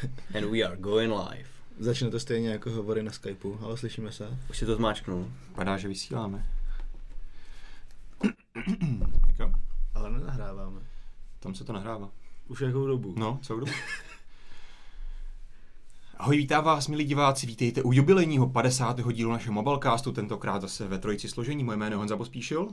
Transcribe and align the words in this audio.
And 0.34 0.50
we 0.50 0.62
are 0.62 0.76
going 0.76 1.12
live. 1.12 1.48
Začne 1.78 2.10
to 2.10 2.20
stejně 2.20 2.50
jako 2.50 2.70
hovory 2.70 3.02
na 3.02 3.12
Skypeu, 3.12 3.58
ale 3.62 3.76
slyšíme 3.76 4.12
se. 4.12 4.38
Už 4.50 4.58
si 4.58 4.66
to 4.66 4.76
zmáčknul. 4.76 5.32
Padá, 5.54 5.76
že 5.76 5.88
vysíláme. 5.88 6.46
tak 8.18 9.38
jo, 9.38 9.52
Ale 9.94 10.10
nenahráváme. 10.10 10.80
tam 11.40 11.54
se 11.54 11.64
to 11.64 11.72
nahrává. 11.72 12.10
Už 12.48 12.60
jakou 12.60 12.86
dobu. 12.86 13.14
No, 13.18 13.38
celou 13.42 13.60
dobu. 13.60 13.72
Ahoj, 16.16 16.36
vítám 16.36 16.64
vás, 16.64 16.88
milí 16.88 17.04
diváci, 17.04 17.46
vítejte 17.46 17.82
u 17.82 17.92
jubilejního 17.92 18.46
50. 18.48 19.00
dílu 19.12 19.32
našeho 19.32 19.52
Mobilecastu, 19.52 20.12
tentokrát 20.12 20.62
zase 20.62 20.88
ve 20.88 20.98
trojici 20.98 21.28
složení. 21.28 21.64
Moje 21.64 21.76
jméno 21.78 21.94
je 21.94 21.98
Honza 21.98 22.16
Pospíšil. 22.16 22.68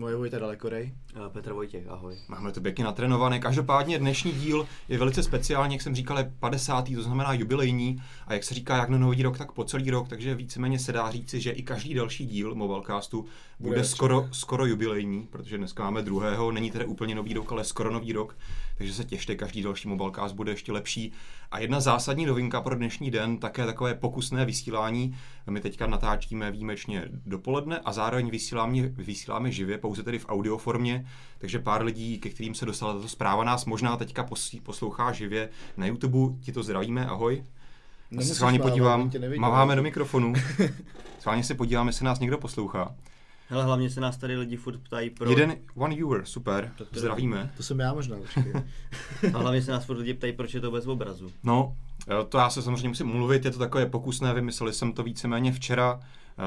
Moje 0.00 0.16
Vojta 0.16 0.38
Dalekorej. 0.38 0.94
Uh, 1.16 1.28
Petr 1.28 1.52
Vojtěch, 1.52 1.88
ahoj. 1.88 2.16
Máme 2.28 2.52
to 2.52 2.60
pěkně 2.60 2.84
natrénované. 2.84 3.38
Každopádně 3.38 3.98
dnešní 3.98 4.32
díl 4.32 4.66
je 4.88 4.98
velice 4.98 5.22
speciální, 5.22 5.74
jak 5.74 5.82
jsem 5.82 5.94
říkal, 5.94 6.18
je 6.18 6.32
50. 6.40 6.88
to 6.94 7.02
znamená 7.02 7.32
jubilejní. 7.32 8.02
A 8.26 8.32
jak 8.32 8.44
se 8.44 8.54
říká, 8.54 8.76
jak 8.76 8.88
na 8.88 8.98
nový 8.98 9.22
rok, 9.22 9.38
tak 9.38 9.52
po 9.52 9.64
celý 9.64 9.90
rok, 9.90 10.08
takže 10.08 10.34
víceméně 10.34 10.78
se 10.78 10.92
dá 10.92 11.10
říci, 11.10 11.40
že 11.40 11.50
i 11.50 11.62
každý 11.62 11.94
další 11.94 12.26
díl 12.26 12.54
Mobilecastu 12.54 13.26
bude, 13.60 13.70
Bude 13.70 13.84
skoro, 13.84 14.28
skoro 14.32 14.66
jubilejní, 14.66 15.26
protože 15.30 15.58
dneska 15.58 15.84
máme 15.84 16.02
druhého, 16.02 16.52
není 16.52 16.70
tedy 16.70 16.84
úplně 16.84 17.14
nový 17.14 17.34
rok, 17.34 17.52
ale 17.52 17.64
skoro 17.64 17.90
nový 17.90 18.12
rok, 18.12 18.36
takže 18.78 18.94
se 18.94 19.04
těšte, 19.04 19.36
každý 19.36 19.62
další 19.62 19.88
Mobilecast 19.88 20.34
bude 20.34 20.52
ještě 20.52 20.72
lepší. 20.72 21.12
A 21.50 21.58
jedna 21.58 21.80
zásadní 21.80 22.26
novinka 22.26 22.60
pro 22.60 22.76
dnešní 22.76 23.10
den, 23.10 23.38
také 23.38 23.66
takové 23.66 23.94
pokusné 23.94 24.44
vysílání. 24.44 25.16
My 25.50 25.60
teďka 25.60 25.86
natáčíme 25.86 26.50
výjimečně 26.50 27.04
dopoledne 27.26 27.78
a 27.78 27.92
zároveň 27.92 28.30
vysíláme, 28.30 28.88
vysíláme 28.88 29.50
živě, 29.50 29.78
pouze 29.78 30.02
tedy 30.02 30.18
v 30.18 30.26
audioformě, 30.28 31.06
takže 31.38 31.58
pár 31.58 31.84
lidí, 31.84 32.18
ke 32.18 32.28
kterým 32.28 32.54
se 32.54 32.66
dostala 32.66 32.94
tato 32.94 33.08
zpráva, 33.08 33.44
nás 33.44 33.64
možná 33.64 33.96
teďka 33.96 34.24
posl- 34.24 34.62
poslouchá 34.62 35.12
živě 35.12 35.48
na 35.76 35.86
YouTube. 35.86 36.38
Ti 36.40 36.52
to 36.52 36.62
zdravíme, 36.62 37.06
ahoj. 37.06 37.44
Já 38.10 38.22
se 38.22 38.34
schválně 38.34 38.58
mávat, 38.58 38.70
podívám, 38.70 39.10
máváme 39.38 39.76
do 39.76 39.82
mikrofonu. 39.82 40.32
Schválně 41.20 41.44
se 41.44 41.54
podívám, 41.54 41.86
jestli 41.86 42.04
nás 42.04 42.20
někdo 42.20 42.38
poslouchá. 42.38 42.94
Hele, 43.50 43.64
hlavně 43.64 43.90
se 43.90 44.00
nás 44.00 44.16
tady 44.16 44.36
lidi 44.36 44.56
furt 44.56 44.78
ptají 44.78 45.10
pro... 45.10 45.30
Jeden, 45.30 45.56
one 45.74 45.94
viewer, 45.96 46.24
super, 46.24 46.72
Tak 46.78 46.88
to- 46.88 47.00
zdravíme. 47.00 47.52
To 47.56 47.62
jsem 47.62 47.80
já 47.80 47.94
možná. 47.94 48.16
A 49.34 49.38
hlavně 49.38 49.62
se 49.62 49.70
nás 49.72 49.84
furt 49.84 49.98
lidi 49.98 50.14
ptají, 50.14 50.32
proč 50.32 50.54
je 50.54 50.60
to 50.60 50.70
bez 50.70 50.86
obrazu. 50.86 51.30
No, 51.42 51.76
to 52.28 52.38
já 52.38 52.50
se 52.50 52.62
samozřejmě 52.62 52.88
musím 52.88 53.06
mluvit, 53.06 53.44
je 53.44 53.50
to 53.50 53.58
takové 53.58 53.86
pokusné, 53.86 54.34
vymysleli 54.34 54.72
jsem 54.72 54.92
to 54.92 55.02
víceméně 55.02 55.52
včera, 55.52 56.00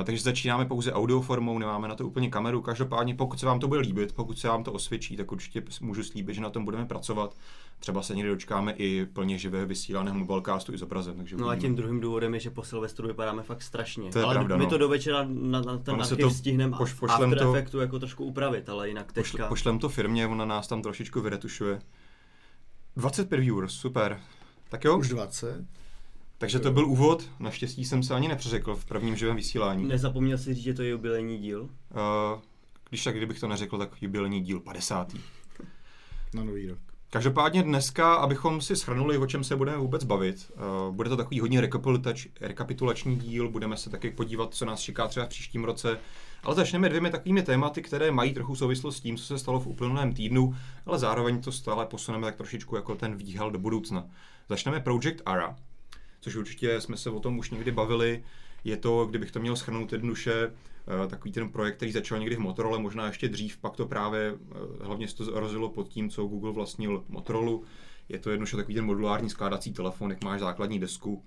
takže 0.03 0.23
začínáme 0.23 0.65
pouze 0.65 0.93
audioformou, 0.93 1.59
nemáme 1.59 1.87
na 1.87 1.95
to 1.95 2.07
úplně 2.07 2.29
kameru, 2.29 2.61
každopádně 2.61 3.15
pokud 3.15 3.39
se 3.39 3.45
vám 3.45 3.59
to 3.59 3.67
bude 3.67 3.79
líbit, 3.79 4.13
pokud 4.13 4.39
se 4.39 4.47
vám 4.47 4.63
to 4.63 4.73
osvědčí, 4.73 5.17
tak 5.17 5.31
určitě 5.31 5.63
můžu 5.81 6.03
slíbit, 6.03 6.33
že 6.33 6.41
na 6.41 6.49
tom 6.49 6.65
budeme 6.65 6.85
pracovat. 6.85 7.35
Třeba 7.79 8.01
se 8.01 8.15
někdy 8.15 8.29
dočkáme 8.31 8.71
i 8.71 9.05
plně 9.05 9.37
živého 9.37 9.67
vysílaného 9.67 10.17
mobilecastu 10.17 10.73
i 10.73 10.77
s 10.77 10.81
obrazem. 10.81 11.17
Takže 11.17 11.35
No 11.37 11.49
a 11.49 11.55
tím 11.55 11.75
druhým 11.75 11.99
důvodem 11.99 12.33
je, 12.33 12.39
že 12.39 12.49
po 12.49 12.63
Silvestru 12.63 13.07
vypadáme 13.07 13.43
fakt 13.43 13.61
strašně. 13.61 14.11
To 14.11 14.19
je 14.19 14.25
ale 14.25 14.33
pravda, 14.35 14.57
my 14.57 14.63
no. 14.63 14.69
to 14.69 14.77
do 14.77 14.89
večera 14.89 15.25
na, 15.27 15.61
na 15.61 15.77
ten 15.77 16.05
se 16.05 16.15
to 16.15 16.29
stihneme 16.29 16.77
poš- 16.77 16.99
pošlem 16.99 17.29
After 17.29 17.39
to- 17.39 17.53
Effectu 17.53 17.79
jako 17.79 17.99
trošku 17.99 18.25
upravit, 18.25 18.69
ale 18.69 18.87
jinak 18.87 19.13
Pošle, 19.13 19.23
teďka... 19.37 19.47
pošlem 19.47 19.79
to 19.79 19.89
firmě, 19.89 20.27
ona 20.27 20.45
nás 20.45 20.67
tam 20.67 20.81
trošičku 20.81 21.21
vyretušuje. 21.21 21.81
25 22.95 23.39
viewers, 23.39 23.73
super. 23.73 24.19
Tak 24.69 24.83
jo, 24.83 24.97
Už 24.97 25.09
20. 25.09 25.65
takže 26.41 26.59
to 26.59 26.71
byl 26.71 26.85
úvod, 26.85 27.29
naštěstí 27.39 27.85
jsem 27.85 28.03
se 28.03 28.15
ani 28.15 28.27
nepřeřekl 28.27 28.75
v 28.75 28.85
prvním 28.85 29.15
živém 29.15 29.35
vysílání. 29.35 29.85
Nezapomněl 29.85 30.37
si 30.37 30.53
říct, 30.53 30.63
že 30.63 30.73
to 30.73 30.81
je 30.81 30.89
jubilejní 30.89 31.37
díl? 31.37 31.61
Uh, 31.61 31.69
když 32.89 33.03
tak, 33.03 33.17
kdybych 33.17 33.39
to 33.39 33.47
neřekl, 33.47 33.77
tak 33.77 34.01
jubilejní 34.01 34.41
díl 34.41 34.59
50. 34.59 35.13
Na 36.33 36.43
nový 36.43 36.67
rok. 36.67 36.79
Každopádně 37.09 37.63
dneska, 37.63 38.13
abychom 38.13 38.61
si 38.61 38.75
shrnuli, 38.75 39.17
o 39.17 39.25
čem 39.25 39.43
se 39.43 39.55
budeme 39.55 39.77
vůbec 39.77 40.03
bavit, 40.03 40.51
uh, 40.87 40.95
bude 40.95 41.09
to 41.09 41.17
takový 41.17 41.39
hodně 41.39 41.61
rekapitulač, 41.61 42.27
rekapitulační 42.41 43.15
díl, 43.15 43.49
budeme 43.49 43.77
se 43.77 43.89
taky 43.89 44.11
podívat, 44.11 44.53
co 44.53 44.65
nás 44.65 44.79
čeká 44.79 45.07
třeba 45.07 45.25
v 45.25 45.29
příštím 45.29 45.63
roce, 45.63 45.99
ale 46.43 46.55
začneme 46.55 46.89
dvěmi 46.89 47.09
takovými 47.09 47.43
tématy, 47.43 47.81
které 47.81 48.11
mají 48.11 48.33
trochu 48.33 48.55
souvislost 48.55 48.97
s 48.97 49.01
tím, 49.01 49.17
co 49.17 49.23
se 49.23 49.39
stalo 49.39 49.59
v 49.59 49.67
uplynulém 49.67 50.13
týdnu, 50.13 50.55
ale 50.85 50.99
zároveň 50.99 51.41
to 51.41 51.51
stále 51.51 51.85
posuneme 51.85 52.25
tak 52.25 52.35
trošičku 52.35 52.75
jako 52.75 52.95
ten 52.95 53.15
výhel 53.15 53.51
do 53.51 53.59
budoucna. 53.59 54.05
Začneme 54.49 54.79
Project 54.79 55.21
ARA, 55.25 55.55
což 56.21 56.35
určitě 56.35 56.81
jsme 56.81 56.97
se 56.97 57.09
o 57.09 57.19
tom 57.19 57.37
už 57.37 57.51
někdy 57.51 57.71
bavili. 57.71 58.23
Je 58.63 58.77
to, 58.77 59.05
kdybych 59.05 59.31
to 59.31 59.39
měl 59.39 59.55
schrnout 59.55 59.91
jednoduše, 59.91 60.53
eh, 61.03 61.07
takový 61.07 61.31
ten 61.31 61.49
projekt, 61.49 61.75
který 61.75 61.91
začal 61.91 62.19
někdy 62.19 62.35
v 62.35 62.39
Motorola, 62.39 62.79
možná 62.79 63.07
ještě 63.07 63.29
dřív, 63.29 63.57
pak 63.57 63.75
to 63.75 63.87
právě 63.87 64.33
eh, 64.35 64.85
hlavně 64.85 65.07
se 65.07 65.15
to 65.15 65.39
rozjelo 65.39 65.69
pod 65.69 65.89
tím, 65.89 66.09
co 66.09 66.25
Google 66.25 66.51
vlastnil 66.51 67.03
Motorola. 67.09 67.59
Je 68.09 68.19
to 68.19 68.29
jednoduše 68.29 68.55
takový 68.55 68.75
ten 68.75 68.85
modulární 68.85 69.29
skládací 69.29 69.73
telefon, 69.73 70.09
jak 70.09 70.23
máš 70.23 70.39
základní 70.39 70.79
desku 70.79 71.23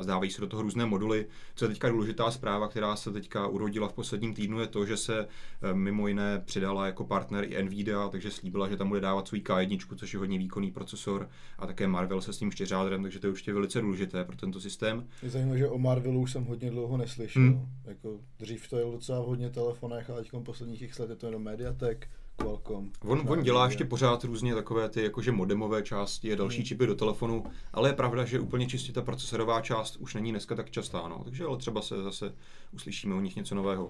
zdávají 0.00 0.30
se 0.30 0.40
do 0.40 0.46
toho 0.46 0.62
různé 0.62 0.86
moduly. 0.86 1.26
Co 1.54 1.64
je 1.64 1.68
teďka 1.68 1.88
důležitá 1.88 2.30
zpráva, 2.30 2.68
která 2.68 2.96
se 2.96 3.12
teďka 3.12 3.46
urodila 3.46 3.88
v 3.88 3.92
posledním 3.92 4.34
týdnu, 4.34 4.60
je 4.60 4.66
to, 4.66 4.86
že 4.86 4.96
se 4.96 5.26
eh, 5.62 5.74
mimo 5.74 6.08
jiné 6.08 6.42
přidala 6.44 6.86
jako 6.86 7.04
partner 7.04 7.44
i 7.44 7.62
Nvidia, 7.62 8.08
takže 8.08 8.30
slíbila, 8.30 8.68
že 8.68 8.76
tam 8.76 8.88
bude 8.88 9.00
dávat 9.00 9.28
svůj 9.28 9.40
K1, 9.40 9.96
což 9.96 10.12
je 10.12 10.18
hodně 10.18 10.38
výkonný 10.38 10.70
procesor, 10.70 11.28
a 11.58 11.66
také 11.66 11.88
Marvel 11.88 12.20
se 12.20 12.32
s 12.32 12.38
tím 12.38 12.52
čtyřádrem, 12.52 13.02
takže 13.02 13.18
to 13.18 13.26
je 13.26 13.30
určitě 13.30 13.52
velice 13.52 13.80
důležité 13.80 14.24
pro 14.24 14.36
tento 14.36 14.60
systém. 14.60 15.06
Je 15.22 15.30
zajímavé, 15.30 15.58
že 15.58 15.68
o 15.68 15.78
Marvelu 15.78 16.20
už 16.20 16.32
jsem 16.32 16.44
hodně 16.44 16.70
dlouho 16.70 16.96
neslyšel. 16.96 17.42
Hmm. 17.42 17.68
Jako 17.84 18.20
dřív 18.38 18.68
to 18.68 18.78
je 18.78 18.84
docela 18.84 19.20
v 19.20 19.26
hodně 19.26 19.50
telefonech, 19.50 20.10
ale 20.10 20.22
teď 20.22 20.30
posledních 20.42 20.82
x 20.82 20.98
let 20.98 21.10
je 21.10 21.16
to 21.16 21.26
jenom 21.26 21.42
Mediatek, 21.42 22.08
Qualcomm. 22.36 22.92
On, 23.04 23.22
on 23.28 23.42
dělá 23.42 23.66
ještě 23.66 23.84
pořád 23.84 24.24
různě 24.24 24.54
takové 24.54 24.88
ty 24.88 25.02
jakože 25.02 25.32
modemové 25.32 25.82
části 25.82 26.32
a 26.32 26.36
další 26.36 26.56
Hmm. 26.56 26.64
čipy 26.64 26.86
do 26.86 26.94
telefonu, 26.94 27.44
ale 27.72 27.88
je 27.88 27.92
pravda, 27.92 28.24
že 28.24 28.40
úplně 28.40 28.66
čistě 28.66 28.92
ta 28.92 29.02
procesorová 29.02 29.60
část 29.60 29.96
už 29.96 30.14
není 30.14 30.30
dneska 30.30 30.54
tak 30.54 30.70
častá, 30.70 31.08
no. 31.08 31.20
takže 31.24 31.44
ale 31.44 31.56
třeba 31.56 31.82
se 31.82 32.02
zase 32.02 32.34
uslyšíme 32.72 33.14
o 33.14 33.20
nich 33.20 33.36
něco 33.36 33.54
nového. 33.54 33.88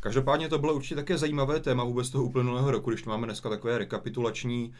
Každopádně 0.00 0.48
to 0.48 0.58
bylo 0.58 0.74
určitě 0.74 0.94
také 0.94 1.18
zajímavé 1.18 1.60
téma 1.60 1.84
vůbec 1.84 2.10
toho 2.10 2.24
uplynulého 2.24 2.70
roku, 2.70 2.90
když 2.90 3.04
máme 3.04 3.26
dneska 3.26 3.48
takové 3.48 3.78
rekapitulační, 3.78 4.72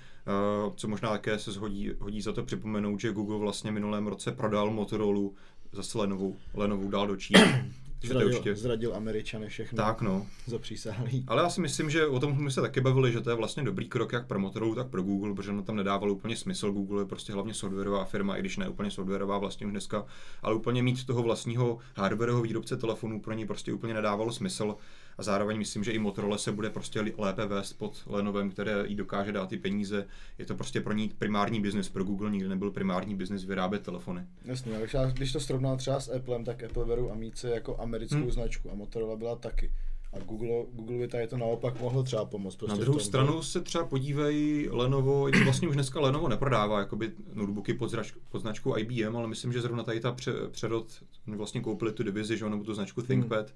uh, 0.66 0.72
co 0.74 0.88
možná 0.88 1.10
také 1.10 1.38
se 1.38 1.52
zhodí, 1.52 1.90
hodí 1.98 2.22
za 2.22 2.32
to 2.32 2.44
připomenout, 2.44 3.00
že 3.00 3.12
Google 3.12 3.38
vlastně 3.38 3.70
minulém 3.72 4.06
roce 4.06 4.32
prodal 4.32 4.70
Motorola 4.70 5.30
zase 5.72 5.98
Lenovo, 5.98 6.32
Lenovo 6.54 6.90
dál 6.90 7.06
do 7.06 7.16
Číny. 7.16 7.72
Takže 8.00 8.12
to 8.14 8.18
Zradil, 8.18 8.38
určitě... 8.38 8.56
zradil 8.56 8.94
Američany 8.94 9.48
všechno. 9.48 9.76
Tak 9.76 10.00
no. 10.02 10.26
Zapřísáhlý. 10.46 11.24
Ale 11.28 11.42
já 11.42 11.50
si 11.50 11.60
myslím, 11.60 11.90
že 11.90 12.06
o 12.06 12.20
tom 12.20 12.36
jsme 12.36 12.50
se 12.50 12.60
taky 12.60 12.80
bavili, 12.80 13.12
že 13.12 13.20
to 13.20 13.30
je 13.30 13.36
vlastně 13.36 13.62
dobrý 13.62 13.88
krok 13.88 14.12
jak 14.12 14.26
pro 14.26 14.38
Motorola, 14.38 14.74
tak 14.74 14.88
pro 14.88 15.02
Google, 15.02 15.34
protože 15.34 15.50
ono 15.50 15.62
tam 15.62 15.76
nedávalo 15.76 16.14
úplně 16.14 16.36
smysl. 16.36 16.72
Google 16.72 17.02
je 17.02 17.06
prostě 17.06 17.32
hlavně 17.32 17.54
softwarová 17.54 18.04
firma, 18.04 18.36
i 18.36 18.40
když 18.40 18.56
ne 18.56 18.68
úplně 18.68 18.90
softwarová 18.90 19.38
vlastně 19.38 19.66
už 19.66 19.70
dneska, 19.70 20.06
ale 20.42 20.54
úplně 20.54 20.82
mít 20.82 21.06
toho 21.06 21.22
vlastního 21.22 21.78
hardwareového 21.96 22.42
výrobce 22.42 22.76
telefonů 22.76 23.20
pro 23.20 23.32
ně 23.32 23.46
prostě 23.46 23.72
úplně 23.72 23.94
nedávalo 23.94 24.32
smysl. 24.32 24.76
A 25.20 25.22
zároveň 25.22 25.58
myslím, 25.58 25.84
že 25.84 25.92
i 25.92 25.98
Motorola 25.98 26.38
se 26.38 26.52
bude 26.52 26.70
prostě 26.70 27.04
lépe 27.18 27.46
vést 27.46 27.72
pod 27.72 28.02
Lenovem, 28.06 28.50
které 28.50 28.84
jí 28.86 28.94
dokáže 28.94 29.32
dát 29.32 29.48
ty 29.48 29.56
peníze. 29.56 30.06
Je 30.38 30.46
to 30.46 30.54
prostě 30.54 30.80
pro 30.80 30.92
ní 30.92 31.12
primární 31.18 31.60
biznis, 31.60 31.88
pro 31.88 32.04
Google 32.04 32.30
nikdy 32.30 32.48
nebyl 32.48 32.70
primární 32.70 33.14
biznis 33.14 33.44
vyrábět 33.44 33.82
telefony. 33.82 34.26
Jasně, 34.44 34.72
ale 34.72 34.80
když, 34.82 34.94
já- 34.94 35.10
když 35.10 35.32
to 35.32 35.40
srovnal 35.40 35.76
třeba 35.76 36.00
s 36.00 36.14
Applem, 36.16 36.44
tak 36.44 36.62
Apple 36.62 36.84
berou 36.84 37.10
Amice 37.10 37.50
jako 37.50 37.76
americkou 37.80 38.14
Hmm. 38.16 38.22
hmm. 38.22 38.32
značku 38.32 38.70
a 38.70 38.74
Motorola 38.74 39.16
byla 39.16 39.36
taky. 39.36 39.72
A 40.12 40.18
Google, 40.18 40.48
Google 40.72 40.98
by 40.98 41.08
tady 41.08 41.26
to 41.26 41.36
naopak 41.36 41.80
mohlo 41.80 42.02
třeba 42.02 42.24
pomoct. 42.24 42.56
Prostě 42.56 42.76
Na 42.76 42.80
druhou 42.80 42.98
tom, 42.98 43.06
stranu 43.06 43.42
se 43.42 43.60
třeba 43.60 43.84
podívej 43.84 44.68
Lenovo, 44.72 45.28
i 45.28 45.44
vlastně 45.44 45.68
už 45.68 45.74
dneska 45.74 46.00
Lenovo 46.00 46.28
neprodává 46.28 46.78
jakoby 46.78 47.12
notebooky 47.34 47.74
pod, 47.74 47.88
zrač, 47.90 48.12
pod 48.28 48.38
značkou 48.38 48.76
IBM, 48.78 49.16
ale 49.16 49.28
myslím, 49.28 49.52
že 49.52 49.60
zrovna 49.60 49.82
tady 49.82 50.00
ta 50.00 50.12
pře, 50.12 50.32
přerod, 50.50 50.86
oni 51.28 51.36
vlastně 51.36 51.60
koupili 51.60 51.92
tu 51.92 52.02
divizi, 52.02 52.36
že 52.38 52.44
ono, 52.44 52.50
nebo 52.56 52.64
tu 52.64 52.74
značku 52.74 53.02
ThinkPad, 53.02 53.54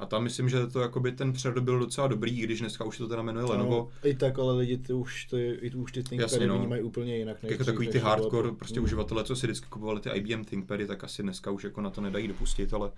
a 0.00 0.06
tam 0.06 0.22
myslím, 0.22 0.48
že 0.48 0.66
to 0.66 0.80
jakoby 0.80 1.12
ten 1.12 1.32
přerod 1.32 1.64
byl 1.64 1.78
docela 1.78 2.06
dobrý, 2.06 2.40
i 2.40 2.44
když 2.44 2.60
dneska 2.60 2.84
už 2.84 2.96
se 2.96 3.02
to 3.02 3.08
teda 3.08 3.22
jmenuje 3.22 3.46
Lenovo. 3.46 3.90
No, 4.04 4.08
I 4.10 4.14
tak, 4.14 4.38
ale 4.38 4.54
lidi 4.56 4.78
ty 4.78 4.92
už 4.92 5.24
ty, 5.24 5.58
i 5.62 5.70
tu 5.70 5.82
už 5.82 5.92
ty 5.92 6.02
ThinkPady 6.02 6.46
no. 6.46 6.58
vnímají 6.58 6.82
úplně 6.82 7.16
jinak. 7.16 7.42
než 7.42 7.52
jako 7.52 7.64
takový 7.64 7.86
ty 7.88 7.92
než 7.94 8.02
to 8.02 8.06
bylo 8.06 8.10
hardcore 8.10 8.48
po- 8.48 8.54
prostě 8.54 8.80
Mm. 8.80 8.84
uživatelé, 8.84 9.24
co 9.24 9.36
si 9.36 9.46
vždycky 9.46 9.66
kupovali 9.70 10.00
ty 10.00 10.10
IBM 10.10 10.44
ThinkPady, 10.44 10.86
tak 10.86 11.04
asi 11.04 11.22
dneska 11.22 11.50
už 11.50 11.64
jako 11.64 11.80
na 11.80 11.90
to 11.90 12.00
nedají 12.00 12.28
dopustit, 12.28 12.74
ale 12.74 12.92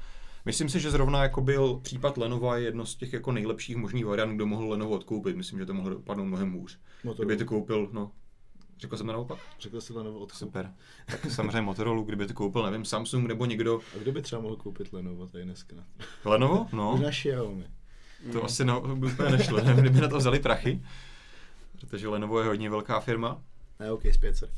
myslím 0.45 0.69
si, 0.69 0.81
že 0.81 0.91
zrovna 0.91 1.23
jako 1.23 1.41
byl 1.41 1.81
případ 1.83 2.17
Lenova 2.19 2.57
je 2.57 2.65
jedno 2.65 2.87
z 2.87 2.95
těch 2.95 3.13
jako 3.13 3.33
nejlepších 3.33 3.77
možných 3.77 4.07
variant, 4.07 4.35
kdo 4.37 4.47
mohl 4.47 4.69
Lenovo 4.69 4.95
odkoupit. 4.95 5.37
Myslím, 5.37 5.59
že 5.59 5.67
to 5.67 5.75
mohlo 5.75 5.91
dopadnout 5.91 6.25
mnohem 6.25 6.53
hůř. 6.53 6.79
Motorola. 7.05 7.27
Kdyby 7.27 7.39
to 7.45 7.49
koupil, 7.49 7.89
no, 7.93 8.11
řekl 8.83 8.97
jsem 8.97 9.07
to 9.07 9.13
naopak? 9.13 9.39
Řekl 9.61 9.81
jsi 9.81 9.93
Lenovo 9.93 10.19
odkup. 10.19 10.39
Super. 10.39 10.73
Tak 11.07 11.27
samozřejmě 11.31 11.61
Motorola, 11.61 12.03
kdyby 12.03 12.27
to 12.27 12.35
koupil, 12.35 12.63
nevím, 12.63 12.85
Samsung 12.85 13.29
nebo 13.29 13.45
někdo. 13.47 13.81
A 13.95 13.99
kdo 13.99 14.13
by 14.13 14.23
třeba 14.23 14.43
mohl 14.43 14.57
koupit 14.57 14.93
Lenovo 14.93 15.27
tady 15.27 15.45
dneska? 15.45 15.77
Lenovo? 16.25 16.67
No, 16.73 16.91
Možná 16.91 17.11
Xiaomi. 17.11 17.65
to 18.33 18.45
asi 18.45 18.65
no, 18.65 18.97
by 18.97 19.07
úplně 19.07 19.31
nešlo, 19.31 19.61
nevím, 19.65 19.81
kdyby 19.81 20.01
na 20.01 20.09
to 20.09 20.19
vzali 20.19 20.41
prachy. 20.41 20.83
Protože 21.81 22.09
Lenovo 22.09 22.41
je 22.41 22.47
hodně 22.47 22.71
velká 22.71 23.01
firma. 23.01 23.43
Ne, 23.81 23.93
OK, 23.93 24.03
zpět 24.13 24.37
se. 24.37 24.49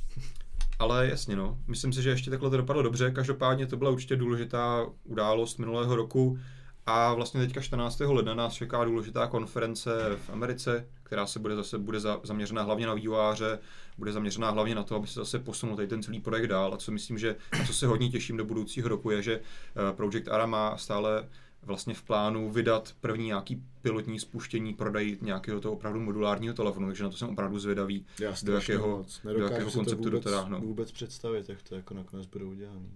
Ale 0.79 1.09
jasně, 1.09 1.37
no. 1.37 1.59
Myslím 1.67 1.93
si, 1.93 2.03
že 2.03 2.11
ještě 2.11 2.31
takhle 2.31 2.51
to 2.51 2.57
dopadlo 2.57 2.83
dobře. 2.83 3.11
Každopádně 3.11 3.67
to 3.67 3.77
byla 3.77 3.91
určitě 3.91 4.17
důležitá 4.17 4.87
událost 5.05 5.59
minulého 5.59 5.97
roku. 5.97 6.39
A 6.87 7.15
vlastně 7.15 7.41
teďka 7.41 7.61
14. 7.61 8.01
ledna 8.01 8.35
nás 8.35 8.55
čeká 8.55 8.85
důležitá 8.85 9.27
konference 9.27 9.91
v 10.17 10.31
Americe, 10.31 10.89
která 11.15 11.27
se 11.27 11.39
bude 11.39 11.57
zase 11.57 11.79
bude 11.79 12.01
za, 12.01 12.21
zaměřená 12.23 12.63
hlavně 12.63 12.87
na 12.87 12.95
vývojáře, 12.95 13.59
bude 13.99 14.13
zaměřená 14.13 14.51
hlavně 14.51 14.75
na 14.75 14.83
to, 14.83 14.97
aby 14.97 15.07
se 15.07 15.21
zase 15.21 15.39
posunul 15.39 15.77
tady 15.77 15.89
ten 15.89 16.03
celý 16.03 16.21
projekt 16.21 16.47
dál. 16.47 16.75
A 16.75 16.77
co 16.77 16.93
myslím, 16.93 17.19
že 17.19 17.37
a 17.63 17.67
co 17.67 17.75
se 17.75 17.87
hodně 17.87 18.09
těším 18.11 18.37
do 18.37 18.45
budoucího 18.45 18.89
roku, 18.89 19.11
je, 19.11 19.23
že 19.23 19.35
eh, 19.41 19.93
Project 19.97 20.29
Ara 20.29 20.47
má 20.47 20.77
stále 20.77 21.29
vlastně 21.63 21.95
v 21.95 22.03
plánu 22.03 22.51
vydat 22.51 22.95
první 23.01 23.27
nějaký 23.27 23.63
pilotní 23.83 24.21
spuštění, 24.21 24.75
prodej 24.75 25.19
nějakého 25.21 25.61
toho 25.61 25.75
opravdu 25.75 26.01
modulárního 26.01 26.55
telefonu, 26.55 26.87
takže 26.87 27.05
na 27.05 27.11
to 27.11 27.17
jsem 27.17 27.29
opravdu 27.29 27.59
zvědavý, 27.59 28.07
Já 28.19 28.35
do 28.43 28.53
jakého, 28.55 29.07
do 29.25 29.45
jakého 29.45 29.71
konceptu 29.71 30.05
vůbec, 30.05 30.23
toho 30.23 30.37
dáhnout. 30.37 30.65
vůbec 30.65 30.93
představit, 30.93 31.49
jak 31.49 31.63
to 31.63 31.75
jako 31.75 31.95
nakonec 31.95 32.27
bude 32.27 32.45
udělané. 32.45 32.89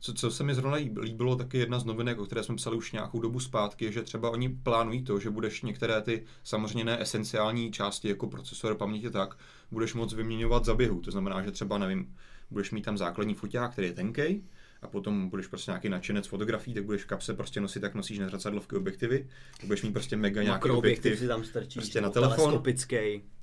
Co, 0.00 0.14
co 0.14 0.30
se 0.30 0.44
mi 0.44 0.54
zrovna 0.54 0.76
líb- 0.76 1.02
líbilo, 1.02 1.36
taky 1.36 1.58
jedna 1.58 1.78
z 1.78 1.84
novinek, 1.84 2.18
o 2.18 2.26
které 2.26 2.42
jsme 2.42 2.56
psali 2.56 2.76
už 2.76 2.92
nějakou 2.92 3.20
dobu 3.20 3.40
zpátky, 3.40 3.84
je, 3.84 3.92
že 3.92 4.02
třeba 4.02 4.30
oni 4.30 4.48
plánují 4.48 5.02
to, 5.02 5.20
že 5.20 5.30
budeš 5.30 5.62
některé 5.62 6.02
ty 6.02 6.24
samozřejmě 6.44 6.84
ne 6.84 7.02
esenciální 7.02 7.72
části, 7.72 8.08
jako 8.08 8.26
procesor, 8.26 8.74
paměť 8.74 9.04
a 9.04 9.10
tak, 9.10 9.38
budeš 9.70 9.94
moc 9.94 10.12
vyměňovat 10.12 10.64
za 10.64 10.74
běhu. 10.74 11.00
To 11.00 11.10
znamená, 11.10 11.42
že 11.42 11.50
třeba, 11.50 11.78
nevím, 11.78 12.16
budeš 12.50 12.70
mít 12.70 12.82
tam 12.82 12.98
základní 12.98 13.34
foťák, 13.34 13.72
který 13.72 13.86
je 13.86 13.92
tenkej, 13.92 14.42
a 14.82 14.88
potom 14.88 15.28
budeš 15.28 15.46
prostě 15.46 15.70
nějaký 15.70 15.88
nadšenec 15.88 16.26
fotografií, 16.26 16.74
tak 16.74 16.84
budeš 16.84 17.02
v 17.02 17.06
kapse 17.06 17.34
prostě 17.34 17.60
nosit, 17.60 17.80
tak 17.80 17.94
nosíš 17.94 18.18
nezrcadlovky 18.18 18.76
objektivy, 18.76 19.28
tak 19.56 19.66
budeš 19.66 19.82
mít 19.82 19.92
prostě 19.92 20.16
mega 20.16 20.42
nějaký 20.42 20.70
objektiv, 20.70 21.18
si 21.18 21.28
tam 21.28 21.44
strčíš, 21.44 21.74
prostě 21.74 22.00
na 22.00 22.08
nebo 22.08 22.12
telefon. 22.12 22.44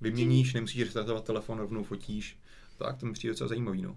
vyměníš, 0.01 0.53
nemusíš 0.53 0.83
restartovat 0.83 1.23
telefon, 1.23 1.59
rovnou 1.59 1.83
fotíš. 1.83 2.38
Tak 2.77 2.97
to 2.97 3.05
mi 3.05 3.13
přijde 3.13 3.31
docela 3.33 3.47
zajímavý, 3.47 3.81
no. 3.81 3.95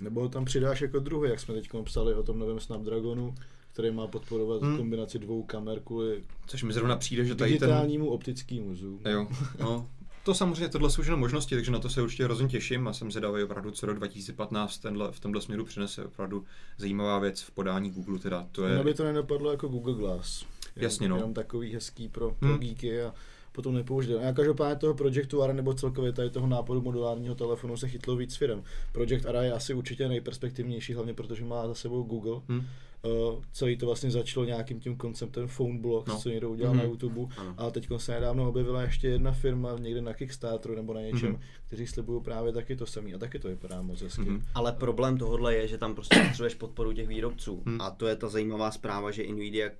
Nebo 0.00 0.20
ho 0.20 0.28
tam 0.28 0.44
přidáš 0.44 0.80
jako 0.80 0.98
druhý, 0.98 1.30
jak 1.30 1.40
jsme 1.40 1.54
teď 1.54 1.68
psali 1.84 2.14
o 2.14 2.22
tom 2.22 2.38
novém 2.38 2.60
Snapdragonu, 2.60 3.34
který 3.72 3.90
má 3.90 4.06
podporovat 4.06 4.62
Hmm. 4.62 4.76
kombinaci 4.76 5.18
dvou 5.18 5.42
kamer 5.42 5.80
kvůli 5.80 6.22
Což 6.46 6.62
mi 6.62 6.72
zrovna 6.72 6.96
přijde, 6.96 7.24
že 7.24 7.34
tady 7.34 7.50
ten... 7.50 7.68
digitálnímu 7.68 8.08
optickému 8.10 8.74
zoom. 8.74 9.00
Jo, 9.08 9.28
no. 9.60 9.88
To 10.24 10.34
samozřejmě, 10.34 10.68
tohle 10.68 10.90
jsou 10.90 11.02
všechno 11.02 11.16
možnosti, 11.16 11.54
takže 11.54 11.70
na 11.70 11.78
to 11.78 11.88
se 11.88 12.02
určitě 12.02 12.24
hrozně 12.24 12.48
těším 12.48 12.88
a 12.88 12.92
jsem 12.92 13.10
zvědavý 13.10 13.42
opravdu, 13.42 13.70
co 13.70 13.86
rok 13.86 13.96
2015 13.96 14.78
tenhle, 14.78 15.12
v 15.12 15.20
tomhle 15.20 15.42
směru 15.42 15.64
přinese 15.64 16.04
opravdu 16.04 16.44
zajímavá 16.78 17.18
věc 17.18 17.40
v 17.42 17.50
podání 17.50 17.90
Google, 17.90 18.18
teda 18.18 18.46
to 18.52 18.66
je... 18.66 18.74
Ono 18.74 18.84
by 18.84 18.94
to 18.94 19.04
nedopadlo 19.04 19.50
jako 19.50 19.68
Google 19.68 19.94
Glass. 19.94 20.44
Jasně, 20.76 21.08
no. 21.08 21.16
Jenom 21.16 21.34
takový 21.34 21.72
hezký 21.74 22.08
pro, 22.08 22.30
pro 22.30 22.48
Hmm. 22.48 22.58
geeky 22.58 23.02
a 23.02 23.14
potom 23.54 23.74
nepoužitelné. 23.74 24.28
A 24.28 24.32
každopádně 24.32 24.76
toho 24.76 24.94
Projectu 24.94 25.42
Ara 25.42 25.52
nebo 25.52 25.74
celkově 25.74 26.12
tady 26.12 26.30
toho 26.30 26.46
nápadu 26.46 26.80
modulárního 26.82 27.34
telefonu 27.34 27.76
se 27.76 27.88
chytlo 27.88 28.16
víc 28.16 28.36
firm. 28.36 28.62
Project 28.92 29.26
Ara 29.26 29.42
je 29.42 29.52
asi 29.52 29.74
určitě 29.74 30.08
nejperspektivnější, 30.08 30.94
hlavně 30.94 31.14
protože 31.14 31.44
má 31.44 31.66
za 31.66 31.74
sebou 31.74 32.02
Google. 32.02 32.40
Hm. 32.48 32.62
Uh, 33.02 33.42
celý 33.52 33.76
to 33.76 33.86
vlastně 33.86 34.10
začalo 34.10 34.46
nějakým 34.46 34.80
tím 34.80 34.96
konceptem 34.96 35.48
phone 35.48 35.78
blocks, 35.78 36.08
No. 36.12 36.18
co 36.20 36.28
někdo 36.28 36.50
udělal 36.50 36.74
Mhm. 36.74 36.82
na 36.82 36.88
YouTube. 36.90 37.20
Ano. 37.36 37.54
A 37.58 37.70
teď 37.70 37.88
se 37.96 38.12
nedávno 38.12 38.48
objevila 38.48 38.82
ještě 38.82 39.08
jedna 39.08 39.32
firma 39.32 39.76
někde 39.78 40.00
na 40.02 40.14
Kickstarteru 40.14 40.74
nebo 40.74 40.94
na 40.94 41.00
něčem, 41.00 41.28
Mhm. 41.30 41.40
kteří 41.66 41.86
slibují 41.86 42.22
právě 42.22 42.52
taky 42.52 42.76
to 42.76 42.86
samý. 42.86 43.14
A 43.14 43.18
taky 43.18 43.38
to 43.38 43.48
vypadá 43.48 43.82
moc 43.82 44.02
hezky. 44.02 44.20
Mhm. 44.20 44.42
Ale 44.54 44.72
problém 44.72 45.18
tohohle 45.18 45.54
je, 45.54 45.68
že 45.68 45.78
tam 45.78 45.94
prostě 45.94 46.20
potřebuješ 46.28 46.54
podporu 46.54 46.92
těch 46.92 47.08
výrobců. 47.08 47.62
Hmm. 47.66 47.80
A 47.80 47.90
to 47.90 48.06
je 48.06 48.16
ta 48.16 48.28
zajímavá 48.28 48.70
zpráva, 48.70 49.10
že 49.10 49.22
Nvidia 49.32 49.70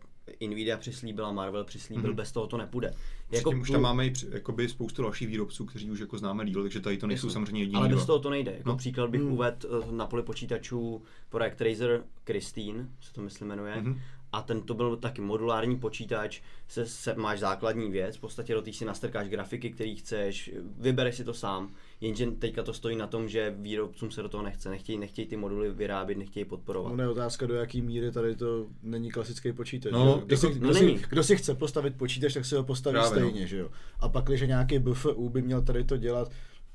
Nvidia 0.48 0.76
přislíbila, 0.76 1.32
Marvel 1.32 1.64
přislíbil, 1.64 2.04
Mhm. 2.10 2.16
bez 2.16 2.32
toho 2.32 2.46
to 2.46 2.56
nepůjde. 2.56 2.94
Jako 3.30 3.50
už 3.50 3.70
tam 3.70 3.80
máme 3.82 4.06
i 4.06 4.10
při- 4.10 4.26
jakoby 4.32 4.68
spoustu 4.68 5.02
dalších 5.02 5.28
výrobců, 5.28 5.64
kteří 5.64 5.90
už 5.90 5.98
jako 6.00 6.18
známe 6.18 6.44
díl, 6.44 6.62
takže 6.62 6.80
tady 6.80 6.96
to 6.98 7.06
nejsou 7.06 7.26
Jasně. 7.26 7.32
samozřejmě 7.34 7.60
jediní 7.62 7.76
Ale 7.76 7.88
bez 7.88 8.06
toho 8.06 8.18
to 8.18 8.30
nejde. 8.30 8.52
Jako 8.56 8.68
No. 8.68 8.76
příklad 8.76 9.10
bych 9.10 9.20
Hmm. 9.20 9.32
uvedl 9.32 9.82
eh, 9.88 9.92
na 9.92 10.06
poli 10.06 10.22
počítačů 10.22 11.02
projekt 11.28 11.60
Razer 11.60 12.04
Christine, 12.26 12.88
se 13.00 13.12
to 13.12 13.22
myslím 13.22 13.48
jmenuje. 13.48 13.76
Mhm. 13.76 14.00
A 14.32 14.42
ten 14.42 14.62
to 14.62 14.74
byl 14.74 14.96
taky 14.96 15.20
modulární 15.20 15.78
počítač, 15.78 16.40
se, 16.68 16.86
se, 16.86 17.14
máš 17.14 17.38
základní 17.40 17.90
věc, 17.90 18.16
v 18.16 18.20
podstatě 18.20 18.54
do 18.54 18.62
té 18.62 18.72
si 18.72 18.84
nastrkáš 18.84 19.28
grafiky, 19.28 19.70
který 19.70 19.96
chceš, 19.96 20.50
vybereš 20.78 21.14
si 21.16 21.24
to 21.24 21.34
sám, 21.34 21.72
jenže 22.04 22.26
teďka 22.30 22.62
to 22.62 22.72
stojí 22.72 22.96
na 22.96 23.06
tom, 23.06 23.28
že 23.28 23.54
výrobcům 23.58 24.10
se 24.10 24.22
do 24.22 24.28
toho 24.28 24.42
nechce, 24.42 24.70
nechtějí, 24.70 24.98
nechtějí 24.98 25.28
ty 25.28 25.36
moduly 25.36 25.70
vyrábět, 25.70 26.18
nechtějí 26.18 26.44
podporovat. 26.44 26.92
Ono 26.92 27.02
je 27.02 27.08
otázka, 27.08 27.46
do 27.46 27.54
jaký 27.54 27.82
míry 27.82 28.12
tady 28.12 28.36
to 28.36 28.66
není 28.82 29.10
klasický 29.10 29.52
počítač. 29.52 29.92
No, 29.92 30.22
kdo, 30.24 30.34
jako- 30.34 30.36
si, 30.36 30.60
no 30.60 30.66
kdo, 30.66 30.74
si, 30.74 30.86
není. 30.86 31.00
kdo 31.08 31.22
si 31.24 31.36
chce 31.36 31.54
postavit 31.54 31.96
počítač, 31.96 32.34
tak 32.34 32.44
si 32.44 32.54
ho 32.54 32.64
postaví 32.64 32.94
Právě, 32.94 33.20
no. 33.22 33.28
stejně, 33.28 33.46
že 33.46 33.58
jo. 33.58 33.70
A 34.00 34.08
pak, 34.08 34.24
když 34.24 34.40
nějaký 34.40 34.78
BFU 34.78 35.28
by 35.28 35.42
měl 35.42 35.62
tady 35.62 35.84
to 35.84 35.96
dělat, 35.96 36.30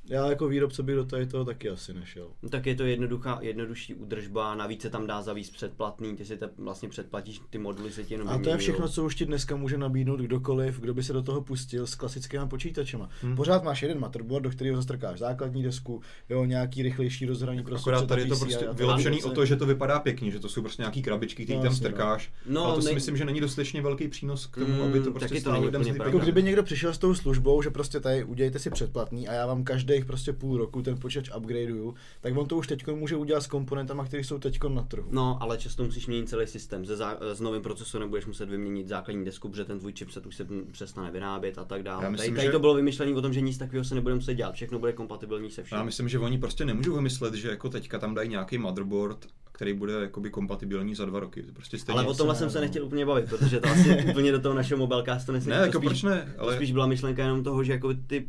já 0.09 0.29
jako 0.29 0.47
výrobce 0.47 0.83
bych 0.83 0.95
do 0.95 1.05
tady 1.05 1.25
toho 1.27 1.45
taky 1.45 1.69
asi 1.69 1.93
nešel. 1.93 2.27
No, 2.43 2.49
tak 2.49 2.65
je 2.65 2.75
to 2.75 2.83
jednoduchá, 2.83 3.39
jednodušší 3.41 3.95
údržba, 3.95 4.55
navíc 4.55 4.81
se 4.81 4.89
tam 4.89 5.07
dá 5.07 5.21
zavíst 5.21 5.53
předplatný, 5.53 6.15
ty 6.15 6.25
si 6.25 6.37
te, 6.37 6.49
vlastně 6.57 6.89
předplatíš, 6.89 7.41
ty 7.49 7.57
moduly 7.57 7.91
se 7.91 8.03
ti 8.03 8.13
jenom 8.13 8.29
A 8.29 8.37
to 8.37 8.49
je 8.49 8.57
všechno, 8.57 8.89
co 8.89 9.05
už 9.05 9.15
ti 9.15 9.25
dneska 9.25 9.55
může 9.55 9.77
nabídnout 9.77 10.19
kdokoliv, 10.19 10.79
kdo 10.79 10.93
by 10.93 11.03
se 11.03 11.13
do 11.13 11.21
toho 11.23 11.41
pustil 11.41 11.87
s 11.87 11.95
klasickými 11.95 12.47
počítačema. 12.47 13.09
Hmm. 13.21 13.35
Pořád 13.35 13.63
máš 13.63 13.81
jeden 13.81 13.99
motherboard, 13.99 14.43
do 14.43 14.49
kterého 14.49 14.75
zastrkáš 14.75 15.19
základní 15.19 15.63
desku, 15.63 16.01
jo, 16.29 16.45
nějaký 16.45 16.83
rychlejší 16.83 17.25
rozhraní 17.25 17.63
prostě 17.63 17.89
Akorát 17.89 18.07
tady 18.07 18.21
je 18.21 18.27
to 18.27 18.35
prostě 18.39 18.67
vylepšený 18.73 19.23
o 19.23 19.29
to, 19.29 19.45
že 19.45 19.55
to 19.55 19.65
vypadá 19.65 19.99
pěkně, 19.99 20.31
že 20.31 20.39
to 20.39 20.49
jsou 20.49 20.61
prostě 20.61 20.81
nějaký 20.81 21.01
krabičky, 21.01 21.43
které 21.43 21.57
No, 21.57 21.63
tam 21.63 21.71
no. 21.71 21.77
strkáš. 21.77 22.31
No, 22.45 22.65
ale 22.65 22.75
to 22.75 22.81
si 22.81 22.85
nej- 22.85 22.95
myslím, 22.95 23.17
že 23.17 23.25
není 23.25 23.41
dostatečně 23.41 23.81
velký 23.81 24.07
přínos 24.07 24.45
k 24.45 24.55
tomu, 24.55 24.73
Mm, 24.73 24.81
aby 24.81 24.99
to 24.99 25.05
taky 25.05 25.11
prostě 25.19 25.35
to 25.35 25.41
stálo 25.41 25.65
lidem. 25.65 25.81
Jako 25.81 26.19
kdyby 26.19 26.43
někdo 26.43 26.63
přišel 26.63 26.93
s 26.93 26.97
tou 26.97 27.15
službou, 27.15 27.61
že 27.61 27.69
prostě 27.69 27.99
tady 27.99 28.23
udělejte 28.23 28.59
si 28.59 28.69
předplatný 28.69 29.27
a 29.27 29.33
já 29.33 29.45
vám 29.45 29.63
každých 29.99 30.05
prostě 30.05 30.33
půl 30.33 30.57
roku 30.57 30.81
ten 30.81 30.97
počítač 30.97 31.29
upgradeuju, 31.37 31.95
tak 32.21 32.37
on 32.37 32.47
to 32.47 32.57
už 32.57 32.67
teď 32.67 32.87
může 32.87 33.15
udělat 33.15 33.41
s 33.41 33.47
komponentama, 33.47 34.05
které 34.05 34.23
jsou 34.23 34.39
teď 34.39 34.59
na 34.67 34.83
trhu. 34.83 35.07
No, 35.11 35.37
ale 35.41 35.57
často 35.57 35.83
musíš 35.83 36.07
měnit 36.07 36.29
celý 36.29 36.47
systém. 36.47 36.85
Ze 36.85 36.95
zá, 36.97 37.17
s 37.33 37.41
novým 37.41 37.61
procesorem 37.61 38.09
budeš 38.09 38.25
muset 38.25 38.49
vyměnit 38.49 38.87
základní 38.87 39.25
desku, 39.25 39.49
protože 39.49 39.65
ten 39.65 39.79
tvůj 39.79 39.93
chipset 39.93 40.25
už 40.25 40.35
se 40.35 40.47
přestane 40.71 41.11
vyrábět 41.11 41.57
a 41.57 41.65
tak 41.65 41.83
dále. 41.83 42.03
Já 42.03 42.07
Tady, 42.07 42.11
myslím, 42.11 42.35
tady 42.35 42.47
že- 42.47 42.51
to 42.51 42.59
bylo 42.59 42.73
vymyšlené 42.73 43.15
o 43.15 43.21
tom, 43.21 43.33
že 43.33 43.41
nic 43.41 43.57
takového 43.57 43.83
se 43.83 43.95
nebude 43.95 44.15
muset 44.15 44.33
dělat, 44.33 44.55
všechno 44.55 44.79
bude 44.79 44.93
kompatibilní 44.93 45.51
se 45.51 45.63
vším. 45.63 45.77
Já 45.77 45.83
myslím, 45.83 46.09
že 46.09 46.19
oni 46.19 46.37
prostě 46.37 46.65
nemůžou 46.65 46.95
vymyslet, 46.95 47.33
že 47.33 47.49
jako 47.49 47.69
teďka 47.69 47.99
tam 47.99 48.15
dají 48.15 48.29
nějaký 48.29 48.57
motherboard, 48.57 49.25
který 49.51 49.73
bude 49.73 49.93
jakoby 49.93 50.29
kompatibilní 50.29 50.95
za 50.95 51.05
dva 51.05 51.19
roky. 51.19 51.43
To 51.43 51.51
prostě 51.53 51.77
stejně. 51.77 51.99
ale 51.99 52.09
o 52.09 52.13
tomhle 52.13 52.33
ne, 52.35 52.39
jsem 52.39 52.49
se 52.49 52.57
no. 52.57 52.61
nechtěl 52.61 52.85
úplně 52.85 53.05
bavit, 53.05 53.29
protože 53.29 53.59
to 53.59 53.69
asi 53.69 54.03
úplně 54.09 54.31
do 54.31 54.39
toho 54.39 54.55
našeho 54.55 54.77
mobilecastu 54.77 55.31
nesedí. 55.31 55.49
Ne, 55.49 55.57
To 55.57 55.65
jako 55.65 55.77
spíš, 55.77 55.89
proč 55.89 56.03
ne, 56.03 56.33
To 56.35 56.41
ale 56.41 56.55
spíš 56.55 56.71
byla 56.71 56.87
myšlenka 56.87 57.23
jenom 57.23 57.43
toho, 57.43 57.63
že 57.63 57.71
jako 57.71 57.93
ty 58.07 58.27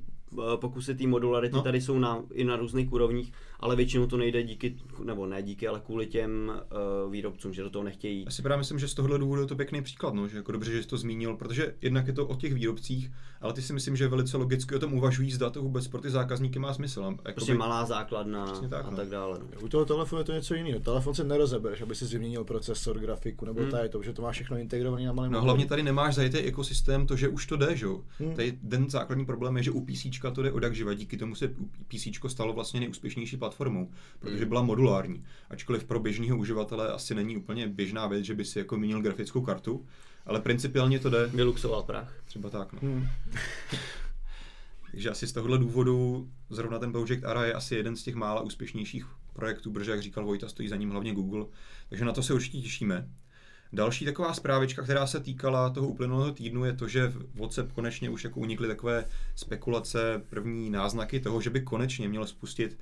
pokusy 0.56 0.94
té 0.94 1.06
modularity 1.06 1.52
No. 1.52 1.58
no. 1.58 1.64
tady 1.64 1.80
jsou 1.80 1.98
na, 1.98 2.22
i 2.32 2.44
na 2.44 2.56
různých 2.56 2.92
úrovních, 2.92 3.32
ale 3.60 3.76
většinou 3.76 4.06
to 4.06 4.16
nejde 4.16 4.42
díky, 4.42 4.76
nebo 5.04 5.26
ne 5.26 5.42
díky, 5.42 5.68
ale 5.68 5.80
kvůli 5.80 6.06
těm 6.06 6.52
uh, 7.04 7.12
výrobcům, 7.12 7.54
že 7.54 7.62
do 7.62 7.70
toho 7.70 7.84
nechtějí. 7.84 8.18
jít. 8.18 8.24
Já 8.24 8.30
si 8.30 8.42
právě 8.42 8.58
myslím, 8.58 8.78
že 8.78 8.88
z 8.88 8.94
tohohle 8.94 9.18
důvodu 9.18 9.40
je 9.40 9.46
to 9.46 9.56
pěkný 9.56 9.82
příklad, 9.82 10.14
no, 10.14 10.28
že 10.28 10.36
jako 10.36 10.52
dobře, 10.52 10.72
že 10.72 10.82
jsi 10.82 10.88
to 10.88 10.96
zmínil, 10.96 11.36
protože 11.36 11.74
jednak 11.82 12.06
je 12.06 12.12
to 12.12 12.26
o 12.26 12.36
těch 12.36 12.54
výrobcích, 12.54 13.12
ale 13.40 13.52
ty 13.52 13.62
si 13.62 13.72
myslím, 13.72 13.96
že 13.96 14.08
velice 14.08 14.36
logicky 14.36 14.74
o 14.74 14.78
tom 14.78 14.94
uvažují, 14.94 15.30
zda 15.30 15.50
to 15.50 15.62
vůbec 15.62 15.88
pro 15.88 16.00
ty 16.00 16.10
zákazníky 16.10 16.58
má 16.58 16.74
smysl. 16.74 17.02
Jakoby, 17.02 17.32
Prostě 17.34 17.54
malá 17.54 17.84
základna 17.84 18.46
tak, 18.70 18.86
a 18.86 18.90
no. 18.90 18.96
tak 18.96 19.08
dále. 19.08 19.38
No. 19.38 19.60
U 19.60 19.68
toho 19.68 19.84
telefonu 19.84 20.20
je 20.20 20.24
to 20.24 20.32
něco 20.32 20.54
jiného. 20.54 20.80
Telefon 20.80 21.14
si 21.14 21.24
nerozebereš, 21.24 21.80
aby 21.80 21.94
si 21.94 22.04
vyměnil 22.04 22.44
procesor, 22.44 22.98
grafiku 22.98 23.44
nebo 23.44 23.60
Hmm. 23.60 23.70
hmm. 23.70 23.78
tady 23.78 23.88
to, 23.88 24.02
že 24.02 24.12
to 24.12 24.22
má 24.22 24.32
všechno 24.32 24.56
integrované 24.56 25.06
na 25.06 25.12
malém 25.12 25.32
No 25.32 25.42
hlavně 25.42 25.66
tady 25.66 25.82
nemáš 25.82 26.14
zajetý 26.14 26.38
ekosystém, 26.38 27.06
to, 27.06 27.16
že 27.16 27.28
už 27.28 27.46
to 27.46 27.56
jde, 27.56 27.76
že 27.76 27.86
jo. 27.86 28.00
Hmm. 28.18 28.34
Tady 28.34 28.52
ten 28.52 28.90
základní 28.90 29.26
problém 29.26 29.56
je, 29.56 29.62
že 29.62 29.70
u 29.70 29.80
PC 29.80 30.06
to 30.34 30.42
jde 30.42 30.52
odak 30.52 30.74
živa, 30.74 30.94
díky 30.94 31.16
tomu 31.16 31.34
se 31.34 31.48
PC 31.88 32.06
stalo 32.26 32.52
vlastně 32.52 32.80
nejúspěšnější 32.80 33.36
platformou, 33.50 33.90
protože 34.18 34.36
Hmm. 34.36 34.48
byla 34.48 34.62
modulární. 34.62 35.24
Ačkoliv 35.50 35.84
pro 35.84 36.00
běžného 36.00 36.38
uživatele 36.38 36.92
asi 36.92 37.14
není 37.14 37.36
úplně 37.36 37.68
běžná 37.68 38.06
věc, 38.06 38.24
že 38.24 38.34
by 38.34 38.44
si 38.44 38.58
jako 38.58 38.76
měnil 38.76 39.02
grafickou 39.02 39.40
kartu, 39.40 39.86
ale 40.26 40.40
principiálně 40.40 40.98
to 40.98 41.10
jde. 41.10 41.26
Vyluxoval 41.26 41.82
prach. 41.82 42.22
Třeba 42.24 42.50
tak, 42.50 42.72
no. 42.72 42.78
Hmm. 42.82 43.06
Takže 44.90 45.10
asi 45.10 45.26
z 45.26 45.32
tohohle 45.32 45.58
důvodu 45.58 46.28
zrovna 46.50 46.78
ten 46.78 46.92
Project 46.92 47.24
Ara 47.24 47.44
je 47.44 47.52
asi 47.52 47.74
jeden 47.74 47.96
z 47.96 48.02
těch 48.02 48.14
mála 48.14 48.40
úspěšnějších 48.40 49.06
projektů, 49.32 49.72
protože 49.72 49.90
jak 49.90 50.02
říkal 50.02 50.24
Vojta, 50.24 50.48
stojí 50.48 50.68
za 50.68 50.76
ním 50.76 50.90
hlavně 50.90 51.14
Google, 51.14 51.46
takže 51.88 52.04
na 52.04 52.12
to 52.12 52.22
se 52.22 52.34
určitě 52.34 52.60
těšíme. 52.60 53.08
Další 53.72 54.04
taková 54.04 54.34
zprávička, 54.34 54.82
která 54.82 55.06
se 55.06 55.20
týkala 55.20 55.70
toho 55.70 55.88
uplynulého 55.88 56.32
týdnu, 56.32 56.64
je 56.64 56.72
to, 56.72 56.88
že 56.88 57.08
v 57.08 57.38
WhatsApp 57.38 57.72
konečně 57.72 58.10
už 58.10 58.24
jako 58.24 58.40
unikly 58.40 58.68
takové 58.68 59.04
spekulace, 59.36 60.22
první 60.28 60.70
náznaky 60.70 61.20
toho, 61.20 61.40
že 61.40 61.50
by 61.50 61.60
konečně 61.60 62.08
měl 62.08 62.26
spustit 62.26 62.78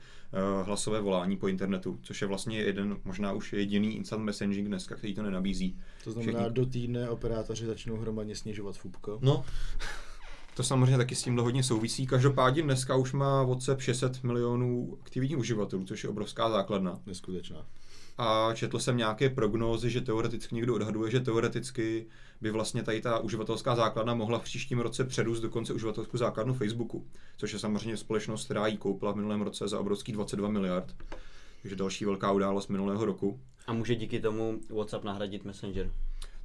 uh, 0.60 0.66
hlasové 0.66 1.00
volání 1.00 1.36
po 1.36 1.48
internetu, 1.48 1.98
což 2.02 2.22
je 2.22 2.28
vlastně 2.28 2.58
jeden, 2.58 2.96
možná 3.04 3.32
už 3.32 3.52
jediný 3.52 3.96
instant 3.96 4.24
messaging 4.24 4.68
dneska, 4.68 4.94
který 4.94 5.14
to 5.14 5.22
nenabízí. 5.22 5.76
To 6.04 6.12
znamená, 6.12 6.38
Všichni- 6.40 6.52
do 6.52 6.66
týdne 6.66 7.10
operátoři 7.10 7.66
začnou 7.66 7.96
hromadně 7.96 8.36
snižovat 8.36 8.76
fupko. 8.76 9.18
No, 9.22 9.44
to 10.54 10.62
samozřejmě 10.62 10.96
taky 10.96 11.14
s 11.14 11.22
tímhle 11.22 11.42
hodně 11.44 11.62
souvisí. 11.62 12.06
Každopádně 12.06 12.62
dneska 12.62 12.96
už 12.96 13.12
má 13.12 13.42
WhatsApp 13.42 13.80
600 13.80 14.24
milionů 14.24 14.98
aktivních 15.02 15.38
uživatelů, 15.38 15.84
což 15.84 16.04
je 16.04 16.10
obrovská 16.10 16.50
základna. 16.50 17.00
Neskutečná. 17.06 17.66
A 18.18 18.50
četl 18.54 18.78
jsem 18.78 18.96
nějaké 18.96 19.30
prognózy, 19.30 19.90
že 19.90 20.00
teoreticky 20.00 20.54
někdo 20.54 20.74
odhaduje, 20.74 21.10
že 21.10 21.20
teoreticky 21.20 22.06
by 22.40 22.50
vlastně 22.50 22.82
tady 22.82 23.00
ta 23.00 23.18
uživatelská 23.18 23.76
základna 23.76 24.14
mohla 24.14 24.38
v 24.38 24.42
příštím 24.42 24.78
roce 24.80 25.04
předůst 25.04 25.42
dokonce 25.42 25.72
uživatelskou 25.72 26.18
základnu 26.18 26.54
Facebooku, 26.54 27.06
což 27.36 27.52
je 27.52 27.58
samozřejmě 27.58 27.96
společnost, 27.96 28.44
která 28.44 28.66
ji 28.66 28.76
koupila 28.76 29.12
v 29.12 29.16
minulém 29.16 29.42
roce 29.42 29.68
za 29.68 29.80
obrovský 29.80 30.12
22 30.12 30.48
miliard. 30.48 30.94
Takže 31.62 31.76
další 31.76 32.04
velká 32.04 32.32
událost 32.32 32.68
minulého 32.68 33.04
roku. 33.04 33.40
A 33.66 33.72
může 33.72 33.94
díky 33.94 34.20
tomu 34.20 34.58
WhatsApp 34.70 35.04
nahradit 35.04 35.44
Messenger. 35.44 35.90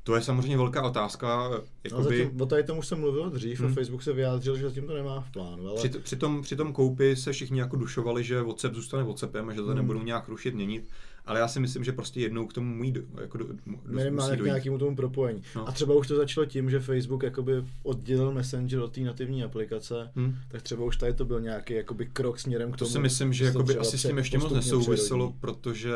To 0.03 0.15
je 0.15 0.21
samozřejmě 0.21 0.57
velká 0.57 0.81
otázka. 0.81 1.49
No, 1.49 1.61
Jakoby, 1.83 2.17
zatím, 2.19 2.41
o 2.41 2.45
tady 2.45 2.63
tomu 2.63 2.81
jsem 2.81 2.99
mluvil 2.99 3.29
dřív 3.29 3.59
Hmm. 3.59 3.71
a 3.71 3.73
Facebook 3.73 4.03
se 4.03 4.13
vyjádřil, 4.13 4.57
že 4.57 4.63
zatím 4.69 4.87
to 4.87 4.93
nemá 4.93 5.21
v 5.21 5.31
plánu. 5.31 5.67
Ale 5.67 5.75
při, 5.77 5.89
při, 5.89 6.15
tom, 6.15 6.41
při 6.41 6.55
tom 6.55 6.73
koupi 6.73 7.15
se 7.15 7.31
všichni 7.31 7.59
jako 7.59 7.75
dušovali, 7.75 8.23
že 8.23 8.41
WhatsApp 8.41 8.75
zůstane 8.75 9.03
WhatsAppem 9.03 9.49
a 9.49 9.53
že 9.53 9.61
to 9.61 9.67
Hmm. 9.67 9.75
nebudou 9.75 10.03
nějak 10.03 10.27
rušit, 10.27 10.55
měnit. 10.55 10.89
Ale 11.25 11.39
já 11.39 11.47
si 11.47 11.59
myslím, 11.59 11.83
že 11.83 11.91
prostě 11.91 12.19
jednou 12.21 12.47
k 12.47 12.53
tomu 12.53 12.91
do, 12.91 13.01
jako 13.21 13.37
do, 13.37 13.45
do, 13.47 13.53
minimálně 13.87 14.31
musí 14.33 14.41
k 14.43 14.45
nějakému 14.45 14.77
tomu 14.77 14.95
propojení. 14.95 15.43
No. 15.55 15.67
A 15.67 15.71
třeba 15.71 15.93
už 15.93 16.07
to 16.07 16.15
začalo 16.15 16.45
tím, 16.45 16.69
že 16.69 16.79
Facebook 16.79 17.23
jakoby 17.23 17.65
oddělil 17.83 18.31
Messenger 18.31 18.79
od 18.79 18.91
té 18.93 19.01
nativní 19.01 19.43
aplikace, 19.43 20.11
Hm? 20.15 20.35
tak 20.47 20.61
třeba 20.61 20.85
už 20.85 20.97
tady 20.97 21.13
to 21.13 21.25
byl 21.25 21.41
nějaký 21.41 21.73
jakoby 21.73 22.05
krok 22.05 22.39
směrem 22.39 22.71
k 22.71 22.77
To 22.77 22.85
tomu. 22.85 22.91
si 22.91 22.99
myslím, 22.99 23.33
že 23.33 23.43
to 23.51 23.57
jakoby 23.59 23.77
asi 23.77 23.97
s 23.97 24.01
tím 24.07 24.17
ještě 24.17 24.37
moc 24.37 24.51
nesouviselo, 24.53 25.33
protože 25.39 25.89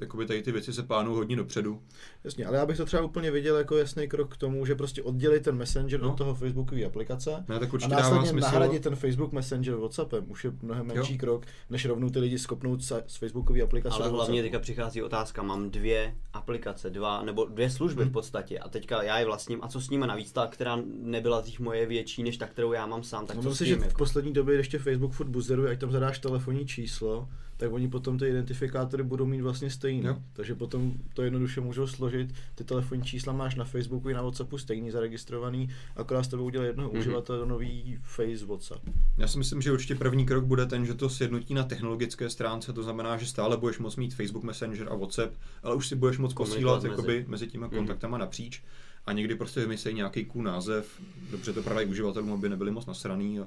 jakoby 0.00 0.26
tady 0.26 0.42
ty 0.42 0.52
věci 0.52 0.72
se 0.72 0.82
plánují 0.82 1.16
hodně 1.16 1.36
dopředu. 1.36 1.80
Jasně, 2.24 2.46
ale 2.46 2.56
já 2.56 2.66
bych 2.66 2.76
to 2.76 2.84
třeba 2.84 3.02
úplně 3.02 3.30
viděl 3.30 3.56
jako 3.56 3.76
jasný 3.76 4.08
krok 4.08 4.34
k 4.34 4.36
tomu, 4.36 4.66
že 4.66 4.74
prostě 4.74 5.02
oddělit 5.02 5.42
ten 5.42 5.56
Messenger 5.56 6.00
No. 6.02 6.12
od 6.12 6.18
toho 6.18 6.34
Facebookové 6.34 6.84
aplikace 6.84 7.44
Ne, 7.48 7.58
tak 7.58 7.74
a 7.84 7.88
následně 7.88 8.28
smysl. 8.28 8.46
nahradit 8.46 8.82
ten 8.82 8.96
Facebook 8.96 9.32
Messenger 9.32 9.74
WhatsAppem. 9.74 10.24
Už 10.28 10.44
je 10.44 10.52
mnohem 10.62 10.86
menší 10.86 11.18
krok, 11.18 11.46
než 11.70 11.84
rovnou 11.86 12.10
ty 12.10 12.18
lidi 12.18 12.38
skopnout 12.38 12.82
z 12.82 13.16
Facebookové 13.18 13.62
aplikace 13.62 13.96
Ale 13.96 14.08
hlavně 14.08 14.42
teďka 14.42 14.58
přichází 14.66 15.02
otázka, 15.02 15.42
mám 15.42 15.70
dvě 15.70 16.14
aplikace, 16.32 16.90
dva, 16.90 17.22
nebo 17.22 17.44
dvě 17.44 17.70
služby 17.70 18.02
Hmm. 18.02 18.10
v 18.10 18.12
podstatě 18.12 18.58
a 18.58 18.68
teďka 18.68 19.02
já 19.02 19.18
je 19.18 19.24
vlastním 19.26 19.58
a 19.62 19.68
co 19.68 19.80
s 19.80 19.90
nimi 19.90 20.06
navíc, 20.06 20.32
ta, 20.32 20.46
která 20.46 20.78
nebyla 21.02 21.40
dřív 21.40 21.60
moje 21.60 21.86
větší 21.86 22.22
než 22.22 22.36
ta, 22.36 22.46
kterou 22.46 22.72
já 22.72 22.86
mám 22.86 23.02
sám, 23.02 23.26
tak 23.26 23.36
No, 23.36 23.42
co 23.42 23.48
myslím 23.48 23.54
s 23.54 23.58
si, 23.58 23.64
tím? 23.64 23.74
že 23.74 23.80
v 23.80 23.84
Jako? 23.86 23.98
poslední 23.98 24.32
době, 24.32 24.54
když 24.54 24.68
tě 24.68 24.78
Facebook 24.78 25.12
furt 25.12 25.26
buzeruje, 25.28 25.70
ať 25.72 25.78
tam 25.80 25.90
zadáš 25.92 26.18
telefonní 26.18 26.66
číslo, 26.66 27.28
tak 27.56 27.72
oni 27.72 27.88
potom 27.88 28.18
ty 28.18 28.28
identifikátory 28.28 29.02
budou 29.02 29.26
mít 29.26 29.40
vlastně 29.40 29.70
stejný. 29.70 30.06
Jo. 30.06 30.16
Takže 30.32 30.54
potom 30.54 30.92
to 31.14 31.22
jednoduše 31.22 31.60
můžou 31.60 31.86
složit. 31.86 32.34
Ty 32.54 32.64
telefonní 32.64 33.02
čísla 33.04 33.32
máš 33.32 33.54
na 33.54 33.64
Facebooku 33.64 34.08
i 34.08 34.14
na 34.14 34.22
WhatsAppu 34.22 34.58
stejný 34.58 34.90
zaregistrovaný, 34.90 35.68
akorát 35.96 36.22
s 36.22 36.28
tebou 36.28 36.44
udělá 36.44 36.64
jednoho 36.64 36.88
Mhm. 36.90 36.98
uživatele 36.98 37.46
nový 37.46 37.98
Face 38.02 38.46
WhatsApp. 38.46 38.80
Já 39.18 39.28
si 39.28 39.38
myslím, 39.38 39.62
že 39.62 39.72
určitě 39.72 39.94
první 39.94 40.26
krok 40.26 40.44
bude 40.44 40.66
ten, 40.66 40.86
že 40.86 40.94
to 40.94 41.08
sjednotí 41.10 41.54
na 41.54 41.62
technologické 41.64 42.30
stránce, 42.30 42.72
to 42.72 42.82
znamená, 42.82 43.16
že 43.16 43.26
stále 43.26 43.56
budeš 43.56 43.78
moct 43.78 43.96
mít 43.96 44.14
Facebook 44.14 44.44
Messenger 44.44 44.88
a 44.90 44.94
WhatsApp, 44.94 45.34
ale 45.62 45.74
už 45.74 45.86
si 45.88 45.94
budeš 45.96 46.16
Komunikovat 46.16 46.48
posílat 46.50 46.76
mezi. 46.82 46.88
jakoby, 46.88 47.24
mezi 47.28 47.46
těma 47.46 47.66
Mhm. 47.66 47.76
kontaktama 47.76 48.18
napříč 48.18 48.62
a 49.06 49.12
někdy 49.12 49.34
prostě 49.34 49.60
vymyslejí 49.60 49.96
nějaký 49.96 50.24
cool 50.24 50.44
název, 50.44 51.00
dobře 51.30 51.52
to 51.52 51.62
prodají 51.62 51.86
uživatelům, 51.88 52.32
aby 52.32 52.48
nebyli 52.48 52.70
moc 52.70 52.86
nasraný. 52.86 53.40
A, 53.40 53.46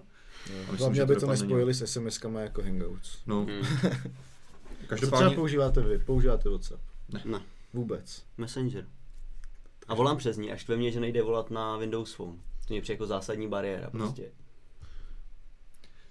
Hlavně, 0.78 0.96
že 0.96 1.02
aby 1.02 1.16
to 1.16 1.28
nespojili 1.28 1.74
s 1.74 1.84
SMS-kama 1.84 2.40
jako 2.40 2.62
Hangouts. 2.62 3.18
no, 3.28 3.46
Hmm. 3.46 3.62
Co 4.90 4.96
třeba 4.96 5.12
každopádně, 5.12 5.36
používáte 5.36 5.82
vy? 5.82 5.98
Používáte 6.00 6.50
WhatsApp? 6.50 6.82
Ne, 7.26 7.42
Vůbec. 7.74 8.24
Messenger. 8.38 8.86
A 9.88 9.96
volám 9.96 10.18
přes 10.18 10.38
ní, 10.38 10.52
až 10.52 10.68
ve 10.68 10.78
mně, 10.78 10.92
že 10.92 11.00
nejde 11.00 11.22
volat 11.24 11.52
na 11.52 11.78
Windows 11.78 12.14
Phone. 12.14 12.38
To 12.68 12.74
mě 12.74 12.82
přijde 12.82 12.94
jako 12.94 13.06
zásadní 13.08 13.48
bariéra 13.48 13.90
No. 13.94 14.06
prostě. 14.06 14.26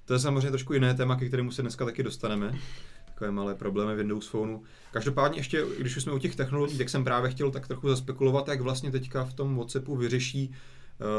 to 0.05 0.13
je 0.13 0.19
samozřejmě 0.19 0.51
trošku 0.51 0.73
jiné 0.75 0.95
téma, 0.95 1.17
ke 1.17 1.29
kterému 1.29 1.51
se 1.53 1.63
dneska 1.63 1.85
taky 1.85 2.03
dostaneme. 2.03 2.59
Takové 3.07 3.31
malé 3.31 3.55
problémy 3.55 3.95
Windows 3.97 4.27
Phoneu. 4.27 4.59
Každopádně 4.93 5.39
ještě, 5.39 5.65
když 5.79 5.97
už 5.97 6.03
jsme 6.03 6.13
u 6.13 6.19
těch 6.19 6.37
technologií, 6.37 6.79
tak 6.79 6.89
jsem 6.89 7.05
právě 7.05 7.31
chtěl 7.31 7.51
tak 7.51 7.67
trochu 7.69 7.89
zaspekulovat, 7.89 8.49
jak 8.49 8.61
vlastně 8.61 8.91
teďka 8.91 9.25
v 9.25 9.35
tom 9.35 9.57
WhatsAppu 9.57 9.97
vyřeší 9.97 10.55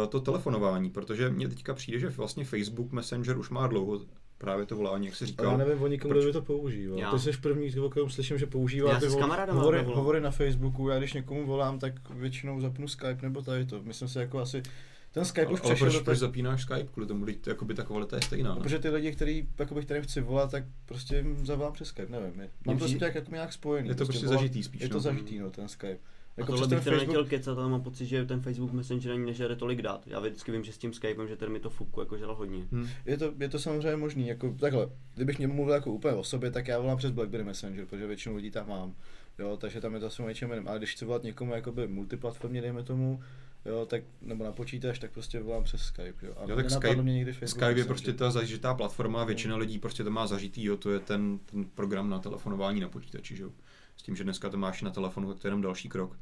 to 0.09 0.19
telefonování, 0.19 0.89
protože 0.89 1.29
mně 1.29 1.49
teďka 1.49 1.73
přijde, 1.73 1.99
že 1.99 2.09
vlastně 2.09 2.45
Facebook 2.45 2.91
Messenger 2.91 3.37
už 3.37 3.49
má 3.49 3.67
dlouho 3.67 3.99
právě 4.37 4.65
to 4.65 4.75
volání, 4.75 5.05
jak 5.05 5.15
se 5.15 5.25
Ale 5.37 5.47
já 5.51 5.57
nevím 5.57 5.83
o 5.83 5.87
nikom, 5.87 6.11
kdo 6.11 6.21
by 6.21 6.31
to 6.33 6.41
používal. 6.41 6.99
Já. 6.99 7.11
Ty 7.11 7.19
jsi 7.19 7.31
první, 7.41 7.79
o 7.79 7.89
kterém 7.89 8.09
slyším, 8.09 8.37
že 8.37 8.45
používá 8.45 8.89
Já 8.93 8.99
ty 8.99 9.05
hovory, 9.49 9.83
hovory 9.83 10.21
na 10.21 10.31
Facebooku. 10.31 10.89
Já 10.89 10.97
když 10.97 11.13
někomu 11.13 11.45
volám, 11.45 11.79
tak 11.79 12.09
většinou 12.09 12.61
zapnu 12.61 12.87
Skype 12.87 13.17
nebo 13.21 13.41
tady 13.41 13.65
to. 13.65 13.81
Myslím 13.83 14.07
si 14.07 14.17
jako 14.17 14.39
asi... 14.39 14.63
Ten 15.11 15.25
Skype 15.25 15.45
Ale, 15.45 15.53
už 15.53 15.59
ale 15.63 15.75
proč, 15.75 15.93
do 15.93 15.99
proč 15.99 16.17
té... 16.17 16.19
zapínáš 16.25 16.61
Skype 16.61 16.83
kvůli 16.93 17.07
tomu, 17.07 17.25
teď 17.25 17.47
jakoby 17.47 17.73
ta 17.73 17.83
kvalita 17.83 18.15
je 18.15 18.21
stejná. 18.21 18.49
No, 18.49 18.55
Ne? 18.55 18.61
protože 18.61 18.79
ty 18.79 18.89
lidi, 18.89 19.11
který, 19.11 19.47
jakoby, 19.59 19.81
kterým 19.81 20.03
chci 20.03 20.21
volat, 20.21 20.51
tak 20.51 20.63
prostě 20.85 21.15
jim 21.15 21.45
zavolám 21.45 21.73
přes 21.73 21.87
Skype, 21.87 22.11
nevím. 22.11 22.39
je- 22.41 22.49
Mám 22.65 22.77
to 22.77 22.85
přijde- 22.85 22.99
tak 23.05 23.15
jako 23.15 23.31
nějak 23.31 23.53
spojený. 23.53 23.89
Je 23.89 23.95
to 23.95 24.05
prostě 24.05 24.25
volám- 24.27 24.37
zažitý 24.39 24.63
spíš, 24.63 24.81
Je 24.81 24.89
to 24.89 24.93
no. 24.93 24.99
zažitý, 24.99 25.39
no, 25.39 25.49
ten 25.51 25.67
Skype. 25.67 25.99
A 26.37 26.41
Jako 26.41 26.51
tohle 26.51 26.67
přes 26.67 26.69
ten 26.69 26.77
bych 26.77 26.83
teda 26.83 26.97
Facebook, 26.97 27.17
nechtěl 27.17 27.37
kecat, 27.39 27.57
ale 27.57 27.69
mám 27.69 27.81
pocit, 27.81 28.05
že 28.05 28.25
ten 28.25 28.41
Facebook 28.41 28.71
Messenger 28.71 29.11
ani 29.11 29.25
nežere 29.25 29.55
tolik 29.55 29.81
dát. 29.81 30.07
Já 30.07 30.19
vždycky 30.19 30.51
vím, 30.51 30.63
že 30.63 30.73
s 30.73 30.77
tím 30.77 30.93
Skypem, 30.93 31.27
že 31.27 31.35
ten 31.35 31.51
mi 31.51 31.59
to 31.59 31.69
fupku 31.69 31.99
jako 31.99 32.17
žral 32.17 32.35
hodně. 32.35 32.67
Hm. 32.71 32.87
je 33.05 33.17
to, 33.17 33.33
je 33.39 33.49
to 33.49 33.59
samozřejmě 33.59 33.95
možný, 33.95 34.27
jako 34.27 34.55
takhle, 34.59 34.89
kdybych 35.15 35.37
mě 35.37 35.47
mluvil 35.47 35.73
jako 35.73 35.91
úplně 35.91 36.13
o 36.13 36.23
sobě, 36.23 36.51
tak 36.51 36.67
já 36.67 36.79
volám 36.79 36.97
přes 36.97 37.11
BlackBerry 37.11 37.43
Messenger, 37.43 37.85
protože 37.85 38.07
většinu 38.07 38.35
lidí 38.35 38.51
tam 38.51 38.69
mám, 38.69 38.95
jo, 39.39 39.57
takže 39.57 39.81
tam 39.81 39.93
je 39.93 39.99
to 39.99 40.05
asi 40.05 40.23
něčem 40.23 40.49
jiném, 40.49 40.67
ale 40.67 40.77
když 40.77 40.93
chci 40.93 41.05
volat 41.05 41.23
někomu 41.23 41.53
jakoby 41.53 41.87
multiplatformně, 41.87 42.61
dejme 42.61 42.83
tomu, 42.83 43.19
jo, 43.65 43.85
tak, 43.85 44.03
nebo 44.21 44.43
na 44.43 44.51
počítač, 44.51 44.99
tak 44.99 45.11
prostě 45.11 45.39
volám 45.39 45.63
přes 45.63 45.81
Skype, 45.81 46.25
jo, 46.25 46.33
a 46.37 46.49
Jo, 46.49 46.55
tak 46.55 46.69
Skype- 46.69 47.01
mě 47.01 47.13
nikdy 47.13 47.33
Facebook 47.33 47.49
Skype 47.49 47.79
je 47.79 47.85
prostě 47.85 48.13
ta 48.13 48.31
zažitá 48.31 48.73
platforma, 48.73 49.23
většina 49.23 49.57
lidí 49.57 49.79
prostě 49.79 50.03
to 50.03 50.11
má 50.11 50.27
zažitý, 50.27 50.63
jo, 50.63 50.77
to 50.77 50.91
je 50.91 50.99
ten, 50.99 51.39
ten 51.45 51.65
program 51.65 52.09
na 52.09 52.19
telefonování 52.19 52.79
na 52.79 52.89
počítači, 52.89 53.35
že 53.35 53.43
jo. 53.43 53.49
S 53.99 54.01
tím, 54.01 54.15
že 54.15 54.23
dneska 54.23 54.49
to 54.49 54.57
máš 54.57 54.81
na 54.81 54.91
telefonu, 54.91 55.27
tak 55.27 55.39
to 55.41 55.47
je 55.47 55.49
jenom 55.49 55.61
další 55.61 55.89
krok. 55.89 56.17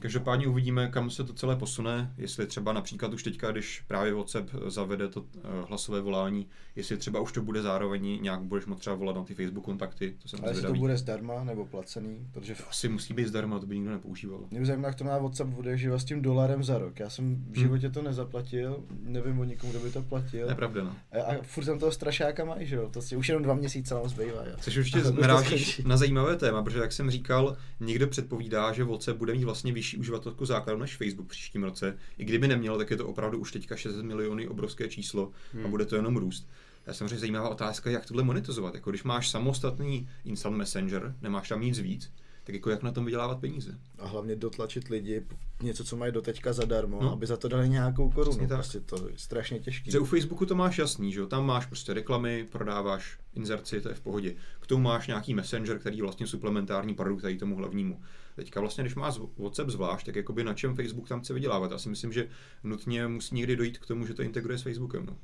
Každopádně 0.00 0.46
uvidíme, 0.46 0.88
kam 0.88 1.10
se 1.10 1.24
to 1.24 1.32
celé 1.32 1.56
posune, 1.56 2.14
jestli 2.16 2.46
třeba 2.46 2.72
například 2.72 3.12
už 3.12 3.22
teďka, 3.22 3.50
když 3.50 3.84
právě 3.86 4.14
WhatsApp 4.14 4.50
zavede 4.66 5.08
to 5.08 5.24
eh, 5.36 5.40
hlasové 5.68 6.00
volání, 6.00 6.46
jestli 6.76 6.96
třeba 6.96 7.20
už 7.20 7.32
to 7.32 7.42
bude 7.42 7.62
zároveň 7.62 8.18
nějak 8.22 8.40
budeš 8.42 8.66
moct 8.66 8.80
třeba 8.80 8.96
volat 8.96 9.16
na 9.16 9.24
ty 9.24 9.34
Facebook 9.34 9.64
kontakty, 9.64 10.16
to 10.22 10.28
jsem 10.28 10.40
Ale 10.42 10.50
jestli 10.50 10.66
to 10.66 10.74
bude 10.74 10.96
zdarma 10.96 11.44
nebo 11.44 11.66
placený, 11.66 12.28
protože 12.32 12.54
To 12.54 12.62
asi 12.70 12.88
musí 12.88 13.14
být 13.14 13.28
zdarma, 13.28 13.58
to 13.58 13.66
by 13.66 13.74
nikdo 13.74 13.90
nepoužíval. 13.90 14.40
Mě 14.50 14.60
by 14.60 14.66
zajímalo, 14.66 14.88
jak 14.88 14.94
to 14.94 15.04
má 15.04 15.18
WhatsApp 15.18 15.58
odehřívat 15.58 16.00
s 16.00 16.04
tím 16.04 16.22
dolarem 16.22 16.64
za 16.64 16.78
rok. 16.78 17.00
Já 17.00 17.10
jsem 17.10 17.44
v 17.50 17.58
životě 17.58 17.90
to 17.90 18.02
nezaplatil, 18.02 18.84
nevím 19.02 19.38
o 19.38 19.44
nikomu, 19.44 19.72
kdo 19.72 19.80
by 19.80 19.90
to 19.90 20.02
platil. 20.02 20.46
To 20.46 20.52
je 20.52 20.56
pravda, 20.56 20.84
no. 20.84 20.96
A, 21.12 21.22
a 21.22 21.42
furt 21.42 21.64
tam 21.64 21.78
toho 21.78 21.92
strašáka 21.92 22.44
mají, 22.44 22.66
že 22.66 22.76
jo? 22.76 22.88
To 22.92 23.02
si 23.02 23.16
už 23.16 23.28
jenom 23.28 23.42
dva 23.42 23.54
měsíce 23.54 23.94
nám 23.94 24.08
zbývá. 24.08 24.44
Jo? 24.46 24.56
Což 24.60 24.76
určitě 24.76 25.02
narážíš 25.20 25.72
skončí. 25.72 25.88
na 25.88 25.96
zajímavé 25.96 26.36
téma, 26.36 26.62
protože 26.62 26.78
jak 26.78 26.92
jsem 26.92 27.10
říkal, 27.10 27.56
někdo 27.80 28.06
předpovídá, 28.08 28.72
že 28.72 28.84
WhatsApp 28.84 29.18
bude 29.18 29.32
mít 29.32 29.44
vlastně 29.44 29.72
vyšší 29.72 29.83
uživatelskou 29.98 30.44
základnu 30.46 30.80
než 30.80 30.96
Facebook 30.96 31.26
v 31.26 31.30
příštím 31.30 31.64
roce. 31.64 31.98
I 32.18 32.24
kdyby 32.24 32.48
neměl, 32.48 32.78
tak 32.78 32.90
je 32.90 32.96
to 32.96 33.06
opravdu 33.06 33.38
už 33.38 33.52
teďka 33.52 33.76
6 33.76 33.96
miliony 33.96 34.48
obrovské 34.48 34.88
číslo 34.88 35.32
a 35.52 35.56
Hmm. 35.56 35.70
bude 35.70 35.86
to 35.86 35.96
jenom 35.96 36.16
růst. 36.16 36.48
A 36.86 36.90
je 36.90 36.94
samozřejmě 36.94 37.18
zajímavá 37.18 37.48
otázka, 37.48 37.90
jak 37.90 38.06
tohle 38.06 38.22
monetizovat. 38.22 38.74
Jako 38.74 38.90
když 38.90 39.02
máš 39.04 39.30
samostatný 39.30 40.08
instant 40.24 40.56
messenger, 40.56 41.14
nemáš 41.22 41.48
tam 41.48 41.60
nic 41.60 41.78
víc, 41.78 42.12
tak 42.44 42.54
jako 42.54 42.70
jak 42.70 42.82
na 42.82 42.92
tom 42.92 43.04
vydělávat 43.04 43.40
peníze. 43.40 43.78
A 43.98 44.06
hlavně 44.06 44.36
dotlačit 44.36 44.88
lidi, 44.88 45.22
něco, 45.62 45.84
co 45.84 45.96
mají 45.96 46.12
doteďka 46.12 46.52
zadarmo, 46.52 47.02
No. 47.02 47.12
aby 47.12 47.26
za 47.26 47.36
to 47.36 47.48
dali 47.48 47.68
nějakou 47.68 48.10
korunu. 48.10 48.30
Přesně 48.30 48.48
tak. 48.48 48.58
Prostě 48.58 48.80
to 48.80 49.08
je 49.08 49.14
strašně 49.18 49.58
těžké. 49.60 49.90
Že 49.90 49.98
u 49.98 50.04
Facebooku 50.04 50.46
to 50.46 50.54
máš 50.54 50.78
jasný, 50.78 51.12
že 51.12 51.20
jo? 51.20 51.26
Tam 51.26 51.46
máš 51.46 51.66
prostě 51.66 51.94
reklamy, 51.94 52.46
prodáváš 52.52 53.18
inzerci, 53.34 53.80
to 53.80 53.88
je 53.88 53.94
v 53.94 54.00
pohodě. 54.00 54.34
K 54.60 54.66
tomu 54.66 54.82
máš 54.82 55.06
nějaký 55.06 55.34
messenger, 55.34 55.78
který 55.78 55.96
je 55.96 56.02
vlastně 56.02 56.26
suplementární 56.26 56.94
produkt 56.94 57.22
tady 57.22 57.38
tomu 57.38 57.56
hlavnímu. 57.56 58.00
Teďka 58.36 58.60
vlastně, 58.60 58.84
když 58.84 58.94
máš 58.94 59.18
WhatsApp 59.38 59.70
zvlášť, 59.70 60.06
tak 60.06 60.16
jakoby 60.16 60.44
na 60.44 60.54
čem 60.54 60.76
Facebook 60.76 61.08
tam 61.08 61.20
chce 61.20 61.34
vydělávat. 61.34 61.70
Já 61.70 61.78
si 61.78 61.88
myslím, 61.88 62.12
že 62.12 62.28
nutně 62.64 63.06
musí 63.08 63.34
někdy 63.34 63.56
dojít 63.56 63.78
k 63.78 63.86
tomu, 63.86 64.06
že 64.06 64.14
to 64.14 64.22
integruje 64.22 64.58
s 64.58 64.62
Facebookem. 64.62 65.06
No. 65.06 65.16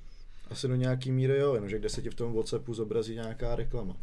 Asi 0.50 0.68
do 0.68 0.74
nějaký 0.76 1.12
míry 1.12 1.38
jo, 1.38 1.54
jenomže 1.54 1.78
kde 1.78 1.88
se 1.88 2.02
ti 2.02 2.10
v 2.10 2.14
tom 2.14 2.32
WhatsAppu 2.32 2.74
zobrazí 2.74 3.14
nějaká 3.14 3.56
reklama. 3.56 3.96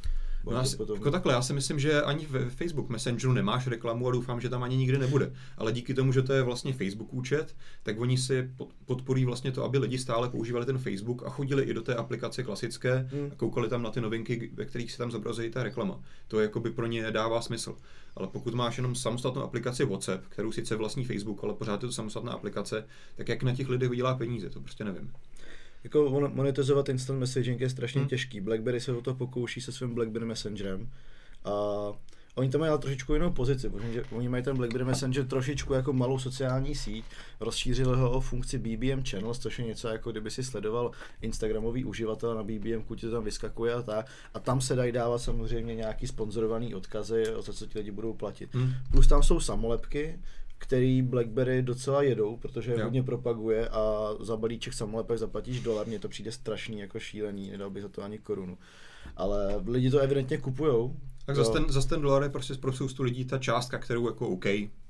No, 0.51 0.57
já 0.57 0.63
si, 0.63 0.77
jako 0.93 1.11
takhle, 1.11 1.33
já 1.33 1.41
si 1.41 1.53
myslím, 1.53 1.79
že 1.79 2.01
ani 2.01 2.25
ve 2.25 2.49
Facebook 2.49 2.89
Messengeru 2.89 3.33
nemáš 3.33 3.67
reklamu 3.67 4.07
a 4.07 4.11
doufám, 4.11 4.41
že 4.41 4.49
tam 4.49 4.63
ani 4.63 4.77
nikdy 4.77 4.97
nebude. 4.97 5.31
Ale 5.57 5.71
díky 5.73 5.93
tomu, 5.93 6.11
že 6.13 6.21
to 6.21 6.33
je 6.33 6.43
vlastně 6.43 6.73
Facebook 6.73 7.13
účet, 7.13 7.55
tak 7.83 7.99
oni 7.99 8.17
si 8.17 8.49
pod- 8.57 8.69
podporují 8.85 9.25
vlastně 9.25 9.51
to, 9.51 9.63
aby 9.63 9.77
lidi 9.77 9.97
stále 9.97 10.29
používali 10.29 10.65
ten 10.65 10.77
Facebook 10.77 11.23
a 11.25 11.29
chodili 11.29 11.63
i 11.63 11.73
do 11.73 11.81
té 11.81 11.95
aplikace 11.95 12.43
klasické 12.43 13.09
Hmm. 13.11 13.29
a 13.31 13.35
koukali 13.35 13.69
tam 13.69 13.83
na 13.83 13.91
ty 13.91 14.01
novinky, 14.01 14.51
ve 14.53 14.65
kterých 14.65 14.91
se 14.91 14.97
tam 14.97 15.11
zobrazuje 15.11 15.49
ta 15.49 15.63
reklama. 15.63 15.99
To 16.27 16.39
jakoby 16.39 16.71
pro 16.71 16.87
ně 16.87 17.11
dává 17.11 17.41
smysl. 17.41 17.75
Ale 18.15 18.27
pokud 18.27 18.53
máš 18.53 18.77
jenom 18.77 18.95
samostatnou 18.95 19.41
aplikaci 19.41 19.85
WhatsApp, 19.85 20.23
kterou 20.29 20.51
sice 20.51 20.75
vlastní 20.75 21.05
Facebook, 21.05 21.43
ale 21.43 21.53
pořád 21.53 21.83
je 21.83 21.87
to 21.87 21.93
samostatná 21.93 22.31
aplikace, 22.31 22.85
tak 23.15 23.29
jak 23.29 23.43
na 23.43 23.55
těch 23.55 23.69
lidech 23.69 23.89
vydělá 23.89 24.15
peníze, 24.15 24.49
to 24.49 24.61
prostě 24.61 24.83
nevím. 24.83 25.11
Jako 25.87 26.09
mon- 26.09 26.33
monetizovat 26.33 26.89
instant 26.89 27.19
messaging 27.19 27.61
je 27.61 27.69
strašně 27.69 27.99
Hmm. 27.99 28.03
hmm. 28.03 28.09
těžký. 28.09 28.41
BlackBerry 28.41 28.79
se 28.79 28.91
o 28.91 29.01
to 29.01 29.13
pokouší 29.13 29.61
se 29.61 29.71
svým 29.71 29.95
BlackBerry 29.95 30.25
Messengerem. 30.25 30.89
A 31.45 31.51
oni 32.35 32.49
tam 32.49 32.59
mají 32.61 32.69
ale 32.69 32.79
trošičku 32.79 33.13
jinou 33.13 33.31
pozici, 33.31 33.69
protože 33.69 34.03
oni 34.11 34.29
mají 34.29 34.43
ten 34.43 34.57
BlackBerry 34.57 34.85
Messenger 34.85 35.25
trošičku 35.25 35.73
jako 35.73 35.93
malou 35.93 36.19
sociální 36.19 36.75
síť, 36.75 37.05
rozšířili 37.39 37.97
ho 37.97 38.11
o 38.11 38.19
funkci 38.21 38.57
BBM 38.57 39.03
Channels, 39.09 39.39
což 39.39 39.59
je 39.59 39.65
něco 39.65 39.87
jako 39.87 40.11
kdyby 40.11 40.31
si 40.31 40.43
sledoval 40.43 40.91
Instagramový 41.21 41.85
uživatel 41.85 42.35
na 42.35 42.43
BBM, 42.43 42.95
ti 42.95 43.01
to 43.05 43.11
tam 43.11 43.23
vyskakuje 43.23 43.73
a 43.73 43.81
tak. 43.81 44.07
A 44.33 44.39
tam 44.39 44.61
se 44.61 44.75
dají 44.75 44.91
dávat 44.91 45.19
samozřejmě 45.19 45.75
nějaký 45.75 46.07
sponzorovaný 46.07 46.75
odkazy, 46.75 47.23
za 47.39 47.53
co 47.53 47.65
ti 47.67 47.79
lidi 47.79 47.91
budou 47.91 48.13
platit. 48.13 48.55
Hmm. 48.55 48.73
Plus 48.91 49.07
tam 49.07 49.23
jsou 49.23 49.39
samolepky, 49.39 50.19
který 50.57 51.01
BlackBerry 51.01 51.61
docela 51.61 52.01
jedou, 52.01 52.37
protože 52.37 52.71
je 52.71 52.77
Jo. 52.79 52.83
hodně 52.83 53.03
propaguje 53.03 53.69
a 53.69 54.09
za 54.19 54.37
balíček 54.37 54.73
samolepek 54.73 55.17
zaplatíš 55.17 55.59
dolar, 55.59 55.87
mně 55.87 55.99
to 55.99 56.09
přijde 56.09 56.31
strašný 56.31 56.79
jako 56.79 56.99
šílený, 56.99 57.51
nedal 57.51 57.69
bych 57.69 57.83
za 57.83 57.89
to 57.89 58.03
ani 58.03 58.19
korunu. 58.19 58.57
Ale 59.15 59.63
lidi 59.67 59.89
to 59.89 59.99
evidentně 59.99 60.37
kupujou. 60.37 60.95
Tak 61.25 61.35
zase 61.35 61.51
ten, 61.51 61.65
zas 61.69 61.85
ten 61.85 62.01
dolar 62.01 62.23
je 62.23 62.29
prostě 62.29 62.53
pro 62.53 62.73
spoustu 62.73 63.03
lidí 63.03 63.25
ta 63.25 63.37
částka, 63.37 63.77
kterou 63.77 64.07
jako 64.07 64.27
OK, 64.29 64.45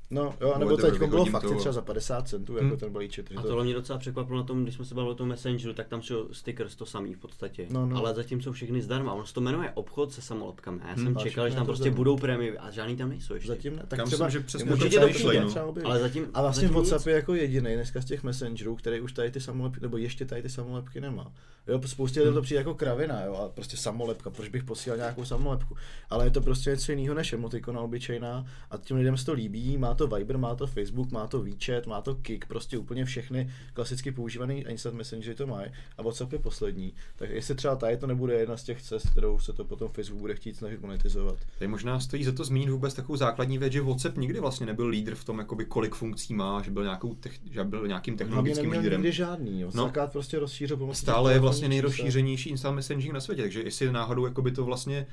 No 0.10 0.34
jo, 0.42 0.54
nebo 0.58 0.78
teď 0.78 1.00
bylo 1.04 1.26
fakt 1.26 1.44
třeba 1.58 1.72
za 1.74 1.82
50 1.82 2.28
centů, 2.28 2.54
jako 2.54 2.68
Hmm. 2.68 2.78
ten 2.78 2.90
balíček. 2.94 3.32
A 3.36 3.42
to- 3.42 3.48
tohle 3.48 3.64
mě 3.64 3.74
docela 3.74 4.00
překvapilo 4.00 4.38
na 4.38 4.44
tom, 4.44 4.64
když 4.64 4.76
jsme 4.76 4.86
se 4.86 4.96
bavili 4.96 5.12
o 5.12 5.16
tom 5.16 5.28
Messengeru, 5.28 5.74
tak 5.74 5.88
tam 5.88 6.02
šel 6.02 6.28
stickers 6.32 6.76
to 6.76 6.86
samý 6.86 7.14
v 7.14 7.18
podstatě. 7.18 7.68
No, 7.70 7.86
no. 7.86 7.98
Ale 7.98 8.14
zatím 8.16 8.42
jsou 8.42 8.52
všechny 8.52 8.82
zdarma. 8.82 9.14
Ono 9.14 9.26
se 9.26 9.34
to 9.34 9.42
jmenuje 9.42 9.72
obchod 9.74 10.12
se 10.14 10.22
samolepkami. 10.22 10.80
A 10.82 10.88
já 10.90 10.96
jsem 10.96 11.06
Hmm. 11.06 11.18
Čekal, 11.18 11.50
že 11.50 11.56
tam 11.56 11.66
prostě 11.66 11.82
zdarma. 11.84 11.96
budou 11.96 12.18
prémie 12.18 12.58
a 12.58 12.72
žádný 12.72 12.96
tam 12.96 13.10
nejsou 13.10 13.34
ještě. 13.34 13.48
Zatím 13.48 13.76
ne, 13.76 13.84
tak 13.88 14.04
třeba, 14.04 14.26
myslím, 14.26 14.42
že 14.42 14.48
přesně 14.48 14.72
určitě 14.72 14.90
třeba 14.90 15.08
to 15.08 15.14
přijde, 15.14 15.30
přijde, 15.46 15.62
no. 15.66 15.72
Ale 15.86 16.00
zatím, 16.00 16.26
A 16.34 16.42
vlastně 16.42 16.62
zatím 16.62 16.76
WhatsApp 16.76 17.00
nic. 17.00 17.08
je 17.08 17.14
jako 17.14 17.34
jediný 17.34 17.74
dneska 17.76 18.02
z 18.02 18.06
těch 18.06 18.24
messengerů, 18.24 18.76
který 18.76 19.02
už 19.02 19.14
tady 19.14 19.32
ty 19.32 19.42
samolepky, 19.42 19.80
nebo 19.82 19.98
ještě 19.98 20.26
tady 20.26 20.42
ty 20.42 20.50
samolepky 20.50 21.02
nemá. 21.02 21.32
Jo, 21.68 21.82
spoustě 21.86 22.20
lidem 22.20 22.34
to 22.34 22.42
přijde 22.42 22.58
jako 22.60 22.74
kravina, 22.76 23.22
jo, 23.24 23.36
a 23.36 23.50
prostě 23.50 23.78
samolepka, 23.78 24.30
proč 24.30 24.50
bych 24.50 24.64
posílal 24.64 24.98
nějakou 24.98 25.26
samolepku. 25.26 25.76
Ale 26.10 26.26
je 26.26 26.32
to 26.32 26.42
prostě 26.42 26.70
něco 26.70 26.92
jiného 26.92 27.16
než 27.16 27.34
emotikona 27.34 27.82
obyčejná 27.82 28.46
a 28.72 28.78
těm 28.78 28.98
lidem 28.98 29.18
se 29.18 29.26
to 29.26 29.34
líbí, 29.34 29.78
má 29.78 29.94
to 29.98 30.08
Viber, 30.08 30.38
má 30.38 30.56
to 30.56 30.68
Facebook, 30.68 31.12
má 31.12 31.28
to 31.28 31.42
WeChat, 31.42 31.88
má 31.88 32.02
to 32.02 32.16
Kik, 32.16 32.46
prostě 32.46 32.78
úplně 32.78 33.06
všechny 33.06 33.50
klasicky 33.74 34.12
používané 34.12 34.56
instant 34.56 34.96
messengery 34.96 35.36
to 35.36 35.48
mají 35.48 35.72
a 35.98 36.02
WhatsApp 36.02 36.34
je 36.34 36.40
poslední. 36.40 36.94
Tak 37.16 37.30
jestli 37.30 37.56
třeba 37.56 37.76
tady 37.76 37.98
to 37.98 38.08
nebude 38.08 38.34
jedna 38.34 38.58
z 38.58 38.64
těch 38.64 38.82
cest, 38.82 39.10
kterou 39.10 39.40
se 39.40 39.54
to 39.54 39.66
potom 39.66 39.88
Facebook 39.88 40.22
bude 40.22 40.36
chtít 40.36 40.58
snažit 40.58 40.82
monetizovat. 40.82 41.38
Tady 41.60 41.68
možná 41.68 42.00
stojí 42.00 42.24
za 42.24 42.32
to 42.32 42.44
zmínit 42.44 42.70
vůbec 42.70 42.94
takovou 42.94 43.16
základní 43.16 43.58
věc, 43.58 43.74
že 43.74 43.82
WhatsApp 43.82 44.18
nikdy 44.18 44.40
vlastně 44.40 44.66
nebyl 44.66 44.88
lídr 44.88 45.16
v 45.16 45.24
tom, 45.26 45.40
jakoby 45.40 45.66
kolik 45.66 45.96
funkcí 45.96 46.34
má, 46.34 46.62
že 46.62 46.72
byl, 46.72 46.84
nějakou 46.84 47.16
tech, 47.16 47.40
že 47.52 47.64
byl 47.64 47.88
nějakým 47.88 48.18
technologickým 48.18 48.64
neměl 48.64 48.82
lídrem. 48.82 49.02
nikdy 49.02 49.12
žádný, 49.12 49.62
jo. 49.62 49.72
No. 49.74 49.92
Prostě 50.12 50.40
rozšířil 50.40 50.78
pomocí 50.78 51.02
Stále 51.02 51.34
je 51.34 51.40
vlastně 51.40 51.70
nejrozšířenější 51.70 52.50
instant 52.50 52.76
messaging 52.76 53.14
na 53.14 53.20
světě, 53.20 53.42
takže 53.42 53.62
jestli 53.62 53.92
náhodou 53.92 54.26
jakoby 54.26 54.52
to 54.52 54.66
vlastně 54.66 55.08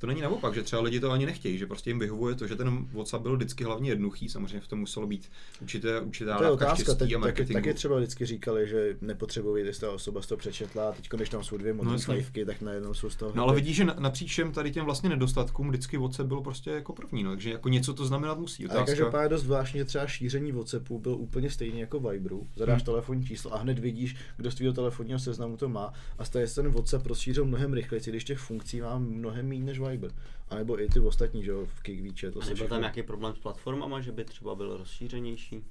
to 0.00 0.06
není 0.06 0.20
naopak, 0.20 0.54
že 0.54 0.62
třeba 0.62 0.82
lidi 0.82 1.00
to 1.00 1.10
ani 1.10 1.26
nechtějí, 1.26 1.58
že 1.58 1.66
prostě 1.66 1.90
jim 1.90 1.98
vyhovuje 1.98 2.34
to, 2.34 2.46
že 2.46 2.56
ten 2.56 2.86
WhatsApp 2.92 3.22
byl 3.22 3.36
vždycky 3.36 3.64
hlavně 3.64 3.90
jednoduchý, 3.90 4.28
samozřejmě 4.28 4.60
v 4.60 4.68
tom 4.68 4.78
muselo 4.78 5.06
být 5.06 5.30
určité, 5.62 6.00
určitá 6.00 6.38
To 6.38 6.44
je 6.44 6.50
otázka, 6.50 6.76
teď, 6.84 6.88
a 6.88 6.94
taky, 6.98 7.16
marketingu. 7.16 7.60
taky 7.60 7.74
třeba 7.74 7.96
vždycky 7.96 8.26
říkali, 8.26 8.68
že 8.68 8.96
nepotřebují, 9.00 9.66
jestli 9.66 9.80
ta 9.80 9.90
osoba 9.92 10.20
to 10.28 10.36
přečetla 10.36 10.88
a 10.88 10.92
teď, 10.92 11.08
když 11.10 11.28
tam 11.28 11.44
jsou 11.44 11.56
dvě 11.56 11.74
jasně. 11.92 12.24
no, 12.36 12.44
tak 12.46 12.60
najednou 12.60 12.94
jsou 12.94 13.10
z 13.10 13.16
toho. 13.16 13.32
No 13.34 13.42
ale 13.42 13.54
vidíš, 13.54 13.76
že 13.76 13.84
na- 13.84 13.96
napříč 13.98 14.30
všem 14.30 14.52
tady 14.52 14.70
těm 14.70 14.84
vlastně 14.84 15.08
nedostatkům 15.08 15.68
vždycky 15.68 15.96
WhatsApp 15.98 16.28
byl 16.28 16.40
prostě 16.40 16.70
jako 16.70 16.92
první, 16.92 17.22
no, 17.22 17.30
takže 17.30 17.50
jako 17.50 17.68
něco 17.68 17.94
to 17.94 18.06
znamenat 18.06 18.38
musí. 18.38 18.64
Otázka, 18.66 18.84
každopádně 18.84 19.28
dost 19.28 19.42
zvláštní, 19.42 19.78
že 19.78 19.84
třeba 19.84 20.06
šíření 20.06 20.52
WhatsAppu 20.52 20.98
byl 20.98 21.12
úplně 21.14 21.50
stejný 21.50 21.80
jako 21.80 22.00
Viberu. 22.00 22.48
Zadáš 22.56 22.76
Hmm. 22.80 22.84
telefonní 22.84 23.24
číslo 23.26 23.54
a 23.54 23.58
hned 23.58 23.78
vidíš, 23.78 24.16
kdo 24.36 24.50
z 24.50 24.54
tvého 24.54 24.72
telefonního 24.72 25.18
seznamu 25.18 25.56
to 25.56 25.68
má. 25.68 25.92
A 26.18 26.24
stále 26.24 26.46
se 26.48 26.62
ten 26.62 26.70
WhatsApp 26.72 27.06
rozšířil 27.06 27.44
mnohem 27.44 27.72
rychleji, 27.72 28.02
když 28.06 28.24
těch 28.24 28.38
funkcí 28.38 28.80
má 28.80 28.98
mnohem 28.98 29.48
méně 29.48 29.64
než 29.64 29.78
Viber. 29.90 30.10
A 30.48 30.54
nebo 30.54 30.82
i 30.82 30.88
ty 30.88 31.00
ostatní, 31.00 31.44
že 31.44 31.50
jo, 31.50 31.66
v 31.66 31.82
Kik, 31.82 32.00
WeChat, 32.00 32.34
to 32.34 32.40
Nebyl 32.40 32.68
tam 32.68 32.80
nějaký 32.80 33.02
problém 33.02 33.34
s 33.34 33.38
platformama, 33.38 34.00
že 34.00 34.12
by 34.12 34.24
třeba 34.24 34.54
byl 34.54 34.76
rozšířenější? 34.76 35.64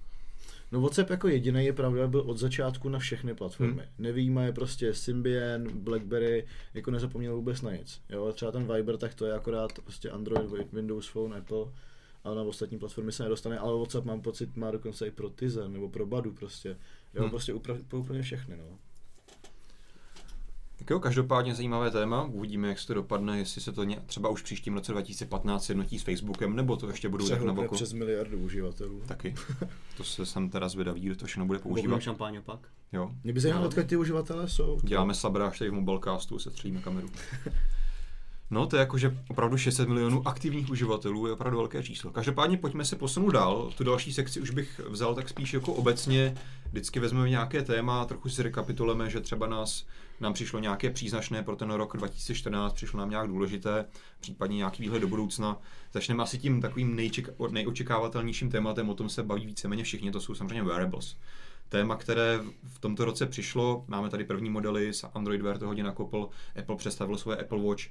No 0.71 0.81
WhatsApp 0.81 1.09
jako 1.09 1.27
jediný 1.27 1.65
je 1.65 1.73
pravda, 1.73 2.07
byl 2.07 2.19
od 2.21 2.37
začátku 2.37 2.89
na 2.89 2.99
všechny 2.99 3.35
platformy. 3.35 3.73
Hmm. 3.73 3.91
Nevýjímaje 3.97 4.51
prostě 4.51 4.93
Symbian, 4.93 5.67
Blackberry, 5.73 6.45
jako 6.73 6.91
nezapomněl 6.91 7.35
vůbec 7.35 7.61
na 7.61 7.71
nic. 7.71 8.01
Jo, 8.09 8.31
třeba 8.33 8.51
ten 8.51 8.73
Viber, 8.73 8.97
tak 8.97 9.13
to 9.15 9.25
je 9.25 9.33
akorát 9.33 9.71
prostě 9.83 10.09
Android, 10.09 10.71
Windows 10.73 11.07
Phone, 11.07 11.37
Apple, 11.37 11.65
ale 12.23 12.35
na 12.35 12.41
ostatní 12.41 12.79
platformy 12.79 13.11
se 13.11 13.23
nedostane, 13.23 13.59
ale 13.59 13.77
WhatsApp 13.79 14.05
mám 14.07 14.21
pocit, 14.21 14.57
má 14.57 14.71
dokonce 14.71 15.07
i 15.07 15.11
pro 15.11 15.29
Tizen 15.29 15.73
nebo 15.73 15.89
pro 15.89 16.05
Badu 16.05 16.33
prostě. 16.33 16.69
Jo, 16.69 16.75
Hmm. 17.13 17.21
hmm. 17.21 17.29
prostě 17.29 17.53
upra- 17.53 17.83
pro 17.87 17.99
úplně 17.99 18.21
všechny, 18.21 18.57
no. 18.57 18.79
Tak 20.79 20.89
jo, 20.89 20.99
každopádně 20.99 21.55
zajímavé 21.55 21.91
téma, 21.91 22.23
uvidíme, 22.23 22.67
jak 22.67 22.79
se 22.79 22.87
to 22.87 22.93
dopadne, 22.93 23.39
jestli 23.39 23.61
se 23.61 23.71
to 23.71 23.83
ně, 23.83 24.01
třeba 24.05 24.29
už 24.29 24.41
v 24.41 24.43
příštím 24.43 24.73
roce 24.73 24.91
2015 24.91 25.69
jednotí 25.69 25.99
s 25.99 26.03
Facebookem, 26.03 26.55
nebo 26.55 26.77
to 26.77 26.87
ještě 26.87 27.09
budou 27.09 27.29
tak 27.29 27.41
na 27.41 27.53
boku. 27.53 27.75
přes 27.75 27.93
miliardu 27.93 28.37
uživatelů. 28.37 29.01
Taky. 29.05 29.35
To 29.97 30.03
se 30.03 30.25
jsem 30.25 30.49
teda 30.49 30.69
zvědavý, 30.69 31.01
kdo 31.01 31.15
to 31.15 31.25
všechno 31.25 31.45
bude 31.45 31.59
Používat 31.59 32.01
šampáň 32.01 32.41
pak? 32.45 32.59
Jo. 32.93 33.11
Mě 33.23 33.33
by 33.33 33.39
zajímalo, 33.39 33.65
odkud 33.67 33.85
ty 33.85 33.95
uživatelé 33.95 34.47
jsou. 34.49 34.79
Děláme 34.83 35.13
sabráž 35.13 35.59
tady 35.59 35.71
v 35.71 35.73
mobilecastu, 35.73 36.39
se 36.39 36.51
střelíme 36.51 36.81
kameru. 36.81 37.09
No, 38.51 38.67
to 38.67 38.75
je 38.75 38.79
jako, 38.79 38.97
že 38.97 39.17
opravdu 39.29 39.57
600 39.57 39.89
milionů 39.89 40.27
aktivních 40.27 40.69
uživatelů 40.69 41.27
je 41.27 41.33
opravdu 41.33 41.57
velké 41.57 41.83
číslo. 41.83 42.11
Každopádně 42.11 42.57
pojďme 42.57 42.85
se 42.85 42.95
posunout 42.95 43.31
dál. 43.31 43.71
Tu 43.77 43.83
další 43.83 44.13
sekci 44.13 44.41
už 44.41 44.49
bych 44.49 44.81
vzal 44.89 45.15
tak 45.15 45.29
spíš 45.29 45.53
jako 45.53 45.73
obecně. 45.73 46.35
Vždycky 46.71 46.99
vezmeme 46.99 47.29
nějaké 47.29 47.61
téma, 47.61 48.05
trochu 48.05 48.29
si 48.29 48.43
rekapitulujeme, 48.43 49.09
že 49.09 49.19
třeba 49.19 49.47
nás, 49.47 49.85
nám 50.19 50.33
přišlo 50.33 50.59
nějaké 50.59 50.89
příznačné 50.89 51.43
pro 51.43 51.55
ten 51.55 51.71
rok 51.71 51.97
2014, 51.97 52.73
přišlo 52.73 52.99
nám 52.99 53.09
nějak 53.09 53.27
důležité, 53.27 53.85
případně 54.19 54.57
nějaký 54.57 54.83
výhled 54.83 54.99
do 54.99 55.07
budoucna. 55.07 55.57
Začneme 55.93 56.23
asi 56.23 56.37
tím 56.37 56.61
takovým 56.61 56.95
nejček- 56.95 57.51
nejočekávatelnějším 57.51 58.49
tématem, 58.49 58.89
o 58.89 58.93
tom 58.93 59.09
se 59.09 59.23
baví 59.23 59.45
víceméně 59.45 59.83
všichni, 59.83 60.11
to 60.11 60.21
jsou 60.21 60.35
samozřejmě 60.35 60.63
wearables. 60.63 61.15
Téma, 61.69 61.95
které 61.95 62.39
v 62.63 62.79
tomto 62.79 63.05
roce 63.05 63.25
přišlo, 63.25 63.85
máme 63.87 64.09
tady 64.09 64.23
první 64.23 64.49
modely, 64.49 64.93
z 64.93 65.05
Android 65.13 65.41
Wear 65.41 65.57
to 65.57 65.67
hodně 65.67 65.83
nakopl, 65.83 66.29
Apple 66.59 66.75
představil 66.75 67.17
svoje 67.17 67.37
Apple 67.37 67.63
Watch, 67.63 67.83
eh, 67.85 67.89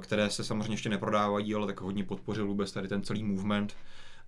které 0.00 0.30
se 0.30 0.44
samozřejmě 0.44 0.72
ještě 0.72 0.88
neprodávají, 0.88 1.54
ale 1.54 1.66
tak 1.66 1.80
hodně 1.80 2.04
podpořil 2.04 2.46
vůbec 2.46 2.72
tady 2.72 2.88
ten 2.88 3.02
celý 3.02 3.24
movement. 3.24 3.76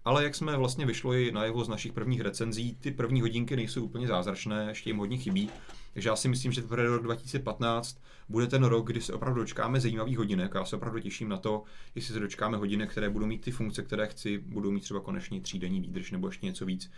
Ale 0.05 0.25
jak 0.25 0.35
jsme 0.35 0.57
vlastně 0.57 0.87
vyšli 0.87 1.33
na 1.33 1.45
jeho 1.45 1.65
z 1.65 1.69
našich 1.69 1.93
prvních 1.93 2.21
recenzí, 2.21 2.77
ty 2.81 2.91
první 2.91 3.21
hodinky 3.21 3.57
nejsou 3.57 3.85
úplně 3.85 4.07
zázračné, 4.07 4.67
ještě 4.69 4.91
jim 4.91 4.97
hodně 4.97 5.17
chybí. 5.17 5.51
Takže 5.93 6.09
já 6.09 6.17
si 6.17 6.29
myslím, 6.29 6.53
že 6.53 6.63
teprve 6.63 6.89
rok 6.89 7.03
2015 7.03 8.01
bude 8.29 8.47
ten 8.47 8.65
rok, 8.65 8.87
kdy 8.87 9.01
se 9.01 9.13
opravdu 9.13 9.41
dočkáme 9.41 9.81
zajímavých 9.81 10.19
hodinek. 10.19 10.53
Já 10.55 10.65
se 10.65 10.77
opravdu 10.77 11.01
těším 11.01 11.29
na 11.29 11.37
to, 11.37 11.63
jestli 11.95 12.15
se 12.15 12.21
dočkáme 12.21 12.57
hodinek, 12.57 12.91
které 12.91 13.11
budou 13.11 13.27
mít 13.27 13.41
ty 13.41 13.51
funkce, 13.51 13.83
které 13.83 14.07
chci, 14.07 14.39
budou 14.39 14.71
mít 14.71 14.81
třeba 14.81 15.01
konečně 15.01 15.41
třídenní 15.41 15.81
výdrž 15.81 16.11
nebo 16.11 16.29
ještě 16.29 16.47
něco 16.47 16.67
víc. 16.67 16.91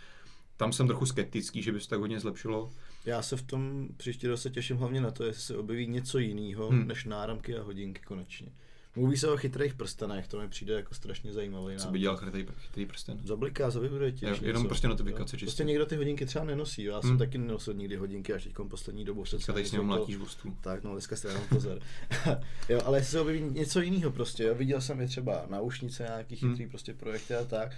Tam 0.57 0.73
jsem 0.73 0.87
trochu 0.87 1.05
skeptický, 1.05 1.61
že 1.61 1.71
by 1.71 1.79
se 1.79 1.89
tak 1.89 1.99
hodně 1.99 2.19
zlepšilo. 2.19 2.71
Já 3.05 3.21
se 3.21 3.37
v 3.37 3.41
tom 3.41 3.87
příští 3.97 4.27
rok 4.27 4.39
se 4.39 4.49
těším 4.49 4.77
hlavně 4.77 5.01
na 5.01 5.11
to, 5.11 5.23
jestli 5.23 5.41
se 5.41 5.57
objeví 5.57 5.87
něco 5.87 6.19
jiného 6.19 6.69
hmm. 6.69 6.87
než 6.87 7.05
náramky 7.05 7.57
a 7.57 7.63
hodinky 7.63 8.01
konečně. 8.01 8.47
Mluví 8.95 9.17
se 9.17 9.27
o 9.31 9.37
chytrých 9.37 9.73
prstenech, 9.73 10.27
to 10.27 10.39
mi 10.39 10.47
přijde 10.49 10.73
jako 10.73 10.95
strašně 10.95 11.33
zajímavý 11.33 11.77
Co 11.77 11.87
by 11.91 11.99
dělal 11.99 12.17
chytrý, 12.17 12.45
chytrý 12.61 12.85
prsten? 12.85 13.19
Zabliká, 13.23 13.69
zavibruje 13.69 14.11
ti. 14.11 14.25
Jo, 14.25 14.31
až 14.31 14.41
jenom 14.41 14.61
něco. 14.63 14.67
prostě 14.69 14.87
notifikace 14.87 15.21
Jo. 15.35 15.39
čistě. 15.39 15.45
Prostě 15.45 15.63
někdo 15.63 15.85
ty 15.85 15.95
hodinky 15.95 16.25
třeba 16.25 16.45
nenosí, 16.45 16.83
jo. 16.83 16.93
já 16.93 16.99
Hmm. 16.99 17.09
jsem 17.09 17.17
taky 17.17 17.37
nenosil 17.37 17.73
nikdy 17.73 17.95
hodinky, 17.95 18.33
až 18.33 18.43
teď 18.43 18.53
poslední 18.69 19.05
dobu. 19.05 19.25
se 19.25 19.35
Dneska 19.35 19.53
tady 19.53 19.65
s 19.65 19.71
mlátíš 19.71 20.17
ústu. 20.17 20.57
Tak, 20.61 20.83
no, 20.83 20.91
dneska 20.91 21.15
si 21.15 21.27
dávám 21.27 21.47
pozor. 21.49 21.79
jo, 22.69 22.81
ale 22.85 22.97
jestli 22.97 23.11
se 23.11 23.19
objeví 23.21 23.41
něco 23.41 23.81
jiného 23.81 24.11
prostě, 24.11 24.43
jo. 24.43 24.55
Viděl 24.55 24.81
jsem 24.81 25.01
je 25.01 25.07
třeba 25.07 25.45
náušnice, 25.49 26.03
nějaký 26.03 26.35
Hmm. 26.35 26.51
chytrý 26.51 26.69
prostě 26.69 26.93
projekty 26.93 27.35
a 27.35 27.43
tak. 27.45 27.71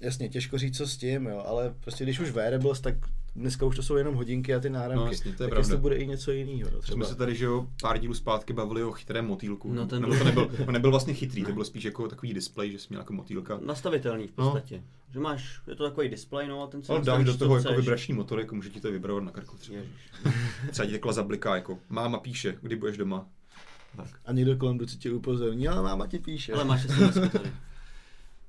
Jasně, 0.00 0.28
těžko 0.28 0.58
říct, 0.58 0.76
co 0.76 0.86
s 0.86 0.96
tím, 0.96 1.26
jo, 1.26 1.42
ale 1.46 1.74
prostě 1.80 2.04
když 2.04 2.20
už 2.20 2.30
wearables, 2.30 2.80
tak 2.80 2.94
dneska 3.38 3.66
už 3.66 3.76
to 3.76 3.82
jsou 3.82 3.96
jenom 3.96 4.14
hodinky 4.14 4.54
a 4.54 4.60
ty 4.60 4.70
náramky. 4.70 4.96
No, 5.04 5.06
jasně, 5.06 5.24
to 5.24 5.28
je 5.28 5.36
tak 5.36 5.48
pravda. 5.48 5.58
jestli 5.60 5.76
bude 5.76 5.96
i 5.96 6.06
něco 6.06 6.32
jiného. 6.32 6.70
No, 6.70 6.76
Jsme 6.76 6.80
třeba. 6.82 7.06
se 7.06 7.14
tady, 7.14 7.34
že 7.34 7.44
jo, 7.44 7.66
pár 7.82 7.98
dílů 7.98 8.14
zpátky 8.14 8.52
bavili 8.52 8.82
o 8.84 8.92
chytrém 8.92 9.26
motýlku. 9.26 9.72
No, 9.72 9.86
ten 9.86 10.02
Nebo 10.02 10.18
to 10.18 10.24
nebyl, 10.24 10.50
on 10.66 10.72
nebyl 10.72 10.90
vlastně 10.90 11.14
chytrý, 11.14 11.44
to 11.44 11.52
byl 11.52 11.64
spíš 11.64 11.84
jako 11.84 12.08
takový 12.08 12.34
displej, 12.34 12.72
že 12.72 12.78
jsi 12.78 12.86
měl 12.90 13.00
jako 13.00 13.12
motýlka. 13.12 13.58
Nastavitelný 13.66 14.26
v 14.26 14.32
No. 14.38 14.44
podstatě. 14.44 14.82
Že 15.12 15.20
máš, 15.20 15.60
je 15.68 15.74
to 15.76 15.84
takový 15.84 16.08
displej, 16.08 16.48
no 16.48 16.62
a 16.62 16.66
ten 16.66 16.82
si 16.82 16.92
Ale 16.92 17.00
dáš 17.02 17.24
do 17.24 17.36
toho 17.36 17.56
jako 17.56 17.72
vibrační 17.72 18.14
motor, 18.14 18.40
jako 18.40 18.54
může 18.54 18.70
ti 18.70 18.80
to 18.80 18.92
vibrovat 18.92 19.24
na 19.24 19.30
krku 19.30 19.56
třeba. 19.56 19.76
Ježiš. 19.78 19.92
Třeba 20.70 20.86
ti 20.86 20.92
takhle 20.92 21.12
zabliká, 21.12 21.54
jako 21.56 21.78
máma 21.88 22.18
píše, 22.18 22.58
kdy 22.62 22.76
budeš 22.76 22.96
doma. 22.96 23.26
Tak. 23.96 24.06
A 24.26 24.32
někdo 24.32 24.56
kolem 24.56 24.78
duci 24.78 24.96
tě 24.98 25.12
upozorní, 25.12 25.68
ale 25.68 25.82
máma 25.82 26.06
ti 26.06 26.18
píše. 26.18 26.52
Ale 26.52 26.64
máš 26.64 26.82
SMS 26.82 27.14
tady. 27.32 27.50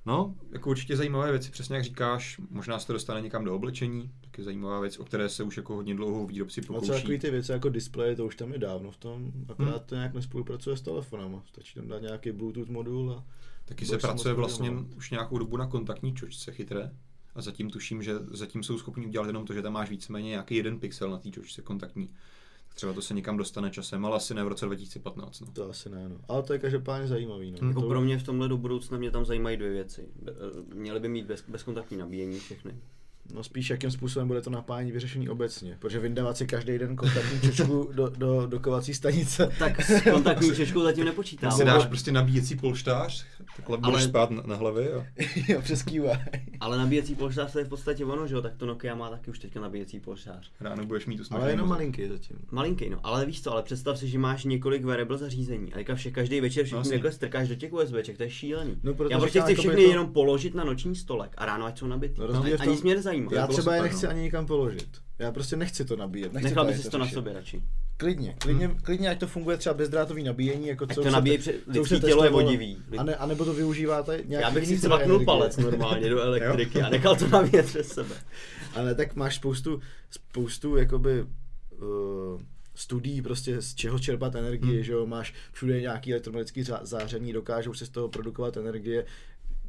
No, 0.06 0.36
jako 0.52 0.70
určitě 0.70 0.96
zajímavé 0.96 1.32
věci, 1.32 1.52
přesně 1.52 1.76
jak 1.76 1.84
říkáš, 1.86 2.38
možná 2.50 2.80
se 2.80 2.88
to 2.88 2.94
dostane 2.94 3.22
někam 3.22 3.44
do 3.46 3.56
oblečení, 3.56 4.12
taky 4.40 4.44
zajímavá 4.46 4.80
věc, 4.80 5.00
o 5.00 5.06
které 5.06 5.30
se 5.30 5.44
už 5.44 5.58
jako 5.58 5.76
hodně 5.76 5.96
dlouho 5.96 6.28
výrobci 6.28 6.62
No 6.62 6.68
pokouší. 6.68 6.92
takový 6.92 7.20
ty 7.20 7.32
věci 7.32 7.52
jako 7.52 7.70
displeje, 7.70 8.16
to 8.16 8.26
už 8.26 8.36
tam 8.36 8.52
je 8.54 8.60
dávno 8.60 8.92
v 8.92 8.98
tom, 8.98 9.32
akorát 9.50 9.70
Hmm. 9.78 9.86
to 9.86 9.96
nějak 9.96 10.14
nespolupracuje 10.14 10.78
s 10.78 10.82
telefonama. 10.82 11.44
Stačí 11.48 11.76
tam 11.76 11.88
dát 11.88 12.02
nějaký 12.02 12.32
Bluetooth 12.32 12.70
modul 12.70 13.12
a 13.12 13.24
Taky 13.66 13.86
se 13.86 13.98
pracuje 13.98 14.34
vlastně 14.34 14.72
podívat. 14.72 14.98
už 14.98 15.12
nějakou 15.12 15.38
dobu 15.38 15.58
na 15.58 15.68
kontaktní 15.68 16.16
čočce 16.16 16.52
chytré. 16.52 16.92
A 17.36 17.42
zatím 17.42 17.70
tuším, 17.70 18.04
že 18.04 18.14
zatím 18.32 18.64
jsou 18.64 18.78
schopni 18.78 19.06
udělat 19.08 19.28
jenom 19.28 19.46
to, 19.46 19.54
že 19.54 19.62
tam 19.62 19.74
máš 19.74 19.90
víceméně 19.90 20.30
nějaký 20.30 20.56
jeden 20.56 20.80
pixel 20.80 21.10
na 21.12 21.18
té 21.18 21.30
čočce 21.32 21.62
kontaktní. 21.62 22.08
Tak 22.68 22.76
třeba 22.76 22.94
to 22.94 23.02
se 23.02 23.14
někam 23.14 23.38
dostane 23.38 23.70
časem, 23.72 24.06
ale 24.06 24.16
asi 24.18 24.34
ne 24.34 24.44
v 24.44 24.48
roce 24.48 24.66
2015. 24.66 25.40
No. 25.42 25.48
to 25.54 25.70
asi 25.70 25.90
ne, 25.90 26.10
no. 26.10 26.16
Ale 26.28 26.44
to 26.44 26.54
je 26.54 26.60
každopádně 26.60 27.08
zajímavý, 27.08 27.52
no. 27.52 27.58
Hmm. 27.62 27.70
Jako 27.70 27.82
to, 27.82 27.88
pro 27.88 28.02
mě 28.02 28.18
v 28.20 28.24
tomhle 28.24 28.48
do 28.48 28.58
budoucna 28.58 28.98
mě 28.98 29.12
tam 29.12 29.26
zajímají 29.26 29.58
dvě 29.58 29.70
věci. 29.72 30.08
Eh, 30.28 30.76
Měly 30.76 31.00
by 31.00 31.08
mít 31.10 31.26
bez, 31.26 31.44
bezkontaktní 31.48 31.98
nabíjení 31.98 32.40
všechny. 32.40 32.76
No 33.34 33.44
spíš 33.44 33.70
jakým 33.70 33.92
způsobem 33.92 34.28
bude 34.28 34.42
to 34.42 34.50
napájení 34.50 34.92
vyřešení 34.92 35.30
obecně, 35.30 35.78
protože 35.80 36.00
vyndávat 36.00 36.38
si 36.38 36.48
každý 36.48 36.78
den 36.78 36.96
kontaktní 36.96 37.42
čočku 37.42 37.90
do, 37.94 38.10
do, 38.10 38.48
do 38.48 38.60
kovací 38.60 38.94
stanice. 38.94 39.50
Tak 39.60 39.82
s 39.82 40.02
kontaktní 40.12 40.56
čočkou 40.56 40.84
zatím 40.84 41.06
nepočítám. 41.06 41.52
Si 41.52 41.66
dáš 41.66 41.86
prostě 41.86 42.12
nabíjecí 42.12 42.56
polštář, 42.56 43.26
takhle 43.56 43.78
Ale- 43.82 43.92
budeš 43.92 44.04
spát 44.04 44.32
na, 44.32 44.44
na 44.46 44.56
hlavě 44.56 44.94
a 44.94 45.06
jo, 45.48 45.62
přes 45.64 45.86
ale 46.60 46.78
nabíjecí 46.78 47.16
polštář 47.16 47.52
to 47.52 47.60
je 47.60 47.66
v 47.66 47.70
podstatě 47.70 48.06
ono, 48.06 48.28
že 48.28 48.36
jo, 48.36 48.42
tak 48.42 48.56
to 48.58 48.66
Nokia 48.66 48.96
má 48.96 49.10
taky 49.10 49.32
už 49.32 49.40
teďka 49.40 49.60
nabíjecí 49.62 50.00
polštář. 50.00 50.52
ráno 50.60 50.86
budeš 50.86 51.06
mít 51.06 51.20
usmažený 51.20 51.44
Ale 51.44 51.52
jenom 51.52 51.70
malinký 51.70 52.08
zatím. 52.08 52.38
Malinký, 52.52 52.90
no, 52.90 53.00
ale 53.04 53.26
víš 53.26 53.42
co, 53.44 53.52
ale 53.52 53.64
představ 53.64 54.00
si, 54.00 54.08
že 54.08 54.20
máš 54.20 54.44
několik 54.46 54.84
wearable 54.84 55.18
zařízení 55.18 55.74
a 55.74 55.76
teďka 55.76 55.96
vše, 55.96 56.12
každý 56.12 56.42
večer 56.42 56.64
všichni 56.64 56.76
Vlastně. 56.76 56.98
takhle 56.98 57.12
strkáš 57.12 57.48
do 57.48 57.56
těch 57.56 57.74
USBček, 57.74 58.18
to 58.18 58.24
je 58.24 58.30
šílený. 58.30 58.78
No, 58.84 58.96
Já 59.10 59.20
prostě 59.20 59.42
chci 59.42 59.52
jakoby 59.52 59.56
všechny 59.68 59.84
to- 59.84 59.90
jenom 59.92 60.14
položit 60.14 60.56
na 60.56 60.64
noční 60.64 60.96
stolek 60.96 61.34
a 61.38 61.46
ráno 61.46 61.66
ať 61.66 61.80
jsou 61.80 61.88
nabitý. 61.88 62.22
No, 62.22 62.28
No, 62.28 62.44
ani 62.60 62.78
mě 62.84 62.96
nezajímá. 62.96 63.19
Já 63.32 63.48
bylo 63.48 63.58
třeba 63.58 63.76
je 63.76 63.80
super, 63.80 63.92
nechci 63.92 64.06
no. 64.06 64.12
ani 64.12 64.22
nikam 64.22 64.46
položit. 64.46 64.88
Já 65.20 65.32
prostě 65.32 65.56
nechci 65.56 65.86
to 65.86 65.96
nabíjet. 65.96 66.34
Nechci 66.34 66.50
Nechal 66.50 66.66
bys 66.66 66.82
si 66.82 66.90
to 66.90 66.98
na 66.98 67.08
sobě 67.10 67.34
radši. 67.34 67.64
Klidně, 67.98 68.36
klidně, 68.40 68.68
klidně, 68.84 69.10
ať 69.10 69.20
to 69.20 69.28
funguje 69.28 69.58
třeba 69.58 69.74
bezdrátový 69.74 70.24
nabíjení, 70.24 70.68
jako 70.68 70.84
Ať 70.84 70.90
co 70.90 70.96
to 70.96 71.02
už 71.02 71.06
se 71.08 71.12
nabíjí 71.12 71.38
před- 71.38 71.56
co 71.66 71.74
se 71.74 71.80
lidský 71.80 72.00
tělo 72.08 72.24
je 72.24 72.30
vodivý. 72.30 72.78
A, 72.98 73.04
ne, 73.04 73.16
a 73.16 73.26
nebo 73.26 73.46
to 73.46 73.54
využíváte 73.54 74.22
nějaký 74.26 74.44
Já 74.44 74.52
bych 74.52 74.68
si 74.68 74.80
cvaknul 74.80 75.26
palec 75.26 75.58
normálně 75.58 76.10
do 76.10 76.22
elektriky 76.22 76.82
a 76.82 76.90
nechal 76.90 77.16
to 77.16 77.28
nabíjet 77.28 77.66
přes 77.66 77.88
sebe. 77.88 78.16
Ale 78.76 78.96
tak 78.96 79.16
máš 79.16 79.36
spoustu, 79.36 79.82
spoustu 80.12 80.78
jakoby 80.78 81.22
uh, 81.22 82.42
studií 82.76 83.22
prostě 83.22 83.62
z 83.62 83.76
čeho 83.76 84.00
čerpat 84.00 84.36
energii, 84.36 84.74
Hmm. 84.76 84.84
že 84.84 84.92
jo, 84.94 85.06
máš 85.06 85.34
všude 85.52 85.82
nějaký 85.82 86.12
elektromagnetický 86.12 86.64
zá- 86.64 86.80
záření, 86.86 87.34
dokážou 87.34 87.74
si 87.74 87.86
z 87.86 87.90
toho 87.90 88.08
produkovat 88.10 88.58
energie. 88.58 89.06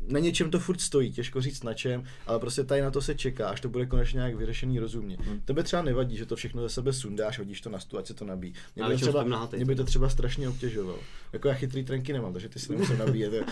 Na 0.09 0.19
něčem 0.19 0.51
to 0.51 0.59
furt 0.59 0.81
stojí, 0.81 1.13
těžko 1.13 1.41
říct 1.41 1.63
na 1.63 1.75
čem, 1.75 2.05
ale 2.27 2.39
prostě 2.39 2.65
tady 2.65 2.81
na 2.81 2.91
to 2.91 3.03
se 3.03 3.15
čeká, 3.15 3.49
až 3.49 3.61
to 3.61 3.69
bude 3.69 3.87
konečně 3.87 4.17
nějak 4.17 4.35
vyřešený 4.35 4.79
rozumně. 4.79 5.17
Hmm. 5.21 5.41
Tebe 5.41 5.63
třeba 5.63 5.83
nevadí, 5.83 6.17
že 6.17 6.27
to 6.27 6.37
všechno 6.37 6.63
ze 6.63 6.69
sebe 6.69 6.93
sundáš, 6.93 7.39
hodíš 7.39 7.61
to 7.61 7.71
na 7.71 7.81
stůl, 7.81 7.99
ať 7.99 8.07
se 8.07 8.15
to 8.15 8.25
nabíjí. 8.25 8.55
Mě, 8.77 8.85
by 8.89 8.97
třeba, 8.97 9.25
mě 9.57 9.65
by 9.65 9.75
to 9.75 9.85
třeba 9.85 10.09
strašně 10.09 10.49
obtěžovalo. 10.49 10.99
Jako 11.33 11.49
já 11.49 11.55
chytrý 11.55 11.85
trenky 11.85 12.13
nemám, 12.13 12.33
takže 12.33 12.49
ty 12.49 12.59
si 12.59 12.73
nemusím 12.73 12.99
nabíjet. 12.99 13.33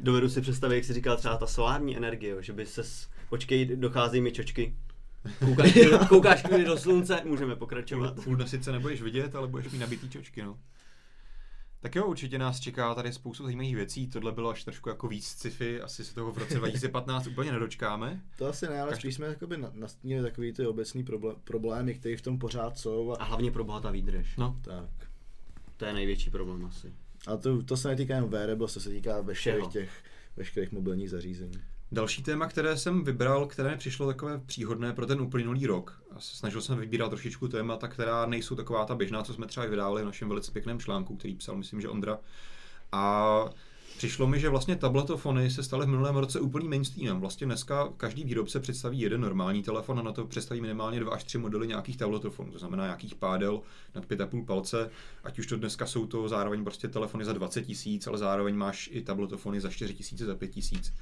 Dovedu 0.00 0.28
si 0.28 0.40
představit, 0.40 0.74
jak 0.74 0.84
si 0.84 0.92
říkal 0.92 1.16
třeba 1.16 1.36
ta 1.36 1.46
solární 1.46 1.96
energie, 1.96 2.32
jo, 2.32 2.42
že 2.42 2.52
by 2.52 2.66
se, 2.66 2.82
počkej, 3.28 3.76
docházejí 3.76 4.22
mi 4.22 4.32
čočky. 4.32 4.74
Koukáš, 5.38 5.78
koukáš 6.08 6.42
chvíli 6.42 6.64
do 6.64 6.78
slunce, 6.78 7.22
můžeme 7.24 7.56
pokračovat. 7.56 8.24
Půl 8.24 8.36
dne 8.36 8.48
sice 8.48 8.72
nebudeš 8.72 9.02
vidět, 9.02 9.34
ale 9.34 9.48
budeš 9.48 9.72
mít 9.72 9.78
nabitý 9.78 10.08
čočky, 10.08 10.42
no. 10.42 10.58
Tak 11.82 11.94
jo, 11.94 12.06
určitě 12.06 12.38
nás 12.38 12.60
čeká 12.60 12.94
tady 12.94 13.12
spoustu 13.12 13.44
zajímavých 13.44 13.76
věcí. 13.76 14.06
Tohle 14.08 14.32
bylo 14.32 14.50
až 14.50 14.64
trošku 14.64 14.88
jako 14.88 15.08
víc 15.08 15.24
sci-fi, 15.26 15.80
asi 15.80 16.04
se 16.04 16.14
toho 16.14 16.32
v 16.32 16.38
roce 16.38 16.54
2015 16.58 17.26
úplně 17.26 17.52
nedočkáme. 17.52 18.20
To 18.38 18.46
asi 18.46 18.66
ne, 18.68 18.80
ale 18.80 18.90
Každý- 18.90 19.00
spíš 19.02 19.14
jsme 19.14 19.26
jakoby 19.26 19.56
na- 19.58 19.70
nastínili 19.74 20.22
takový 20.22 20.52
ty 20.52 20.66
obecný 20.66 21.04
problém, 21.04 21.36
problémy, 21.44 21.94
které 21.94 22.16
v 22.16 22.22
tom 22.22 22.38
pořád 22.38 22.78
jsou. 22.78 23.10
A 23.12 23.16
A, 23.16 23.24
hlavně 23.24 23.50
pro 23.50 23.64
boha 23.64 23.80
ta 23.80 23.90
výdrž. 23.90 24.36
No, 24.36 24.58
tak. 24.62 24.90
To 25.76 25.84
je 25.84 25.92
největší 25.92 26.30
problém 26.30 26.64
asi. 26.64 26.92
A 27.26 27.36
to, 27.36 27.62
to 27.62 27.76
se 27.76 27.88
netýká 27.88 28.14
jen 28.14 28.28
wearables, 28.28 28.74
to 28.74 28.80
se 28.80 28.90
týká 28.90 29.20
veškerých 29.20 29.66
těch 29.68 29.90
veškerých 30.36 30.72
mobilních 30.72 31.10
zařízení. 31.10 31.52
Další 31.92 32.22
téma, 32.22 32.46
které 32.46 32.76
jsem 32.76 33.04
vybral, 33.04 33.46
které 33.46 33.70
mi 33.70 33.76
přišlo 33.76 34.06
takové 34.06 34.38
příhodné 34.46 34.92
pro 34.92 35.06
ten 35.06 35.20
uplynulý 35.20 35.66
rok. 35.66 36.02
Snažil 36.18 36.60
jsem 36.60 36.78
vybírat 36.78 37.08
trošičku 37.08 37.48
témata, 37.48 37.88
která 37.88 38.26
nejsou 38.26 38.56
taková 38.56 38.84
ta 38.84 38.94
běžná, 38.94 39.22
co 39.22 39.34
jsme 39.34 39.46
třeba 39.46 39.66
vydávali 39.66 40.02
v 40.02 40.04
našem 40.04 40.28
velice 40.28 40.52
pěkném 40.52 40.80
článku, 40.80 41.16
který 41.16 41.34
psal, 41.34 41.56
myslím, 41.56 41.80
že 41.80 41.88
Ondra. 41.88 42.18
A 42.92 43.44
přišlo 43.96 44.26
mi, 44.26 44.40
že 44.40 44.48
vlastně 44.48 44.76
tabletofony 44.76 45.50
se 45.50 45.62
staly 45.62 45.86
v 45.86 45.88
minulém 45.88 46.16
roce 46.16 46.40
úplný 46.40 46.68
mainstreamem. 46.68 47.20
Vlastně 47.20 47.46
dneska 47.46 47.88
každý 47.96 48.24
výrobce 48.24 48.60
představí 48.60 49.00
jeden 49.00 49.20
normální 49.20 49.62
telefon 49.62 49.98
a 49.98 50.02
na 50.02 50.12
to 50.12 50.26
představí 50.26 50.60
minimálně 50.60 51.00
dva 51.00 51.12
až 51.12 51.24
tři 51.24 51.38
modely 51.38 51.68
nějakých 51.68 51.96
tabletofonů, 51.96 52.52
to 52.52 52.58
znamená 52.58 52.84
nějakých 52.84 53.14
pádel 53.14 53.62
nad 53.94 54.06
5,5 54.06 54.46
palce, 54.46 54.90
ať 55.24 55.38
už 55.38 55.46
to 55.46 55.56
dneska 55.56 55.86
jsou 55.86 56.06
to 56.06 56.28
zároveň 56.28 56.64
prostě 56.64 56.88
telefony 56.88 57.24
za 57.24 57.32
20 57.32 57.62
tisíc, 57.62 58.06
ale 58.06 58.18
zároveň 58.18 58.56
máš 58.56 58.90
i 58.92 59.02
tabletofony 59.02 59.60
za 59.60 59.70
4 59.70 59.94
tisíce, 59.94 60.26
za 60.26 60.34
5 60.34 60.48
tisíc. 60.48 60.92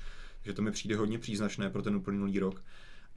Takže 0.43 0.55
to 0.55 0.63
mi 0.63 0.71
přijde 0.71 0.97
hodně 0.97 1.19
příznačné 1.19 1.71
pro 1.71 1.83
ten 1.83 1.97
uplynulý 1.97 2.39
rok. 2.39 2.63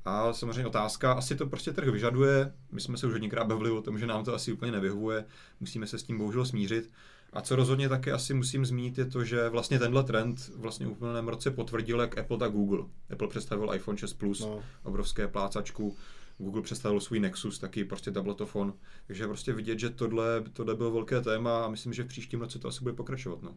A 0.06 0.34
samozřejmě 0.34 0.68
otázka, 0.68 1.14
asi 1.14 1.36
to 1.36 1.48
prostě 1.48 1.74
trh 1.74 1.90
vyžaduje. 1.90 2.54
My 2.72 2.82
jsme 2.82 2.98
se 2.98 3.08
už 3.08 3.14
hodněkrát 3.14 3.48
bavili 3.48 3.72
o 3.72 3.82
tom, 3.82 4.00
že 4.00 4.08
nám 4.08 4.26
to 4.26 4.36
asi 4.36 4.54
úplně 4.54 4.72
nevyhovuje. 4.72 5.26
Musíme 5.60 5.88
se 5.88 5.98
s 6.00 6.04
tím 6.04 6.18
bohužel 6.18 6.46
smířit. 6.46 6.90
A 7.34 7.42
co 7.42 7.56
rozhodně 7.56 7.90
taky 7.90 8.12
asi 8.12 8.34
musím 8.34 8.66
zmínit, 8.66 8.98
je 8.98 9.06
to, 9.06 9.24
že 9.24 9.50
vlastně 9.50 9.80
tenhle 9.80 10.04
trend 10.04 10.52
vlastně 10.56 10.86
v 10.86 10.90
uplynulém 10.90 11.28
roce 11.28 11.52
potvrdil 11.52 12.00
jak 12.02 12.18
Apple, 12.18 12.38
tak 12.38 12.52
Google. 12.52 12.86
Apple 13.10 13.28
představil 13.28 13.74
iPhone 13.76 13.98
6 13.98 14.14
Plus, 14.14 14.40
No. 14.42 14.60
obrovské 14.84 15.28
plácačku. 15.28 15.96
Google 16.38 16.62
představil 16.62 17.00
svůj 17.00 17.20
Nexus, 17.20 17.60
taky 17.60 17.86
prostě 17.86 18.12
tabletofon. 18.12 18.74
Takže 19.08 19.28
prostě 19.28 19.54
vidět, 19.54 19.80
že 19.80 19.90
tohle, 19.90 20.44
tohle 20.54 20.76
bylo 20.76 20.92
velké 20.92 21.22
téma 21.22 21.66
a 21.66 21.70
myslím, 21.70 21.94
že 21.94 22.04
v 22.04 22.08
příštím 22.08 22.40
roce 22.42 22.60
to 22.60 22.68
asi 22.68 22.80
bude 22.84 22.94
pokračovat. 22.94 23.42
No. 23.42 23.54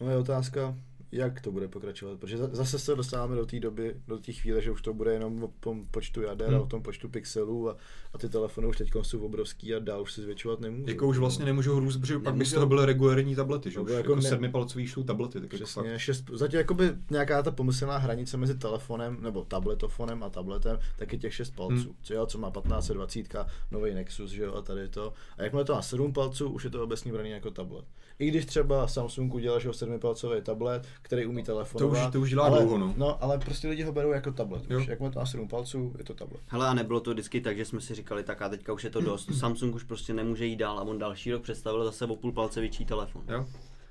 No 0.00 0.10
je 0.10 0.16
otázka, 0.16 0.74
jak 1.16 1.40
to 1.40 1.52
bude 1.52 1.68
pokračovat, 1.68 2.20
protože 2.20 2.38
za- 2.38 2.48
zase 2.52 2.78
se 2.78 2.94
dostáváme 2.94 3.36
do 3.36 3.46
té 3.46 3.60
doby, 3.60 3.94
do 4.08 4.18
té 4.18 4.32
chvíle, 4.32 4.62
že 4.62 4.70
už 4.70 4.82
to 4.82 4.94
bude 4.94 5.12
jenom 5.12 5.44
o 5.44 5.50
tom 5.60 5.86
počtu 5.90 6.22
jader 6.22 6.48
Hmm. 6.48 6.56
a 6.58 6.60
o 6.62 6.66
tom 6.66 6.82
počtu 6.82 7.08
pixelů 7.08 7.70
a, 7.70 7.76
a 8.14 8.18
ty 8.18 8.28
telefony 8.28 8.66
už 8.66 8.76
teď 8.76 8.90
jsou 9.02 9.20
obrovský 9.20 9.74
a 9.74 9.78
dál 9.78 10.02
už 10.02 10.12
se 10.12 10.22
zvětšovat 10.22 10.60
nemůžou. 10.60 10.88
Jako 10.88 11.06
už 11.08 11.18
vlastně 11.18 11.44
nemůžou 11.44 11.80
růst, 11.80 11.96
protože 11.96 12.18
pak 12.18 12.34
by 12.34 12.44
z 12.44 12.52
toho 12.52 12.66
byly 12.66 12.86
regulární 12.86 13.34
tablety, 13.36 13.70
že 13.70 13.80
už 13.80 13.90
jako 13.90 13.96
jako, 13.96 14.16
ne- 14.16 14.22
sedmipalcový 14.22 14.88
jsou 14.88 15.02
tablety. 15.02 15.40
Tak 15.40 15.52
jako 15.52 15.66
fakt. 15.66 15.84
Přesně, 15.84 15.98
šest, 15.98 16.24
zatím 16.32 16.58
jakoby 16.58 16.92
nějaká 17.10 17.42
ta 17.42 17.50
pomyslná 17.50 17.98
hranice 17.98 18.36
mezi 18.36 18.54
telefonem 18.58 19.18
nebo 19.20 19.44
tabletofonem 19.44 20.22
a 20.22 20.30
tabletem, 20.30 20.78
tak 20.98 21.12
je 21.12 21.18
těch 21.18 21.34
6 21.34 21.50
palců, 21.50 21.74
Hmm. 21.74 21.94
co, 22.02 22.14
jo, 22.14 22.26
co 22.26 22.38
má 22.38 22.50
1520, 22.50 23.46
nový 23.70 23.94
Nexus, 23.94 24.30
že 24.30 24.42
jo, 24.42 24.54
a 24.54 24.62
tady 24.62 24.88
to. 24.88 25.12
A 25.38 25.42
jakmile 25.42 25.64
to 25.64 25.72
má 25.74 25.82
7 25.82 26.12
palců, 26.12 26.48
už 26.50 26.64
je 26.64 26.70
to 26.70 26.82
obecně 26.84 27.12
braný 27.12 27.30
jako 27.30 27.50
tablet. 27.50 27.84
I 28.18 28.28
když 28.28 28.46
třeba 28.46 28.88
Samsung 28.88 29.34
udělal, 29.34 29.60
že 29.60 29.72
7 29.72 30.00
tablet, 30.42 30.86
který 31.02 31.26
umí 31.26 31.42
telefonovat. 31.42 32.12
to 32.12 32.20
už 32.20 32.30
dělá 32.30 32.46
ale, 32.46 32.58
dlouho, 32.58 32.78
no. 32.78 32.94
no. 32.96 33.24
ale 33.24 33.38
prostě 33.38 33.68
lidi 33.68 33.82
ho 33.82 33.92
berou 33.92 34.10
jako 34.10 34.32
tablet. 34.32 34.70
Jo. 34.70 34.78
Už, 34.78 34.86
jakmile 34.86 35.12
to 35.12 35.18
má 35.18 35.26
7 35.26 35.48
palců, 35.48 35.94
je 35.98 36.04
to 36.04 36.14
tablet. 36.14 36.40
Hele, 36.46 36.68
a 36.68 36.74
nebylo 36.74 37.00
to 37.00 37.10
vždycky 37.10 37.40
tak, 37.40 37.56
že 37.56 37.64
jsme 37.64 37.80
si 37.80 37.94
říkali, 37.94 38.22
tak 38.22 38.42
a 38.42 38.48
teďka 38.48 38.72
už 38.72 38.84
je 38.84 38.90
to 38.90 39.00
dost. 39.00 39.34
Samsung 39.38 39.74
už 39.74 39.82
prostě 39.82 40.14
nemůže 40.14 40.46
jít 40.46 40.56
dál 40.56 40.78
a 40.78 40.82
on 40.82 40.98
další 40.98 41.32
rok 41.32 41.42
představil 41.42 41.84
zase 41.84 42.04
o 42.04 42.16
půl 42.16 42.32
palce 42.32 42.60
větší 42.60 42.84
telefon. 42.84 43.22
Jo? 43.28 43.46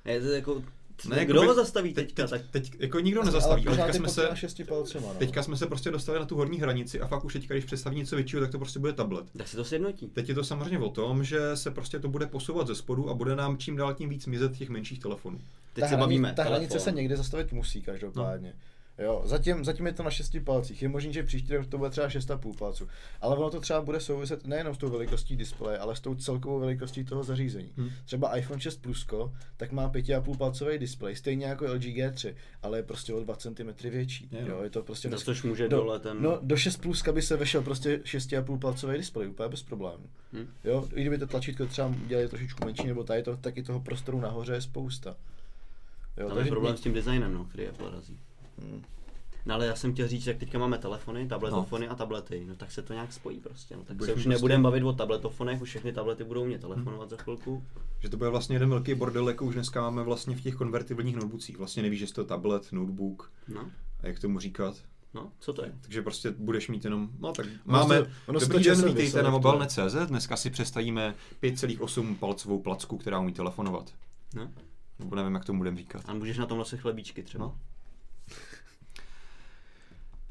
Je 0.05 0.21
to 0.21 0.27
jako, 0.27 0.61
Ne, 1.09 1.19
jako 1.19 1.31
kdo 1.31 1.41
by- 1.41 1.47
ho 1.47 1.53
zastaví 1.53 1.93
teď, 1.93 2.05
teďka? 2.13 2.27
teď, 2.27 2.29
tak 2.29 2.51
teď, 2.51 2.71
jako 2.79 2.99
nikdo 2.99 3.23
nezastaví, 3.23 3.67
ale 3.67 3.77
teďka 3.77 3.93
jsme, 3.93 4.09
se, 4.09 4.21
těma 4.21 4.35
6 4.35 4.61
palcema, 4.67 5.07
no. 5.07 5.13
teďka 5.13 5.43
jsme 5.43 5.57
se 5.57 5.65
prostě 5.67 5.91
dostali 5.91 6.19
na 6.19 6.25
tu 6.25 6.35
horní 6.35 6.59
hranici 6.59 7.01
a 7.01 7.07
fakt 7.07 7.25
už 7.25 7.33
teďka, 7.33 7.53
když 7.53 7.65
představí 7.65 7.97
něco 7.97 8.15
většího, 8.15 8.41
tak 8.41 8.51
to 8.51 8.57
prostě 8.57 8.79
bude 8.79 8.93
tablet. 8.93 9.25
tak 9.37 9.47
si 9.47 9.55
to 9.55 9.65
sjednotí. 9.65 10.07
Teď 10.07 10.29
je 10.29 10.35
to 10.35 10.43
samozřejmě 10.43 10.79
o 10.79 10.89
tom, 10.89 11.23
že 11.23 11.55
se 11.57 11.71
prostě 11.71 11.99
to 11.99 12.07
bude 12.07 12.25
posouvat 12.25 12.67
ze 12.67 12.75
spodu 12.75 13.09
a 13.09 13.13
bude 13.13 13.35
nám 13.35 13.57
čím 13.57 13.75
dál 13.75 13.93
tím 13.93 14.09
víc 14.09 14.25
mizet 14.25 14.57
těch 14.57 14.69
menších 14.69 14.99
telefonů. 14.99 15.39
Teď 15.73 15.83
ta 15.83 15.89
se 15.89 15.97
bavíme. 15.97 16.33
Ta 16.35 16.43
hranice 16.43 16.69
telefon. 16.69 16.93
se 16.93 16.95
někde 16.95 17.17
zastavit 17.17 17.51
musí 17.51 17.81
každopádně. 17.81 18.53
Jo, 18.99 19.21
zatím, 19.25 19.65
zatím 19.65 19.85
je 19.87 19.93
to 19.93 20.03
na 20.03 20.09
6 20.09 20.37
palcích. 20.43 20.81
Je 20.81 20.89
možné, 20.89 21.13
že 21.13 21.23
příští 21.23 21.55
rok 21.55 21.67
to 21.67 21.77
bude 21.77 21.89
třeba 21.89 22.07
6,5 22.07 22.57
palců. 22.57 22.87
Ale 23.21 23.35
ono 23.37 23.49
to 23.49 23.59
třeba 23.59 23.81
bude 23.81 23.99
souviset 23.99 24.47
nejenom 24.47 24.75
s 24.75 24.77
tou 24.77 24.89
velikostí 24.89 25.35
displeje, 25.35 25.77
ale 25.77 25.95
s 25.95 25.99
tou 25.99 26.15
celkovou 26.15 26.59
velikostí 26.59 27.03
toho 27.03 27.23
zařízení. 27.23 27.71
Hmm. 27.77 27.89
Třeba 28.05 28.37
iPhone 28.37 28.61
6 28.61 28.81
Plusko, 28.81 29.33
tak 29.57 29.71
má 29.71 29.89
5,5 29.89 30.37
palcový 30.37 30.77
displej, 30.77 31.15
stejně 31.15 31.45
jako 31.45 31.65
LG 31.65 31.81
G3, 31.81 32.35
ale 32.63 32.77
je 32.77 32.83
prostě 32.83 33.13
o 33.13 33.19
2 33.19 33.35
cm 33.35 33.89
větší. 33.89 34.29
Je, 34.31 34.41
no. 34.41 34.47
Jo, 34.47 34.63
je 34.63 34.69
to 34.69 34.83
prostě 34.83 35.07
dnes- 35.07 35.23
což 35.23 35.43
může 35.43 35.67
do, 35.69 35.77
dole 35.77 35.99
ten... 35.99 36.21
No, 36.21 36.39
do 36.41 36.57
6 36.57 36.77
pluska 36.77 37.11
by 37.11 37.21
se 37.21 37.37
vešel 37.37 37.61
prostě 37.61 37.97
6,5 37.97 38.59
palcový 38.59 38.97
displej, 38.97 39.27
úplně 39.27 39.49
bez 39.49 39.63
problémů. 39.63 40.05
Hm. 40.33 40.47
Jo, 40.63 40.87
i 40.95 41.01
kdyby 41.01 41.17
to 41.17 41.27
tlačítko 41.27 41.65
třeba 41.65 41.93
udělali 42.05 42.27
trošičku 42.29 42.65
menší, 42.65 42.87
nebo 42.87 43.03
tady 43.03 43.23
to, 43.23 43.37
taky 43.37 43.63
toho 43.63 43.79
prostoru 43.79 44.19
nahoře 44.19 44.53
je 44.53 44.61
spousta. 44.61 45.15
Jo, 46.17 46.29
Tam 46.29 46.37
je 46.37 46.45
problém 46.45 46.77
s 46.77 46.81
tím 46.81 46.93
designem, 46.93 47.33
no, 47.33 47.45
který 47.45 47.67
Apple 47.67 47.91
razí. 47.91 48.19
Hmm. 48.61 48.83
No 49.45 49.55
ale 49.55 49.65
já 49.65 49.75
jsem 49.75 49.93
chtěl 49.93 50.07
říct, 50.07 50.27
jak 50.27 50.37
teďka 50.37 50.59
máme 50.59 50.77
telefony, 50.77 51.27
tabletofony 51.27 51.85
no. 51.85 51.91
a 51.91 51.95
tablety, 51.95 52.45
no 52.47 52.55
tak 52.55 52.71
se 52.71 52.81
to 52.81 52.93
nějak 52.93 53.13
spojí 53.13 53.39
prostě. 53.39 53.75
No, 53.75 53.83
tak 53.83 53.97
Budeš 53.97 54.07
se 54.07 54.13
už 54.13 54.23
prostě- 54.23 54.29
nebudeme 54.29 54.63
bavit 54.63 54.83
o 54.83 54.93
tabletofonech, 54.93 55.61
už 55.61 55.69
všechny 55.69 55.93
tablety 55.93 56.23
budou 56.23 56.41
umět 56.43 56.61
telefonovat 56.61 57.09
za 57.09 57.17
chvilku. 57.17 57.63
Že 57.99 58.09
to 58.09 58.17
bude 58.17 58.29
vlastně 58.29 58.55
jeden 58.55 58.69
velký 58.69 58.95
bordel, 58.95 59.27
jako 59.27 59.45
už 59.45 59.53
dneska 59.53 59.81
máme 59.81 60.03
vlastně 60.03 60.35
v 60.35 60.41
těch 60.41 60.55
konvertibilních 60.55 61.15
notebookcích. 61.15 61.57
Vlastně 61.57 61.83
nevíš, 61.83 61.99
že 61.99 62.05
je 62.05 62.13
to 62.13 62.25
tablet, 62.25 62.71
notebook 62.71 63.31
No, 63.47 63.61
a 64.03 64.07
jak 64.07 64.19
tomu 64.19 64.39
říkat. 64.39 64.75
no, 65.13 65.31
co 65.39 65.53
to 65.53 65.65
je? 65.65 65.73
Takže 65.81 66.01
prostě 66.01 66.31
budeš 66.31 66.67
mít 66.67 66.83
jenom, 66.83 67.09
no 67.19 67.31
tak 67.31 67.45
Ono 67.45 67.79
máme, 67.79 68.11
ono 68.27 68.39
se 68.39 68.45
to 68.45 68.53
dobrý 68.53 68.65
den, 68.65 68.85
vítejte 68.87 69.23
na 69.23 69.29
mobilne.cz, 69.29 69.95
dneska 70.07 70.37
si 70.37 70.49
představíme 70.49 71.15
5,8 71.43 72.15
palcovou 72.15 72.61
placku, 72.61 72.97
která 72.97 73.19
umí 73.19 73.33
telefonovat. 73.33 73.93
No? 74.35 74.51
Nebo 74.99 75.15
nevím, 75.15 75.33
jak 75.33 75.45
tomu 75.45 75.59
budeme 75.59 75.77
říkat. 75.77 76.01
A 76.05 76.13
můžeš 76.13 76.37
na 76.37 76.45
tom 76.45 76.57
nosit 76.57 76.79
chlebíčky 76.79 77.23
třeba. 77.23 77.45
No. 77.45 77.57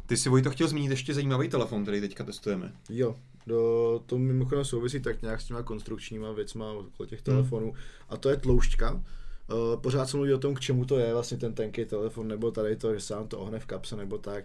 Ty 0.06 0.16
si 0.16 0.28
Vojto 0.28 0.50
chtěl 0.50 0.68
zmínit 0.68 0.90
ještě 0.90 1.14
zajímavý 1.14 1.48
telefon, 1.48 1.82
který 1.82 2.00
teďka 2.00 2.24
testujeme. 2.24 2.72
Jo, 2.88 3.16
do, 3.46 4.02
to 4.06 4.18
mimochodem 4.18 4.64
souvisí 4.64 5.00
tak 5.00 5.22
nějak 5.22 5.40
s 5.40 5.44
těma 5.44 5.62
konstrukčníma 5.62 6.32
věcma 6.32 6.72
okolo 6.72 7.06
těch 7.06 7.22
telefonů. 7.22 7.74
A 8.08 8.16
to 8.16 8.28
je 8.28 8.36
tloušťka. 8.36 8.92
Uh, 8.92 9.80
pořád 9.80 10.06
se 10.06 10.16
mluví 10.16 10.34
o 10.34 10.38
tom, 10.38 10.54
k 10.54 10.60
čemu 10.60 10.84
to 10.84 10.98
je 10.98 11.12
vlastně 11.12 11.36
ten 11.36 11.54
tenký 11.54 11.84
telefon, 11.84 12.28
nebo 12.28 12.50
tady 12.50 12.76
to, 12.76 12.94
že 12.94 13.00
se 13.00 13.14
vám 13.14 13.28
to 13.28 13.38
ohne 13.38 13.58
v 13.58 13.66
kapse, 13.66 13.96
nebo 13.96 14.18
tak. 14.18 14.44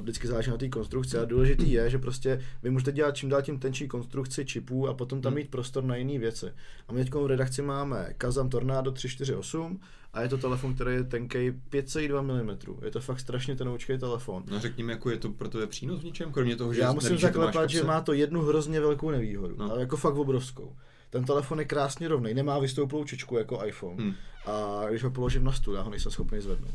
Vždycky 0.00 0.28
záleží 0.28 0.50
na 0.50 0.56
té 0.56 0.68
konstrukci 0.68 1.18
a 1.18 1.24
důležitý 1.24 1.72
je, 1.72 1.90
že 1.90 1.98
prostě 1.98 2.40
vy 2.62 2.70
můžete 2.70 2.92
dělat 2.92 3.16
čím 3.16 3.28
dál 3.28 3.42
tím 3.42 3.58
tenčí 3.58 3.88
konstrukci 3.88 4.44
čipů 4.44 4.88
a 4.88 4.94
potom 4.94 5.20
tam 5.20 5.30
Hmm. 5.30 5.36
mít 5.38 5.50
prostor 5.50 5.84
na 5.84 5.96
jiné 5.96 6.18
věci. 6.18 6.46
A 6.88 6.92
my 6.92 7.04
teď 7.04 7.14
v 7.14 7.26
redakci 7.26 7.62
máme 7.62 8.14
Kazam 8.18 8.48
Tornado 8.48 8.90
348 8.90 9.80
a 10.12 10.22
je 10.22 10.28
to 10.28 10.38
telefon, 10.38 10.74
který 10.74 10.94
je 10.94 11.04
tenkej 11.04 11.52
5,2 11.70 12.22
mm. 12.22 12.84
Je 12.84 12.90
to 12.90 13.00
fakt 13.00 13.20
strašně 13.20 13.56
tenoučký 13.56 13.98
telefon. 13.98 14.42
No 14.50 14.60
řekněme, 14.60 14.92
jako 14.92 15.10
je 15.10 15.16
to 15.16 15.30
pro 15.30 15.48
tebe 15.48 15.66
přínos 15.66 16.00
v 16.00 16.04
něčem, 16.04 16.32
kromě 16.32 16.56
toho, 16.56 16.74
že 16.74 16.80
Já 16.80 16.92
musím 16.92 17.08
nevíš, 17.08 17.22
zaklepat, 17.22 17.70
že 17.70 17.84
má 17.84 18.00
to 18.00 18.12
jednu 18.12 18.42
hrozně 18.42 18.80
velkou 18.80 19.10
nevýhodu, 19.10 19.56
no. 19.58 19.70
ale 19.70 19.80
jako 19.80 19.96
fakt 19.96 20.14
obrovskou. 20.14 20.76
Ten 21.10 21.24
telefon 21.24 21.58
je 21.58 21.64
krásně 21.64 22.08
rovný, 22.08 22.34
nemá 22.34 22.58
vystouplou 22.58 23.04
čičku 23.04 23.36
jako 23.36 23.64
iPhone. 23.66 24.02
Hmm. 24.02 24.14
A 24.46 24.82
když 24.90 25.02
ho 25.04 25.10
položím 25.10 25.44
na 25.44 25.52
stůl, 25.52 25.74
já 25.74 25.82
ho 25.82 25.90
nejsem 25.90 26.12
schopný 26.12 26.40
zvednout. 26.40 26.70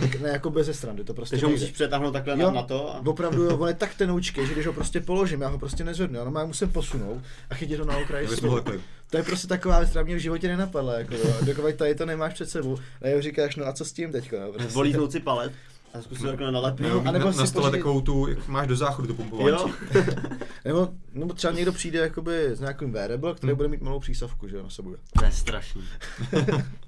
Tak 0.00 0.20
ne 0.20 0.28
jako 0.28 0.50
bez 0.50 0.76
strandy, 0.78 1.04
to 1.04 1.14
prostě 1.14 1.36
Takže 1.36 1.46
ho 1.46 1.52
musíš 1.52 1.70
přetáhnout 1.70 2.12
takhle 2.12 2.36
na, 2.36 2.44
Jo, 2.44 2.50
na 2.50 2.62
to 2.62 2.94
a... 2.94 3.02
Opravdu, 3.06 3.42
jo, 3.42 3.58
on 3.58 3.68
je 3.68 3.74
tak 3.74 3.94
tenoučký, 3.94 4.46
že 4.46 4.52
když 4.52 4.66
ho 4.66 4.72
prostě 4.72 5.00
položím, 5.00 5.40
já 5.40 5.48
ho 5.48 5.58
prostě 5.58 5.84
nezvednu, 5.84 6.18
já 6.18 6.24
já 6.38 6.44
musím 6.46 6.68
posunout 6.72 7.22
a 7.50 7.54
chytit 7.54 7.78
ho 7.80 7.84
na 7.86 7.94
takhle. 7.94 8.78
To 9.10 9.16
je 9.16 9.22
prostě 9.22 9.46
taková 9.46 9.78
věc, 9.78 9.90
která 9.90 10.04
mě 10.04 10.16
v 10.16 10.18
životě 10.18 10.48
nenapadla, 10.48 10.98
jako 10.98 11.14
jo. 11.14 11.34
Dokud 11.42 11.74
tady 11.74 11.94
to 11.94 12.06
nemáš 12.06 12.34
před 12.34 12.50
sebou, 12.50 12.78
a 13.02 13.08
já 13.08 13.20
říkáš, 13.20 13.56
no 13.56 13.66
a 13.66 13.72
co 13.72 13.84
s 13.84 13.92
tím 13.92 14.12
teďko, 14.12 14.36
jo, 14.36 14.52
prostě. 14.52 14.72
Volíznout 14.72 15.12
si 15.12 15.20
palec 15.20 15.52
a 15.94 16.02
zkusit 16.02 16.22
to 16.22 16.28
takhle 16.28 16.52
nalepit. 16.52 16.82
Nebo 16.82 17.02
anebo 17.08 17.24
na, 17.26 17.32
si 17.32 17.38
na 17.38 17.46
stole 17.46 17.70
pořídit- 17.70 17.78
takovou 17.78 18.00
tu, 18.00 18.26
jak 18.28 18.48
máš 18.48 18.66
do 18.68 18.76
záchodu 18.76 19.08
to 19.08 19.14
pumpování. 19.14 19.48
Jo, 19.48 19.70
Nebo, 20.64 20.88
nebo 21.14 21.34
třeba 21.34 21.52
někdo 21.52 21.72
přijde 21.72 21.98
jakoby 21.98 22.46
s 22.46 22.60
nějakým 22.60 22.92
wearable, 22.92 23.34
který 23.34 23.50
Hmm. 23.50 23.56
bude 23.56 23.68
mít 23.68 23.82
malou 23.82 24.00
přísavku, 24.00 24.48
že 24.48 24.56
jo, 24.56 24.62
na 24.62 24.70
sebou. 24.70 24.94
to 25.18 25.24
je 25.24 25.32
strašný. 25.32 25.82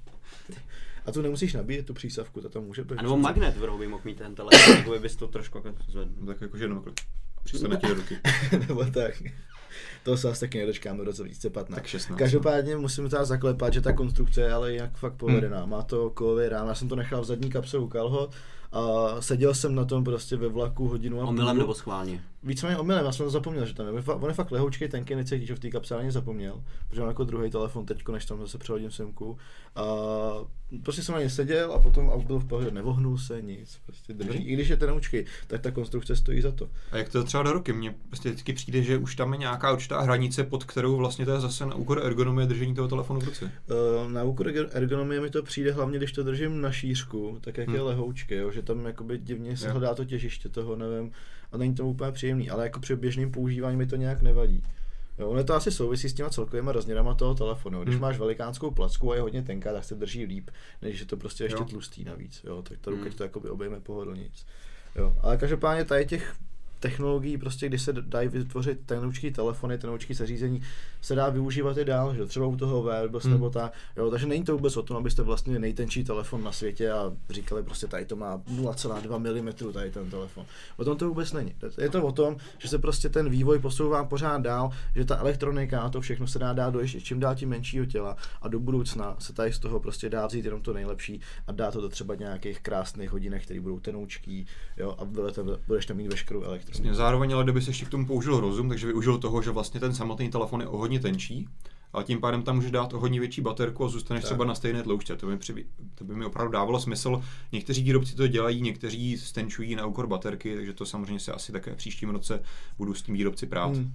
A 1.05 1.11
tu 1.11 1.21
nemusíš 1.21 1.53
nabíjet 1.53 1.85
tu 1.85 1.93
přísavku, 1.93 2.41
to 2.41 2.49
tam 2.49 2.63
může 2.63 2.83
být. 2.83 2.99
A 2.99 3.01
nebo 3.01 3.17
magnet 3.17 3.57
v 3.57 3.63
rohu 3.63 3.77
by 3.77 3.87
mohl 3.87 4.01
mít 4.05 4.17
ten 4.17 4.35
telefon, 4.35 4.75
jako 4.77 4.99
bys 4.99 5.15
to 5.15 5.27
trošku 5.27 5.57
jako 5.57 5.83
zvedl. 5.87 6.11
No, 6.19 6.25
tak 6.25 6.41
jakože 6.41 6.63
jenom 6.63 6.77
takhle. 6.77 6.93
Přistane 7.43 7.77
ti 7.77 7.87
do 7.87 7.93
ruky. 7.93 8.17
nebo 8.67 8.85
tak. 8.85 9.23
To 10.03 10.17
se 10.17 10.29
asi 10.29 10.39
taky 10.39 10.57
nedočkám 10.57 10.97
do 10.97 11.03
roce 11.03 11.23
2015. 11.23 11.75
Tak 11.75 11.87
16. 11.87 12.19
Každopádně 12.19 12.75
musím 12.77 13.09
teda 13.09 13.25
zaklepat, 13.25 13.73
že 13.73 13.81
ta 13.81 13.93
konstrukce 13.93 14.41
je 14.41 14.53
ale 14.53 14.73
jinak 14.73 14.97
fakt 14.97 15.13
povedená. 15.13 15.65
Má 15.65 15.81
to 15.83 16.09
kovový 16.09 16.49
rám, 16.49 16.67
já 16.67 16.75
jsem 16.75 16.87
to 16.87 16.95
nechal 16.95 17.21
v 17.21 17.25
zadní 17.25 17.49
kapse 17.49 17.77
u 17.77 17.87
kalhot 17.87 18.33
a 18.71 18.81
seděl 19.21 19.53
jsem 19.53 19.75
na 19.75 19.85
tom 19.85 20.03
prostě 20.03 20.35
ve 20.35 20.47
vlaku 20.47 20.87
hodinu 20.87 21.21
a 21.21 21.25
Omylem 21.25 21.55
půl. 21.55 21.61
nebo 21.63 21.73
schválně. 21.73 22.23
Víceméně 22.43 22.77
omylem, 22.77 23.05
já 23.05 23.11
jsem 23.11 23.25
to 23.25 23.29
zapomněl, 23.29 23.65
že 23.65 23.73
tam 23.73 23.85
je. 23.97 24.03
On 24.03 24.27
je 24.29 24.33
fakt 24.33 24.51
lehoučkej, 24.51 24.87
tenký, 24.89 25.15
necítí, 25.15 25.45
že 25.45 25.55
v 25.55 25.59
té 25.59 25.69
kapse 25.69 25.95
ani 25.95 26.11
zapomněl, 26.11 26.63
protože 26.89 27.01
mám 27.01 27.09
jako 27.09 27.23
druhý 27.23 27.49
telefon 27.51 27.85
teď, 27.85 28.07
než 28.07 28.25
tam 28.25 28.39
zase 28.39 28.57
přehodím 28.57 28.91
semku. 28.91 29.37
A 29.75 29.83
prostě 30.83 31.03
jsem 31.03 31.15
na 31.15 31.21
ně 31.21 31.29
seděl 31.29 31.71
a 31.73 31.79
potom 31.81 32.09
a 32.09 32.17
byl 32.17 32.39
v 32.39 32.45
pohodě, 32.47 32.71
nevohnul 32.71 33.17
se 33.17 33.41
nic, 33.41 33.79
prostě 33.85 34.13
drží. 34.13 34.27
Dobrý. 34.29 34.45
I 34.49 34.53
když 34.53 34.67
je 34.67 34.77
tenoučkej, 34.77 35.25
tak 35.47 35.61
ta 35.61 35.71
konstrukce 35.71 36.15
stojí 36.15 36.41
za 36.41 36.51
to. 36.51 36.69
A 36.91 36.97
jak 36.97 37.09
to 37.09 37.23
třeba 37.23 37.43
do 37.43 37.51
roky? 37.53 37.73
Mně 37.73 37.95
prostě 38.07 38.29
vždycky 38.29 38.53
přijde, 38.53 38.81
že 38.83 38.97
už 38.97 39.15
tam 39.15 39.33
je 39.33 39.39
nějaká 39.39 39.73
určitá 39.73 40.01
hranice, 40.01 40.43
pod 40.43 40.63
kterou 40.63 40.95
vlastně 40.95 41.25
to 41.25 41.31
je 41.31 41.39
zase 41.39 41.65
na 41.65 41.75
úkor 41.75 42.01
ergonomie 42.05 42.47
držení 42.47 42.75
toho 42.75 42.87
telefonu 42.87 43.19
v 43.19 43.23
ruce. 43.23 43.51
Eh, 43.69 44.09
Na 44.11 44.23
úkor 44.23 44.47
ergo- 44.47 44.69
ergonomie 44.71 45.21
mi 45.21 45.29
to 45.29 45.43
přijde 45.43 45.71
hlavně, 45.71 45.97
když 45.97 46.11
to 46.11 46.23
držím 46.23 46.61
na 46.61 46.71
šířku, 46.71 47.37
tak 47.41 47.57
jak 47.57 47.67
Hmm. 47.67 47.75
je 47.75 47.81
lehoučky, 47.81 48.35
jo, 48.35 48.51
že 48.51 48.61
tam 48.61 48.85
jakoby 48.85 49.17
divně 49.17 49.57
se 49.57 49.71
hledá 49.71 49.95
to 49.95 50.05
těžiště 50.05 50.49
toho, 50.49 50.75
nevím, 50.75 51.11
a 51.51 51.57
není 51.57 51.75
to 51.75 51.87
úplně 51.87 52.11
příjemný, 52.11 52.49
ale 52.49 52.63
jako 52.63 52.79
při 52.79 52.95
běžném 52.95 53.31
používání 53.31 53.77
mi 53.77 53.85
to 53.85 53.95
nějak 53.95 54.21
nevadí. 54.21 54.63
Jo, 55.19 55.29
ono 55.29 55.43
to 55.43 55.53
asi 55.53 55.71
souvisí 55.71 56.09
s 56.09 56.13
těma 56.13 56.29
celkovými 56.29 56.71
rozměrama 56.71 57.13
toho 57.13 57.35
telefonu. 57.35 57.83
Když 57.83 57.95
Hmm. 57.95 58.01
máš 58.01 58.17
velikánskou 58.19 58.71
placku 58.71 59.11
a 59.11 59.15
je 59.15 59.21
hodně 59.21 59.41
tenká, 59.43 59.73
tak 59.73 59.83
se 59.83 59.95
drží 59.95 60.25
líp, 60.25 60.49
než 60.81 60.99
je 60.99 61.05
to 61.05 61.17
prostě 61.17 61.43
ještě 61.43 61.59
Jo. 61.61 61.65
tlustý 61.65 62.03
navíc. 62.03 62.41
Jo, 62.43 62.61
tak 62.61 62.77
ta 62.81 62.91
ruka 62.91 63.03
Hmm. 63.03 63.13
to 63.13 63.23
jakoby 63.23 63.49
obejme 63.49 63.79
pohodlnějc. 63.79 64.45
Jo, 64.95 65.15
ale 65.21 65.37
každopádně 65.37 65.85
tady 65.85 66.05
těch 66.05 66.35
technologií, 66.81 67.37
prostě 67.37 67.67
když 67.67 67.81
se 67.81 67.93
dají 67.93 68.27
vytvořit 68.27 68.79
tenoučký 68.85 69.31
telefony, 69.31 69.77
tenoučký 69.77 70.13
zařízení, 70.13 70.61
se 71.01 71.15
dá 71.15 71.29
využívat 71.29 71.77
i 71.77 71.85
dál, 71.85 72.15
že? 72.15 72.25
třeba 72.25 72.45
u 72.45 72.55
toho 72.55 72.83
wearables 72.83 73.23
Hmm. 73.23 73.33
nebo 73.33 73.49
tak. 73.49 73.73
Jo, 73.97 74.11
takže 74.11 74.27
není 74.27 74.43
to 74.43 74.53
vůbec 74.53 74.77
o 74.77 74.83
tom, 74.83 74.97
abyste 74.97 75.21
vlastně 75.21 75.59
nejtenčí 75.59 76.03
telefon 76.03 76.43
na 76.43 76.51
světě 76.51 76.91
a 76.91 77.13
říkali 77.29 77.63
prostě 77.63 77.87
tady 77.87 78.05
to 78.05 78.15
má 78.15 78.37
0,2 78.37 79.41
mm 79.41 79.73
tady 79.73 79.91
ten 79.91 80.09
telefon. 80.09 80.45
O 80.77 80.85
tom 80.85 80.97
to 80.97 81.07
vůbec 81.07 81.33
není. 81.33 81.55
Je 81.77 81.89
to 81.89 82.03
o 82.03 82.11
tom, 82.11 82.37
že 82.57 82.67
se 82.67 82.77
prostě 82.77 83.09
ten 83.09 83.29
vývoj 83.29 83.59
posouvá 83.59 84.03
pořád 84.05 84.41
dál, 84.41 84.71
že 84.95 85.05
ta 85.05 85.17
elektronika 85.17 85.81
a 85.81 85.89
to 85.89 86.01
všechno 86.01 86.27
se 86.27 86.39
dá 86.39 86.53
dát 86.53 86.69
do 86.69 86.79
ještě 86.79 87.01
čím 87.01 87.19
dál 87.19 87.35
tím 87.35 87.49
menšího 87.49 87.85
těla 87.85 88.17
a 88.41 88.47
do 88.47 88.59
budoucna 88.59 89.15
se 89.19 89.33
tady 89.33 89.53
z 89.53 89.59
toho 89.59 89.79
prostě 89.79 90.09
dá 90.09 90.27
vzít 90.27 90.45
jenom 90.45 90.61
to 90.61 90.73
nejlepší 90.73 91.21
a 91.47 91.51
dá 91.51 91.71
to 91.71 91.81
do 91.81 91.89
třeba 91.89 92.15
nějakých 92.15 92.59
krásných 92.59 93.11
hodinek, 93.11 93.43
které 93.43 93.59
budou 93.59 93.79
tenoučký, 93.79 94.45
jo, 94.77 94.95
a 94.97 95.05
budete, 95.05 95.41
budeš 95.67 95.85
tam 95.85 95.97
mít 95.97 96.07
veškerou 96.07 96.43
elektroniku. 96.43 96.70
Vlastně 96.71 96.93
zároveň 96.93 97.33
ale 97.33 97.43
kdyby 97.43 97.61
se 97.61 97.69
ještě 97.69 97.85
k 97.85 97.89
tomu 97.89 98.05
použil 98.05 98.39
rozum, 98.39 98.69
takže 98.69 98.87
využil 98.87 99.17
toho, 99.17 99.41
že 99.41 99.51
vlastně 99.51 99.79
ten 99.79 99.93
samotný 99.93 100.29
telefon 100.29 100.61
je 100.61 100.67
o 100.67 100.77
hodně 100.77 100.99
tenčí, 100.99 101.47
a 101.93 102.03
tím 102.03 102.19
pádem 102.21 102.43
tam 102.43 102.55
může 102.55 102.71
dát 102.71 102.93
o 102.93 102.99
hodně 102.99 103.19
větší 103.19 103.41
baterku 103.41 103.85
a 103.85 103.87
zůstaneš 103.87 104.21
Tak. 104.23 104.27
třeba 104.27 104.45
na 104.45 104.55
stejné 104.55 104.83
dlouhčce. 104.83 105.15
To 105.15 105.27
by, 105.27 105.37
při, 105.37 105.65
to 105.95 106.03
by 106.03 106.15
mi 106.15 106.25
opravdu 106.25 106.51
dávalo 106.51 106.79
smysl. 106.79 107.23
Někteří 107.51 107.83
výrobci 107.83 108.15
to 108.15 108.27
dělají, 108.27 108.61
někteří 108.61 109.17
stenčují 109.17 109.75
na 109.75 109.85
úkor 109.85 110.07
baterky, 110.07 110.55
takže 110.55 110.73
to 110.73 110.85
samozřejmě 110.85 111.19
se 111.19 111.31
asi 111.31 111.51
také 111.51 111.73
v 111.73 111.77
příštím 111.77 112.09
roce 112.09 112.41
budou 112.77 112.93
s 112.93 113.01
tím 113.01 113.15
výrobci 113.15 113.45
prát. 113.45 113.75
Hmm. 113.75 113.93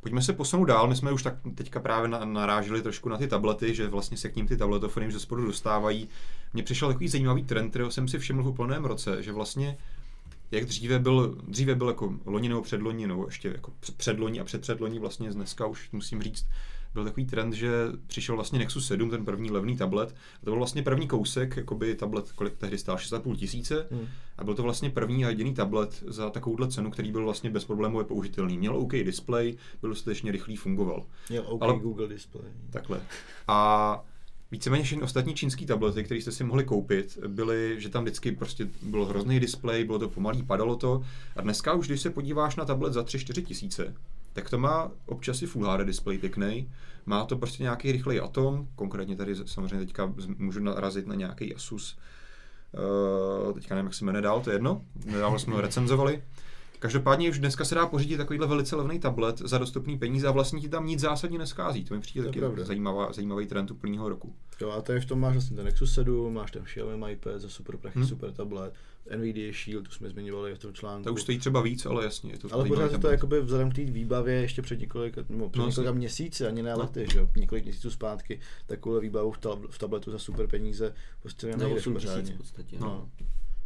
Pojďme 0.00 0.22
se 0.22 0.32
posunout 0.32 0.64
dál, 0.64 0.88
my 0.88 0.96
jsme 0.96 1.12
už 1.12 1.22
tak 1.22 1.34
teďka 1.54 1.80
právě 1.80 2.08
na- 2.08 2.24
naráželi 2.24 2.82
trošku 2.82 3.08
na 3.08 3.16
ty 3.18 3.28
tablety, 3.28 3.74
že 3.74 3.88
vlastně 3.88 4.16
se 4.16 4.28
k 4.28 4.36
ním 4.36 4.48
ty 4.48 4.56
tabletofony 4.56 5.12
ze 5.12 5.20
spodu 5.20 5.46
dostávají. 5.46 6.08
Mně 6.52 6.62
přišel 6.62 6.88
takový 6.88 7.08
zajímavý 7.08 7.44
trend, 7.44 7.70
kterého 7.70 7.90
jsem 7.90 8.08
si 8.08 8.18
všiml 8.18 8.42
v 8.42 8.48
úplném 8.48 8.84
roce, 8.84 9.22
že 9.22 9.32
vlastně 9.32 9.78
jak 10.52 10.64
dříve 10.64 10.98
byl, 10.98 11.36
dříve 11.48 11.74
byl 11.74 11.88
jako 11.88 12.14
loni 12.24 12.48
nebo 12.48 12.62
předloni, 12.62 13.06
nebo 13.06 13.26
ještě 13.26 13.48
jako 13.48 13.72
před- 13.80 13.96
předloni 13.96 14.40
a 14.40 14.44
předpředloni 14.44 14.98
vlastně 14.98 15.32
z 15.32 15.34
dneska 15.34 15.66
už 15.66 15.90
musím 15.92 16.22
říct, 16.22 16.46
byl 16.94 17.04
takový 17.04 17.26
trend, 17.26 17.52
že 17.52 17.70
přišel 18.06 18.34
vlastně 18.34 18.58
Nexus 18.58 18.86
7, 18.86 19.10
ten 19.10 19.24
první 19.24 19.50
levný 19.50 19.76
tablet, 19.76 20.08
a 20.10 20.44
to 20.44 20.50
byl 20.50 20.56
vlastně 20.56 20.82
první 20.82 21.08
kousek, 21.08 21.56
jakoby 21.56 21.94
tablet, 21.94 22.32
kolik 22.32 22.56
tehdy 22.56 22.78
stál, 22.78 22.96
6,5 22.96 23.36
tisíce, 23.36 23.86
Hmm. 23.90 24.06
a 24.38 24.44
byl 24.44 24.54
to 24.54 24.62
vlastně 24.62 24.90
první 24.90 25.24
a 25.24 25.28
jediný 25.28 25.54
tablet 25.54 26.04
za 26.06 26.30
takovouhle 26.30 26.68
cenu, 26.68 26.90
který 26.90 27.12
byl 27.12 27.24
vlastně 27.24 27.50
bezproblémově 27.50 28.04
použitelný. 28.04 28.58
Měl 28.58 28.76
OK 28.76 28.92
display, 28.92 29.56
byl 29.80 29.90
dostatečně 29.90 30.32
rychlý, 30.32 30.56
fungoval. 30.56 31.04
Měl 31.30 31.44
OK 31.46 31.62
Ale... 31.62 31.78
Google 31.78 32.08
Display. 32.08 32.44
Takhle. 32.70 33.00
A 33.48 34.04
víceméně 34.52 34.84
všechny 34.84 35.02
ostatní 35.02 35.34
čínský 35.34 35.66
tablety, 35.66 36.04
které 36.04 36.20
jste 36.20 36.32
si 36.32 36.44
mohli 36.44 36.64
koupit, 36.64 37.18
byly, 37.26 37.80
že 37.80 37.88
tam 37.88 38.04
vždycky 38.04 38.32
prostě 38.32 38.68
byl 38.82 39.04
hrozný 39.04 39.40
displej, 39.40 39.84
bylo 39.84 39.98
to 39.98 40.08
pomalý, 40.08 40.42
padalo 40.42 40.76
to. 40.76 41.04
A 41.36 41.40
dneska 41.40 41.74
už, 41.74 41.86
když 41.86 42.00
se 42.00 42.10
podíváš 42.10 42.56
na 42.56 42.64
tablet 42.64 42.92
za 42.92 43.02
3-4 43.02 43.44
tisíce, 43.44 43.94
tak 44.32 44.50
to 44.50 44.58
má 44.58 44.90
občas 45.06 45.42
i 45.42 45.46
Full 45.46 45.70
HD 45.70 45.80
display 45.86 46.18
pěkný, 46.18 46.70
má 47.06 47.24
to 47.24 47.36
prostě 47.36 47.62
nějaký 47.62 47.92
rychlej 47.92 48.20
atom, 48.20 48.68
konkrétně 48.76 49.16
tady 49.16 49.34
samozřejmě 49.36 49.86
teďka 49.86 50.12
můžu 50.38 50.60
narazit 50.60 51.06
na 51.06 51.14
nějaký 51.14 51.54
Asus, 51.54 51.98
uh, 53.46 53.52
teďka 53.52 53.74
nevím, 53.74 53.86
jak 53.86 53.94
se 53.94 54.04
jmenuje 54.04 54.22
dál, 54.22 54.40
to 54.40 54.50
je 54.50 54.54
jedno, 54.54 54.82
nedávno 55.04 55.38
jsme 55.38 55.54
ho 55.54 55.60
recenzovali. 55.60 56.22
Každopádně 56.82 57.30
už 57.30 57.38
dneska 57.38 57.64
se 57.64 57.74
dá 57.74 57.86
pořídit 57.86 58.16
takovýhle 58.16 58.46
velice 58.46 58.76
levný 58.76 58.98
tablet 58.98 59.38
za 59.38 59.58
dostupný 59.58 59.98
peníze 59.98 60.28
a 60.28 60.30
vlastně 60.30 60.60
ti 60.60 60.68
tam 60.68 60.86
nic 60.86 61.00
zásadně 61.00 61.38
neschází. 61.38 61.84
To 61.84 61.94
mi 61.94 62.00
přijde 62.00 62.22
To 62.22 62.28
je 62.28 62.30
taky 62.30 62.38
pravda. 62.40 62.64
zajímavá, 62.64 63.12
zajímavý 63.12 63.46
trend 63.46 63.70
úplného 63.70 64.08
roku. 64.08 64.34
Jo, 64.60 64.70
a 64.70 64.82
tady 64.82 65.00
v 65.00 65.06
tom 65.06 65.20
máš 65.20 65.32
vlastně 65.32 65.56
ten 65.56 65.64
Nexus 65.64 65.94
7, 65.94 66.34
máš 66.34 66.50
ten 66.50 66.62
Xiaomi 66.64 67.12
iPad 67.12 67.40
za 67.40 67.48
super 67.48 67.76
prachy, 67.76 67.98
Hmm. 67.98 68.08
super 68.08 68.32
tablet, 68.32 68.74
Nvidia 69.16 69.52
Shield, 69.64 69.84
tu 69.88 69.90
jsme 69.94 70.08
zmiňovali 70.10 70.54
v 70.54 70.58
tom 70.58 70.72
článku. 70.72 71.04
To 71.04 71.12
už 71.12 71.22
stojí 71.22 71.38
třeba 71.38 71.60
víc, 71.60 71.86
ale 71.86 72.04
jasně, 72.04 72.32
je 72.32 72.38
to 72.38 72.48
ale 72.54 72.64
pořád 72.68 72.92
je 72.92 72.98
to 72.98 73.10
jakoby 73.10 73.40
vzhledem 73.40 73.70
k 73.70 73.74
té 73.74 73.84
výbavě 73.84 74.34
ještě 74.34 74.62
před 74.62 74.80
několika, 74.80 75.20
nebo 75.28 75.48
před 75.50 75.58
No, 75.60 75.66
několika 75.68 75.88
jasně. 75.88 75.98
měsíci, 75.98 76.46
ani 76.46 76.62
ne 76.62 76.72
No. 76.72 76.78
lety, 76.78 77.06
že 77.12 77.18
jo, 77.18 77.28
několik 77.36 77.64
měsíců 77.64 77.90
zpátky, 77.90 78.40
takovou 78.66 79.00
výbavu 79.00 79.30
v, 79.32 79.38
tab- 79.38 79.66
v 79.70 79.78
tabletu 79.78 80.10
za 80.10 80.18
super 80.18 80.46
peníze 80.46 80.94
prostě 81.22 81.46
Za 81.46 81.50
nenajdeš 81.56 81.86
8 81.86 81.94
tisíc 81.94 82.10
pořádně. 82.10 82.32
v 82.32 82.36
podstatě. 82.36 82.76
No. 82.80 82.86
No. 82.86 83.08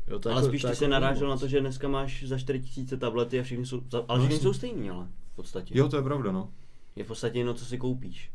Jo, 0.09 0.19
to 0.19 0.31
Ale 0.31 0.39
jako- 0.39 0.49
spíš 0.49 0.63
ty 0.63 0.67
jako 0.67 0.77
se 0.77 0.85
není 0.85 0.91
narážel 0.91 1.29
na 1.29 1.37
to, 1.37 1.49
že 1.49 1.61
dneska 1.61 1.89
máš 1.89 2.25
za 2.27 2.39
4000 2.39 2.97
tablety 2.97 3.41
a 3.41 3.43
všechny 3.43 3.67
jsou, 3.67 3.83
ale 4.09 4.19
No, 4.19 4.25
všechny 4.27 4.43
jsou 4.43 4.53
stejný, 4.53 4.91
ale 4.91 5.07
v 5.33 5.37
podstatě. 5.37 5.79
Jo, 5.79 5.89
to 5.89 5.97
je 5.97 6.03
pravda, 6.03 6.33
no. 6.33 6.51
Je 6.97 7.05
v 7.05 7.07
podstatě 7.07 7.39
jenom, 7.39 7.55
co 7.57 7.65
si 7.65 7.79
koupíš. 7.79 8.31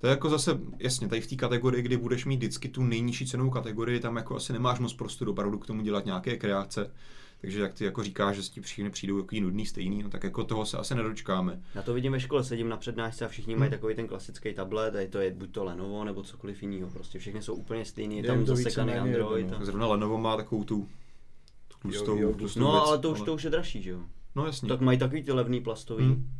To 0.00 0.06
je 0.06 0.10
jako 0.10 0.28
zase, 0.30 0.58
jasně, 0.78 1.08
tady 1.08 1.20
v 1.20 1.26
té 1.26 1.36
kategorii, 1.36 1.82
kdy 1.82 1.96
budeš 1.96 2.24
mít 2.24 2.36
vždycky 2.36 2.68
tu 2.68 2.82
nejnižší 2.82 3.26
cenovou 3.26 3.50
kategorii, 3.50 4.00
tam 4.00 4.16
jako 4.16 4.36
asi 4.36 4.52
nemáš 4.52 4.78
moc 4.78 4.92
prostoru 4.94 5.32
opravdu 5.32 5.58
k 5.58 5.66
tomu 5.66 5.82
dělat 5.82 6.04
nějaké 6.06 6.36
kreace. 6.36 6.90
Takže 7.40 7.60
jak 7.60 7.74
ty 7.74 7.84
jako 7.84 8.02
říkáš, 8.04 8.36
že 8.36 8.42
s 8.42 8.48
tím 8.48 8.62
všichni 8.62 8.90
přijdou 8.90 9.20
takový 9.22 9.40
nudný 9.40 9.66
stejný, 9.66 10.02
no 10.02 10.08
tak 10.10 10.24
jako 10.24 10.44
toho 10.44 10.66
se 10.66 10.76
asi 10.78 10.94
nedočkáme. 10.94 11.60
Já 11.74 11.82
to 11.82 11.94
vidím 11.94 12.12
ve 12.12 12.20
škole, 12.20 12.44
sedím 12.44 12.68
na 12.68 12.76
přednášce 12.76 13.24
a 13.24 13.28
všichni 13.28 13.52
Hmm. 13.54 13.58
mají 13.60 13.70
takový 13.70 13.94
ten 13.94 14.06
klasický 14.08 14.54
tablet, 14.54 14.94
a 14.96 15.00
je 15.00 15.08
to 15.08 15.18
je 15.18 15.30
buď 15.30 15.50
to 15.50 15.64
Lenovo 15.64 16.04
nebo 16.04 16.22
cokoliv 16.22 16.62
jiného. 16.62 16.90
Prostě 16.90 17.18
všechny 17.18 17.42
jsou 17.42 17.54
úplně 17.54 17.84
stejný, 17.84 18.16
je 18.16 18.22
tam 18.22 18.46
zasekaný 18.46 18.92
Android. 18.94 19.42
jedno, 19.46 19.58
A... 19.60 19.64
Zrovna 19.64 19.86
Lenovo 19.86 20.18
má 20.18 20.36
takovou 20.36 20.64
tu 20.64 20.88
tlustou, 21.90 22.16
Jo, 22.18 22.28
jo, 22.28 22.34
tlustou 22.34 22.60
No 22.60 22.72
věc, 22.72 22.84
ale 22.86 22.98
to 22.98 23.10
už, 23.10 23.20
to 23.20 23.34
už 23.34 23.44
je 23.44 23.50
dražší, 23.50 23.82
že 23.82 23.90
jo? 23.90 24.00
No 24.34 24.46
jasně. 24.46 24.68
Tak 24.68 24.80
mají 24.80 24.98
takový 24.98 25.22
ty 25.22 25.32
levný 25.32 25.60
plastový. 25.60 26.04
Hmm. 26.04 26.30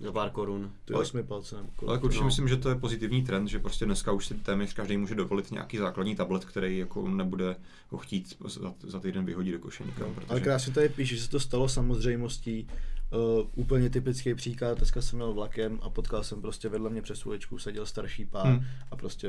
Za 0.00 0.12
pár 0.12 0.30
korun. 0.30 0.72
Ty 0.84 0.94
osmi 0.94 1.22
palce 1.22 1.56
nebo 1.56 1.68
kolik. 1.76 1.88
Ale 1.88 1.98
určitě 1.98 2.20
No. 2.20 2.26
myslím, 2.26 2.48
že 2.48 2.56
to 2.56 2.68
je 2.68 2.74
pozitivní 2.74 3.22
trend, 3.24 3.48
že 3.48 3.58
prostě 3.58 3.84
dneska 3.84 4.12
už 4.12 4.26
si 4.26 4.34
téměř 4.34 4.72
každý 4.74 4.96
může 4.96 5.14
dovolit 5.14 5.50
nějaký 5.50 5.78
základní 5.78 6.16
tablet, 6.16 6.44
který 6.44 6.78
jako 6.78 7.08
nebude 7.08 7.56
ho 7.90 7.98
chtít 7.98 8.36
za, 8.48 8.74
za 8.82 9.00
týden 9.00 9.24
vyhodit 9.24 9.52
do 9.54 9.58
koše 9.60 9.84
nikam, 9.84 10.06
Ale 10.06 10.14
protože 10.26 10.40
krásně 10.40 10.72
tady 10.72 10.88
píše, 10.88 11.16
že 11.16 11.22
se 11.22 11.30
to 11.30 11.40
stalo 11.40 11.68
samozřejmostí. 11.68 12.66
Uh, 13.40 13.48
úplně 13.54 13.90
typický 13.90 14.34
příklad, 14.34 14.78
dneska 14.78 15.02
jsem 15.02 15.16
měl 15.18 15.32
vlakem 15.32 15.78
a 15.82 15.90
potkal 15.90 16.24
jsem 16.24 16.42
prostě 16.42 16.68
vedle 16.68 16.90
mě 16.90 17.02
přes 17.02 17.26
uličku, 17.26 17.58
seděl 17.58 17.86
starší 17.86 18.24
pár 18.24 18.46
Hmm. 18.46 18.64
a 18.90 18.96
prostě 18.96 19.28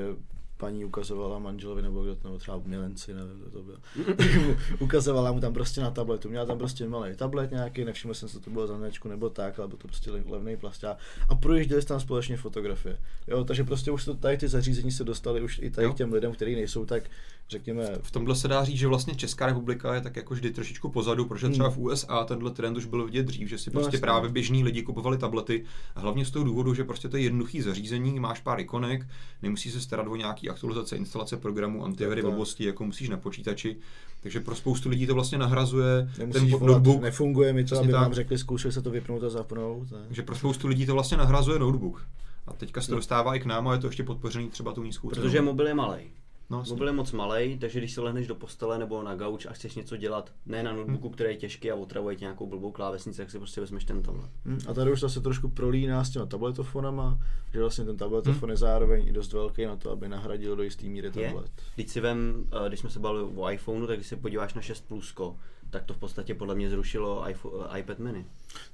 paní 0.63 0.85
ukazovala 0.85 1.39
manželovi 1.39 1.81
nebo 1.81 2.03
kdo 2.03 2.15
to, 2.15 2.27
nebo 2.27 2.37
třeba 2.39 2.61
milenci, 2.65 3.13
nevím, 3.13 3.39
kdo 3.39 3.49
to 3.51 3.63
byl. 3.63 3.77
ukazovala 4.79 5.31
mu 5.31 5.39
tam 5.39 5.53
prostě 5.53 5.81
na 5.81 5.91
tabletu, 5.91 6.29
měla 6.29 6.45
tam 6.45 6.57
prostě 6.57 6.87
malý 6.87 7.15
tablet 7.15 7.51
nějaký, 7.51 7.85
nevšiml 7.85 8.13
jsem 8.13 8.29
se, 8.29 8.39
to 8.39 8.49
bylo 8.49 8.67
za 8.67 8.77
značku 8.77 9.07
nebo 9.09 9.29
tak, 9.29 9.59
ale 9.59 9.67
byl 9.67 9.77
to 9.77 9.87
prostě 9.87 10.11
le- 10.11 10.23
levný 10.29 10.57
plasták 10.57 10.97
a 11.29 11.35
projížděli 11.35 11.81
tam 11.85 11.99
společně 11.99 12.37
fotografie. 12.37 12.97
Jo, 13.27 13.43
takže 13.43 13.63
prostě 13.63 13.91
už 13.91 14.05
to, 14.05 14.13
tady 14.15 14.37
ty 14.37 14.47
zařízení 14.47 14.91
se 14.91 15.03
dostaly 15.03 15.41
už 15.41 15.59
i 15.63 15.69
tady 15.69 15.87
Jo. 15.87 15.93
k 15.93 15.97
těm 15.97 16.13
lidem, 16.13 16.31
kteří 16.31 16.55
nejsou 16.55 16.85
tak, 16.85 17.03
řekněme, 17.49 17.89
v 18.01 18.11
tomhle 18.11 18.35
se 18.35 18.47
dá 18.47 18.63
říct, 18.63 18.77
že 18.79 18.87
vlastně 18.87 19.15
Česká 19.15 19.45
republika 19.45 19.95
je 19.95 20.01
tak 20.01 20.15
jako 20.15 20.33
vždy 20.33 20.51
trošičku 20.51 20.89
pozadu, 20.89 21.25
protože 21.25 21.49
třeba 21.49 21.69
v 21.69 21.77
USA 21.77 22.23
tenhle 22.25 22.51
trend 22.51 22.77
už 22.77 22.85
byl 22.85 23.05
vidět 23.05 23.23
dřív, 23.25 23.49
že 23.49 23.57
si 23.57 23.69
Hmm. 23.69 23.75
No, 23.75 23.81
prostě 23.81 23.95
jasně. 23.97 24.01
právě 24.01 24.29
běžní 24.29 24.63
lidi 24.63 24.83
kupovali 24.83 25.17
tablety 25.17 25.63
a 25.95 25.99
hlavně 25.99 26.25
z 26.25 26.31
toho 26.31 26.45
důvodu, 26.45 26.73
že 26.73 26.83
prostě 26.83 27.09
to 27.09 27.17
je 27.17 27.23
jednoduchý 27.23 27.61
zařízení, 27.61 28.19
máš 28.19 28.39
pár 28.39 28.59
ikonek, 28.59 29.07
nemusí 29.41 29.71
se 29.71 29.81
starat 29.81 30.07
o 30.07 30.15
nějaký 30.15 30.49
aktualizace, 30.53 30.95
instalace 30.97 31.37
programu, 31.37 31.85
antiviry, 31.85 32.21
blbosti, 32.21 32.63
jako 32.65 32.83
musíš 32.85 33.09
na 33.09 33.17
počítači. 33.17 33.77
Takže 34.21 34.39
pro 34.39 34.55
spoustu 34.55 34.89
lidí 34.89 35.07
to 35.07 35.13
vlastně 35.13 35.37
nahrazuje 35.37 36.09
nemusíš 36.17 36.41
ten 36.41 36.59
volat, 36.59 36.67
notebook, 36.73 37.01
nefunguje 37.01 37.53
mi 37.53 37.63
to, 37.63 37.65
Přesně 37.65 37.83
aby 37.83 37.91
tak. 37.91 38.01
vám 38.01 38.13
řekli, 38.13 38.37
zkoušeli 38.37 38.71
se 38.71 38.81
to 38.81 38.89
vypnout 38.91 39.23
a 39.23 39.29
zapnout. 39.29 39.91
Ne? 39.91 39.99
že 40.11 40.21
pro 40.21 40.35
spoustu 40.35 40.67
lidí 40.67 40.85
to 40.85 40.93
vlastně 40.93 41.17
nahrazuje 41.17 41.59
notebook. 41.59 42.05
A 42.47 42.53
teďka 42.53 42.81
se 42.81 42.87
to 42.89 42.95
dostává 42.95 43.35
i 43.35 43.39
k 43.39 43.45
nám 43.45 43.67
a 43.67 43.73
je 43.73 43.79
to 43.79 43.87
ještě 43.87 44.03
podpořený 44.03 44.49
třeba 44.49 44.71
tou 44.73 44.83
nízkou 44.83 45.09
Protože 45.09 45.31
cenou. 45.31 45.45
mobil 45.45 45.67
je 45.67 45.73
malej. 45.73 46.03
No. 46.49 46.63
Mobil 46.69 46.87
je 46.87 46.93
moc 46.93 47.11
malej, 47.11 47.57
takže 47.57 47.79
když 47.79 47.91
se 47.93 48.01
lehneš 48.01 48.27
do 48.27 48.35
postele 48.35 48.79
nebo 48.79 49.03
na 49.03 49.15
gauč 49.15 49.45
a 49.45 49.53
chceš 49.53 49.75
něco 49.75 49.97
dělat, 49.97 50.31
ne 50.45 50.63
na 50.63 50.73
notebooku, 50.73 51.09
který 51.09 51.29
je 51.29 51.37
těžký 51.37 51.71
a 51.71 51.75
otravuje 51.75 52.15
tě 52.15 52.25
nějakou 52.25 52.47
blbou 52.47 52.71
klávesnici, 52.71 53.17
tak 53.17 53.31
si 53.31 53.37
prostě 53.37 53.61
vezmeš 53.61 53.83
ten 53.85 54.01
tablet. 54.01 54.29
Hm, 54.45 54.59
A 54.67 54.73
tady 54.73 54.91
už 54.91 54.99
se 55.07 55.21
trošku 55.21 55.49
prolíná 55.49 56.03
s 56.03 56.09
těma 56.09 56.25
tabletofonama, 56.25 57.19
že 57.53 57.59
vlastně 57.59 57.85
ten 57.85 57.97
tabletofon 57.97 58.49
je 58.49 58.57
zároveň 58.57 59.07
i 59.07 59.11
dost 59.11 59.33
velký 59.33 59.65
na 59.65 59.75
to, 59.75 59.91
aby 59.91 60.07
nahradil 60.09 60.55
do 60.55 60.63
jistý 60.63 60.89
míry 60.89 61.11
Je? 61.15 61.27
tablet. 61.27 61.51
Když 61.75 61.91
si 61.91 61.99
vem, 62.01 62.45
eh, 62.65 62.67
když 62.67 62.79
jsme 62.79 62.89
se 62.89 62.99
bavili 62.99 63.23
o 63.35 63.49
iPhoneu, 63.51 63.87
tak 63.87 63.95
když 63.97 64.07
se 64.07 64.15
podíváš 64.15 64.53
na 64.53 64.61
6 64.61 64.87
plusko, 64.87 65.35
tak 65.73 65.83
to 65.83 65.93
v 65.93 65.97
podstatě 65.97 66.35
podle 66.35 66.55
mě 66.55 66.69
zrušilo 66.69 67.29
iPhone, 67.29 67.65
eh, 67.73 67.79
iPad 67.79 67.99
mini. 67.99 68.25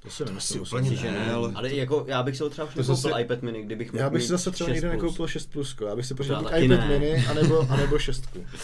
To 0.02 0.10
si 0.10 0.24
nemyslím. 0.24 0.62
úplně. 0.62 0.96
Že 0.96 1.10
ne, 1.10 1.26
ne, 1.26 1.32
ale- 1.32 1.52
ale 1.54 1.74
jako 1.74 2.04
já 2.08 2.22
bych 2.22 2.36
si 2.36 2.42
ho 2.42 2.50
třeba 2.50 2.66
už 2.68 2.74
To 2.74 2.80
nekoupil 2.80 2.96
zase- 3.10 3.22
iPad 3.22 3.42
mini, 3.42 3.62
kdybych 3.62 3.92
mohl 3.92 4.02
Já 4.04 4.10
bych 4.10 4.22
si 4.22 4.28
zase 4.28 4.50
třeba 4.50 4.68
6 4.68 4.74
nikdy 4.74 4.88
plus. 4.88 5.02
nekoupil 5.02 5.26
6 5.26 5.46
plusko, 5.52 5.84
já 5.86 5.96
bych 5.96 6.06
si 6.06 6.14
pořídil 6.14 6.38
iPad 6.40 6.68
ne. 6.80 6.88
mini, 6.98 7.26
anebo, 7.26 7.66
anebo 7.70 7.98
šestku. 7.98 8.44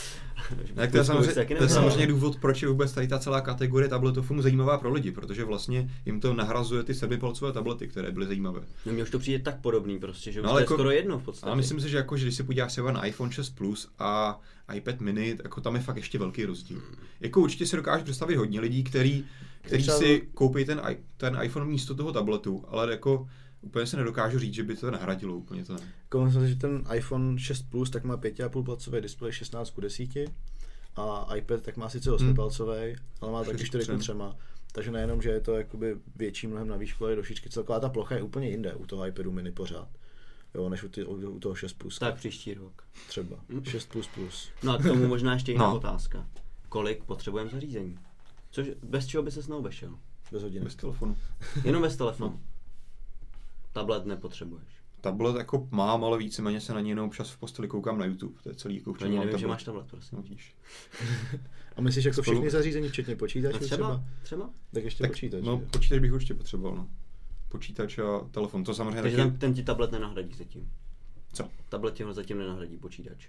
Tak 0.74 0.90
to 0.90 0.96
je, 0.96 1.04
samozřejmě, 1.04 1.32
se 1.34 1.44
to 1.44 1.62
je 1.62 1.68
samozřejmě 1.68 2.06
důvod, 2.06 2.36
proč 2.36 2.62
je 2.62 2.68
vůbec 2.68 2.92
tady 2.92 3.08
ta 3.08 3.18
celá 3.18 3.40
kategorie 3.40 3.88
tabletofonů 3.88 4.42
zajímavá 4.42 4.78
pro 4.78 4.92
lidi, 4.92 5.12
protože 5.12 5.44
vlastně 5.44 5.90
jim 6.06 6.20
to 6.20 6.34
nahrazuje 6.34 6.82
ty 6.82 6.94
sedmipalcové 6.94 7.52
tablety, 7.52 7.88
které 7.88 8.10
byly 8.12 8.26
zajímavé. 8.26 8.60
No 8.86 8.92
mně 8.92 9.02
už 9.02 9.10
to 9.10 9.18
přijde 9.18 9.38
tak 9.44 9.60
podobný 9.60 9.98
prostě, 9.98 10.32
že 10.32 10.40
už 10.40 10.44
No, 10.44 10.48
no, 10.48 10.52
ale 10.52 10.60
to 10.60 10.62
je 10.62 10.64
jako- 10.64 10.74
skoro 10.74 10.90
jedno 10.90 11.18
v 11.18 11.22
podstatě. 11.24 11.46
Ale 11.46 11.56
myslím 11.56 11.80
si, 11.80 11.88
že 11.88 11.96
jako, 11.96 12.16
že 12.16 12.24
když 12.24 12.34
se 12.34 12.44
podíváš 12.44 12.72
třeba 12.72 12.92
na 12.92 13.06
iPhone 13.06 13.32
6 13.32 13.50
Plus 13.50 13.88
a 13.98 14.40
iPad 14.74 15.00
mini, 15.00 15.36
jako 15.44 15.60
tam 15.60 15.74
je 15.74 15.80
fakt 15.80 15.96
ještě 15.96 16.18
velký 16.18 16.44
rozdíl. 16.44 16.82
Jako 17.20 17.40
určitě 17.40 17.66
si 17.66 17.76
dokážu 17.76 18.04
představit 18.04 18.36
hodně 18.36 18.60
lidí, 18.60 18.84
který, 18.84 19.24
který 19.62 19.82
Třeba- 19.82 19.98
si 19.98 20.28
koupí 20.34 20.64
ten, 20.64 20.80
ten 21.16 21.38
iPhone 21.42 21.66
místo 21.66 21.94
toho 21.94 22.12
tabletu, 22.12 22.64
ale 22.68 22.90
jako 22.90 23.28
úplně 23.60 23.86
se 23.86 23.96
nedokážu 23.96 24.38
říct, 24.38 24.54
že 24.54 24.62
by 24.62 24.76
to 24.76 24.90
nahradilo 24.90 25.36
úplně 25.36 25.64
to 25.64 25.72
ne. 25.74 25.80
Jsem 26.12 26.32
se, 26.32 26.48
že 26.48 26.56
ten 26.56 26.84
iPhone 26.96 27.38
6 27.38 27.62
Plus 27.70 27.90
tak 27.90 28.04
má 28.04 28.16
5,5 28.16 28.64
palcový 28.64 29.00
displej 29.00 29.32
16 29.32 29.70
k 29.70 29.80
10 29.80 30.08
a 30.96 31.28
iPad 31.36 31.62
tak 31.62 31.76
má 31.76 31.88
sice 31.88 32.12
8 32.12 32.26
Hmm. 32.26 32.36
palcový, 32.36 32.96
ale 33.20 33.32
má 33.32 33.44
taky 33.44 33.64
4 33.64 33.66
4 33.84 33.98
třem. 33.98 34.18
k 34.18 34.22
3. 34.30 34.36
Takže 34.72 34.90
nejenom, 34.90 35.22
že 35.22 35.30
je 35.30 35.40
to 35.40 35.54
jakoby 35.54 35.96
větší 36.16 36.46
mnohem 36.46 36.68
na 36.68 36.76
výšku, 36.76 37.04
ale 37.04 37.16
do 37.16 37.22
šířky. 37.22 37.50
Celková 37.50 37.80
ta 37.80 37.88
plocha 37.88 38.14
je 38.14 38.22
úplně 38.22 38.48
jinde 38.48 38.74
u 38.74 38.86
toho 38.86 39.06
iPadu 39.06 39.32
mini 39.32 39.52
pořád. 39.52 39.88
Jo, 40.56 40.68
než 40.68 40.82
u, 40.84 40.88
ty, 40.88 41.04
u, 41.04 41.30
u 41.30 41.38
toho 41.40 41.54
6 41.54 41.72
Plus. 41.72 41.98
Tak 41.98 42.14
příští 42.14 42.54
rok. 42.54 42.82
Třeba. 43.08 43.36
6 43.62 43.88
plus 43.92 44.06
plus. 44.14 44.50
No 44.62 44.72
a 44.72 44.78
k 44.78 44.82
tomu 44.82 45.06
možná 45.08 45.32
ještě 45.34 45.52
jiná 45.52 45.68
No. 45.70 45.76
otázka. 45.76 46.26
Kolik 46.68 47.04
potřebujeme 47.04 47.50
zařízení? 47.50 47.98
Což, 48.50 48.66
bez 48.82 49.06
čeho 49.06 49.22
by 49.22 49.30
se 49.30 49.50
neobešel? 49.50 49.98
Bez 50.32 50.42
hodiny. 50.42 50.64
Bez 50.64 50.74
telefonu. 50.76 51.16
Jenom 51.64 51.82
bez 51.82 51.96
telefonu. 51.96 52.40
Tablet 53.72 54.06
nepotřebuješ. 54.06 54.68
Tablet 55.00 55.36
jako 55.36 55.68
mám, 55.70 56.04
ale 56.04 56.18
víceméně 56.18 56.60
se 56.60 56.74
na 56.74 56.80
něj 56.80 56.88
jenom 56.90 57.06
občas 57.06 57.30
v 57.30 57.38
posteli 57.38 57.68
koukám 57.68 57.98
na 57.98 58.04
YouTube. 58.04 58.42
To 58.42 58.48
je 58.48 58.54
celý 58.54 58.76
jako 58.76 58.94
Ani 59.04 59.18
nevím, 59.18 59.38
že 59.38 59.46
máš 59.46 59.64
tablet, 59.64 59.86
prosím. 59.86 60.16
No, 60.18 60.22
vidíš. 60.22 60.54
A 61.76 61.80
myslíš 61.80 62.04
jako 62.04 62.22
všechny 62.22 62.50
zařízení, 62.50 62.88
včetně 62.88 63.16
počítače 63.16 63.58
třeba? 63.58 63.68
třeba, 63.76 64.04
třeba. 64.22 64.50
Tak 64.72 64.84
ještě 64.84 65.02
Tak, 65.02 65.10
počítač. 65.10 65.44
no, 65.44 65.58
počítač 65.58 65.98
bych 66.00 66.12
určitě 66.12 66.34
potřeboval, 66.34 66.76
no. 66.76 66.88
Počítač 67.48 67.98
a 67.98 68.20
telefon, 68.30 68.64
to 68.64 68.74
samozřejmě 68.74 69.02
Takže 69.02 69.16
taky... 69.16 69.30
ten, 69.30 69.38
ten 69.38 69.54
ti 69.54 69.62
tablet 69.62 69.92
nenahradí 69.92 70.34
zatím. 70.34 70.70
Co? 71.32 71.48
Tablet 71.68 71.94
ti 71.94 72.02
ho 72.02 72.12
zatím 72.12 72.38
nenahradí 72.38 72.76
počítač. 72.76 73.28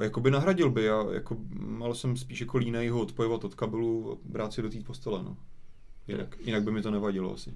Jakoby 0.00 0.30
nahradil 0.30 0.70
by, 0.70 0.84
já 0.84 1.02
jako, 1.12 1.36
ale 1.84 1.94
jsem 1.94 2.16
spíš 2.16 2.40
jako 2.40 2.58
línej 2.58 2.88
ho 2.88 3.00
odpojovat 3.00 3.44
od 3.44 3.54
kabelu 3.54 4.12
a 4.12 4.16
brát 4.24 4.52
si 4.52 4.62
do 4.62 4.70
té 4.70 4.80
postele, 4.80 5.22
no. 5.22 5.36
Jinak, 6.08 6.36
jinak 6.40 6.62
by 6.62 6.72
mi 6.72 6.82
to 6.82 6.90
nevadilo 6.90 7.34
asi. 7.34 7.54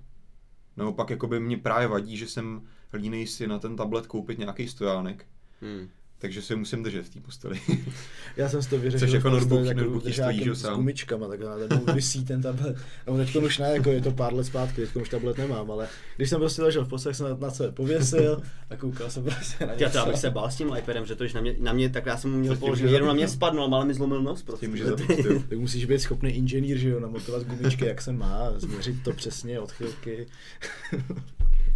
Naopak 0.77 1.11
jakoby 1.11 1.41
mě 1.41 1.59
právě 1.59 1.89
vadí, 1.89 2.17
že 2.17 2.29
jsem 2.29 2.69
línej 2.93 3.27
si 3.27 3.47
na 3.47 3.59
ten 3.59 3.77
tablet 3.77 4.07
koupit 4.07 4.39
nějaký 4.39 4.69
stojánek, 4.69 5.27
Hmm. 5.63 5.89
Takže 6.23 6.43
si 6.43 6.53
ho 6.53 6.59
musím 6.59 6.83
držet 6.83 7.07
v 7.07 7.09
té 7.09 7.21
posteli. 7.21 7.61
Já 8.37 8.49
jsem 8.49 8.63
si 8.63 8.71
to 8.71 8.79
vyřešil 8.79 9.09
Což 9.09 9.15
jako 9.15 9.29
notebook- 9.29 9.75
notebook 9.75 10.03
stojí, 10.13 10.43
že 10.43 10.49
jo, 10.49 10.55
s 10.55 10.61
sám. 10.61 10.75
gumičkama, 10.77 11.29
tak 11.29 11.41
na 11.41 11.57
ten 11.69 11.95
vysí 11.95 12.25
ten 12.25 12.43
tablet. 12.43 12.77
No 13.07 13.17
teď 13.17 13.37
už 13.37 13.59
ne, 13.59 13.71
jako 13.73 13.91
je 13.91 14.01
to 14.01 14.11
pár 14.11 14.35
let 14.35 14.45
zpátky, 14.45 14.87
teď 14.87 14.97
už 14.97 15.09
tablet 15.09 15.39
nemám, 15.39 15.71
ale 15.71 15.89
když 16.17 16.31
jsem 16.31 16.41
prostě 16.41 16.63
ležel 16.63 16.85
v 16.85 16.89
posteli, 16.89 17.13
tak 17.15 17.17
jsem 17.29 17.41
na, 17.41 17.51
sebe 17.51 17.73
pověsil 17.73 18.43
a 18.71 18.77
koukal 18.77 19.11
jsem 19.11 19.25
prostě 19.25 19.67
na 19.67 19.73
Já 19.73 19.91
to 19.91 19.97
já 19.99 20.05
bych 20.05 20.13
něco. 20.13 20.21
se 20.21 20.31
bál 20.31 20.51
s 20.51 20.57
tím 20.57 20.77
iPadem, 20.79 21.07
že 21.07 21.15
to, 21.15 21.25
když 21.25 21.35
na 21.35 21.41
mě, 21.41 21.57
na 21.59 21.73
mě 21.73 21.89
tak 21.91 22.07
já 22.07 22.17
jsem 22.17 22.31
mu 22.31 22.39
měl 22.39 22.57
položit, 22.57 22.85
jenom 22.91 23.09
na 23.09 23.15
mě 23.15 23.25
no? 23.25 23.31
spadnul, 23.31 23.75
ale 23.75 23.85
mi 23.85 23.95
zlomil 23.95 24.23
nos 24.23 24.43
prostě. 24.43 24.71
Zabít, 24.85 25.11
jo. 25.25 25.43
Tak 25.49 25.59
musíš 25.59 25.85
být 25.85 25.99
schopný 26.01 26.31
inženýr, 26.31 26.79
že 26.79 26.89
jo, 26.89 27.01
namontovat 27.01 27.43
gumičky, 27.47 27.87
jak 27.87 28.03
se 28.03 28.13
má, 28.13 28.53
změřit 28.57 29.03
to 29.05 29.13
přesně, 29.13 29.61
odchylky. 29.61 30.27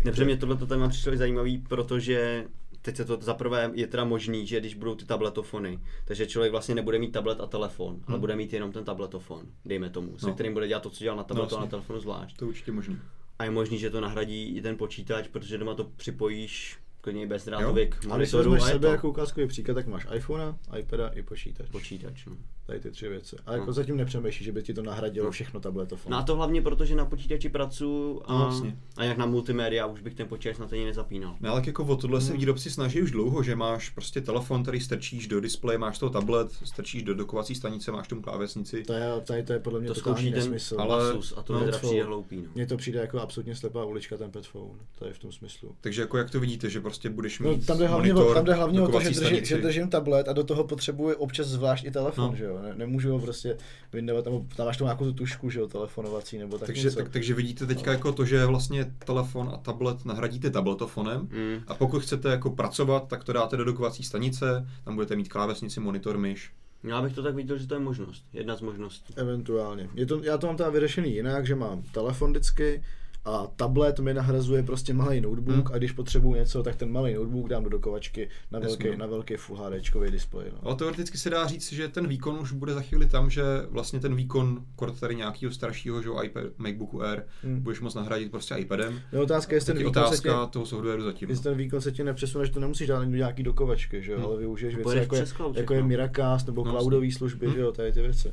Nepře 0.05 0.25
mě 0.25 0.37
tohle 0.37 0.57
téma 0.57 0.89
přišlo 0.89 1.13
i 1.13 1.17
zajímavý, 1.17 1.59
protože 1.59 2.45
teď 2.87 2.97
se 2.97 3.05
to 3.05 3.19
zaprvé 3.21 3.71
je 3.75 3.87
teda 3.87 4.05
možný, 4.05 4.47
že 4.47 4.61
když 4.61 4.75
budou 4.75 4.95
ty 4.95 5.05
tabletofony, 5.05 5.81
takže 6.05 6.27
člověk 6.27 6.53
vlastně 6.53 6.75
nebude 6.75 6.99
mít 6.99 7.13
tablet 7.13 7.41
a 7.41 7.47
telefon, 7.47 7.95
hmm. 7.95 8.05
ale 8.09 8.19
bude 8.19 8.37
mít 8.37 8.53
jenom 8.53 8.73
ten 8.73 8.85
tabletofon, 8.85 9.47
dejme 9.65 9.91
tomu, 9.91 10.19
se 10.19 10.27
No. 10.27 10.35
kterým 10.35 10.53
bude 10.53 10.69
dělat 10.69 10.83
to, 10.83 10.91
co 10.91 11.05
dělal 11.05 11.17
na 11.17 11.25
tabletu 11.25 11.57
a 11.57 11.61
na 11.61 11.67
telefonu 11.67 12.01
zvlášť. 12.01 12.37
to 12.37 12.45
je 12.45 12.49
určitě 12.49 12.73
možný. 12.73 12.99
A 13.39 13.45
je 13.45 13.51
možný, 13.51 13.79
že 13.79 13.91
to 13.91 14.01
nahradí 14.01 14.57
i 14.57 14.63
ten 14.63 14.77
počítač, 14.77 15.29
protože 15.29 15.59
doma 15.59 15.75
to 15.75 15.85
připojíš 15.85 16.79
klidně 17.01 17.27
bezdrátově 17.27 17.87
k 17.87 17.95
A 17.95 17.99
když 17.99 18.09
monitoru 18.09 18.51
vezmeš 18.51 18.73
sebe 18.73 18.87
to 18.87 18.93
jako 18.93 19.09
ukázkový 19.09 19.47
příklad, 19.47 19.75
tak 19.75 19.87
máš 19.87 20.07
iPhonea, 20.17 20.57
iPada 20.79 21.09
i 21.09 21.23
počítač. 21.23 21.71
počítač. 21.71 22.27
No. 22.27 22.37
Tady 22.67 22.81
ty 22.81 22.91
tři 22.91 23.09
věci. 23.09 23.37
A 23.47 23.53
jako 23.53 23.67
No. 23.67 23.73
zatím 23.73 23.97
nepřemýšlíš, 23.97 24.45
že 24.45 24.53
by 24.53 24.63
ti 24.63 24.75
to 24.75 24.83
nahradilo 24.83 25.27
No. 25.27 25.31
všechno 25.33 25.61
tabletofon. 25.61 26.13
no 26.13 26.19
a 26.19 26.23
to 26.23 26.37
hlavně 26.37 26.63
proto, 26.63 26.85
že 26.85 26.95
na 26.97 27.05
počítači 27.05 27.49
pracuji 27.49 28.23
a, 28.25 28.39
No, 28.39 28.45
jasně. 28.47 28.77
a 28.97 29.05
jak 29.05 29.19
na 29.19 29.27
multimédia 29.27 29.87
už 29.87 30.01
bych 30.01 30.15
ten 30.15 30.29
počítač 30.29 30.59
na 30.59 30.67
to 30.67 30.75
ani 30.75 30.85
nezapínal. 30.85 31.37
No 31.41 31.51
ale 31.51 31.63
jako 31.67 31.85
o 31.85 31.97
tohle 31.97 32.19
Hmm. 32.19 32.27
se 32.29 32.33
výrobci 32.37 32.71
snaží 32.71 33.03
už 33.03 33.11
dlouho, 33.11 33.43
že 33.43 33.57
máš 33.57 33.91
prostě 33.91 34.21
telefon, 34.21 34.63
který 34.63 34.81
strčíš 34.81 35.27
do 35.27 35.41
displeje, 35.41 35.79
máš 35.79 35.99
toho 35.99 36.11
tablet, 36.11 36.49
strčíš 36.65 37.03
do 37.03 37.15
dokovací 37.15 37.55
stanice, 37.55 37.93
máš 37.93 38.09
tomu 38.09 38.23
klávesnici. 38.23 38.83
To 38.83 38.93
je, 38.93 39.07
tady 39.25 39.43
to 39.43 39.53
je 39.53 39.59
podle 39.59 39.81
mě 39.81 39.89
To 39.89 39.95
totální 39.95 40.15
zkouší 40.17 40.31
ten 40.31 40.39
nesmysl. 40.41 40.77
ale- 40.81 41.11
Asus 41.11 41.35
a 41.37 41.43
to 41.43 41.53
no, 41.53 41.59
teda 41.61 41.73
to- 41.79 41.87
přijde 41.87 42.05
hloupý. 42.05 42.37
No. 42.37 42.49
Mně 42.55 42.67
to 42.67 42.77
přijde 42.77 43.01
jako 43.01 43.21
absolutně 43.21 43.55
slepá 43.57 43.85
ulička 43.85 44.17
ten 44.17 44.31
petphone, 44.31 44.79
to 44.99 45.07
je 45.07 45.13
v 45.13 45.19
tom 45.19 45.33
smyslu. 45.33 45.75
Takže 45.81 46.01
jako 46.03 46.19
jak 46.19 46.31
to 46.31 46.41
vidíte, 46.41 46.71
že 46.71 46.81
prostě 46.81 47.11
budeš 47.11 47.39
No, 47.39 47.51
mít 47.51 47.67
tam 47.67 47.79
jde 47.79 47.87
hlavně, 47.87 48.13
monitor, 48.13 48.31
o, 48.33 48.35
tam 48.35 48.45
jde 48.45 48.55
hlavně 48.55 48.81
o 48.83 48.89
to, 48.89 49.01
že, 49.01 49.05
drží, 49.09 49.15
stanici. 49.21 49.47
že 49.49 49.59
držím 49.59 49.89
tablet 49.89 50.29
a 50.29 50.33
do 50.33 50.45
toho 50.45 50.65
potřebuji 50.65 51.15
občas 51.17 51.47
zvlášť 51.47 51.85
i 51.85 51.91
telefon, 51.91 52.31
No. 52.31 52.37
že 52.37 52.45
jo. 52.45 52.56
Ne, 52.63 52.75
nemůžu 52.75 53.13
ho 53.13 53.19
prostě 53.19 53.57
vyndavat, 53.93 54.25
tam, 54.25 54.47
tam 54.57 54.67
máš 54.67 54.77
tu 54.77 54.85
nějakou 54.85 55.05
tu 55.05 55.13
tušku, 55.13 55.51
že 55.51 55.61
jo, 55.61 55.69
telefonovací 55.69 56.39
nebo 56.39 56.59
tak 56.59 56.67
takže, 56.67 56.89
něco. 56.89 56.97
tak, 56.97 57.09
takže 57.09 57.35
vidíte 57.35 57.67
teďka 57.67 57.93
jako 57.93 58.13
to, 58.13 58.25
že 58.25 58.47
vlastně 58.47 58.93
telefon 59.05 59.51
a 59.55 59.57
tablet 59.57 60.05
nahradíte 60.05 60.51
tabletofonem. 60.51 61.21
Mm. 61.21 61.63
A 61.67 61.75
pokud 61.75 62.03
chcete 62.03 62.31
jako 62.31 62.51
pracovat, 62.51 63.09
tak 63.09 63.25
to 63.25 63.33
dáte 63.33 63.57
do 63.57 63.65
dokovací 63.65 64.03
stanice, 64.03 64.69
tam 64.85 64.95
budete 64.95 65.17
mít 65.17 65.29
klávesnici, 65.29 65.81
monitor, 65.81 66.19
myš. 66.19 66.53
Já 66.85 67.03
bych 67.03 67.15
to 67.15 67.23
tak 67.23 67.35
viděl, 67.35 67.59
že 67.59 67.67
to 67.67 67.75
je 67.75 67.81
možnost. 67.81 68.25
Jedna 68.33 68.57
z 68.57 68.61
možností. 68.61 69.15
Eventuálně. 69.17 69.89
Je 69.95 70.07
to, 70.07 70.25
já 70.25 70.39
to 70.39 70.47
mám 70.47 70.57
teda 70.57 70.71
vyřešený 70.71 71.15
jinak, 71.15 71.47
že 71.47 71.55
mám 71.55 71.83
telefon 71.83 72.31
vždycky 72.31 72.83
A 73.29 73.47
tablet 73.57 74.01
mi 74.01 74.15
nahrazuje 74.15 74.63
prostě 74.63 74.95
malý 74.95 75.21
notebook 75.21 75.55
Hmm. 75.67 75.75
a 75.75 75.79
když 75.79 75.93
potřebuju 75.93 76.35
něco, 76.35 76.63
tak 76.63 76.77
ten 76.77 76.91
malý 76.93 77.15
notebook 77.15 77.49
dám 77.49 77.65
do 77.65 77.71
dokovačky 77.71 78.29
na 78.53 78.59
velký, 78.59 78.89
no. 78.91 78.97
na 78.97 79.07
velký 79.07 79.35
Full 79.37 79.59
HD 79.59 80.11
displej. 80.11 80.47
No. 80.53 80.59
Ale 80.63 80.77
teoreticky 80.77 81.19
se 81.19 81.31
dá 81.31 81.47
říct, 81.47 81.73
že 81.73 81.89
ten 81.89 82.07
výkon 82.07 82.39
už 82.41 82.53
bude 82.53 82.73
za 82.75 82.81
chvíli 82.81 83.07
tam, 83.07 83.31
že 83.31 83.43
vlastně 83.71 84.01
ten 84.01 84.15
výkon 84.15 84.65
kort 84.77 85.01
tady 85.01 85.15
nějakého 85.15 85.53
staršího 85.53 86.03
že, 86.03 86.09
jo, 86.09 86.23
iPad, 86.23 86.45
MacBooku 86.59 87.03
Air 87.03 87.23
Hmm. 87.43 87.61
budeš 87.61 87.81
moct 87.81 87.95
nahradit 87.95 88.31
prostě 88.31 88.55
iPadem. 88.55 89.01
Je 89.13 89.19
otázka, 89.21 89.55
jestli 89.55 89.73
ten, 89.75 89.79
výkon 89.79 89.93
se 89.93 90.01
tě, 90.23 90.31
otázka 90.31 90.47
toho 90.47 90.67
softwaru 90.67 91.03
zatím. 91.03 91.29
jestli 91.29 91.43
ten 91.45 91.57
výkon 91.57 91.81
se 91.81 91.93
ti 91.93 92.05
nepřesune, 92.05 92.47
že 92.47 92.53
to 92.53 92.61
nemusíš 92.61 92.87
dát 92.89 92.99
ani 92.99 93.11
do 93.13 93.17
nějaký 93.19 93.43
dokovačky, 93.43 94.03
že 94.03 94.13
jo, 94.13 94.19
Hmm. 94.19 94.27
ale 94.27 94.37
využiješ 94.37 94.75
věci 94.77 94.97
jako 94.99 95.17
je, 95.17 95.21
jako 95.55 95.57
je 95.57 95.63
všechno. 95.65 95.89
Miracast 95.89 96.47
nebo 96.47 96.65
No, 96.65 96.71
cloudové 96.73 97.13
služby, 97.13 97.47
Hmm. 97.47 97.55
že 97.55 97.61
jo, 97.61 97.73
tady 97.73 97.93
ty 97.93 98.03
věci. 98.03 98.33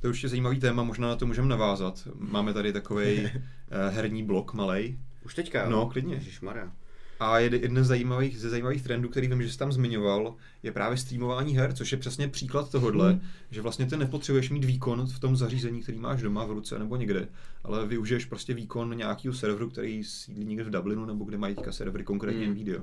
To 0.00 0.06
je 0.06 0.08
určitě 0.08 0.28
zajímavý 0.28 0.60
téma, 0.60 0.82
možná 0.82 1.08
na 1.08 1.16
to 1.16 1.26
můžeme 1.26 1.48
navázat. 1.48 2.08
Máme 2.18 2.52
tady 2.52 2.72
takový 2.72 3.28
herní 3.90 4.22
blok 4.22 4.54
malej. 4.54 4.98
Už 5.24 5.34
teďka, 5.34 5.62
jo? 5.64 5.70
No, 5.70 5.86
klidně. 5.86 6.14
Ježišmarja. 6.14 6.72
A 7.20 7.38
jed- 7.38 7.62
jeden 7.62 7.84
z 7.84 7.86
zajímavých, 7.86 8.38
ze 8.40 8.50
zajímavých 8.50 8.82
trendů, 8.82 9.08
který 9.08 9.28
vím, 9.28 9.42
že 9.42 9.52
jsi 9.52 9.58
tam 9.58 9.72
zmiňoval, 9.72 10.34
je 10.62 10.72
právě 10.72 10.96
streamování 10.98 11.56
her, 11.56 11.72
což 11.74 11.92
je 11.92 11.98
přesně 11.98 12.28
příklad 12.28 12.70
tohohle, 12.70 13.10
Hmm. 13.10 13.20
že 13.50 13.62
vlastně 13.62 13.86
ty 13.86 13.96
nepotřebuješ 13.96 14.50
mít 14.50 14.64
výkon 14.64 15.06
v 15.06 15.18
tom 15.18 15.36
zařízení, 15.36 15.82
který 15.82 15.98
máš 15.98 16.22
doma 16.22 16.44
v 16.44 16.50
ruce 16.50 16.78
nebo 16.78 16.96
někde, 16.96 17.28
ale 17.64 17.86
využiješ 17.86 18.24
prostě 18.24 18.54
výkon 18.54 18.96
nějakého 18.96 19.34
serveru, 19.34 19.70
který 19.70 20.04
sídlí 20.04 20.44
někde 20.44 20.64
v 20.64 20.70
Dublinu 20.70 21.04
nebo 21.06 21.24
kde 21.24 21.38
mají 21.38 21.54
teďka 21.54 21.72
servery 21.72 22.04
konkrétně 22.04 22.46
Hmm. 22.46 22.54
video. 22.54 22.82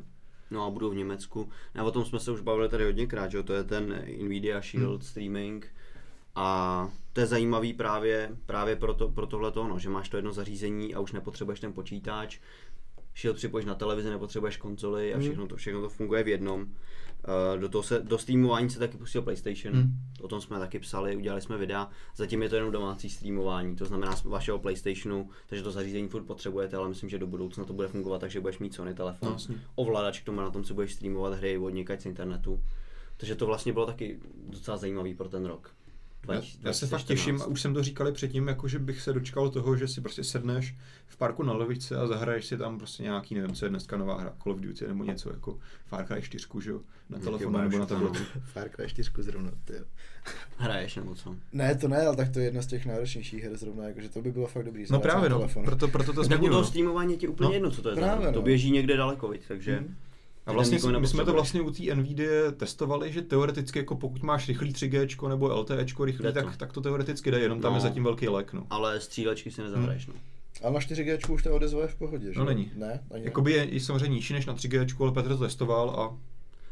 No 0.52 0.66
a 0.66 0.70
budou 0.70 0.90
v 0.90 0.96
Německu. 0.96 1.50
A 1.76 1.84
o 1.84 1.92
tom 1.92 2.06
jsme 2.06 2.20
se 2.20 2.32
už 2.32 2.42
bavili 2.42 2.70
tady 2.70 2.84
hodněkrát, 2.86 3.32
že 3.32 3.38
jo? 3.38 3.44
to 3.44 3.54
je 3.54 3.64
ten 3.64 4.04
Nvidia 4.24 4.62
Shield 4.62 5.02
Hmm. 5.02 5.10
streaming. 5.10 5.68
A 6.36 6.90
to 7.14 7.20
je 7.22 7.28
zajímavý 7.28 7.74
právě, 7.74 8.30
právě 8.46 8.76
pro, 8.76 8.94
to, 8.94 9.10
pro 9.10 9.28
tohle 9.28 9.52
no, 9.56 9.80
že 9.80 9.90
máš 9.90 10.10
to 10.10 10.18
jedno 10.18 10.34
zařízení 10.34 10.96
a 10.96 11.00
už 11.00 11.12
nepotřebuješ 11.12 11.60
ten 11.60 11.74
počítač. 11.74 12.40
Shield 13.18 13.38
připojíš 13.38 13.66
na 13.66 13.76
televizi, 13.76 14.10
nepotřebuješ 14.10 14.58
konzoli 14.58 15.14
a 15.14 15.18
Hmm. 15.18 15.26
všechno 15.26 15.48
to, 15.48 15.56
všechno 15.56 15.82
to 15.82 15.90
funguje 15.90 16.24
v 16.24 16.28
jednom. 16.28 16.62
Uh, 16.62 17.62
do 17.62 17.70
toho 17.70 17.84
se, 17.84 18.00
do 18.00 18.18
streamování 18.18 18.70
se 18.70 18.80
taky 18.80 18.98
pustil 18.98 19.22
PlayStation, 19.22 19.74
Hmm. 19.76 19.94
o 20.22 20.28
tom 20.28 20.42
jsme 20.42 20.60
taky 20.60 20.80
psali, 20.80 21.16
udělali 21.16 21.42
jsme 21.42 21.58
videa, 21.58 21.90
zatím 22.16 22.44
je 22.44 22.50
to 22.50 22.56
jenom 22.56 22.72
domácí 22.72 23.10
streamování, 23.10 23.76
to 23.76 23.86
znamená 23.86 24.16
z 24.16 24.24
vašeho 24.24 24.60
PlayStationu, 24.60 25.30
takže 25.48 25.64
to 25.64 25.72
zařízení 25.72 26.08
furt 26.08 26.24
potřebujete, 26.24 26.78
ale 26.78 26.90
myslím, 26.90 27.10
že 27.10 27.20
do 27.20 27.28
budoucna 27.28 27.64
to 27.66 27.74
bude 27.74 27.88
fungovat 27.88 28.20
tak, 28.20 28.32
že 28.32 28.40
budeš 28.42 28.60
mít 28.60 28.74
Sony 28.74 28.94
telefon, 28.94 29.38
No, 29.50 29.56
ovladač 29.76 30.20
k 30.20 30.26
tomu, 30.26 30.42
na 30.42 30.50
tom 30.52 30.64
si 30.64 30.74
budeš 30.74 30.94
streamovat 30.94 31.34
hry 31.34 31.58
od 31.58 31.70
někať 31.70 32.02
z 32.02 32.06
internetu. 32.06 32.64
Takže 33.18 33.36
to 33.36 33.46
vlastně 33.46 33.74
bylo 33.74 33.86
taky 33.86 34.20
docela 34.50 34.78
zajímavý 34.78 35.14
pro 35.14 35.30
ten 35.30 35.46
rok. 35.46 35.75
Já, 36.30 36.40
20- 36.40 36.58
já 36.64 36.74
se 36.74 36.88
fakt 36.88 37.00
2014. 37.00 37.04
těším, 37.08 37.42
a 37.42 37.46
už 37.46 37.62
jsem 37.62 37.74
to 37.74 37.84
říkali 37.84 38.12
předtím, 38.12 38.48
jako 38.48 38.68
že 38.68 38.80
bych 38.80 39.02
se 39.02 39.14
dočkal 39.14 39.50
toho, 39.50 39.78
že 39.78 39.88
si 39.88 40.02
prostě 40.02 40.24
sedneš 40.24 40.76
v 41.08 41.18
parku 41.18 41.44
na 41.44 41.54
levičce 41.54 41.98
a 41.98 42.08
zahraješ 42.08 42.46
si 42.46 42.58
tam 42.58 42.78
prostě 42.78 43.04
nějaký, 43.04 43.36
nevím, 43.36 43.56
co 43.56 43.66
je 43.66 43.70
dneska 43.70 43.98
nová 43.98 44.22
hra, 44.22 44.34
Call 44.44 44.54
of 44.56 44.62
Duty 44.62 44.88
nebo 44.88 45.04
něco 45.04 45.30
jako 45.30 45.60
Far 45.86 46.06
Cry 46.08 46.22
4, 46.22 46.48
že 46.64 46.72
jo, 46.72 46.82
na 47.10 47.20
telefonu 47.20 47.58
nebo 47.58 47.78
na 47.78 47.86
tabletu. 47.86 48.20
Far 48.54 48.70
Cry 48.70 48.88
4 48.90 49.12
zrovna, 49.20 49.52
ty. 49.66 49.74
jo. 49.74 49.84
Hraješ 50.58 50.96
nebo 50.96 51.16
co? 51.16 51.36
Ne, 51.54 51.76
to 51.76 51.88
ne, 51.88 52.02
ale 52.06 52.16
tak 52.16 52.30
to 52.30 52.40
je 52.40 52.46
jedna 52.46 52.62
z 52.62 52.68
těch 52.68 52.86
náročnějších 52.86 53.44
her 53.44 53.58
zrovna, 53.58 53.84
jakože 53.88 54.10
to 54.10 54.22
by 54.22 54.32
bylo 54.32 54.48
fakt 54.48 54.66
dobrý. 54.66 54.86
No 54.90 55.00
právě 55.00 55.30
na 55.30 55.38
no, 55.38 55.48
proto, 55.66 55.88
proto 55.88 56.14
to 56.14 56.22
Tak 56.22 56.24
u 56.24 56.28
zmiňuji. 56.28 56.50
toho 56.50 56.62
no. 56.62 56.68
streamování 56.68 57.14
je 57.14 57.18
ti 57.18 57.28
úplně 57.28 57.48
No, 57.48 57.54
jedno, 57.54 57.72
co 57.72 57.82
to 57.82 57.90
je 57.90 57.96
za 57.96 58.02
právě, 58.02 58.22
hra. 58.24 58.32
To 58.34 58.40
no. 58.40 58.46
běží 58.46 58.72
někde 58.72 58.98
daleko, 58.98 59.28
viď, 59.28 59.42
takže... 59.48 59.76
Mhm. 59.80 59.96
A 60.46 60.52
vlastně 60.52 60.80
my 61.00 61.08
jsme 61.08 61.26
to 61.26 61.34
vlastně 61.34 61.62
u 61.62 61.72
té 61.72 61.96
NVIDIA 61.96 62.52
testovali, 62.58 63.12
že 63.12 63.22
teoreticky 63.22 63.80
jako 63.80 63.96
pokud 63.96 64.24
máš 64.24 64.48
rychlý 64.48 64.74
3G 64.74 65.30
nebo 65.30 65.48
LTE 65.60 65.76
rychlý, 66.06 66.34
tak, 66.34 66.58
tak 66.58 66.74
to 66.74 66.82
teoreticky 66.82 67.32
jde, 67.32 67.40
jenom 67.40 67.62
tam 67.62 67.72
No. 67.72 67.78
je 67.78 67.82
zatím 67.82 68.04
velký 68.04 68.28
lek. 68.28 68.54
No. 68.54 68.68
Ale 68.70 69.00
střílečky 69.00 69.52
si 69.52 69.62
nezahraješ, 69.62 70.08
no. 70.08 70.14
Ale 70.64 70.74
na 70.74 70.80
4G 70.80 71.34
už 71.34 71.44
ta 71.44 71.54
odezva 71.54 71.82
je 71.82 71.88
v 71.88 71.96
pohodě, 71.96 72.34
že? 72.34 72.40
No, 72.40 72.46
není. 72.46 72.72
Ne, 72.76 73.04
ani 73.12 73.20
ne? 73.20 73.26
Jakoby 73.26 73.52
je 73.52 73.64
i 73.64 73.80
samozřejmě 73.80 74.16
nižší 74.16 74.34
než 74.34 74.46
na 74.46 74.54
3G, 74.56 74.96
ale 75.04 75.12
Petr 75.12 75.30
to 75.30 75.38
testoval 75.38 75.90
a 75.90 76.18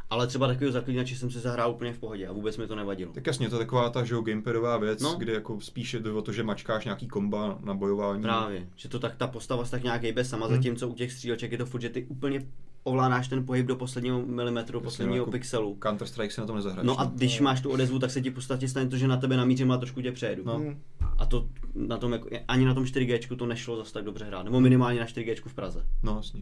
Ale 0.10 0.28
třeba 0.28 0.48
takového 0.48 0.72
zaklínače 0.72 1.16
jsem 1.16 1.32
si 1.32 1.40
zahrál 1.40 1.72
úplně 1.72 1.94
v 1.94 2.00
pohodě 2.00 2.28
a 2.28 2.32
vůbec 2.32 2.58
mi 2.58 2.68
to 2.68 2.76
nevadilo. 2.76 3.14
tak 3.14 3.28
jasně, 3.28 3.50
to 3.50 3.56
je 3.56 3.60
taková 3.60 3.90
ta 3.90 4.04
že 4.04 4.14
jo, 4.14 4.22
gamepadová 4.22 4.78
věc, 4.78 5.02
No. 5.02 5.16
kde 5.18 5.34
jako 5.34 5.62
spíše 5.62 6.00
jde 6.00 6.12
o 6.12 6.22
to, 6.22 6.32
že 6.32 6.44
mačkáš 6.44 6.86
nějaký 6.86 7.08
komba 7.08 7.58
na 7.64 7.74
bojování. 7.74 8.22
Právě, 8.22 8.68
že 8.76 8.90
to 8.90 9.00
tak 9.00 9.16
ta 9.16 9.28
postava 9.28 9.66
se 9.66 9.72
tak 9.72 9.84
nějak 9.84 10.02
hejbe 10.02 10.26
sama, 10.26 10.46
Hmm. 10.46 10.56
zatímco 10.56 10.88
u 10.88 10.94
těch 10.94 11.12
stříleček 11.12 11.52
je 11.52 11.58
to 11.58 11.66
furt, 11.66 11.82
že 11.82 11.90
ty 11.90 12.04
úplně 12.06 12.46
ovládáš 12.84 13.28
ten 13.28 13.46
pohyb 13.46 13.66
do 13.66 13.76
posledního 13.76 14.26
milimetru, 14.26 14.78
Jasně, 14.78 14.84
posledního 14.84 15.18
no, 15.18 15.22
jako 15.22 15.32
pixelu. 15.32 15.78
Counter 15.84 16.08
Strike 16.08 16.34
se 16.34 16.42
na 16.42 16.48
tom 16.48 16.56
nezahraješ. 16.56 16.88
No 16.88 17.00
a 17.00 17.06
když 17.06 17.40
máš 17.40 17.62
tu 17.62 17.70
odezvu, 17.70 18.00
tak 18.00 18.12
se 18.12 18.22
ti 18.22 18.30
v 18.30 18.34
podstatě 18.34 18.68
stane 18.68 18.90
to, 18.90 18.98
že 18.98 19.08
na 19.08 19.18
tebe 19.18 19.38
namířím 19.38 19.72
a 19.72 19.78
trošku 19.78 20.02
tě 20.02 20.12
přejedu. 20.12 20.44
No. 20.46 20.58
Hmm. 20.58 20.82
A 21.18 21.26
to 21.26 21.50
na 21.76 21.98
tom 21.98 22.12
jako, 22.12 22.30
ani 22.48 22.66
na 22.66 22.74
tom 22.74 22.84
4G 22.84 23.36
to 23.36 23.46
nešlo 23.46 23.78
zase 23.78 23.94
tak 23.94 24.06
dobře 24.06 24.26
hrát, 24.26 24.44
nebo 24.44 24.62
minimálně 24.62 25.00
na 25.00 25.06
4G 25.06 25.36
v 25.46 25.54
Praze. 25.54 25.86
no 26.04 26.16
jasně. 26.16 26.42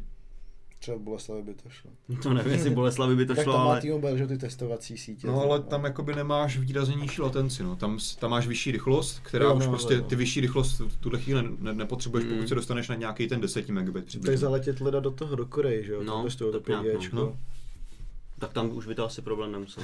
Třeba 0.82 0.98
v 0.98 1.02
Boleslavi 1.02 1.42
by 1.44 1.54
to 1.54 1.70
šlo. 1.70 1.92
To 2.24 2.34
nevím, 2.34 2.52
jestli 2.54 2.70
Boleslavy 2.70 3.16
by 3.16 3.26
to 3.26 3.36
tak 3.36 3.44
šlo, 3.44 3.54
tam 3.54 3.62
má 3.66 3.72
ale... 3.72 3.82
T-Mobile, 3.82 4.18
že 4.18 4.28
ty 4.28 4.38
testovací 4.38 4.98
sítě. 4.98 5.28
No 5.28 5.42
ale 5.42 5.60
tam 5.62 5.84
jakoby 5.84 6.16
nemáš 6.16 6.58
výrazně 6.58 6.96
nižší 6.96 7.22
latenci, 7.22 7.64
no. 7.64 7.76
Tam, 7.76 7.98
tam 8.20 8.32
máš 8.32 8.48
vyšší 8.48 8.72
rychlost, 8.72 9.20
která 9.24 9.46
Jo, 9.46 9.56
už 9.56 9.64
no, 9.66 9.70
prostě 9.72 9.94
jo. 9.94 10.02
ty 10.02 10.16
vyšší 10.16 10.42
rychlost 10.42 10.80
v 10.80 10.98
tuhle 10.98 11.20
chvíli 11.20 11.44
ne, 11.60 11.74
nepotřebuješ, 11.74 12.26
Mm. 12.26 12.32
pokud 12.36 12.48
se 12.50 12.56
dostaneš 12.56 12.88
na 12.90 12.96
nějaký 12.96 13.28
ten 13.28 13.42
10 13.42 13.70
megabit 13.70 14.04
Tak 14.04 14.08
přibližně. 14.08 14.38
zaletět 14.38 14.82
leda 14.82 15.00
do 15.00 15.12
toho, 15.12 15.36
do 15.36 15.46
Koreji, 15.46 15.86
že 15.86 15.94
jo? 15.94 16.04
No, 16.04 16.24
No, 16.24 16.30
to 16.30 16.38
toho 16.38 16.52
tak 16.52 16.62
to 16.62 16.72
nějak, 16.72 16.86
5G. 17.02 17.10
no. 17.14 17.22
No. 17.26 17.38
Tak 18.40 18.54
tam 18.54 18.72
už 18.78 18.88
by 18.88 18.96
to 18.96 19.06
asi 19.06 19.22
problém 19.22 19.52
nemusel. 19.52 19.84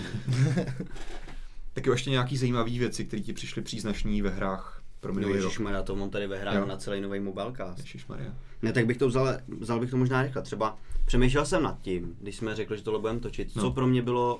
Taky 1.73 1.89
ještě 1.89 2.09
nějaký 2.09 2.37
zajímavý 2.37 2.79
věci, 2.79 3.05
které 3.05 3.21
ti 3.23 3.33
přišly 3.33 3.61
příznačný 3.61 4.21
ve 4.21 4.29
hrách 4.29 4.76
pro 4.99 5.13
No 5.13 5.19
minulý 5.19 5.33
rok. 5.37 5.43
ježišmarja, 5.43 5.83
to 5.83 5.95
mám 5.95 6.09
tady 6.09 6.25
Jo. 6.55 6.65
na 6.65 6.77
celý 6.77 7.01
nový 7.01 7.19
mobilecast. 7.19 7.79
Ježišmarja. 7.79 8.33
Ne, 8.61 8.73
tak 8.73 8.85
bych 8.85 8.97
to 8.97 9.07
vzal, 9.07 9.37
vzal 9.59 9.79
bych 9.79 9.89
to 9.91 9.97
možná 9.97 10.21
rychle. 10.21 10.41
Třeba 10.41 10.77
přemýšlel 11.05 11.45
jsem 11.45 11.63
nad 11.63 11.81
tím, 11.81 12.15
když 12.21 12.35
jsme 12.35 12.55
řekli, 12.55 12.77
že 12.77 12.83
tohle 12.83 12.99
budeme 12.99 13.19
točit, 13.19 13.55
No. 13.55 13.61
co 13.61 13.71
pro 13.71 13.87
mě 13.87 14.01
bylo 14.01 14.39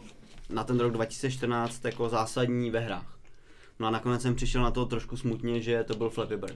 na 0.50 0.64
ten 0.64 0.80
rok 0.80 0.92
2014 0.94 1.86
jako 1.86 2.10
zásadní 2.10 2.72
ve 2.72 2.80
hrách. 2.80 3.14
No 3.80 3.88
a 3.88 3.92
nakonec 3.92 4.22
jsem 4.22 4.36
přišel 4.36 4.62
na 4.62 4.72
to 4.72 4.86
trošku 4.86 5.18
smutně, 5.18 5.62
že 5.62 5.84
to 5.84 5.96
byl 5.96 6.10
Flappy 6.10 6.38
Bird. 6.38 6.56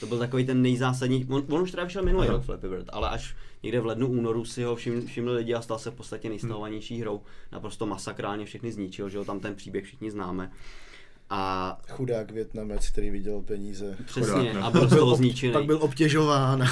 To 0.00 0.06
byl 0.06 0.18
takový 0.18 0.46
ten 0.46 0.62
nejzásadnější, 0.62 1.26
on, 1.30 1.44
on 1.50 1.60
už 1.62 1.70
teda 1.70 1.84
vyšel 1.84 2.02
minulý 2.02 2.26
rok 2.28 2.42
Flappy 2.42 2.68
Bird, 2.68 2.86
ale 2.92 3.08
až 3.08 3.36
někde 3.62 3.80
v 3.80 3.86
lednu, 3.86 4.08
únoru 4.08 4.44
si 4.44 4.62
ho 4.62 4.76
všim, 4.76 5.06
všimli 5.06 5.32
lidi 5.34 5.54
a 5.54 5.62
stal 5.62 5.78
se 5.78 5.90
v 5.90 5.94
podstatě 5.94 6.28
nejstahovanější 6.28 7.00
hrou. 7.00 7.22
Naprosto 7.52 7.86
masakrálně 7.86 8.44
všechny 8.44 8.72
zničil, 8.72 9.08
že 9.08 9.18
jo, 9.18 9.24
tam 9.24 9.40
ten 9.40 9.54
příběh 9.54 9.84
všichni 9.84 10.10
známe. 10.10 10.50
A 11.30 11.78
Chudák 11.88 12.30
Větnamec, 12.30 12.90
který 12.90 13.10
viděl 13.10 13.42
peníze. 13.42 13.96
přesně, 14.06 14.32
Chudák, 14.32 14.54
no. 14.54 14.64
a 14.64 14.70
byl 14.70 14.88
z 14.88 14.96
toho 14.96 15.16
zničený. 15.16 15.52
Pak 15.52 15.64
byl 15.64 15.78
obtěžován. 15.82 16.64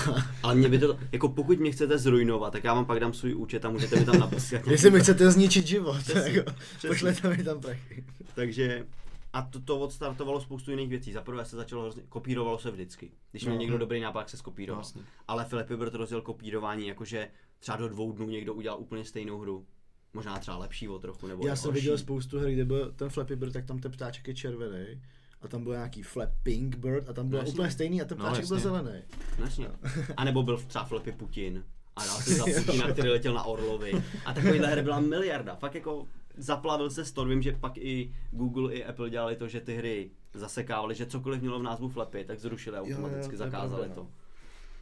Ale 0.43 0.55
mě 0.55 0.69
by 0.69 0.79
to, 0.79 0.99
jako 1.13 1.29
pokud 1.29 1.61
mě 1.61 1.73
chcete 1.73 1.99
zrujnovat, 1.99 2.53
tak 2.53 2.65
já 2.65 2.75
vám 2.75 2.85
pak 2.85 3.01
dám 3.01 3.13
svůj 3.13 3.35
účet 3.35 3.65
a 3.65 3.71
můžete 3.71 3.97
mi 4.01 4.05
tam 4.05 4.19
napísat. 4.19 4.67
Jestli 4.71 4.91
mi 4.91 5.01
chcete 5.01 5.31
zničit 5.31 5.67
život, 5.67 5.97
Přesně, 5.99 6.33
jako, 6.33 6.51
přesně. 6.71 6.89
pošlete 6.89 7.29
mi 7.37 7.45
tam 7.45 7.61
prachy. 7.61 8.05
Takže 8.35 8.87
a 9.33 9.43
to, 9.43 9.61
to 9.61 9.79
odstartovalo 9.79 10.41
spoustu 10.41 10.71
jiných 10.71 10.89
věcí. 10.89 11.13
Za 11.13 11.21
prvé 11.23 11.45
se 11.45 11.57
začalo 11.57 11.83
hrozně, 11.83 12.03
kopírovalo 12.09 12.59
se 12.59 12.71
vždycky. 12.71 13.11
Když 13.31 13.45
měl 13.45 13.55
No. 13.55 13.61
někdo 13.61 13.79
dobrý 13.79 14.01
nápad, 14.01 14.31
se 14.31 14.37
skopíroval. 14.37 14.79
Vlastně. 14.83 15.03
Ale 15.29 15.45
Filip 15.45 15.73
Bird 15.73 15.95
rozjel 15.95 16.23
kopírování, 16.23 16.87
jakože 16.89 17.29
třeba 17.59 17.77
do 17.77 17.89
dvou 17.89 18.13
dnů 18.13 18.29
někdo 18.29 18.55
udělal 18.55 18.79
úplně 18.81 19.05
stejnou 19.05 19.39
hru. 19.39 19.67
Možná 20.15 20.39
třeba 20.39 20.57
lepší 20.57 20.89
o 20.89 20.99
trochu, 20.99 21.27
nebo 21.27 21.47
Já 21.47 21.57
jsem 21.57 21.69
horší. 21.69 21.81
viděl 21.81 21.99
spoustu 21.99 22.39
her, 22.39 22.51
kde 22.53 22.65
byl 22.65 22.93
ten 22.93 23.09
Flappy 23.09 23.37
Bird, 23.37 23.53
tak 23.53 23.65
tam 23.65 23.79
ten 23.79 23.93
ptáček 23.93 24.29
je 24.29 24.35
červený. 24.35 25.01
A 25.43 25.49
tam 25.49 25.65
byl 25.65 25.73
nějaký 25.73 26.03
Flapping 26.03 26.77
Bird 26.77 27.09
a 27.09 27.13
tam 27.13 27.29
byl 27.29 27.43
No, 27.43 27.49
úplně 27.49 27.71
stejný 27.71 28.03
a 28.03 28.05
ten 28.05 28.19
No, 28.19 28.25
ptáček 28.25 28.47
byl 28.47 28.57
jasně. 28.57 28.71
zelený. 28.71 29.03
Jasně. 29.39 29.69
A 30.17 30.25
nebo 30.25 30.43
byl 30.43 30.57
třeba 30.59 30.85
Flappy 30.85 31.13
Putin. 31.13 31.65
A 31.97 32.05
dal 32.07 32.17
si 32.17 32.35
za 32.35 32.45
Putina, 32.67 32.93
který 32.93 33.09
letěl 33.09 33.35
na 33.35 33.45
Orlovi. 33.45 33.93
A 34.25 34.33
takovýhle 34.35 34.69
her 34.69 34.83
byla 34.83 35.01
miliarda. 35.01 35.55
Fakt 35.57 35.75
jako 35.75 36.07
zaplavil 36.37 36.91
se 36.91 37.05
store. 37.05 37.31
Vím, 37.31 37.43
že 37.43 37.53
pak 37.53 37.79
i 37.79 38.15
Google 38.31 38.75
i 38.75 38.85
Apple 38.85 39.11
dělali 39.11 39.37
to, 39.37 39.49
že 39.49 39.61
ty 39.61 39.75
hry 39.77 40.11
zasekávali, 40.35 40.95
že 40.95 41.07
cokoliv 41.07 41.41
mělo 41.41 41.59
v 41.59 41.63
názvu 41.63 41.89
Flappy, 41.89 42.25
tak 42.25 42.39
zrušili 42.41 42.77
jo, 42.77 42.83
automaticky, 42.85 43.27
to 43.27 43.33
je 43.33 43.51
zakázali 43.51 43.89
to. 43.89 44.01
no. 44.01 44.09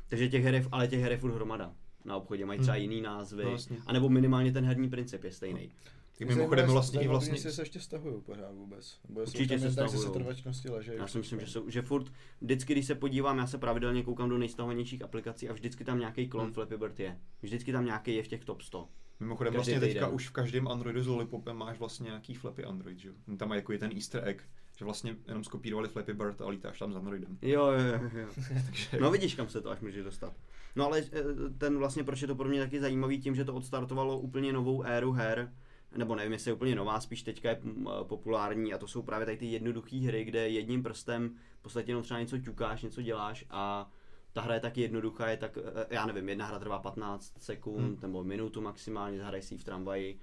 Takže 0.08 0.28
těch 0.28 0.44
her, 0.44 0.64
ale 0.72 0.88
těch 0.88 1.00
her 1.00 1.12
je 1.12 1.18
furt 1.18 1.34
hromada 1.34 1.72
na 2.04 2.16
obchodě, 2.16 2.46
mají 2.46 2.60
třeba 2.60 2.76
jiný 2.76 3.00
názvy, 3.00 3.44
No, 3.44 3.50
jasně. 3.50 3.76
anebo 3.86 4.08
minimálně 4.08 4.52
ten 4.52 4.64
herní 4.64 4.90
princip 4.90 5.24
je 5.24 5.32
stejný. 5.32 5.72
Tak 6.18 6.28
mimochodem 6.28 6.70
vlastně 6.70 7.00
i 7.02 7.08
vlastně... 7.08 7.34
Jestli 7.34 7.52
se 7.52 7.62
ještě 7.62 7.80
stahují 7.80 8.22
pořád 8.22 8.54
vůbec. 8.54 9.00
Nebo 9.08 9.20
Určitě 9.20 9.58
se 9.58 9.72
stahujou. 9.72 10.02
se 10.02 10.10
trvačnosti 10.10 10.70
ležejí. 10.70 10.98
Já 10.98 11.06
si 11.06 11.18
myslím, 11.18 11.40
že, 11.40 11.46
jsou, 11.46 11.70
že 11.70 11.82
furt, 11.82 12.12
vždycky, 12.40 12.72
když 12.72 12.86
se 12.86 12.94
podívám, 12.94 13.38
já 13.38 13.46
se 13.46 13.58
pravidelně 13.58 14.02
koukám 14.02 14.28
do 14.28 14.38
nejstahovanějších 14.38 15.02
aplikací 15.02 15.48
a 15.48 15.52
vždycky 15.52 15.84
tam 15.84 15.98
nějaký 15.98 16.28
klon 16.28 16.44
Hmm. 16.44 16.54
Flappy 16.54 16.76
Bird 16.76 17.00
je. 17.00 17.20
Vždycky 17.42 17.72
tam 17.72 17.84
nějaký 17.84 18.14
je 18.14 18.22
v 18.22 18.28
těch 18.28 18.44
top 18.44 18.62
100. 18.62 18.88
Mimochodem 19.20 19.52
Každý 19.54 19.72
vlastně 19.72 19.80
teďka 19.88 20.00
týden. 20.06 20.14
už 20.14 20.28
v 20.28 20.32
každém 20.32 20.68
Androidu 20.68 21.02
s 21.02 21.06
Lollipopem 21.06 21.56
máš 21.56 21.78
vlastně 21.78 22.04
nějaký 22.04 22.34
Flappy 22.34 22.64
Android, 22.64 22.98
že 22.98 23.08
jo? 23.08 23.14
Tam 23.36 23.48
má 23.48 23.54
jako 23.56 23.72
je 23.72 23.78
ten 23.78 23.90
easter 23.94 24.28
egg, 24.28 24.42
že 24.82 24.84
vlastně 24.84 25.16
jenom 25.28 25.44
skopírovali 25.44 25.88
Flappy 25.88 26.14
Bird 26.14 26.40
a 26.40 26.48
lítáš 26.48 26.78
tam 26.78 26.92
s 26.92 26.96
Androidem. 26.96 27.38
Jo, 27.42 27.66
jo, 27.66 27.78
jo. 27.80 28.10
jo. 28.20 28.28
Takže 28.66 28.98
No 29.00 29.10
vidíš, 29.10 29.34
kam 29.34 29.48
se 29.48 29.60
to 29.60 29.70
až 29.70 29.80
může 29.80 30.02
dostat. 30.02 30.32
No 30.76 30.86
ale 30.86 30.98
eh, 30.98 31.22
ten 31.58 31.78
vlastně, 31.78 32.04
proč 32.04 32.22
je 32.22 32.28
to 32.28 32.34
pro 32.34 32.48
mě 32.48 32.60
taky 32.60 32.80
zajímavý 32.80 33.20
tím, 33.20 33.34
že 33.34 33.44
to 33.44 33.54
odstartovalo 33.54 34.18
úplně 34.18 34.52
novou 34.52 34.82
éru 34.82 35.12
her, 35.12 35.52
nebo 35.96 36.14
nevím, 36.14 36.32
jestli 36.32 36.48
je 36.50 36.54
úplně 36.54 36.74
nová, 36.74 37.00
spíš 37.00 37.22
teďka 37.22 37.48
je 37.50 37.58
mm, 37.62 37.88
eh, 37.88 38.04
populární 38.04 38.74
a 38.74 38.78
to 38.78 38.86
jsou 38.86 39.02
právě 39.02 39.26
tady 39.26 39.36
ty 39.38 39.46
jednoduché 39.46 39.96
hry, 39.96 40.24
kde 40.24 40.48
jedním 40.48 40.82
prstem 40.82 41.34
v 41.58 41.62
podstatě 41.62 41.90
jenom 41.90 42.02
třeba 42.02 42.20
něco 42.20 42.38
ťukáš, 42.38 42.82
něco 42.82 43.02
děláš 43.02 43.44
a 43.50 43.90
Ta 44.34 44.40
hra 44.40 44.54
je 44.54 44.60
tak 44.60 44.78
jednoduchá, 44.78 45.28
je 45.30 45.36
tak, 45.36 45.58
eh, 45.58 45.86
já 45.90 46.06
nevím, 46.06 46.28
jedna 46.28 46.46
hra 46.46 46.58
trvá 46.58 46.78
15 46.78 47.32
sekund 47.38 47.84
Hmm. 47.84 47.98
nebo 48.02 48.24
minutu 48.24 48.60
maximálně, 48.60 49.18
zahraj 49.18 49.42
si 49.42 49.54
ji 49.54 49.58
v 49.58 49.64
tramvaji. 49.64 50.18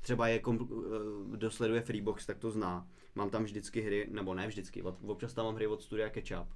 Třeba 0.00 0.28
je, 0.28 0.38
kom, 0.38 0.58
eh, 0.60 1.36
kdo 1.36 1.50
sleduje 1.50 1.80
Freebox, 1.80 2.26
tak 2.26 2.38
to 2.38 2.50
zná. 2.50 2.86
Mám 3.14 3.30
tam 3.30 3.44
vždycky 3.44 3.80
hry, 3.80 4.08
nebo 4.10 4.34
ne 4.34 4.46
vždycky, 4.46 4.82
ob- 4.82 5.04
občas 5.10 5.34
tam 5.34 5.44
mám 5.44 5.54
hry 5.54 5.66
od 5.66 5.82
studia 5.82 6.08
Ketchup. 6.08 6.48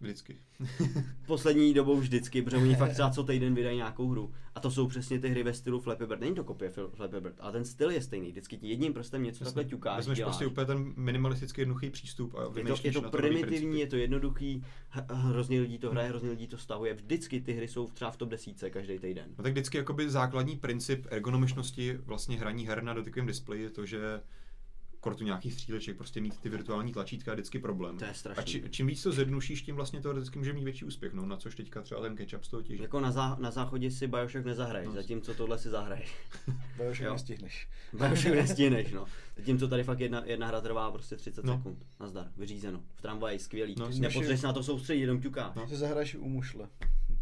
Vždycky. 0.00 0.38
Poslední 1.26 1.74
dobou 1.74 1.96
vždycky, 1.96 2.42
protože 2.42 2.56
oni 2.56 2.74
fakt 2.74 2.92
třeba 2.92 3.10
co 3.14 3.24
týden 3.24 3.54
vydají 3.54 3.76
nějakou 3.76 4.08
hru. 4.08 4.34
A 4.54 4.60
to 4.60 4.70
jsou 4.70 4.88
přesně 4.88 5.18
ty 5.18 5.28
hry 5.28 5.42
ve 5.42 5.54
stylu 5.54 5.80
Flappy 5.80 6.06
Bird. 6.06 6.20
Není 6.20 6.34
to 6.34 6.44
kopie 6.44 6.70
Flappy 6.94 7.20
Bird, 7.20 7.36
ale 7.40 7.52
ten 7.52 7.64
styl 7.64 7.90
je 7.90 8.02
stejný. 8.02 8.28
Vždycky 8.30 8.56
ti 8.58 8.68
jedním 8.68 8.92
prstem 8.92 9.22
něco 9.22 9.44
takhle 9.44 9.64
ťukáš, 9.64 9.96
Vezmeš 9.96 10.18
děláš. 10.18 10.30
prostě 10.30 10.46
úplně 10.46 10.66
ten 10.66 10.92
minimalistický 10.96 11.60
jednoduchý 11.60 11.90
přístup 11.90 12.34
a 12.34 12.42
Je 12.58 12.64
to, 12.64 12.74
je 12.82 12.92
to 12.92 13.02
primitivní, 13.02 13.80
je 13.80 13.86
to 13.86 13.96
jednoduchý, 13.96 14.64
hrozně 15.10 15.60
lidí 15.60 15.78
to 15.78 15.90
hraje, 15.90 16.08
hrozně 16.08 16.30
lidí 16.30 16.46
to 16.46 16.58
stahuje. 16.58 16.94
Vždycky 16.94 17.40
ty 17.40 17.52
hry 17.52 17.68
jsou 17.68 17.88
třeba 17.88 18.10
v 18.10 18.16
top 18.16 18.28
10 18.28 18.70
každý 18.70 18.98
týden. 18.98 19.24
No 19.38 19.42
tak 19.44 19.52
vždycky 19.52 19.76
jakoby 19.78 20.10
základní 20.10 20.56
princip 20.56 21.06
ergonomičnosti 21.10 21.96
vlastně 21.96 22.38
hraní 22.38 22.66
her 22.66 22.82
na 22.82 22.94
dotykovém 22.94 23.26
displeji 23.26 23.62
je 23.62 23.70
to, 23.70 23.86
že 23.86 24.20
kortu 25.02 25.24
nějakých 25.24 25.52
stříleček, 25.52 25.96
prostě 25.96 26.20
mít 26.20 26.38
ty 26.40 26.48
virtuální 26.48 26.92
tlačítka 26.92 27.30
je 27.30 27.34
vždycky 27.34 27.58
problém. 27.58 27.98
To 27.98 28.04
je 28.04 28.10
A 28.10 28.14
strašný. 28.14 28.44
či, 28.44 28.64
čím 28.70 28.86
víc 28.86 29.02
to 29.02 29.12
zjednušíš, 29.12 29.62
tím 29.62 29.76
vlastně 29.76 30.00
to 30.00 30.12
vždycky 30.14 30.38
může 30.38 30.52
mít 30.52 30.64
větší 30.64 30.84
úspěch, 30.84 31.12
no, 31.12 31.26
na 31.26 31.36
což 31.36 31.54
teďka 31.54 31.82
třeba 31.82 32.00
ten 32.00 32.16
ketchup 32.16 32.44
z 32.44 32.48
toho 32.48 32.62
těží. 32.62 32.82
Jako 32.82 33.00
na, 33.00 33.10
zá, 33.10 33.36
na 33.40 33.50
záchodě 33.50 33.90
si 33.90 34.06
Bioshock 34.06 34.44
nezahraješ, 34.44 34.88
No. 34.88 34.94
zatímco 34.94 35.34
tohle 35.34 35.58
si 35.58 35.68
zahraješ. 35.68 36.14
Bioshock 36.76 37.10
nestihneš. 37.12 37.68
Bioshock 37.92 38.34
nestihneš, 38.34 38.92
no. 38.92 39.06
Zatímco 39.36 39.68
tady 39.68 39.84
fakt 39.84 40.00
jedna, 40.00 40.22
jedna 40.24 40.46
hra 40.46 40.60
trvá 40.60 40.90
prostě 40.90 41.16
30 41.16 41.44
No. 41.44 41.56
sekund. 41.56 41.78
Nazdar, 42.00 42.30
vyřízeno. 42.36 42.82
V 42.94 43.00
tramvaji, 43.02 43.38
skvělý. 43.38 43.74
No, 43.78 43.88
Nepotřebuješ 43.88 44.42
na 44.42 44.52
to 44.52 44.62
soustředit, 44.62 45.00
jenom 45.00 45.22
ťukáš. 45.22 45.54
No. 45.56 45.66
Ty 45.66 45.76
zahraješ 45.76 46.14
u 46.14 46.28
mušle. 46.28 46.68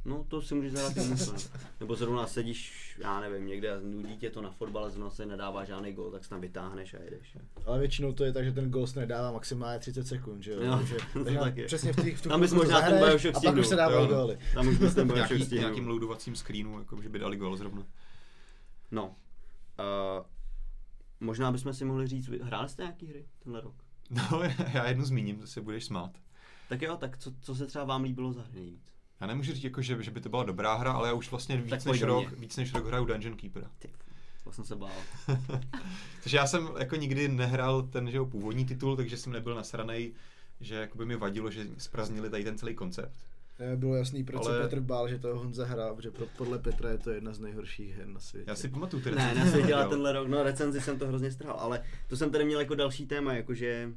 No, 0.04 0.24
to 0.28 0.42
si 0.42 0.54
můžeš 0.54 0.72
zahrát 0.72 0.96
i 0.96 1.00
mušle. 1.00 1.34
Nebo 1.80 1.96
zrovna 1.96 2.26
sedíš, 2.26 2.96
já 3.02 3.20
nevím, 3.20 3.46
někde 3.46 3.76
a 3.76 3.80
nudí 3.80 4.16
tě 4.16 4.30
to 4.30 4.42
na 4.42 4.50
fotbale, 4.50 4.90
zrovna 4.90 5.10
se 5.10 5.26
nedává 5.26 5.64
žádný 5.64 5.92
gol, 5.92 6.10
tak 6.10 6.24
se 6.24 6.30
tam 6.30 6.40
vytáhneš 6.40 6.94
a 6.94 7.02
jedeš. 7.02 7.36
Ale 7.66 7.78
většinou 7.78 8.12
to 8.12 8.24
je 8.24 8.32
tak, 8.32 8.44
že 8.44 8.52
ten 8.52 8.70
Ghost 8.70 8.96
nedává 8.96 9.32
maximálně 9.32 9.78
30 9.78 10.06
sekund, 10.06 10.42
že 10.42 10.52
jo? 10.52 10.62
Jo, 10.62 10.76
Takže, 10.76 10.96
to 11.12 11.24
takže 11.24 11.38
tak 11.38 11.56
je. 11.56 11.66
přesně 11.66 11.92
v, 11.92 12.02
těch, 12.04 12.16
v 12.16 12.22
tu 12.22 12.28
Tam 12.28 12.40
bys 12.40 12.52
možná 12.52 12.80
ten 12.80 12.98
Bioshock 12.98 13.36
A 13.36 13.40
pak 13.40 13.56
už 13.56 13.66
se 13.66 13.74
stihnul, 13.74 13.90
dávají 13.90 14.10
jo, 14.10 14.16
góly. 14.16 14.38
Tam 14.54 14.68
už 14.68 14.78
bys 14.78 14.94
ten 14.94 15.08
Bioshock 15.08 15.42
stihnul. 15.42 15.58
nějakým 15.58 15.88
loadovacím 15.88 16.36
screenu, 16.36 16.78
jako 16.78 17.02
že 17.02 17.08
by 17.08 17.18
dali 17.18 17.36
gol 17.36 17.56
zrovna. 17.56 17.86
No. 18.90 19.06
Uh, 19.06 20.24
možná 21.20 21.52
bychom 21.52 21.74
si 21.74 21.84
mohli 21.84 22.06
říct, 22.06 22.28
hráli 22.28 22.68
jste 22.68 22.82
nějaký 22.82 23.06
hry 23.06 23.26
tenhle 23.42 23.60
rok? 23.60 23.74
No, 24.10 24.42
já 24.74 24.88
jednu 24.88 25.04
zmíním, 25.04 25.38
to 25.40 25.46
se 25.46 25.60
budeš 25.60 25.84
smát. 25.84 26.10
Tak 26.68 26.82
jo, 26.82 26.96
tak 26.96 27.18
co, 27.18 27.32
co 27.40 27.54
se 27.54 27.66
třeba 27.66 27.84
vám 27.84 28.02
líbilo 28.02 28.32
za 28.32 28.42
hry 28.42 28.52
nejvíc? 28.54 28.92
Já 29.20 29.26
nemůžu 29.26 29.52
říct, 29.52 29.64
jako, 29.64 29.82
že, 29.82 30.02
že 30.02 30.10
by 30.10 30.20
to 30.20 30.28
byla 30.28 30.44
dobrá 30.44 30.74
hra, 30.74 30.92
ale 30.92 31.08
já 31.08 31.14
už 31.14 31.30
vlastně 31.30 31.56
víc 31.56 31.70
Tak 31.70 31.84
než, 31.84 32.02
rok, 32.02 32.38
víc 32.38 32.56
než 32.56 32.74
rok 32.74 32.86
hraju 32.86 33.04
Dungeon 33.04 33.36
Keepera. 33.36 33.70
Ty, 33.78 33.88
to 34.44 34.52
jsem 34.52 34.64
se 34.64 34.76
bál. 34.76 34.90
Takže 36.22 36.36
já 36.36 36.46
jsem 36.46 36.68
jako 36.78 36.96
nikdy 36.96 37.28
nehrál 37.28 37.82
ten 37.82 38.10
že 38.10 38.16
jo, 38.16 38.26
původní 38.26 38.64
titul, 38.66 38.96
takže 38.96 39.16
jsem 39.16 39.32
nebyl 39.32 39.54
nasranej, 39.54 40.12
že 40.60 40.74
jakoby 40.74 41.06
mi 41.06 41.16
vadilo, 41.16 41.50
že 41.50 41.66
spraznili 41.78 42.30
tady 42.30 42.44
ten 42.44 42.58
celý 42.58 42.74
koncept. 42.74 43.12
Eh, 43.58 43.76
Bylo 43.76 43.96
jasný, 43.96 44.24
proč 44.24 44.46
Ale- 44.46 44.56
se 44.56 44.62
Petr 44.62 44.80
bál, 44.80 45.08
že 45.08 45.18
to 45.18 45.38
Honza 45.38 45.66
hrál, 45.66 45.94
protože 45.96 46.10
pro- 46.10 46.26
podle 46.36 46.58
Petra 46.58 46.90
je 46.90 46.98
to 46.98 47.10
jedna 47.10 47.32
z 47.32 47.40
nejhorších 47.40 47.94
her 47.96 48.06
na 48.06 48.20
světě. 48.20 48.50
Já 48.50 48.54
si 48.56 48.68
pamatuju 48.68 49.02
ty 49.02 49.10
Ne, 49.10 49.16
recenze, 49.16 49.34
na 49.34 49.42
jsem 49.42 49.50
světě 49.52 49.66
dělal. 49.68 49.88
tenhle 49.90 50.12
rok, 50.12 50.28
no 50.28 50.42
recenzi 50.42 50.80
jsem 50.80 50.98
to 50.98 51.06
hrozně 51.08 51.30
strhal, 51.32 51.56
ale 51.60 51.82
to 52.08 52.16
jsem 52.16 52.30
tady 52.30 52.44
měl 52.44 52.60
jako 52.60 52.74
další 52.74 53.06
téma, 53.06 53.32
jakože, 53.34 53.90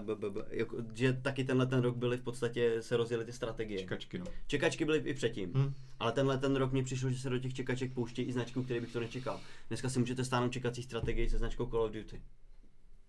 b, 0.00 0.14
b, 0.16 0.30
b, 0.30 0.44
jako, 0.50 0.76
že 0.94 1.12
taky 1.12 1.44
tenhle 1.44 1.66
ten 1.66 1.80
rok 1.80 1.96
byly 1.96 2.16
v 2.16 2.22
podstatě, 2.22 2.82
se 2.82 2.96
rozjeli 2.96 3.24
ty 3.24 3.32
strategie. 3.32 3.80
Čekačky, 3.80 4.18
no. 4.18 4.24
Čekačky 4.46 4.84
byly 4.84 4.98
i 4.98 5.14
předtím, 5.14 5.52
Hm. 5.54 5.74
ale 5.98 6.12
tenhle 6.12 6.38
ten 6.38 6.56
rok 6.56 6.72
mě 6.72 6.82
přišlo, 6.84 7.10
že 7.10 7.18
se 7.18 7.30
do 7.30 7.38
těch 7.38 7.54
čekaček 7.54 7.92
pouštějí 7.94 8.28
i 8.28 8.32
značky, 8.32 8.58
u 8.58 8.62
kterých 8.62 8.82
bych 8.82 8.92
to 8.92 9.00
nečekal. 9.00 9.40
Dneska 9.68 9.88
si 9.88 9.98
můžete 9.98 10.24
stáhnout 10.24 10.52
čekací 10.52 10.82
strategii 10.82 11.30
se 11.30 11.38
značkou 11.38 11.66
Call 11.66 11.82
of 11.82 11.92
Duty. 11.92 12.22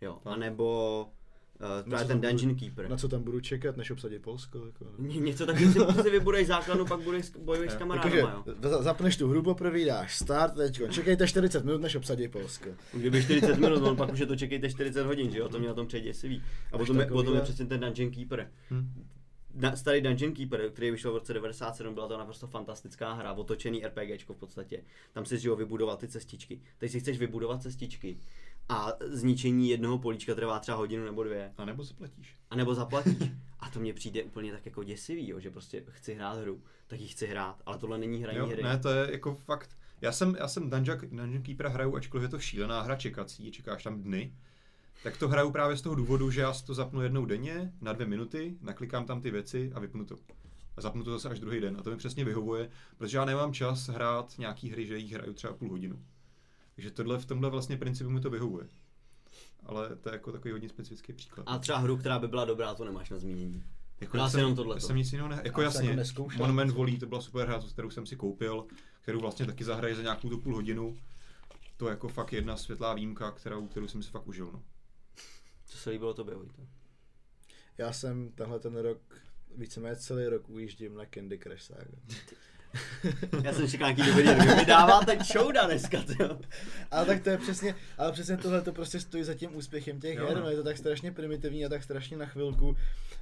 Jo, 0.02 0.20
Tak. 0.24 0.34
a 0.34 0.36
nebo 0.36 1.08
uh, 1.62 1.68
Na 1.68 1.84
právě 1.84 2.00
co 2.00 2.08
ten 2.08 2.08
tam 2.08 2.18
budu- 2.20 2.28
Dungeon 2.30 2.56
Keeper. 2.56 2.90
Na 2.90 2.98
co 2.98 3.08
tam 3.08 3.24
budu 3.24 3.40
čekat, 3.40 3.78
než 3.78 3.92
obsadit 3.92 4.22
Polsko? 4.22 4.66
Jako. 4.66 4.86
Ně- 4.98 5.20
Něco 5.20 5.46
takového 5.46 5.94
si, 5.94 6.02
si 6.02 6.10
vybudeš 6.10 6.48
základnu, 6.48 6.86
pak 6.86 7.00
budeš 7.00 7.30
bojuješ 7.30 7.72
s 7.72 7.74
Jo. 7.74 7.80
kamarádama, 7.80 8.16
Jakože 8.16 8.52
jo. 8.64 8.70
za- 8.70 8.82
zapneš 8.82 9.18
tu 9.18 9.28
hru 9.30 9.44
poprvé, 9.44 9.86
dáš 9.86 10.16
start, 10.18 10.56
teďko, 10.56 10.88
čekejte 10.88 11.28
40 11.28 11.66
minut, 11.66 11.82
než 11.82 11.96
obsadí 11.96 12.28
Polsko. 12.28 12.70
Kdyby 12.94 13.24
40 13.24 13.58
minut, 13.58 13.82
on 13.84 13.96
pak 13.96 14.14
už 14.14 14.20
je 14.20 14.26
to 14.26 14.36
čekejte 14.36 14.70
40 14.70 15.06
hodin, 15.06 15.32
že 15.32 15.40
jo, 15.40 15.50
to 15.50 15.60
mě 15.60 15.68
na 15.68 15.74
tom 15.74 15.88
přejde 15.88 16.06
děsivý. 16.08 16.38
A 16.72 16.76
Až 16.76 16.80
potom 16.80 16.96
je, 16.96 17.04
takovýhle- 17.06 17.24
potom 17.24 17.36
je 17.36 17.42
přesně 17.42 17.66
ten 17.66 17.80
Dungeon 17.80 18.12
Keeper. 18.12 18.52
Hm. 18.72 19.04
Da, 19.58 19.76
starý 19.76 20.02
Dungeon 20.02 20.34
Keeper, 20.34 20.70
který 20.72 20.92
vyšel 20.92 21.12
v 21.12 21.16
roce 21.16 21.34
97, 21.34 21.94
byla 21.94 22.08
to 22.08 22.18
naprosto 22.18 22.48
fantastická 22.48 23.14
hra, 23.14 23.34
otočený 23.34 23.86
RPGčko 23.86 24.34
v 24.34 24.38
podstatě. 24.38 24.84
Tam 25.14 25.26
si 25.26 25.48
jo 25.48 25.56
vybudovat 25.56 26.00
ty 26.00 26.08
cestičky. 26.08 26.62
Teď 26.78 26.92
si 26.92 27.00
chceš 27.00 27.18
vybudovat 27.20 27.62
cestičky 27.62 28.18
a 28.70 28.92
zničení 29.08 29.70
jednoho 29.70 29.98
políčka 29.98 30.36
trvá 30.36 30.60
třeba 30.60 30.78
hodinu 30.78 31.06
nebo 31.06 31.24
dvě. 31.24 31.54
A 31.58 31.66
nebo 31.66 31.84
zaplatíš. 31.84 32.36
A 32.50 32.56
nebo 32.56 32.76
zaplatíš. 32.76 33.32
A 33.60 33.70
to 33.70 33.80
mně 33.80 33.94
přijde 33.94 34.24
úplně 34.24 34.52
tak 34.52 34.66
jako 34.66 34.84
děsivý, 34.84 35.30
jo, 35.30 35.40
že 35.40 35.52
prostě 35.52 35.84
chci 35.90 36.14
hrát 36.14 36.38
hru, 36.38 36.62
tak 36.88 37.00
ji 37.00 37.08
chci 37.08 37.28
hrát, 37.28 37.62
ale 37.66 37.78
tohle 37.78 37.98
není 37.98 38.24
hraní 38.24 38.38
Jo, 38.38 38.48
hry. 38.48 38.64
ne, 38.64 38.78
to 38.80 38.90
je 38.90 39.12
jako 39.12 39.36
fakt. 39.36 39.70
Já 40.02 40.12
jsem, 40.12 40.36
já 40.40 40.48
jsem 40.48 40.70
Dungeon, 40.70 41.00
Dungeon 41.00 41.44
Keepera 41.44 41.70
hraju, 41.70 41.96
ačkoliv 41.96 42.24
je 42.24 42.30
to 42.30 42.40
šílená 42.40 42.82
hra 42.82 42.96
čekací, 42.96 43.52
čekáš 43.52 43.84
tam 43.84 44.02
dny, 44.02 44.34
tak 45.04 45.18
to 45.18 45.28
hraju 45.28 45.52
právě 45.52 45.78
z 45.78 45.82
toho 45.82 45.96
důvodu, 45.96 46.32
že 46.32 46.42
já 46.42 46.54
si 46.54 46.66
to 46.66 46.74
zapnu 46.74 47.02
jednou 47.02 47.26
denně 47.26 47.74
na 47.82 47.94
dvě 47.94 48.08
minuty, 48.08 48.58
naklikám 48.62 49.06
tam 49.06 49.22
ty 49.22 49.32
věci 49.32 49.72
a 49.76 49.80
vypnu 49.80 50.06
to. 50.06 50.16
A 50.78 50.82
zapnu 50.82 51.04
to 51.04 51.12
zase 51.12 51.30
až 51.30 51.40
druhý 51.40 51.60
den. 51.60 51.78
A 51.80 51.84
to 51.84 51.90
mi 51.90 51.98
přesně 51.98 52.26
vyhovuje, 52.26 52.70
protože 52.98 53.18
já 53.18 53.26
nemám 53.26 53.54
čas 53.54 53.88
hrát 53.88 54.38
nějaký 54.38 54.70
hry, 54.70 54.88
že 54.88 54.98
jich 54.98 55.14
hraju 55.14 55.34
třeba 55.34 55.54
půl 55.54 55.70
hodinu. 55.70 56.00
Takže 56.76 56.92
tohle 56.92 57.18
v 57.18 57.26
tomhle 57.26 57.50
vlastně 57.50 57.78
principu 57.78 58.10
mi 58.10 58.22
to 58.22 58.30
vyhovuje. 58.30 58.68
Ale 59.66 59.96
to 59.96 60.10
je 60.10 60.14
jako 60.14 60.32
takový 60.32 60.52
hodně 60.52 60.70
specifický 60.70 61.14
příklad. 61.14 61.44
A 61.48 61.58
třeba 61.60 61.78
hru, 61.78 61.98
která 61.98 62.20
by 62.20 62.28
byla 62.28 62.46
dobrá, 62.46 62.76
to 62.76 62.86
nemáš 62.86 63.10
na 63.10 63.20
zmínění. 63.20 63.64
Jako 64.02 64.18
Dá 64.18 64.24
já 64.24 64.30
se 64.30 64.32
jsem, 64.32 64.40
jenom 64.40 64.56
tohleto. 64.56 64.78
já 64.78 64.88
jsem 64.88 64.96
nic 64.96 65.12
jiného 65.12 65.30
ne... 65.30 65.42
Jako 65.44 65.62
se 65.62 65.66
jasně, 65.66 65.90
jako? 65.90 66.28
Monument 66.38 66.72
volí, 66.72 67.00
to 67.00 67.06
byla 67.06 67.22
super 67.22 67.48
hra, 67.48 67.64
kterou 67.74 67.90
jsem 67.90 68.06
si 68.06 68.16
koupil, 68.16 68.66
kterou 69.02 69.20
vlastně 69.20 69.46
taky 69.46 69.64
zahraje 69.64 69.96
za 69.96 70.02
nějakou 70.02 70.30
tu 70.30 70.38
půl 70.42 70.56
hodinu. 70.56 70.98
To 71.78 71.88
je 71.88 71.92
jako 71.92 72.08
fakt 72.08 72.34
jedna 72.34 72.58
světlá 72.58 72.94
výjimka, 72.94 73.32
kterou, 73.32 73.68
kterou 73.68 73.88
jsem 73.88 74.04
si 74.04 74.10
fakt 74.10 74.28
užil. 74.28 74.50
No. 74.54 74.64
Co 75.66 75.78
se 75.78 75.90
líbilo 75.90 76.14
tobě, 76.14 76.36
Vojto? 76.36 76.68
Já 77.78 77.94
jsem 77.94 78.32
tenhle 78.32 78.60
ten 78.60 78.78
rok, 78.78 79.22
víceméně 79.56 79.96
celý 79.96 80.26
rok 80.26 80.50
ujíždím 80.50 80.96
na 80.96 81.06
Candy 81.06 81.40
Crush 81.40 81.62
Saga. 81.62 81.98
Já 83.44 83.54
jsem 83.54 83.68
čekal 83.68 83.94
nějaký 83.94 84.12
dobrý 84.12 84.24
review. 84.24 84.58
Vy 84.60 84.66
dáváte 84.66 85.18
čouda 85.32 85.66
dneska, 85.66 85.98
jo. 86.20 86.40
Ale 86.92 87.06
tak 87.06 87.24
to 87.24 87.30
je 87.30 87.38
přesně, 87.38 87.76
ale 87.98 88.12
přesně 88.12 88.38
tohle 88.38 88.62
to 88.62 88.74
prostě 88.74 89.00
stojí 89.00 89.24
za 89.24 89.34
tím 89.34 89.56
úspěchem 89.56 90.00
těch 90.00 90.18
Jo, 90.18 90.28
her, 90.28 90.36
no. 90.38 90.44
no. 90.44 90.50
je 90.50 90.56
to 90.56 90.64
tak 90.64 90.78
strašně 90.78 91.12
primitivní 91.12 91.66
a 91.66 91.70
tak 91.70 91.84
strašně 91.84 92.18
na 92.18 92.26
chvilku, 92.26 92.78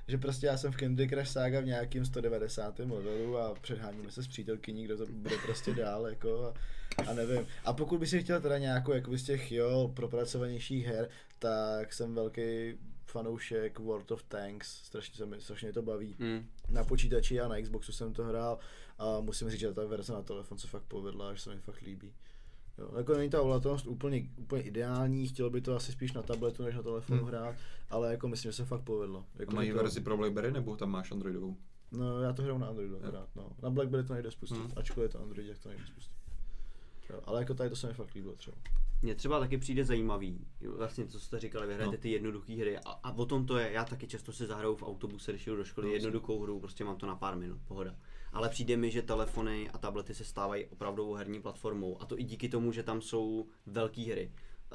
že 0.08 0.18
prostě 0.18 0.48
já 0.48 0.58
jsem 0.58 0.72
v 0.72 0.78
Candy 0.78 1.10
Crush 1.10 1.28
Saga 1.28 1.60
v 1.60 1.66
nějakým 1.66 2.06
190. 2.06 2.80
levelu 2.80 3.38
a 3.38 3.54
předháníme 3.62 4.12
se 4.12 4.24
s 4.24 4.28
přítelkyní, 4.28 4.84
kdo 4.84 4.98
to 4.98 5.06
bude 5.06 5.36
prostě 5.46 5.74
dál, 5.74 6.08
jako 6.08 6.54
a, 6.98 7.10
a 7.10 7.14
nevím. 7.14 7.48
A 7.66 7.74
pokud 7.74 8.00
by 8.00 8.08
si 8.08 8.24
chtěl 8.24 8.42
teda 8.42 8.58
nějakou 8.58 8.92
jako 8.92 9.18
z 9.18 9.24
těch 9.24 9.52
jo, 9.52 9.92
propracovanějších 9.94 10.86
her, 10.86 11.10
tak 11.40 11.94
jsem 11.94 12.16
velký 12.16 12.74
fanoušek 13.06 13.80
World 13.80 14.12
of 14.12 14.24
Tanks, 14.24 14.68
strašně, 14.84 15.18
se 15.18 15.26
mi, 15.26 15.42
strašně 15.42 15.74
to 15.74 15.82
baví. 15.82 16.16
Hmm. 16.20 16.48
Na 16.70 16.84
počítači 16.84 17.40
a 17.42 17.48
na 17.48 17.62
Xboxu 17.62 17.92
jsem 17.92 18.14
to 18.14 18.24
hrál 18.24 18.60
a 18.98 19.20
musím 19.20 19.50
říct, 19.50 19.60
že 19.60 19.74
ta 19.74 19.86
verze 19.86 20.14
na 20.14 20.22
telefon 20.22 20.58
se 20.58 20.68
fakt 20.68 20.84
povedla, 20.84 21.34
že 21.34 21.42
se 21.42 21.56
mi 21.56 21.62
fakt 21.62 21.82
líbí. 21.82 22.14
Jo, 22.78 22.90
jako 22.98 23.14
není 23.14 23.30
ta 23.30 23.42
ovladatelnost 23.42 23.88
úplně, 23.88 24.30
úplně 24.38 24.62
ideální, 24.62 25.28
chtělo 25.28 25.50
by 25.50 25.62
to 25.62 25.76
asi 25.76 25.92
spíš 25.92 26.14
na 26.14 26.22
tabletu 26.22 26.64
než 26.64 26.76
na 26.76 26.84
telefonu 26.84 27.20
Hmm. 27.20 27.28
hrát, 27.28 27.56
ale 27.90 28.12
jako 28.12 28.28
myslím, 28.28 28.52
že 28.52 28.56
se 28.56 28.66
fakt 28.66 28.82
povedlo. 28.82 29.20
A 29.36 29.42
Jako 29.42 29.56
mají 29.56 29.68
že 29.68 29.74
to, 29.74 29.80
verzi 29.80 30.02
pro 30.02 30.18
Blackberry 30.18 30.52
nebo 30.52 30.76
tam 30.76 30.90
máš 30.92 31.12
Androidovou? 31.12 31.58
No 31.92 32.22
já 32.22 32.34
to 32.34 32.42
hraju 32.42 32.58
na 32.58 32.68
Androidu 32.68 32.98
akorát, 32.98 33.30
no. 33.36 33.50
Na 33.62 33.70
Blackberry 33.70 34.08
to 34.08 34.14
nejde 34.14 34.32
spustit, 34.32 34.58
Hmm. 34.58 34.72
ačkoliv 34.76 35.10
je 35.10 35.10
to 35.10 35.22
Android, 35.24 35.48
jak 35.48 35.58
to 35.60 35.70
nejde 35.70 35.86
spustit. 35.88 36.14
Jo, 37.10 37.20
ale 37.26 37.40
jako 37.42 37.54
tady 37.54 37.70
to 37.70 37.76
se 37.76 37.88
mi 37.88 37.94
fakt 37.94 38.14
líbilo 38.14 38.36
třeba. 38.36 38.58
Mně 39.02 39.16
třeba 39.16 39.40
taky 39.40 39.58
přijde 39.58 39.86
zajímavý, 39.86 40.48
vlastně 40.78 41.08
co 41.08 41.20
jste 41.20 41.40
říkali, 41.40 41.68
vy 41.68 41.74
hrajete 41.74 41.96
No. 41.98 42.02
ty 42.02 42.12
jednoduché 42.12 42.54
hry 42.56 42.78
a, 42.78 42.90
a 42.90 43.12
o 43.12 43.26
tom 43.26 43.46
to 43.46 43.58
je, 43.58 43.72
já 43.72 43.86
taky 43.86 44.08
často 44.08 44.32
si 44.34 44.46
zahraju 44.48 44.76
v 44.76 44.84
autobuse, 44.84 45.32
když 45.32 45.46
jdu 45.46 45.56
do 45.56 45.64
školy, 45.64 45.88
No, 45.88 45.94
jednoduchou 45.94 46.42
hru, 46.44 46.60
prostě 46.60 46.84
mám 46.84 46.96
to 46.98 47.06
na 47.08 47.16
pár 47.16 47.36
minut, 47.38 47.60
pohoda. 47.68 47.96
Ale 48.34 48.50
přijde 48.50 48.78
mi, 48.78 48.92
že 48.92 49.02
telefony 49.02 49.70
a 49.70 49.78
tablety 49.78 50.14
se 50.16 50.24
stávají 50.26 50.66
opravdovou 50.66 51.14
herní 51.14 51.42
platformou 51.42 52.02
a 52.02 52.06
to 52.06 52.20
i 52.20 52.24
díky 52.24 52.50
tomu, 52.50 52.72
že 52.72 52.84
tam 52.84 53.02
jsou 53.02 53.46
velké 53.66 54.02
hry. 54.02 54.32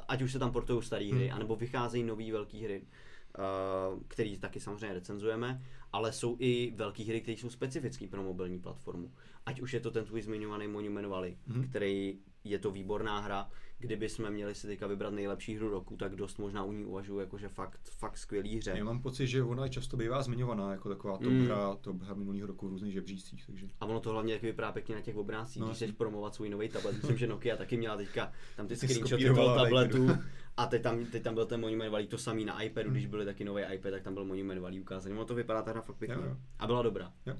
Ať 0.07 0.21
už 0.21 0.31
se 0.31 0.39
tam 0.39 0.51
portují 0.51 0.83
staré 0.83 1.05
hry, 1.13 1.27
Hmm. 1.27 1.35
anebo 1.35 1.55
vycházejí 1.55 2.03
nové 2.03 2.31
velké 2.31 2.57
hry, 2.57 2.81
uh, 2.81 4.01
které 4.07 4.37
taky 4.39 4.59
samozřejmě 4.59 4.93
recenzujeme, 4.93 5.61
ale 5.93 6.11
jsou 6.13 6.35
i 6.39 6.73
velké 6.75 7.03
hry, 7.03 7.21
které 7.21 7.37
jsou 7.37 7.49
specifické 7.49 8.07
pro 8.07 8.23
mobilní 8.23 8.59
platformu. 8.59 9.11
Ať 9.45 9.61
už 9.61 9.73
je 9.73 9.79
to 9.79 9.91
ten 9.91 10.05
tvůj 10.05 10.21
zmiňovaný 10.21 10.67
Monument 10.67 11.07
Valley, 11.07 11.37
Mhm. 11.47 11.67
který 11.69 12.19
je 12.43 12.59
to 12.59 12.71
výborná 12.71 13.19
hra. 13.19 13.49
Kdyby 13.81 14.09
jsme 14.09 14.29
měli 14.31 14.55
si 14.55 14.67
teďka 14.67 14.87
vybrat 14.87 15.13
nejlepší 15.13 15.55
hru 15.55 15.69
roku, 15.69 15.97
tak 15.97 16.15
dost 16.15 16.37
možná 16.39 16.63
u 16.63 16.71
ní 16.71 16.85
uvažuji 16.85 17.19
jakože 17.19 17.47
fakt, 17.49 17.79
fakt 17.97 18.17
skvělý 18.17 18.57
hře. 18.57 18.73
Já 18.77 18.83
mám 18.83 19.01
pocit, 19.01 19.27
že 19.27 19.43
ona 19.43 19.67
často 19.67 19.97
bývá 19.97 20.21
zmiňovaná 20.21 20.71
jako 20.71 20.89
taková 20.89 21.17
top 21.17 21.31
Mm. 21.31 21.45
hra, 21.45 21.75
top 21.81 22.01
hra 22.01 22.13
minulého 22.13 22.47
roku 22.47 22.67
v 22.67 22.69
různých 22.69 22.93
žebřících, 22.93 23.45
takže 23.45 23.67
A 23.79 23.85
ono 23.85 23.99
to 23.99 24.09
hlavně 24.11 24.33
taky 24.33 24.45
vypadá 24.45 24.71
pěkně 24.71 24.95
na 24.95 25.01
těch 25.01 25.15
obrázcích, 25.15 25.59
No, 25.61 25.65
když 25.67 25.75
chceš 25.75 25.91
promovat 25.91 26.35
svůj 26.35 26.49
nový 26.49 26.69
tablet. 26.69 26.95
Myslím, 26.95 27.17
že 27.17 27.27
Nokia 27.27 27.57
taky 27.57 27.77
měla 27.77 27.97
teďka 27.97 28.31
tam 28.55 28.67
ty 28.67 28.75
Ty 28.77 28.87
screenshoty 28.87 29.25
toho 29.25 29.55
tabletu. 29.55 30.03
iPadu. 30.03 30.21
A 30.57 30.65
teď 30.67 30.81
tam, 30.81 31.05
teď 31.05 31.23
tam 31.23 31.33
byl 31.33 31.45
ten 31.45 31.61
Monument 31.61 31.91
Valley, 31.91 32.07
to 32.07 32.17
samý 32.17 32.45
na 32.45 32.61
iPadu, 32.61 32.91
když 32.91 33.05
byly 33.05 33.25
taky 33.25 33.43
nový 33.45 33.63
iPad, 33.73 33.91
tak 33.91 34.03
tam 34.03 34.13
byl 34.13 34.25
Monument 34.25 34.61
Valley 34.61 34.81
ukázaný. 34.81 35.15
Ono 35.15 35.25
to 35.25 35.35
vypadá 35.35 35.71
hra 35.71 35.81
fakt 35.81 35.95
pěkně. 35.95 36.15
Jo, 36.15 36.23
jo. 36.25 36.37
A 36.59 36.67
byla 36.67 36.81
dobrá. 36.81 37.13
Jo. 37.25 37.33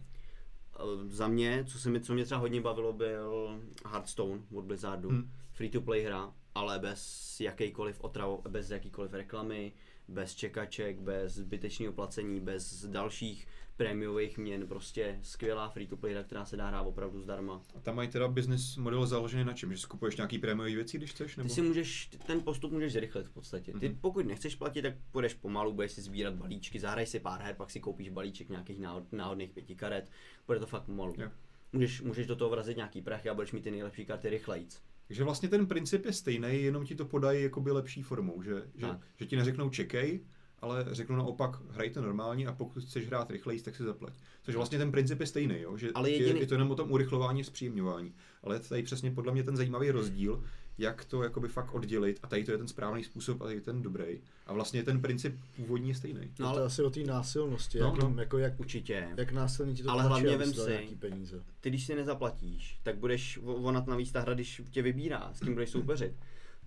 Eh, 0.80 0.84
Za 1.08 1.28
mě, 1.28 1.64
co, 1.68 1.80
se 1.80 1.90
mi, 1.90 2.02
co 2.02 2.14
mě 2.14 2.26
třeba 2.26 2.40
hodně 2.40 2.62
bavilo, 2.62 2.94
byl 2.94 3.60
Hearthstone 3.88 4.42
od 4.54 4.66
Blizzardu. 4.66 5.10
Hmm. 5.10 5.32
Free 5.60 5.70
to 5.70 5.82
play 5.82 6.04
hra, 6.04 6.34
ale 6.56 6.80
bez 6.80 7.36
jakýkoliv 7.42 8.02
otrav, 8.02 8.40
bez 8.50 8.70
jakýkoliv 8.72 9.14
reklamy, 9.14 9.74
bez 10.08 10.36
čekaček, 10.36 11.00
bez 11.00 11.34
zbytečného 11.34 11.94
placení, 11.94 12.40
bez 12.40 12.86
dalších 12.86 13.48
prémiových 13.78 14.38
měn, 14.38 14.68
prostě 14.68 15.20
skvělá 15.24 15.70
free 15.70 15.88
to 15.88 15.98
play 15.98 16.14
hra, 16.14 16.24
která 16.24 16.46
se 16.46 16.58
dá 16.58 16.68
hrát 16.68 16.82
opravdu 16.82 17.22
zdarma. 17.22 17.62
a 17.76 17.80
tam 17.80 17.96
mají 17.96 18.10
teda 18.10 18.28
business 18.28 18.78
model 18.78 19.06
založený 19.06 19.44
na 19.44 19.54
čem? 19.54 19.72
Že 19.72 19.78
skupuješ 19.78 20.18
nějaký 20.18 20.38
prémiový 20.40 20.76
věci, 20.76 20.98
když 20.98 21.12
chceš? 21.12 21.36
Nebo? 21.36 21.50
Ty 21.50 21.56
si 21.56 21.62
můžeš, 21.62 22.10
ten 22.28 22.42
postup 22.42 22.72
můžeš 22.72 22.94
zrychlit 22.94 23.28
v 23.28 23.32
podstatě. 23.32 23.74
Ty 23.80 23.90
Mhm. 23.90 23.98
pokud 24.02 24.26
nechceš 24.26 24.56
platit, 24.56 24.82
tak 24.82 24.94
půjdeš 25.12 25.34
pomalu, 25.34 25.74
budeš 25.74 25.92
si 25.92 26.02
sbírat 26.02 26.34
balíčky, 26.34 26.80
zahraj 26.80 27.06
si 27.06 27.20
pár 27.20 27.42
her, 27.42 27.56
pak 27.56 27.72
si 27.72 27.80
koupíš 27.80 28.10
balíček 28.10 28.50
nějakých 28.50 28.80
náhod, 28.80 29.14
náhodných 29.14 29.52
pěti 29.52 29.76
karet, 29.76 30.12
bude 30.48 30.60
to 30.60 30.66
fakt 30.66 30.84
pomalu. 30.84 31.14
Jo. 31.18 31.30
Můžeš, 31.74 32.02
můžeš 32.02 32.28
do 32.28 32.36
toho 32.36 32.50
vrazit 32.50 32.78
nějaký 32.78 33.02
prachy 33.02 33.30
a 33.30 33.34
budeš 33.34 33.52
mít 33.52 33.62
ty 33.62 33.72
nejlepší 33.72 34.06
karty 34.06 34.30
rychlejc. 34.30 34.82
Takže 35.10 35.24
vlastně 35.24 35.50
ten 35.50 35.66
princip 35.68 36.06
je 36.06 36.14
stejný, 36.14 36.64
jenom 36.64 36.86
ti 36.86 36.96
to 36.96 37.06
podají 37.06 37.44
jakoby 37.44 37.72
lepší 37.72 38.04
formou, 38.04 38.42
že, 38.42 38.64
že, 38.76 38.86
Tak. 38.88 39.00
že 39.16 39.26
ti 39.26 39.36
neřeknou 39.36 39.70
čekej, 39.70 40.20
ale 40.60 40.86
řeknu 40.92 41.16
naopak, 41.16 41.62
hrajte 41.70 42.02
normálně 42.02 42.48
a 42.48 42.52
pokud 42.54 42.84
chceš 42.84 43.08
hrát 43.08 43.32
rychleji, 43.32 43.62
tak 43.62 43.76
si 43.76 43.84
zaplať. 43.84 44.14
Což 44.44 44.56
vlastně 44.56 44.78
ten 44.78 44.92
princip 44.92 45.20
je 45.20 45.26
stejný, 45.26 45.56
jo? 45.62 45.78
že 45.78 45.90
Ale 45.96 46.10
je, 46.10 46.18
jediný- 46.18 46.40
je, 46.40 46.48
to 46.48 46.54
jenom 46.54 46.72
o 46.72 46.76
tom 46.76 46.92
urychlování, 46.92 47.44
zpříjemňování. 47.44 48.14
Ale 48.44 48.56
je 48.56 48.60
tady 48.60 48.84
přesně 48.84 49.12
podle 49.12 49.34
mě 49.34 49.44
ten 49.44 49.58
zajímavý 49.58 49.92
rozdíl, 49.92 50.44
jak 50.80 51.06
to 51.06 51.24
jakoby 51.24 51.48
fakt 51.48 51.74
oddělit 51.74 52.20
a 52.24 52.28
tady 52.28 52.44
to 52.44 52.52
je 52.52 52.58
ten 52.58 52.68
správný 52.68 53.04
způsob 53.04 53.42
a 53.42 53.44
tady 53.44 53.56
je 53.56 53.62
ten 53.62 53.82
dobrý. 53.82 54.06
A 54.48 54.54
vlastně 54.54 54.84
ten 54.84 55.02
princip 55.02 55.36
původní 55.56 55.90
je 55.90 55.96
stejný. 55.96 56.20
No 56.20 56.26
No, 56.40 56.46
to 56.46 56.48
ale- 56.48 56.62
je 56.62 56.66
asi 56.66 56.84
o 56.84 56.90
té 56.90 57.00
násilnosti, 57.00 57.80
No, 57.80 57.86
jak, 57.88 57.98
no. 58.04 58.22
jako 58.22 58.38
jak, 58.38 58.60
Určitě. 58.60 59.08
jak 59.18 59.32
násilně 59.32 59.74
ti 59.74 59.84
to 59.84 59.90
Ale 59.92 60.04
hlavně 60.04 60.38
vem 60.38 60.54
si- 60.54 60.70
nějaký 60.70 60.96
peníze. 60.96 61.44
Ty 61.62 61.70
když 61.70 61.86
si 61.86 61.96
nezaplatíš, 61.96 62.80
tak 62.84 62.98
budeš, 62.98 63.40
ona 63.44 63.86
navíc 63.88 64.12
ta 64.12 64.20
hra, 64.22 64.34
když 64.34 64.62
tě 64.72 64.82
vybírá, 64.82 65.32
s 65.34 65.40
kým 65.40 65.54
budeš 65.54 65.70
soupeřit, 65.70 66.14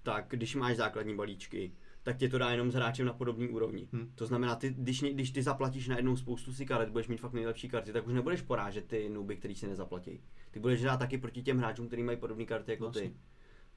tak 0.03 0.25
když 0.29 0.55
máš 0.55 0.77
základní 0.77 1.17
balíčky, 1.17 1.73
tak 2.03 2.17
tě 2.17 2.29
to 2.29 2.39
dá 2.39 2.51
jenom 2.51 2.71
s 2.71 2.75
hráčem 2.75 3.07
na 3.07 3.13
podobné 3.13 3.49
úrovni. 3.49 3.89
Hmm. 3.93 4.13
To 4.15 4.27
znamená, 4.27 4.57
ty, 4.57 4.75
když, 4.79 5.03
když 5.03 5.31
ty 5.31 5.43
zaplatíš 5.43 5.89
na 5.89 5.97
jednou 5.97 6.17
spoustu 6.17 6.53
si 6.53 6.67
karet, 6.67 6.89
budeš 6.89 7.09
mít 7.09 7.17
fakt 7.21 7.33
nejlepší 7.33 7.69
karty, 7.69 7.93
tak 7.93 8.07
už 8.07 8.13
nebudeš 8.15 8.43
porážet 8.43 8.85
ty 8.87 9.09
nuby, 9.09 9.37
který 9.37 9.55
si 9.55 9.67
nezaplatí. 9.67 10.21
Ty 10.51 10.61
budeš 10.61 10.83
hrát 10.83 10.97
taky 10.97 11.19
proti 11.19 11.43
těm 11.43 11.59
hráčům, 11.59 11.87
kteří 11.87 12.03
mají 12.03 12.19
podobné 12.19 12.45
karty 12.45 12.71
jako 12.71 12.91
ty. 12.91 13.13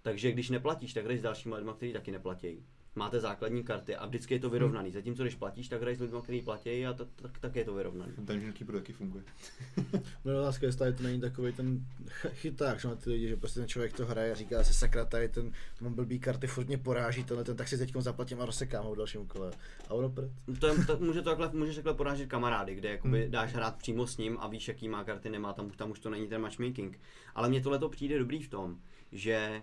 Takže 0.06 0.32
když 0.32 0.50
neplatíš, 0.50 0.94
tak 0.94 1.04
hraješ 1.04 1.20
s 1.20 1.24
dalšíma 1.24 1.58
lidma, 1.58 1.74
kteří 1.74 1.94
taky 1.94 2.12
neplatí. 2.12 2.64
Máte 2.96 3.20
základní 3.20 3.64
karty 3.64 3.96
a 3.96 4.06
vždycky 4.06 4.34
je 4.34 4.40
to 4.40 4.50
vyrovnaný. 4.50 4.92
Zatímco 4.92 5.24
když 5.24 5.36
platíš, 5.36 5.68
tak 5.68 5.82
hraješ 5.82 5.98
s 5.98 6.02
lidmi, 6.02 6.20
kteří 6.24 6.42
platí 6.42 6.86
a 6.86 6.94
tak, 6.94 7.08
tak, 7.16 7.40
tak 7.40 7.56
je 7.56 7.66
to 7.66 7.74
vyrovnaný. 7.74 8.12
Dungeon 8.18 8.54
Keeper 8.54 8.76
taky 8.76 8.94
funguje. 8.94 9.24
No 10.26 10.40
otázka 10.40 10.66
je, 10.66 10.68
jestli 10.68 10.94
to 10.94 11.04
není 11.04 11.22
takový 11.22 11.54
ten 11.54 11.86
ch- 12.10 12.30
chyták, 12.34 12.80
že 12.80 12.88
na 12.88 12.96
ty 12.96 13.10
lidi, 13.10 13.28
že 13.28 13.36
prostě 13.36 13.60
ten 13.60 13.68
člověk 13.70 13.94
to 13.94 14.06
hraje 14.06 14.32
a 14.32 14.36
říká 14.36 14.64
si 14.64 14.74
sakra, 14.74 15.06
tady 15.06 15.30
ten 15.30 15.52
mám 15.82 15.94
blbý 15.94 16.20
karty, 16.20 16.48
furt 16.48 16.68
mě 16.68 16.78
poráží 16.78 17.24
tenhle 17.24 17.44
ten, 17.44 17.56
tak 17.58 17.68
si 17.68 17.78
teď 17.78 17.94
zaplatím 18.00 18.42
a 18.42 18.46
rozsekám 18.46 18.86
ho 18.86 18.94
v 18.94 18.98
dalším 18.98 19.28
kole. 19.28 19.52
A 19.90 19.94
ono 19.94 20.10
prd. 20.10 20.32
To 20.60 20.68
je, 20.68 20.86
to, 20.86 20.98
může 21.00 21.22
to 21.22 21.30
takhle, 21.30 21.50
můžeš 21.60 21.76
takhle 21.76 21.94
porážet 21.94 22.30
kamarády, 22.30 22.76
kde 22.76 22.90
jakoby 22.90 23.22
Hmm. 23.22 23.32
dáš 23.32 23.54
hrát 23.54 23.78
přímo 23.78 24.08
s 24.08 24.18
ním 24.18 24.38
a 24.40 24.48
víš, 24.48 24.68
jaký 24.68 24.90
má 24.90 25.04
karty, 25.04 25.30
nemá, 25.30 25.54
tam, 25.54 25.70
tam 25.70 25.92
už 25.92 26.00
to 26.00 26.10
není 26.10 26.28
ten 26.28 26.42
matchmaking. 26.42 27.00
Ale 27.36 27.50
mně 27.50 27.62
tohle 27.62 27.80
to 27.80 27.90
přijde 27.90 28.20
dobrý 28.20 28.42
v 28.44 28.50
tom, 28.50 28.78
že 29.12 29.62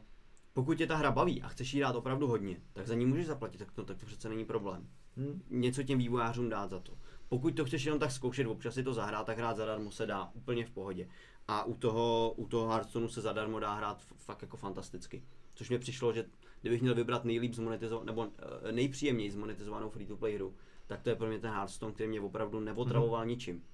pokud 0.53 0.79
tě 0.79 0.87
ta 0.87 0.97
hra 0.97 1.11
baví 1.11 1.43
a 1.43 1.49
chceš 1.49 1.75
jí 1.75 1.81
dát 1.81 1.97
opravdu 1.97 2.27
hodně, 2.27 2.61
tak 2.73 2.87
za 2.87 2.95
ní 2.95 3.07
můžeš 3.07 3.27
zaplatit, 3.27 3.59
tak 3.59 3.73
to, 3.73 3.85
tak 3.85 3.99
to 3.99 4.07
přece 4.07 4.29
není 4.29 4.45
problém. 4.45 4.89
Hm? 5.17 5.43
Něco 5.51 5.83
těm 5.83 5.99
vývojářům 5.99 6.49
dát 6.49 6.71
za 6.71 6.81
to. 6.81 6.99
Pokud 7.29 7.57
to 7.57 7.65
chceš 7.65 7.85
jenom 7.85 8.01
tak 8.01 8.11
zkoušet, 8.13 8.47
občas 8.47 8.75
si 8.75 8.83
to 8.83 8.95
zahrát, 8.95 9.27
tak 9.27 9.39
hrát 9.39 9.57
zadarmo 9.57 9.91
se 9.91 10.07
dá 10.07 10.31
úplně 10.35 10.67
v 10.67 10.71
pohodě. 10.71 11.09
A 11.49 11.65
u 11.65 11.75
toho, 11.75 12.33
u 12.37 12.47
toho 12.47 12.69
Hearthstoneu 12.69 13.09
se 13.09 13.21
zadarmo 13.21 13.61
dá 13.61 13.75
hrát 13.75 14.03
fakt 14.17 14.43
jako 14.43 14.57
fantasticky. 14.57 15.23
Což 15.55 15.71
mi 15.71 15.79
přišlo, 15.79 16.13
že 16.13 16.25
kdybych 16.61 16.83
měl 16.83 16.95
vybrat 16.95 17.25
nejlíp 17.25 17.55
zmonetizovanou, 17.55 18.07
nebo 18.07 18.29
eh, 18.69 18.73
nejpříjemněji 18.73 19.31
zmonetizovanou 19.31 19.91
free-to-play 19.91 20.35
hru, 20.35 20.55
tak 20.87 21.03
to 21.03 21.11
je 21.11 21.17
pro 21.17 21.27
mě 21.27 21.39
ten 21.39 21.51
Hearthstone, 21.51 21.93
který 21.93 22.09
mě 22.09 22.21
opravdu 22.21 22.61
neotravoval 22.61 23.27
ničím. 23.27 23.65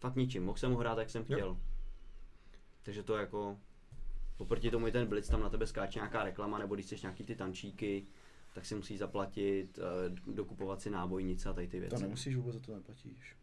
Fakt 0.00 0.16
ničím. 0.16 0.44
Mohl 0.44 0.58
jsem 0.58 0.72
ho 0.72 0.78
hrát, 0.78 0.98
jak 0.98 1.10
jsem 1.10 1.24
Jo. 1.28 1.36
chtěl. 1.36 1.56
Takže 2.82 3.02
to 3.02 3.16
jako... 3.16 3.58
Oproti 4.40 4.70
tomu 4.70 4.86
i 4.88 4.92
ten 4.92 5.06
Blitz, 5.06 5.28
tam 5.28 5.40
na 5.40 5.48
tebe 5.48 5.66
skáče 5.66 5.98
nějaká 5.98 6.24
reklama, 6.24 6.58
nebo 6.58 6.74
když 6.74 6.86
chceš 6.86 7.02
nějaký 7.02 7.24
ty 7.24 7.34
tančíky, 7.36 8.04
tak 8.54 8.66
si 8.66 8.74
musíš 8.74 8.98
zaplatit, 8.98 9.78
eh, 9.78 10.32
dokupovat 10.34 10.80
si 10.80 10.90
nábojnice 10.90 11.48
a 11.48 11.52
tady 11.52 11.68
ty 11.68 11.80
věci. 11.80 11.96
To 11.96 12.02
nemusíš 12.02 12.36
vůbec, 12.36 12.54
za 12.54 12.60
to 12.60 12.74
neplatíš. 12.74 13.36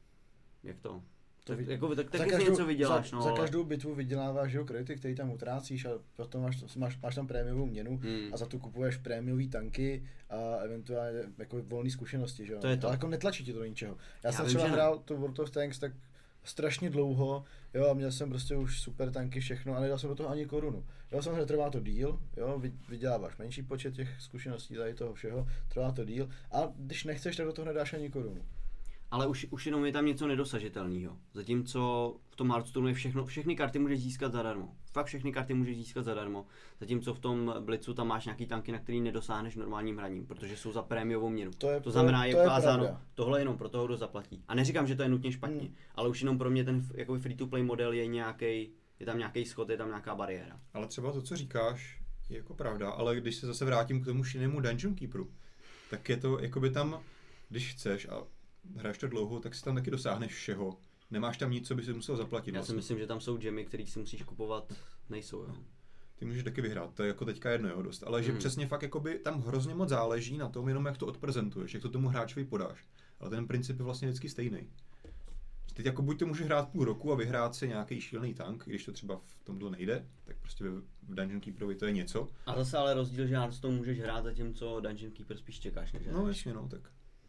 Jak 0.64 0.80
to? 0.80 1.02
To 1.44 1.56
tak, 1.56 1.68
jako, 1.68 1.96
tak, 1.96 2.12
Za 2.12 2.18
taky 2.26 2.36
si 2.36 2.44
něco 2.50 2.66
vyděláš, 2.66 3.10
za, 3.10 3.16
no. 3.18 3.24
za 3.24 3.30
ale- 3.30 3.40
každou 3.40 3.64
bitvu 3.64 3.96
vyděláváš 3.96 4.54
jo, 4.54 4.66
kredity, 4.66 4.96
který 4.96 5.16
tam 5.16 5.32
utrácíš 5.32 5.86
a 5.86 5.90
potom 6.16 6.42
máš, 6.42 6.76
máš, 6.76 7.00
máš 7.02 7.16
tam 7.16 7.28
prémiovou 7.28 7.66
měnu 7.66 7.98
Hmm. 7.98 8.34
a 8.34 8.38
za 8.38 8.46
to 8.46 8.60
kupuješ 8.60 8.98
prémiový 8.98 9.50
tanky 9.50 10.04
a 10.30 10.56
eventuálně 10.56 11.20
jako 11.38 11.62
volné 11.62 11.90
zkušenosti, 11.90 12.46
že 12.46 12.54
jo. 12.54 12.60
To 12.60 12.68
je 12.68 12.78
to. 12.78 12.88
Ale 12.88 12.94
jako 12.94 13.08
netlačí 13.08 13.46
tě 13.46 13.54
to 13.54 13.60
do 13.60 13.66
ničeho. 13.66 13.98
Já, 14.24 14.30
Já 14.30 14.32
jsem 14.32 14.46
třeba 14.46 14.64
ne. 14.64 14.70
hrál 14.70 15.00
to 15.00 15.18
World 15.18 15.40
of 15.40 15.52
Tanks 15.52 15.80
tak 15.80 15.92
strašně 16.48 16.90
dlouho, 16.90 17.44
jo, 17.74 17.90
a 17.90 17.94
měl 17.94 18.12
jsem 18.12 18.30
prostě 18.30 18.56
už 18.56 18.82
super 18.82 19.12
tanky, 19.12 19.40
všechno, 19.40 19.76
a 19.76 19.80
nedal 19.80 19.98
jsem 20.00 20.10
do 20.10 20.16
toho 20.16 20.30
ani 20.30 20.46
korunu. 20.46 20.86
Jo, 21.12 21.22
samozřejmě 21.22 21.46
trvá 21.46 21.70
to 21.70 21.80
díl, 21.80 22.20
jo, 22.38 22.60
vy- 22.60 22.74
vyděláváš 22.90 23.38
menší 23.38 23.64
počet 23.64 23.94
těch 23.94 24.22
zkušeností 24.22 24.76
tady 24.76 24.94
toho 24.94 25.14
všeho, 25.14 25.48
trvá 25.68 25.92
to 25.92 26.06
díl, 26.06 26.30
a 26.52 26.72
když 26.76 27.04
nechceš, 27.04 27.36
tak 27.36 27.46
do 27.46 27.54
toho 27.54 27.66
nedáš 27.66 27.94
ani 27.94 28.10
korunu. 28.10 28.42
Ale 29.12 29.28
už, 29.28 29.48
už 29.50 29.66
jenom 29.66 29.86
je 29.86 29.92
tam 29.92 30.06
něco 30.06 30.28
nedosažitelného. 30.28 31.18
Zatímco 31.34 32.16
v 32.30 32.36
tom 32.36 32.52
Hearthstoneu 32.52 32.88
je 32.88 32.94
všechno, 32.94 33.26
všechny 33.26 33.56
karty 33.56 33.80
můžeš 33.80 34.02
získat 34.02 34.32
zadarmo. 34.32 34.76
Fakt 34.94 35.06
všechny 35.06 35.32
karty 35.34 35.54
můžeš 35.54 35.78
získat 35.78 36.06
zadarmo. 36.06 36.46
Zatímco 36.80 37.14
v 37.14 37.20
tom 37.20 37.54
Blitzu 37.60 37.94
tam 37.94 38.08
máš 38.08 38.26
nějaký 38.26 38.46
tanky, 38.46 38.72
na 38.72 38.80
který 38.80 39.02
nedosáhneš 39.02 39.56
normálním 39.56 39.98
hraním, 39.98 40.26
protože 40.28 40.58
jsou 40.58 40.72
za 40.72 40.82
prémiovou 40.82 41.30
měnu. 41.30 41.52
To 41.58 41.70
je- 41.70 41.80
to 41.82 41.92
znamená, 41.92 42.20
to 42.20 42.24
je- 42.24 42.30
je 42.30 42.34
to 42.36 42.40
je 42.42 42.46
ukázáno, 42.46 42.84
pravda. 42.84 43.02
tohle 43.16 43.40
je 43.40 43.42
jenom 43.42 43.58
pro 43.58 43.70
toho, 43.70 43.86
kdo 43.86 43.98
zaplatí. 43.98 44.44
A 44.48 44.56
neříkám, 44.56 44.88
že 44.88 44.96
to 44.96 45.04
je 45.04 45.10
nutně 45.10 45.32
špatně, 45.32 45.60
Hmm. 45.62 45.74
ale 45.96 46.10
už 46.10 46.22
jenom 46.22 46.38
pro 46.38 46.50
mě 46.50 46.64
ten 46.64 46.88
jako 46.94 47.20
free-to-play 47.20 47.64
model 47.64 47.92
je 47.94 48.08
nějaký, 48.08 48.70
je 49.00 49.06
tam 49.06 49.18
nějaký 49.18 49.46
schod, 49.46 49.70
je 49.70 49.78
tam 49.78 49.88
nějaká 49.88 50.16
bariéra. 50.16 50.60
Ale 50.74 50.88
třeba 50.88 51.12
to, 51.12 51.22
co 51.22 51.36
říkáš, 51.36 52.02
je 52.30 52.38
jako 52.38 52.54
pravda, 52.54 52.90
ale 52.90 53.16
když 53.16 53.36
se 53.36 53.48
zase 53.48 53.66
vrátím 53.66 54.02
k 54.02 54.06
tomu 54.06 54.24
šílenému 54.24 54.62
Dungeon 54.62 54.96
Keeperu, 54.96 55.32
tak 55.90 56.10
je 56.10 56.18
to, 56.18 56.40
jakoby 56.40 56.70
tam, 56.70 57.00
když 57.50 57.74
chceš 57.74 58.08
a 58.10 58.24
hraješ 58.76 58.98
to 58.98 59.08
dlouho, 59.08 59.40
tak 59.40 59.56
si 59.56 59.64
tam 59.64 59.76
taky 59.76 59.92
dosáhneš 59.92 60.34
všeho. 60.34 60.78
Nemáš 61.12 61.38
tam 61.38 61.52
nic, 61.52 61.68
co 61.68 61.76
by 61.76 61.84
si 61.84 61.94
musel 61.94 62.16
zaplatit. 62.16 62.50
Já 62.52 62.54
si 62.54 62.58
Vlastně. 62.60 62.76
myslím, 62.76 62.98
že 63.00 63.08
tam 63.08 63.22
jsou 63.22 63.38
gemy, 63.38 63.66
které 63.66 63.86
si 63.88 64.00
musíš 64.00 64.24
kupovat, 64.24 64.74
nejsou. 65.10 65.42
Jo. 65.44 65.56
Ty 66.16 66.26
můžeš 66.26 66.44
taky 66.44 66.62
vyhrát, 66.62 66.94
to 66.94 67.04
je 67.04 67.08
jako 67.08 67.26
teďka 67.26 67.52
jedno, 67.52 67.70
jo, 67.70 67.82
dost. 67.82 68.04
Ale 68.08 68.24
že 68.24 68.30
Hmm. 68.32 68.40
přesně 68.40 68.68
fakt 68.68 68.82
jakoby 68.82 69.20
tam 69.20 69.42
hrozně 69.42 69.76
moc 69.76 69.90
záleží 69.90 70.38
na 70.38 70.50
tom, 70.50 70.68
jenom 70.68 70.86
jak 70.86 70.98
to 70.98 71.08
odprezentuješ, 71.08 71.74
jak 71.74 71.84
to 71.84 71.90
tomu 71.90 72.08
hráčovi 72.10 72.46
podáš. 72.46 72.86
Ale 73.20 73.30
ten 73.30 73.48
princip 73.48 73.80
je 73.80 73.86
vlastně 73.86 74.08
vždycky 74.08 74.30
stejný. 74.30 74.70
Teď 75.74 75.86
jako 75.86 76.02
buď 76.02 76.20
to 76.20 76.26
může 76.26 76.44
hrát 76.44 76.70
půl 76.70 76.86
roku 76.86 77.12
a 77.12 77.16
vyhrát 77.16 77.56
si 77.56 77.68
nějaký 77.68 78.02
šílený 78.02 78.34
tank, 78.34 78.64
když 78.66 78.86
to 78.86 78.92
třeba 78.92 79.22
v 79.26 79.44
tomto 79.44 79.70
nejde, 79.70 80.06
tak 80.24 80.38
prostě 80.38 80.64
v 81.04 81.16
Dungeon 81.16 81.42
Keeperovi 81.42 81.76
to 81.76 81.86
je 81.86 81.92
něco. 81.92 82.28
A 82.46 82.56
zase 82.58 82.78
ale 82.78 82.94
rozdíl, 82.94 83.28
že 83.28 83.36
Hearthstone 83.38 83.78
můžeš 83.78 84.00
hrát, 84.00 84.24
zatímco 84.24 84.80
Dungeon 84.80 85.12
Keeper 85.12 85.38
spíš 85.38 85.60
čekáš, 85.60 85.92
než 85.94 86.04
No 86.12 86.28
jasně, 86.28 86.54
no, 86.54 86.68
tak 86.68 86.82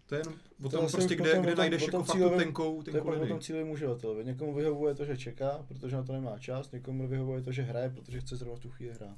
to 0.08 0.14
je 0.14 0.20
jenom 0.20 0.34
o 0.34 0.62
To 0.62 0.68
tom 0.76 0.80
zase 0.86 0.96
prostě, 0.96 1.14
už 1.14 1.20
kde, 1.20 1.30
potom 1.30 1.42
kde 1.44 1.54
najdeš 1.54 1.82
jako 1.82 1.90
tom 1.96 2.04
fakt 2.04 2.16
cílovém- 2.16 2.38
tenkou, 2.38 2.82
To 2.82 2.90
je 2.90 2.92
tenkou 2.92 3.08
pak 3.08 3.16
o 3.16 3.20
linii. 3.20 3.28
tom 3.32 3.40
cílovém 3.40 3.70
uživateli. 3.70 4.24
Někomu 4.24 4.54
vyhovuje 4.54 4.94
to, 4.94 5.04
že 5.04 5.16
čeká, 5.18 5.64
protože 5.68 5.96
na 5.96 6.02
to 6.02 6.12
nemá 6.12 6.38
čas, 6.38 6.70
někomu 6.72 7.08
vyhovuje 7.08 7.42
to, 7.42 7.52
že 7.52 7.62
hraje, 7.62 7.90
protože 7.90 8.20
chce 8.20 8.36
zrovna 8.36 8.58
tu 8.58 8.70
chvíli 8.70 8.92
hrát. 8.94 9.16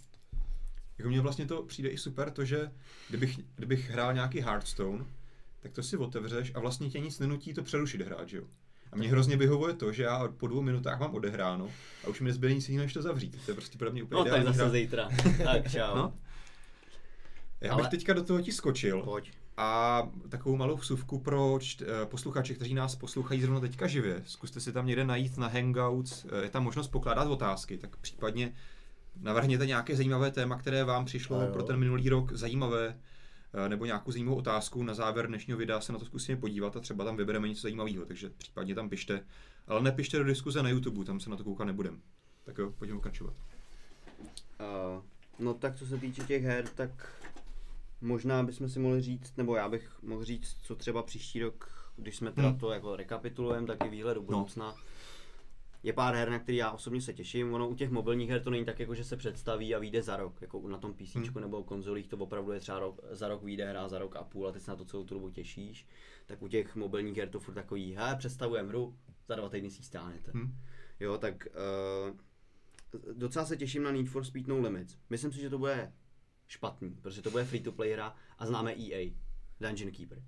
Jako 0.99 1.09
mně 1.09 1.21
vlastně 1.21 1.47
to 1.47 1.63
přijde 1.63 1.89
i 1.89 1.99
super, 1.99 2.31
to, 2.31 2.45
že 2.45 2.71
kdybych, 3.09 3.39
kdybych 3.57 3.91
hrál 3.91 4.15
nějaký 4.15 4.41
Hearthstone, 4.41 5.05
tak 5.61 5.73
to 5.73 5.83
si 5.83 5.97
otevřeš 5.97 6.53
a 6.55 6.61
vlastně 6.61 6.91
tě 6.91 7.01
nic 7.01 7.19
nenutí 7.19 7.55
to 7.55 7.63
přerušit 7.63 8.01
hrát, 8.03 8.29
že 8.29 8.37
jo? 8.37 8.45
A 8.93 8.97
mě 8.97 9.09
hrozně 9.09 9.37
vyhovuje 9.37 9.75
to, 9.75 9.93
že 9.93 10.03
já 10.03 10.29
po 10.29 10.47
dvou 10.47 10.63
minutách 10.63 11.01
mám 11.01 11.15
odehráno 11.15 11.71
a 12.05 12.09
už 12.09 12.21
mi 12.21 12.27
nezbyde 12.29 12.55
nic 12.55 12.69
jiného, 12.69 12.85
než 12.85 12.93
to 12.93 13.03
zavřít. 13.03 13.39
To 13.45 13.51
je 13.51 13.55
prostě 13.55 13.79
pro 13.79 13.91
mě 13.93 14.03
úplně 14.03 14.19
No 14.19 14.31
tak 14.31 14.45
zase 14.45 14.59
hra. 14.63 14.71
zítra. 14.71 15.09
tak 15.45 15.71
čau. 15.73 15.95
No. 15.97 16.15
Já 17.61 17.75
bych 17.77 17.85
Ale- 17.85 17.91
teďka 17.91 18.13
do 18.13 18.25
toho 18.25 18.43
ti 18.43 18.53
skočil 18.53 19.03
Pojď. 19.03 19.33
A 19.61 20.03
takovou 20.29 20.57
malou 20.57 20.77
vsuvku 20.77 21.19
pro 21.19 21.59
čt, 21.61 21.83
eh, 21.83 22.07
posluchače, 22.07 22.55
kteří 22.55 22.75
nás 22.75 22.97
poslouchají 22.97 23.41
zrovna 23.41 23.61
teďka 23.61 23.87
živě. 23.87 24.23
Zkuste 24.27 24.61
si 24.61 24.73
tam 24.73 24.87
někde 24.87 25.05
najít 25.05 25.39
na 25.39 25.49
Hangouts, 25.49 26.25
eh, 26.25 26.43
je 26.43 26.51
tam 26.51 26.65
možnost 26.65 26.89
pokládat 26.89 27.29
otázky, 27.29 27.79
tak 27.79 27.97
případně 27.97 28.55
navrhněte 29.17 29.67
nějaké 29.67 29.97
zajímavé 29.97 30.31
téma, 30.31 30.59
které 30.59 30.85
vám 30.85 31.05
přišlo 31.05 31.47
pro 31.47 31.63
ten 31.63 31.77
minulý 31.77 32.09
rok 32.09 32.33
zajímavé, 32.33 32.99
eh, 33.55 33.69
nebo 33.69 33.85
nějakou 33.85 34.13
zajímavou 34.13 34.37
otázku. 34.37 34.83
Na 34.83 34.95
závěr 34.95 35.27
dnešního 35.27 35.59
videa 35.59 35.81
se 35.81 35.93
na 35.93 35.99
to 35.99 36.05
zkusíme 36.05 36.41
podívat 36.41 36.77
a 36.77 36.81
třeba 36.81 37.05
tam 37.05 37.17
vybereme 37.17 37.49
něco 37.49 37.63
zajímavého, 37.63 38.07
takže 38.07 38.31
případně 38.31 38.75
tam 38.75 38.89
pište. 38.89 39.25
Ale 39.67 39.83
nepište 39.83 40.19
do 40.19 40.25
diskuze 40.25 40.63
na 40.63 40.69
YouTube, 40.69 41.05
tam 41.05 41.21
se 41.21 41.31
na 41.31 41.37
to 41.37 41.45
koukat 41.45 41.67
nebudem. 41.67 42.01
Tak 42.45 42.59
jo, 42.59 42.73
pojďme 42.79 42.97
pokračovat. 42.97 43.35
Uh, 44.61 45.05
no 45.39 45.55
tak 45.55 45.77
co 45.77 45.87
se 45.87 45.99
týče 45.99 46.23
těch 46.23 46.43
her, 46.43 46.69
tak 46.69 46.91
možná 48.01 48.43
bychom 48.43 48.69
si 48.69 48.79
mohli 48.79 49.01
říct, 49.01 49.37
nebo 49.37 49.57
já 49.57 49.69
bych 49.69 50.03
mohl 50.03 50.25
říct, 50.25 50.57
co 50.63 50.77
třeba 50.77 51.03
příští 51.03 51.41
rok, 51.41 51.91
když 51.97 52.17
jsme 52.17 52.33
teda 52.33 52.49
hmm. 52.49 52.59
to 52.59 52.71
jako 52.71 52.97
rekapitulujeme, 52.97 53.67
tak 53.67 53.85
i 53.85 53.89
výhled 53.89 54.15
do 54.15 54.21
no. 54.21 54.27
budoucna. 54.27 54.67
No. 54.67 54.75
Je 55.83 55.93
pár 55.93 56.15
her, 56.15 56.31
na 56.31 56.39
který 56.39 56.59
já 56.59 56.71
osobně 56.71 57.01
se 57.01 57.15
těším. 57.15 57.55
Ono 57.55 57.69
u 57.69 57.75
těch 57.75 57.91
mobilních 57.91 58.31
her 58.31 58.43
to 58.43 58.51
není 58.51 58.65
tak, 58.65 58.81
jako 58.81 58.95
že 58.95 59.05
se 59.05 59.17
představí 59.17 59.75
a 59.75 59.79
vyjde 59.79 60.03
za 60.03 60.17
rok, 60.17 60.43
jako 60.43 60.69
na 60.69 60.79
tom 60.79 60.95
PC 60.95 61.15
hmm. 61.15 61.41
nebo 61.41 61.65
konzolích 61.65 62.09
to 62.09 62.17
opravdu 62.17 62.53
je 62.53 62.61
třeba 62.61 62.79
rok, 62.79 63.01
za 63.11 63.29
rok 63.29 63.43
vyjde 63.43 63.71
hra, 63.71 63.89
za 63.89 63.99
rok 63.99 64.17
a 64.17 64.25
půl 64.25 64.49
a 64.49 64.53
ty 64.53 64.61
se 64.61 64.71
na 64.71 64.77
to 64.77 64.85
celou 64.85 65.05
tu 65.05 65.15
dobu 65.15 65.31
těšíš. 65.31 65.87
Tak 66.27 66.43
u 66.43 66.49
těch 66.49 66.77
mobilních 66.77 67.17
her 67.17 67.29
to 67.29 67.41
furt 67.41 67.55
takový, 67.55 67.95
he, 67.95 68.17
představujeme 68.17 68.69
hru, 68.69 68.97
za 69.29 69.35
dva 69.35 69.49
týdny 69.49 69.71
si 69.71 69.83
stánete. 69.83 70.31
Hmm. 70.35 70.55
Jo, 71.01 71.19
tak 71.19 71.47
uh, 71.47 72.17
docela 73.13 73.45
se 73.45 73.57
těším 73.57 73.83
na 73.83 73.93
Need 73.93 74.09
for 74.09 74.25
Speed 74.25 74.47
No 74.47 74.59
Limits. 74.59 74.97
Myslím 75.11 75.33
si, 75.33 75.41
že 75.41 75.51
to 75.51 75.59
bude 75.59 75.93
špatný, 76.51 76.91
protože 77.03 77.23
to 77.23 77.31
bude 77.31 77.45
free 77.45 77.61
to 77.61 77.73
play 77.73 77.93
hra 77.93 78.15
a 78.39 78.47
známe 78.47 78.73
EA, 78.73 79.11
Dungeon 79.61 79.91
Keeper. 79.91 80.23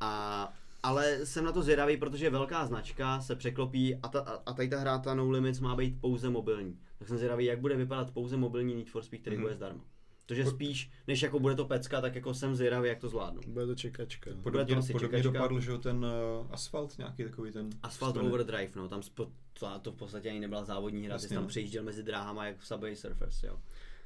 A, 0.00 0.52
ale 0.82 1.26
jsem 1.26 1.44
na 1.44 1.52
to 1.52 1.62
zvědavý, 1.62 1.96
protože 1.96 2.30
velká 2.30 2.66
značka 2.66 3.20
se 3.20 3.36
překlopí 3.36 3.96
a, 3.96 4.08
ta, 4.08 4.20
a 4.20 4.52
tady 4.52 4.68
ta 4.68 4.80
hra, 4.80 4.98
ta 4.98 5.14
No 5.14 5.30
Limits, 5.30 5.60
má 5.60 5.76
být 5.76 6.00
pouze 6.00 6.30
mobilní. 6.30 6.78
Tak 6.98 7.08
jsem 7.08 7.16
zvědavý, 7.16 7.44
jak 7.44 7.60
bude 7.60 7.76
vypadat 7.76 8.10
pouze 8.10 8.36
mobilní 8.36 8.74
Need 8.74 8.90
for 8.90 9.02
Speed, 9.02 9.20
který 9.20 9.36
mm-hmm. 9.36 9.40
bude 9.42 9.54
zdarma. 9.54 9.84
Takže 10.26 10.46
spíš, 10.46 10.90
než 11.06 11.22
jako 11.22 11.40
bude 11.40 11.54
to 11.54 11.64
pecka, 11.64 12.00
tak 12.00 12.14
jako 12.14 12.34
jsem 12.34 12.54
zvědavý, 12.54 12.88
jak 12.88 12.98
to 12.98 13.08
zvládnu. 13.08 13.40
Bude 13.46 13.66
to 13.66 13.74
čekačka. 13.74 14.30
Podobně, 14.30 14.50
bude 14.50 14.64
to 14.64 14.78
asi 14.78 14.92
podobně 14.92 15.18
čekačka. 15.18 15.38
dopadl, 15.38 15.60
že 15.60 15.78
ten 15.78 15.96
uh, 15.96 16.46
asfalt, 16.50 16.98
nějaký 16.98 17.24
takový 17.24 17.52
ten... 17.52 17.70
Asphalt 17.82 18.16
Overdrive, 18.16 18.70
no, 18.76 18.88
tam 18.88 19.02
spo, 19.02 19.32
to, 19.58 19.78
to 19.82 19.92
v 19.92 19.96
podstatě 19.96 20.30
ani 20.30 20.40
nebyla 20.40 20.64
závodní 20.64 21.06
hra, 21.06 21.18
ty 21.18 21.28
tam 21.28 21.42
no. 21.42 21.48
přejížděl 21.48 21.82
mezi 21.82 22.02
dráhama 22.02 22.46
jak 22.46 22.58
v 22.58 22.66
Subway 22.66 22.96
Surfers, 22.96 23.42
jo. 23.42 23.60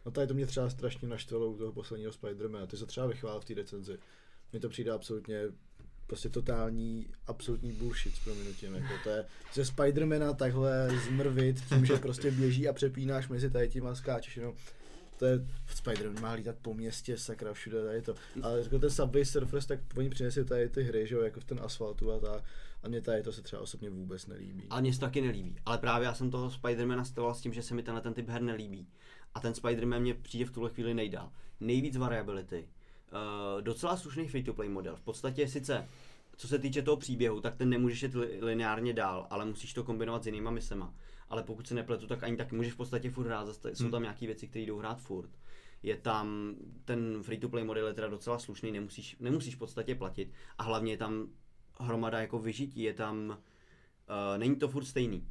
No 0.07 0.13
tady 0.13 0.27
to 0.27 0.35
mě 0.35 0.47
třeba 0.47 0.71
strašně 0.71 1.09
naštvalo 1.09 1.47
u 1.47 1.59
toho 1.59 1.73
posledního 1.73 2.13
Spidermana, 2.13 2.67
ty 2.67 2.77
se 2.77 2.87
třeba 2.87 3.07
vychvál 3.07 3.41
v 3.41 3.45
té 3.45 3.55
recenzi. 3.55 3.99
Mně 4.53 4.61
to 4.61 4.69
přijde 4.69 4.91
absolutně 4.91 5.43
prostě 6.07 6.29
totální, 6.29 7.07
absolutní 7.27 7.73
bullshit 7.73 8.15
s 8.15 8.19
prominutím. 8.19 8.75
Jako 8.75 8.95
to 9.05 9.11
je 9.11 9.25
ze 9.55 9.65
Spidermana 9.65 10.33
takhle 10.33 10.89
zmrvit 11.07 11.65
tím, 11.69 11.87
že 11.87 11.97
prostě 11.97 12.31
běží 12.31 12.69
a 12.69 12.73
přepínáš 12.73 13.29
mezi 13.29 13.51
tady 13.51 13.69
tím 13.69 13.87
a 13.87 13.95
skáčeš 13.95 14.37
jenom 14.37 14.55
to 15.19 15.27
je, 15.27 15.47
Spider 15.75 16.21
má 16.21 16.33
lítat 16.33 16.57
po 16.63 16.75
městě, 16.75 17.19
sakra, 17.19 17.53
všude 17.53 17.85
tady 17.85 18.03
to. 18.03 18.15
Ale 18.43 18.61
jako 18.61 18.79
ten 18.79 18.91
Subway 18.91 19.25
Surfers, 19.25 19.67
tak 19.67 19.81
oni 19.97 20.11
přinesli 20.11 20.45
tady 20.45 20.69
ty 20.69 20.83
hry, 20.83 21.07
že 21.07 21.15
jo, 21.15 21.21
jako 21.21 21.41
v 21.41 21.45
ten 21.45 21.61
asfaltu 21.63 22.13
a 22.13 22.19
ta, 22.21 22.43
a 22.83 22.89
mě 22.89 23.01
tady 23.01 23.23
to 23.23 23.33
se 23.33 23.43
třeba 23.43 23.63
osobně 23.63 23.91
vůbec 23.91 24.27
nelíbí. 24.27 24.67
A 24.71 24.81
mně 24.81 24.95
se 24.95 25.01
taky 25.01 25.21
nelíbí, 25.21 25.57
ale 25.67 25.79
právě 25.79 26.07
já 26.07 26.15
jsem 26.15 26.31
toho 26.31 26.51
Spidermana 26.51 27.05
stavoval 27.05 27.35
s 27.35 27.41
tím, 27.41 27.53
že 27.53 27.63
se 27.63 27.75
mi 27.75 27.83
tenhle 27.83 28.01
ten 28.01 28.15
typ 28.15 28.29
her 28.29 28.43
nelíbí. 28.43 28.89
A 29.39 29.41
ten 29.41 29.53
Spider-Man 29.53 30.01
mě 30.01 30.15
přijde 30.15 30.45
v 30.45 30.51
tuhle 30.51 30.71
chvíli 30.71 30.95
nejdál. 30.95 31.33
Nejvíc 31.61 31.97
variability. 31.97 32.69
Uh, 33.13 33.63
docela 33.63 33.97
slušný 33.97 34.29
free-to-play 34.29 34.69
model. 34.69 34.97
V 34.97 35.01
podstatě 35.01 35.49
sice 35.49 35.89
co 36.37 36.49
se 36.49 36.59
týče 36.59 36.83
toho 36.83 36.97
příběhu, 36.97 37.41
tak 37.41 37.57
ten 37.57 37.69
nemůžeš 37.69 38.03
jít 38.03 38.15
lineárně 38.41 38.93
dál, 38.93 39.27
ale 39.31 39.45
musíš 39.45 39.75
to 39.75 39.85
kombinovat 39.85 40.23
s 40.23 40.27
jinýma 40.27 40.51
misema. 40.51 40.95
Ale 41.29 41.43
pokud 41.43 41.69
se 41.69 41.75
nepletu, 41.75 42.07
tak 42.07 42.23
ani 42.23 42.37
tak 42.37 42.53
můžeš 42.53 42.73
v 42.73 42.77
podstatě 42.77 43.11
furt 43.11 43.27
hrát, 43.27 43.47
zase 43.47 43.75
jsou 43.75 43.85
hmm. 43.85 43.91
tam 43.91 44.03
nějaké 44.03 44.27
věci, 44.27 44.49
které 44.49 44.65
jdou 44.65 44.79
hrát 44.79 45.01
furt. 45.01 45.31
Je 45.83 45.97
tam, 45.97 46.55
ten 46.85 47.23
free-to-play 47.23 47.65
model 47.65 47.87
je 47.87 47.95
teda 47.95 48.09
docela 48.09 48.39
slušný, 48.39 48.73
nemusíš, 48.73 49.17
nemusíš 49.21 49.55
v 49.55 49.59
podstatě 49.59 49.95
platit 49.95 50.33
a 50.59 50.63
hlavně 50.63 50.93
je 50.93 50.97
tam 50.97 51.29
hromada 51.81 52.21
jako 52.21 52.39
vyžití, 52.39 52.83
je 52.83 52.95
tam, 52.95 53.29
uh, 53.29 54.39
není 54.39 54.57
to 54.57 54.69
furt 54.69 54.85
stejný 54.85 55.27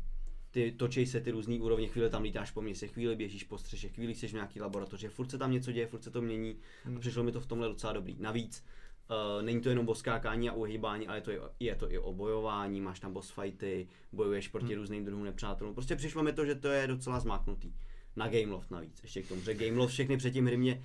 ty 0.57 0.71
točej 0.71 1.05
se 1.05 1.21
ty 1.21 1.31
různé 1.31 1.59
úrovně, 1.59 1.87
chvíli 1.87 2.09
tam 2.09 2.23
lítáš 2.23 2.51
po 2.51 2.61
městě, 2.61 2.87
chvíli 2.87 3.15
běžíš 3.15 3.43
po 3.43 3.57
střeše, 3.57 3.89
chvíli 3.89 4.15
jsi 4.15 4.27
v 4.27 4.33
nějaký 4.33 4.61
laboratoři, 4.61 5.07
furt 5.07 5.31
se 5.31 5.37
tam 5.37 5.51
něco 5.51 5.71
děje, 5.71 5.87
furt 5.87 6.03
se 6.03 6.11
to 6.11 6.21
mění 6.21 6.57
hmm. 6.83 6.97
a 6.97 6.99
přišlo 6.99 7.23
mi 7.23 7.31
to 7.31 7.39
v 7.39 7.45
tomhle 7.45 7.67
docela 7.67 7.93
dobrý. 7.93 8.15
Navíc 8.19 8.65
Uh, 9.09 9.45
není 9.45 9.61
to 9.61 9.69
jenom 9.69 9.85
boskákání 9.85 10.49
a 10.49 10.53
uhýbání, 10.53 11.07
ale 11.07 11.17
je 11.17 11.21
to, 11.21 11.31
i, 11.31 11.39
je 11.59 11.75
to 11.75 11.91
i 11.91 11.97
obojování, 11.97 12.81
máš 12.81 12.99
tam 12.99 13.13
boss 13.13 13.31
fighty, 13.31 13.87
bojuješ 14.13 14.47
proti 14.47 14.73
hmm. 14.73 14.75
různým 14.75 15.05
druhům 15.05 15.23
nepřátelům. 15.23 15.73
Prostě 15.73 15.95
přišlo 15.95 16.23
mi 16.23 16.33
to, 16.33 16.45
že 16.45 16.55
to 16.55 16.67
je 16.67 16.87
docela 16.87 17.19
zmáknutý. 17.19 17.73
Na 18.15 18.27
Gameloft 18.27 18.71
navíc, 18.71 19.03
ještě 19.03 19.21
k 19.21 19.27
tomu, 19.27 19.41
že 19.41 19.53
Gameloft 19.53 19.93
všechny 19.93 20.17
předtím 20.17 20.45
hry 20.45 20.57
mě 20.57 20.83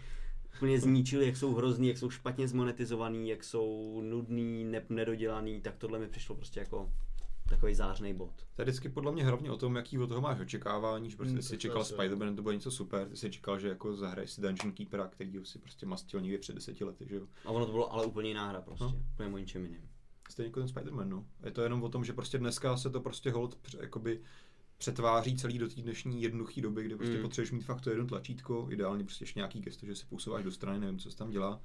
úplně 0.57 0.81
zničili, 0.81 1.27
jak 1.27 1.37
jsou 1.37 1.55
hrozný, 1.55 1.89
jak 1.89 1.99
jsou 1.99 2.11
špatně 2.11 2.49
zmonetizovaný, 2.49 3.29
jak 3.29 3.45
jsou 3.45 4.01
nudný, 4.05 4.65
ne- 4.65 4.87
nedodělaný, 4.89 5.61
tak 5.61 5.77
tohle 5.77 5.99
mi 5.99 6.09
přišlo 6.09 6.35
prostě 6.35 6.61
jako 6.61 6.93
takový 7.53 7.75
zářný 7.75 8.15
bod. 8.15 8.33
To 8.57 8.63
je 8.63 8.65
vždycky 8.65 8.89
podle 8.89 9.13
mě 9.13 9.25
hlavně 9.25 9.51
o 9.51 9.57
tom, 9.57 9.77
jaký 9.77 9.99
od 9.99 10.07
toho 10.07 10.21
máš 10.21 10.41
očekávání, 10.41 11.11
že 11.11 11.17
prostě 11.17 11.33
hmm, 11.33 11.43
si 11.43 11.59
čekal 11.59 11.83
Spider-Man, 11.83 12.37
to 12.37 12.43
bude 12.43 12.55
něco 12.55 12.71
super, 12.71 13.09
ty 13.09 13.17
si 13.17 13.31
čekal, 13.31 13.59
že 13.59 13.69
jako 13.69 13.97
zahraješ 13.97 14.31
si 14.31 14.41
Dungeon 14.41 14.73
Keepera, 14.73 15.09
který 15.09 15.33
si 15.45 15.59
prostě 15.59 15.87
mastil 15.87 16.21
někdy 16.21 16.39
před 16.39 16.55
deseti 16.55 16.85
lety, 16.85 17.07
že 17.09 17.17
jo. 17.17 17.27
A 17.45 17.49
ono 17.51 17.67
to 17.67 17.73
bylo 17.73 17.93
ale 17.93 18.07
úplně 18.07 18.29
jiná 18.29 18.49
hra 18.49 18.61
prostě, 18.61 18.85
no. 18.85 19.03
úplně 19.15 19.35
o 19.35 19.39
ničem 19.39 19.65
jiným. 19.65 19.89
Stejně 20.31 20.47
jako 20.49 20.61
ten 20.61 20.69
Spider-Man, 20.69 21.09
no. 21.09 21.27
Je 21.45 21.51
to 21.51 21.63
jenom 21.63 21.83
o 21.83 21.89
tom, 21.89 22.05
že 22.05 22.13
prostě 22.13 22.39
dneska 22.39 22.77
se 22.77 22.91
to 22.91 23.01
prostě 23.01 23.31
hold 23.31 23.59
jakoby 23.81 24.21
přetváří 24.79 25.37
celý 25.37 25.59
do 25.59 25.69
té 25.69 25.83
dnešní 25.83 26.23
jednoduché 26.23 26.61
doby, 26.61 26.85
kde 26.85 26.97
prostě 26.97 27.17
mm. 27.17 27.23
potřebuješ 27.23 27.53
mít 27.53 27.65
fakt 27.65 27.81
to 27.81 27.91
jedno 27.91 28.07
tlačítko, 28.07 28.67
ideálně 28.71 29.05
prostě 29.05 29.23
ještě 29.23 29.39
nějaký 29.39 29.61
gesto, 29.61 29.87
že 29.87 29.95
se 29.95 30.07
posouváš 30.07 30.45
do 30.45 30.51
strany, 30.51 30.81
nevím, 30.81 30.99
co 30.99 31.11
se 31.11 31.17
tam 31.17 31.31
dělá. 31.31 31.61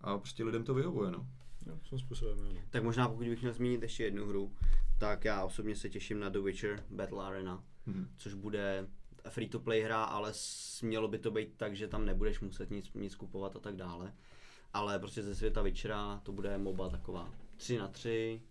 A 0.00 0.18
prostě 0.18 0.44
lidem 0.44 0.64
to 0.64 0.74
vyhovuje, 0.74 1.10
no. 1.10 1.26
Jo, 1.66 1.78
svým 1.88 1.98
způsobem, 1.98 2.38
jo. 2.38 2.60
Tak 2.70 2.82
možná 2.82 3.08
pokud 3.08 3.26
bych 3.26 3.40
měl 3.40 3.52
zmínit 3.52 3.82
ještě 3.82 4.04
jednu 4.04 4.26
hru, 4.26 4.52
tak 5.04 5.24
já 5.24 5.44
osobně 5.44 5.76
se 5.76 5.90
těším 5.90 6.20
na 6.20 6.28
The 6.28 6.38
Witcher 6.38 6.84
Battle 6.90 7.24
Arena, 7.24 7.64
mm-hmm. 7.88 8.06
což 8.16 8.34
bude 8.34 8.86
free 9.28 9.48
to 9.48 9.60
play 9.60 9.82
hra, 9.82 10.04
ale 10.04 10.32
mělo 10.82 11.08
by 11.08 11.18
to 11.18 11.30
být 11.30 11.54
tak, 11.56 11.76
že 11.76 11.88
tam 11.88 12.06
nebudeš 12.06 12.40
muset 12.40 12.70
nic, 12.70 12.92
nic 12.94 13.14
kupovat 13.14 13.56
a 13.56 13.58
tak 13.58 13.76
dále. 13.76 14.12
Ale 14.72 14.98
prostě 14.98 15.22
ze 15.22 15.34
světa 15.34 15.62
Witchera 15.62 16.20
to 16.22 16.32
bude 16.32 16.58
MOBA 16.58 16.88
taková 16.88 17.30
3 17.56 17.78
na 17.78 17.88
3 17.88 18.42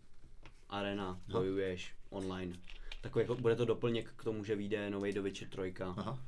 arena, 0.69 1.21
no. 1.27 1.39
bojuješ 1.39 1.95
online. 2.09 2.55
Takový 3.01 3.23
jako, 3.23 3.35
bude 3.35 3.55
to 3.55 3.65
doplněk 3.65 4.13
k 4.15 4.23
tomu, 4.23 4.43
že 4.43 4.55
vyjde 4.55 4.89
nový 4.89 5.13
The 5.13 5.21
Witcher 5.21 5.47
3. 5.49 5.73
Aha. 5.83 6.19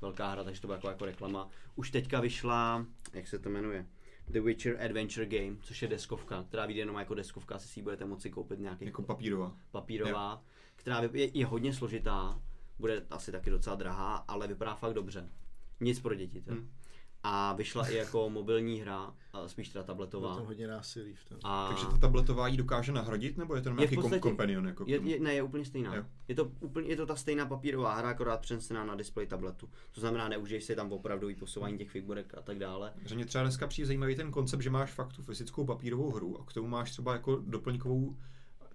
Velká 0.00 0.30
hra, 0.30 0.44
takže 0.44 0.60
to 0.60 0.66
bude 0.66 0.76
jako, 0.76 0.88
jako 0.88 1.04
reklama. 1.04 1.48
Už 1.74 1.90
teďka 1.90 2.20
vyšla, 2.20 2.86
jak 3.12 3.28
se 3.28 3.38
to 3.38 3.48
jmenuje? 3.48 3.86
The 4.28 4.40
Witcher 4.40 4.82
Adventure 4.84 5.26
Game, 5.26 5.56
což 5.62 5.82
je 5.82 5.88
deskovka, 5.88 6.42
která 6.42 6.66
vyjde 6.66 6.80
jenom 6.80 6.96
jako 6.96 7.14
deskovka, 7.14 7.58
si 7.58 7.68
si 7.68 7.82
budete 7.82 8.04
moci 8.04 8.30
koupit 8.30 8.58
nějaký... 8.58 8.84
Jako 8.84 9.02
papírová. 9.02 9.56
Papírová, 9.70 10.32
jo. 10.32 10.48
která 10.76 11.02
je, 11.12 11.38
je 11.38 11.46
hodně 11.46 11.72
složitá, 11.72 12.42
bude 12.78 13.06
asi 13.10 13.32
taky 13.32 13.50
docela 13.50 13.76
drahá, 13.76 14.16
ale 14.16 14.46
vypadá 14.46 14.74
fakt 14.74 14.94
dobře. 14.94 15.30
Nic 15.80 16.00
pro 16.00 16.14
děti. 16.14 16.44
Hmm 16.46 16.70
a 17.28 17.52
vyšla 17.52 17.88
i 17.88 17.94
jako 17.94 18.30
mobilní 18.30 18.80
hra, 18.80 19.14
spíš 19.46 19.68
teda 19.68 19.82
tabletová. 19.84 20.30
Je 20.30 20.36
tam 20.36 20.46
hodně 20.46 20.66
násilí 20.66 21.14
v 21.14 21.24
tom. 21.24 21.38
A... 21.44 21.68
Takže 21.68 21.86
ta 21.86 21.98
tabletová 21.98 22.48
ji 22.48 22.56
dokáže 22.56 22.92
nahradit, 22.92 23.36
nebo 23.36 23.54
je 23.54 23.62
to 23.62 23.70
nějaký 23.70 23.94
podstatě, 23.94 24.20
companion? 24.20 24.66
Jako 24.66 24.84
je, 24.86 25.00
je, 25.02 25.20
ne, 25.20 25.34
je 25.34 25.42
úplně 25.42 25.64
stejná. 25.64 25.94
Jo. 25.94 26.04
Je 26.28 26.34
to, 26.34 26.50
úplně, 26.60 26.88
je 26.88 26.96
to 26.96 27.06
ta 27.06 27.16
stejná 27.16 27.46
papírová 27.46 27.94
hra, 27.94 28.08
akorát 28.08 28.40
přenesená 28.40 28.84
na 28.84 28.94
displej 28.94 29.26
tabletu. 29.26 29.68
To 29.92 30.00
znamená, 30.00 30.28
neužiješ 30.28 30.64
si 30.64 30.76
tam 30.76 30.92
opravdu 30.92 31.28
i 31.28 31.34
posouvání 31.34 31.78
těch 31.78 31.90
figurek 31.90 32.34
a 32.38 32.42
tak 32.42 32.58
dále. 32.58 32.92
Že 33.04 33.14
mě 33.14 33.24
třeba 33.24 33.44
dneska 33.44 33.66
přijde 33.66 33.86
zajímavý 33.86 34.16
ten 34.16 34.30
koncept, 34.30 34.60
že 34.60 34.70
máš 34.70 34.92
fakt 34.92 35.12
tu 35.12 35.22
fyzickou 35.22 35.64
papírovou 35.64 36.10
hru 36.10 36.40
a 36.40 36.44
k 36.44 36.52
tomu 36.52 36.68
máš 36.68 36.90
třeba 36.90 37.12
jako 37.12 37.36
doplňkovou 37.36 38.16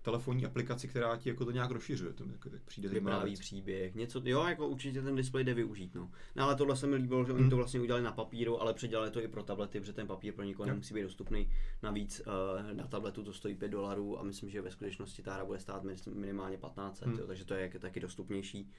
telefonní 0.02 0.45
aplikaci, 0.45 0.88
která 0.88 1.18
ti 1.18 1.30
jako 1.30 1.45
to 1.45 1.52
nějak 1.52 1.72
rozšiřuje, 1.72 2.14
to 2.14 2.24
jako, 2.32 2.49
tak 2.49 2.62
přijde 2.62 2.89
Vypráví 2.89 3.36
příběh, 3.36 3.95
něco, 3.95 4.22
jo, 4.26 4.43
jako 4.43 4.68
určitě 4.68 5.02
ten 5.02 5.16
displej 5.16 5.43
jde 5.43 5.54
využít, 5.54 5.95
no. 5.95 6.12
no 6.36 6.43
ale 6.43 6.56
tohle 6.56 6.78
se 6.78 6.88
mi 6.88 6.95
líbilo, 6.95 7.26
že 7.26 7.34
oni 7.34 7.41
hmm. 7.41 7.49
to 7.49 7.56
vlastně 7.56 7.80
udělali 7.80 8.04
na 8.04 8.12
papíru, 8.12 8.62
ale 8.62 8.74
předělali 8.74 9.12
to 9.12 9.24
i 9.24 9.28
pro 9.28 9.43
tablety, 9.43 9.80
protože 9.80 9.93
ten 9.93 10.08
papír 10.08 10.34
pro 10.34 10.43
nikoho 10.43 10.68
nemusí 10.68 10.93
být 10.93 11.04
dostupný. 11.04 11.49
Navíc 11.84 12.22
uh, 12.28 12.78
na 12.78 12.88
tabletu 12.88 13.24
to 13.24 13.34
stojí 13.34 13.56
5 13.56 13.70
dolarů 13.70 14.20
a 14.20 14.24
myslím, 14.24 14.49
že 14.49 14.62
ve 14.62 14.72
skutečnosti 14.72 15.22
ta 15.22 15.34
hra 15.34 15.45
bude 15.45 15.60
stát 15.60 15.84
minimálně 16.14 16.58
15, 16.58 17.02
hmm. 17.02 17.20
jo, 17.20 17.28
takže 17.28 17.45
to 17.45 17.54
je 17.54 17.72
taky 17.80 17.99
dostupnější. 17.99 18.72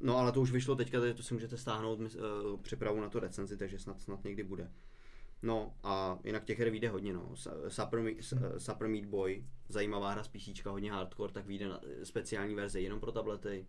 No 0.00 0.16
ale 0.16 0.32
to 0.32 0.40
už 0.40 0.52
vyšlo 0.52 0.76
teďka, 0.76 0.98
to 1.16 1.22
si 1.22 1.34
můžete 1.34 1.56
stáhnout 1.56 2.00
uh, 2.00 2.60
připravu 2.60 3.00
na 3.00 3.08
to 3.08 3.20
recenzi, 3.20 3.56
takže 3.56 3.78
snad, 3.78 4.00
snad 4.00 4.24
někdy 4.24 4.42
bude. 4.44 4.70
No 5.44 5.74
a 5.82 6.18
jinak 6.24 6.44
těch 6.44 6.58
her 6.58 6.70
vyjde 6.70 6.88
hodně, 6.88 7.12
no. 7.12 7.34
Super, 7.68 8.00
Meat, 8.00 8.16
Super 8.58 8.88
Meat 8.88 9.04
Boy, 9.04 9.44
zajímavá 9.68 10.12
hra 10.12 10.22
z 10.22 10.28
PC, 10.28 10.64
hodně 10.64 10.92
hardcore, 10.92 11.32
tak 11.32 11.46
vyjde 11.46 11.68
na 11.68 11.80
speciální 12.02 12.54
verze 12.54 12.80
jenom 12.80 13.00
pro 13.00 13.12
tablety 13.12 13.66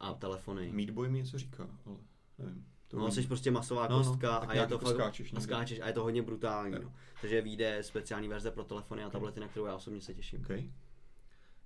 a 0.00 0.14
telefony. 0.14 0.72
Meat 0.72 0.90
Boy 0.90 1.08
mi 1.08 1.18
něco 1.18 1.38
říká, 1.38 1.68
ale 1.86 1.96
nevím. 2.38 2.66
To 2.88 2.98
no, 2.98 3.10
jsi 3.10 3.22
prostě 3.22 3.50
masová 3.50 3.88
no, 3.88 3.98
no 3.98 4.04
kostka 4.04 4.40
no, 4.42 4.50
a 4.50 4.54
je 4.54 4.66
to 4.66 4.74
jako 4.74 4.86
fakt, 4.86 4.94
skáčeš, 4.94 5.34
a 5.34 5.40
skáčeš 5.40 5.80
a 5.80 5.86
je 5.86 5.92
to 5.92 6.02
hodně 6.02 6.22
brutální. 6.22 6.74
No. 6.82 6.92
Takže 7.20 7.42
vyjde 7.42 7.82
speciální 7.82 8.28
verze 8.28 8.50
pro 8.50 8.64
telefony 8.64 9.04
a 9.04 9.10
tablety, 9.10 9.40
na 9.40 9.48
kterou 9.48 9.66
já 9.66 9.74
osobně 9.74 10.00
se 10.00 10.14
těším. 10.14 10.40
Okay. 10.40 10.70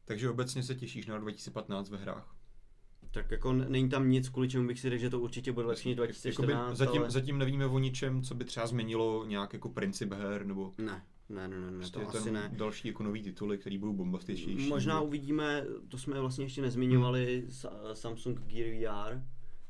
Takže 0.04 0.30
obecně 0.30 0.62
se 0.62 0.74
těšíš 0.74 1.06
na 1.06 1.18
2015 1.18 1.88
ve 1.88 1.98
hrách? 1.98 2.34
Tak 3.12 3.30
jako 3.30 3.52
není 3.52 3.88
tam 3.88 4.10
nic, 4.10 4.28
kvůli 4.28 4.48
čemu 4.48 4.66
bych 4.66 4.80
si 4.80 4.90
řekl, 4.90 5.00
že 5.00 5.10
to 5.10 5.20
určitě 5.20 5.52
bude 5.52 5.66
lepší 5.66 5.88
než 5.88 5.96
Jakoby 5.98 6.06
2014, 6.06 6.76
zatím, 6.76 7.00
ale... 7.02 7.10
zatím 7.10 7.38
nevíme 7.38 7.66
o 7.66 7.78
ničem, 7.78 8.22
co 8.22 8.34
by 8.34 8.44
třeba 8.44 8.66
změnilo 8.66 9.24
nějak 9.26 9.52
jako 9.52 9.68
princip 9.68 10.12
her, 10.12 10.46
nebo 10.46 10.74
Ne, 10.78 11.02
ne, 11.28 11.48
ne, 11.48 11.60
ne, 11.60 11.70
ne 11.70 11.78
prostě 11.78 11.98
to 12.00 12.08
asi 12.08 12.30
ne. 12.30 12.50
další 12.56 12.88
jako 12.88 13.02
nový 13.02 13.22
tituly, 13.22 13.58
který 13.58 13.78
budou 13.78 13.92
bombastičtější. 13.92 14.68
Možná 14.68 15.00
uvidíme, 15.00 15.64
to 15.88 15.98
jsme 15.98 16.20
vlastně 16.20 16.44
ještě 16.44 16.62
nezmiňovali, 16.62 17.44
Sa- 17.48 17.92
Samsung 17.92 18.40
Gear 18.40 18.68
VR, 19.14 19.22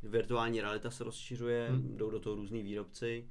virtuální 0.02 0.60
realita 0.60 0.90
se 0.90 1.04
rozšiřuje, 1.04 1.68
Hmm. 1.70 1.96
jdou 1.96 2.10
do 2.10 2.20
toho 2.20 2.36
různý 2.36 2.62
výrobci, 2.62 3.26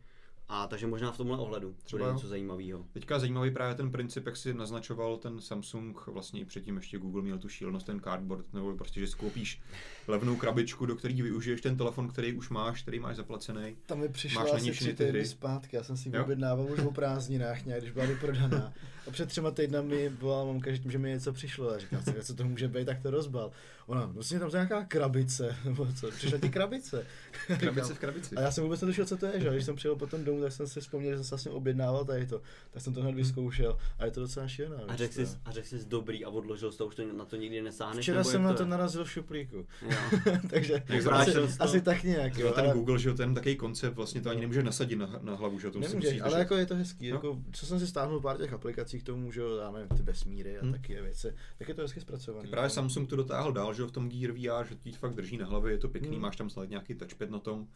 a 0.53 0.67
takže 0.67 0.87
možná 0.87 1.11
v 1.11 1.17
tomhle 1.17 1.37
ohledu 1.37 1.75
Třeba 1.83 2.03
bude 2.03 2.13
něco 2.13 2.27
zajímavého. 2.27 2.85
Teďka 2.91 3.19
zajímavý 3.19 3.51
právě 3.51 3.75
ten 3.75 3.91
princip, 3.91 4.25
jak 4.25 4.37
si 4.37 4.53
naznačoval 4.53 5.17
ten 5.17 5.41
Samsung, 5.41 6.07
vlastně 6.07 6.41
i 6.41 6.45
předtím 6.45 6.75
ještě 6.75 6.97
Google 6.97 7.21
měl 7.21 7.37
tu 7.39 7.49
šílenost, 7.49 7.85
ten 7.85 7.99
cardboard, 7.99 8.53
nebo 8.53 8.75
prostě, 8.77 8.99
že 8.99 9.07
si 9.07 9.17
koupíš 9.17 9.61
levnou 10.07 10.35
krabičku, 10.35 10.85
do 10.85 10.95
který 10.95 11.21
využiješ 11.21 11.61
ten 11.61 11.77
telefon, 11.77 12.07
který 12.07 12.33
už 12.33 12.49
máš, 12.49 12.81
který 12.81 12.99
máš 12.99 13.15
zaplacený. 13.15 13.75
Tam 13.85 13.99
mi 13.99 14.09
přišla 14.09 14.43
Máš 14.43 14.51
asi 14.53 14.71
tři 14.71 14.93
týdny 14.93 15.25
zpátky, 15.25 15.75
já 15.75 15.83
jsem 15.83 15.97
si 15.97 16.09
ji 16.09 16.19
objednával 16.19 16.65
už 16.65 16.79
o 16.79 16.91
prázdninách 16.91 17.65
nějak, 17.65 17.81
když 17.81 17.93
byla 17.93 18.05
vyprodaná. 18.05 18.73
A 19.07 19.11
před 19.11 19.29
třema 19.29 19.51
týdnami 19.51 19.95
mi 19.95 20.09
volala 20.09 20.45
mamka, 20.45 20.71
že 20.71 20.81
že 20.85 20.97
mi 20.97 21.09
něco 21.09 21.33
přišlo 21.33 21.71
a 21.71 21.79
říkám 21.79 22.03
si, 22.03 22.13
co 22.23 22.35
to 22.35 22.43
může 22.43 22.67
být, 22.67 22.85
tak 22.85 23.01
to 23.01 23.11
rozbal. 23.11 23.51
Ona, 23.85 24.05
vlastně 24.05 24.39
tam 24.39 24.49
je 24.49 24.53
nějaká 24.53 24.83
krabice, 24.85 25.55
nebo 25.65 25.87
co, 25.93 26.11
přišla 26.11 26.37
ti 26.37 26.49
krabice. 26.49 27.05
Krabice 27.59 27.93
v 27.93 27.99
krabici. 27.99 28.35
A 28.35 28.41
já 28.41 28.51
jsem 28.51 28.63
vůbec 28.63 28.81
netušil, 28.81 29.05
co 29.05 29.17
to 29.17 29.25
je, 29.25 29.39
že? 29.39 29.49
A 29.49 29.51
když 29.51 29.65
jsem 29.65 29.75
přijel 29.75 29.95
potom 29.95 30.23
domů, 30.23 30.41
tak 30.41 30.51
jsem 30.51 30.67
si 30.67 30.81
vzpomněl, 30.81 31.11
že 31.11 31.17
jsem 31.17 31.23
se 31.23 31.29
vlastně 31.29 31.51
objednával 31.51 32.05
tady 32.05 32.27
to. 32.27 32.41
Tak 32.71 32.83
jsem 32.83 32.93
to 32.93 33.01
hned 33.01 33.15
vyzkoušel 33.15 33.77
a 33.99 34.05
je 34.05 34.11
to 34.11 34.19
docela 34.19 34.47
šílená. 34.47 34.83
A 34.87 34.95
řekl 34.95 35.13
jsi, 35.13 35.37
a 35.45 35.51
řekl 35.51 35.67
jsi 35.67 35.85
dobrý 35.85 36.25
a 36.25 36.29
odložil 36.29 36.71
jsi 36.71 36.77
to, 36.77 36.87
už 36.87 36.95
to, 36.95 37.13
na 37.13 37.25
to 37.25 37.35
nikdy 37.35 37.61
nesáhneš? 37.61 38.05
Včera 38.05 38.23
jsem 38.23 38.43
na 38.43 38.51
to 38.51 38.57
to 38.57 38.63
je? 38.63 38.69
narazil 38.69 39.05
v 39.05 39.11
šuplíku. 39.11 39.65
Jo. 39.81 39.97
Takže 40.49 40.81
asi, 41.11 41.33
to? 41.33 41.47
asi 41.59 41.81
tak 41.81 42.03
nějak. 42.03 42.37
Jo, 42.37 42.51
ten 42.51 42.63
ale- 42.65 42.73
Google, 42.73 42.99
že 42.99 43.09
jo, 43.09 43.15
ten 43.15 43.33
takový 43.33 43.55
koncept, 43.55 43.93
vlastně 43.95 44.21
to 44.21 44.29
ani 44.29 44.41
nemůže 44.41 44.63
nasadit 44.63 44.95
na, 44.95 45.19
na 45.21 45.35
hlavu, 45.35 45.59
že 45.59 45.67
jo, 45.67 45.71
to 45.73 45.81
si 45.81 45.87
Nemůžeš, 45.89 46.09
musíš 46.09 46.21
ale 46.21 46.39
jako 46.39 46.55
je 46.55 46.65
to 46.65 46.75
hezký, 46.75 47.09
No. 47.09 47.15
jako, 47.15 47.39
co 47.51 47.65
jsem 47.65 47.79
si 47.79 47.87
stáhnul 47.87 48.21
pár 48.21 48.37
těch 48.37 48.53
aplikací 48.53 48.99
k 48.99 49.03
tomu, 49.03 49.31
že 49.31 49.41
jo, 49.41 49.71
nevím, 49.73 49.89
ty 49.89 50.03
vesmíry 50.03 50.57
a 50.57 50.61
Hmm. 50.61 50.71
taky 50.71 51.01
věci, 51.01 51.33
tak 51.57 51.67
je 51.69 51.73
to 51.75 51.81
hezky 51.81 52.01
zpracovaný. 52.01 52.49
Právě 52.49 52.69
Samsung 52.69 53.09
to 53.09 53.15
dotáhl 53.15 53.51
dál, 53.51 53.73
že 53.73 53.81
jo, 53.81 53.87
v 53.87 53.91
tom 53.91 54.09
Gear 54.09 54.31
VR, 54.31 54.67
že 54.69 54.75
ti 54.75 54.91
fakt 54.91 55.13
drží 55.13 55.37
na 55.37 55.45
hlavě, 55.45 55.71
je 55.71 55.77
to 55.77 55.89
pěkný, 55.89 56.09
Hmm. 56.11 56.21
máš 56.21 56.35
tam 56.35 56.49
snad 56.49 56.69
nějaký 56.69 56.95
touchpad 56.95 57.29
na 57.29 57.39
tom. 57.39 57.67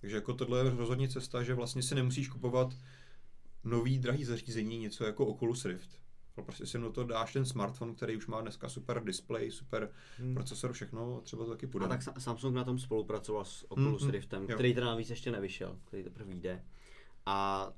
Takže 0.00 0.16
jako 0.16 0.32
tohle 0.34 0.58
je 0.64 0.70
rozhodně 0.76 1.08
cesta, 1.08 1.42
že 1.42 1.54
vlastně 1.54 1.82
si 1.82 1.94
nemusíš 1.94 2.28
kupovat 2.28 2.74
nový 3.64 3.98
drahý 3.98 4.24
zařízení, 4.24 4.78
něco 4.78 5.04
jako 5.04 5.26
Oculus 5.26 5.64
Rift. 5.64 5.90
Prostě 6.42 6.66
si 6.66 6.78
do 6.78 6.92
toho 6.92 7.06
dáš 7.06 7.32
ten 7.32 7.44
smartphone, 7.44 7.94
který 7.94 8.16
už 8.16 8.26
má 8.26 8.40
dneska 8.40 8.68
super 8.68 9.04
display, 9.04 9.50
super 9.50 9.90
Hmm. 10.18 10.34
procesor, 10.34 10.72
všechno, 10.72 11.16
a 11.18 11.20
třeba 11.20 11.44
to 11.44 11.50
taky 11.50 11.66
půjde. 11.66 11.86
A 11.86 11.88
tak 11.88 12.00
Sa- 12.02 12.18
Samsung 12.20 12.54
na 12.56 12.64
tom 12.64 12.78
spolupracoval 12.78 13.44
s 13.44 13.70
Oculus 13.70 14.02
Mm, 14.02 14.06
mm, 14.08 14.12
Riftem, 14.12 14.42
jo. 14.48 14.54
který 14.54 14.74
teda 14.74 14.86
navíc 14.86 15.10
ještě 15.10 15.30
nevyšel, 15.32 15.78
který 15.84 16.02
teprve 16.02 16.30
vyjde. 16.32 16.64
A 17.26 17.68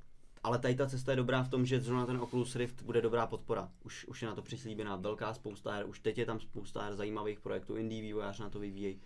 ale 0.42 0.58
tady 0.58 0.74
ta 0.74 0.86
cesta 0.86 1.12
je 1.12 1.16
dobrá 1.16 1.42
v 1.42 1.48
tom, 1.48 1.66
že 1.66 1.80
zrovna 1.80 2.06
ten 2.06 2.16
Oculus 2.20 2.56
Rift 2.56 2.82
bude 2.82 3.00
dobrá 3.00 3.26
podpora. 3.26 3.68
Už, 3.84 4.04
už 4.06 4.22
je 4.22 4.28
na 4.28 4.34
to 4.34 4.42
přislíbená 4.42 4.96
velká 4.96 5.34
spousta 5.34 5.72
her, 5.72 5.86
už 5.88 6.00
teď 6.00 6.18
je 6.18 6.26
tam 6.26 6.40
spousta 6.40 6.82
her 6.82 6.96
zajímavých 6.96 7.40
projektů, 7.40 7.76
indie 7.76 8.02
vývojář 8.02 8.38
na 8.40 8.50
to 8.50 8.58
vyvíjejí. 8.58 9.00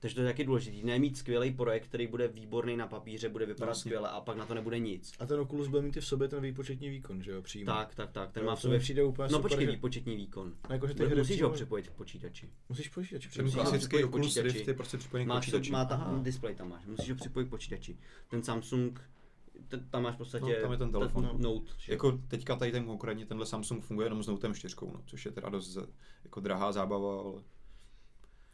Takže 0.00 0.14
to 0.14 0.20
je 0.20 0.26
taky 0.26 0.44
důležité. 0.44 0.86
Nemít 0.86 1.16
skvělý 1.16 1.52
projekt, 1.52 1.84
který 1.84 2.06
bude 2.06 2.28
výborný 2.28 2.76
na 2.76 2.86
papíře, 2.86 3.28
bude 3.28 3.46
vypadat 3.46 3.66
Vlastně. 3.66 3.88
skvěle 3.88 4.08
a 4.10 4.20
pak 4.20 4.36
na 4.36 4.46
to 4.46 4.54
nebude 4.54 4.78
nic. 4.78 5.12
A 5.20 5.26
ten 5.26 5.40
Oculus 5.40 5.68
bude 5.68 5.82
mít 5.82 5.96
i 5.96 6.00
v 6.00 6.06
sobě 6.06 6.28
ten 6.28 6.42
výpočetní 6.42 6.88
výkon, 6.88 7.22
že 7.22 7.30
jo, 7.30 7.42
přímo. 7.42 7.66
Tak, 7.66 7.94
tak, 7.94 8.10
tak. 8.12 8.32
Ten 8.32 8.42
Jo, 8.42 8.46
má 8.46 8.56
v 8.56 8.60
sobě 8.60 8.78
přijde 8.78 9.04
úplně 9.04 9.28
No 9.32 9.38
super, 9.38 9.42
počkej, 9.50 9.66
že- 9.66 9.72
výpočetní 9.72 10.16
výkon. 10.16 10.52
No, 10.68 10.74
jakože 10.74 10.94
ty 10.94 11.06
hry 11.06 11.16
Musíš 11.16 11.36
přímo- 11.36 11.48
ho 11.48 11.54
připojit 11.54 11.88
k 11.88 11.92
počítači. 11.92 12.50
Musíš 12.68 12.88
počítač. 12.88 13.26
ten 13.36 13.50
klasický 13.50 13.78
připojit 13.78 14.02
k 14.02 14.06
Oculus 14.08 14.26
počítači. 14.26 14.52
Rift 14.54 14.68
je 14.68 14.74
prostě 14.74 14.98
připojený 14.98 15.24
k 15.26 15.28
Máš 15.28 15.46
to, 15.46 15.50
počítači. 15.50 15.70
má 15.72 15.84
tam 15.84 16.00
Aha. 16.00 16.18
display 16.22 16.54
tam 16.54 16.68
máš, 16.68 16.86
musíš 16.86 17.10
ho 17.10 17.16
připojit 17.16 17.46
k 17.46 17.50
počítači. 17.50 17.98
Ten 18.30 18.42
Samsung, 18.42 19.00
t- 19.68 19.80
tam 19.90 20.02
máš 20.02 20.14
v 20.14 20.18
podstatě 20.18 20.44
No, 20.56 20.60
tam 20.62 20.72
je 20.72 20.78
ten 20.78 20.92
telefon, 20.92 21.22
ten 21.24 21.32
no. 21.42 21.54
Note. 21.54 21.70
že? 21.78 21.92
Jako 21.92 22.12
teďka 22.28 22.56
tady 22.56 22.72
ten 22.72 22.84
konkrétně 22.84 23.26
tenhle 23.26 23.46
Samsung 23.46 23.84
funguje 23.84 24.06
jenom 24.06 24.22
s 24.22 24.26
Notem 24.26 24.54
4, 24.54 24.74
no, 24.82 25.02
což 25.06 25.24
je 25.24 25.30
teda 25.32 25.48
dost 25.48 25.78
jako 26.24 26.40
drahá 26.40 26.72
zábava, 26.72 27.18
ale 27.20 27.42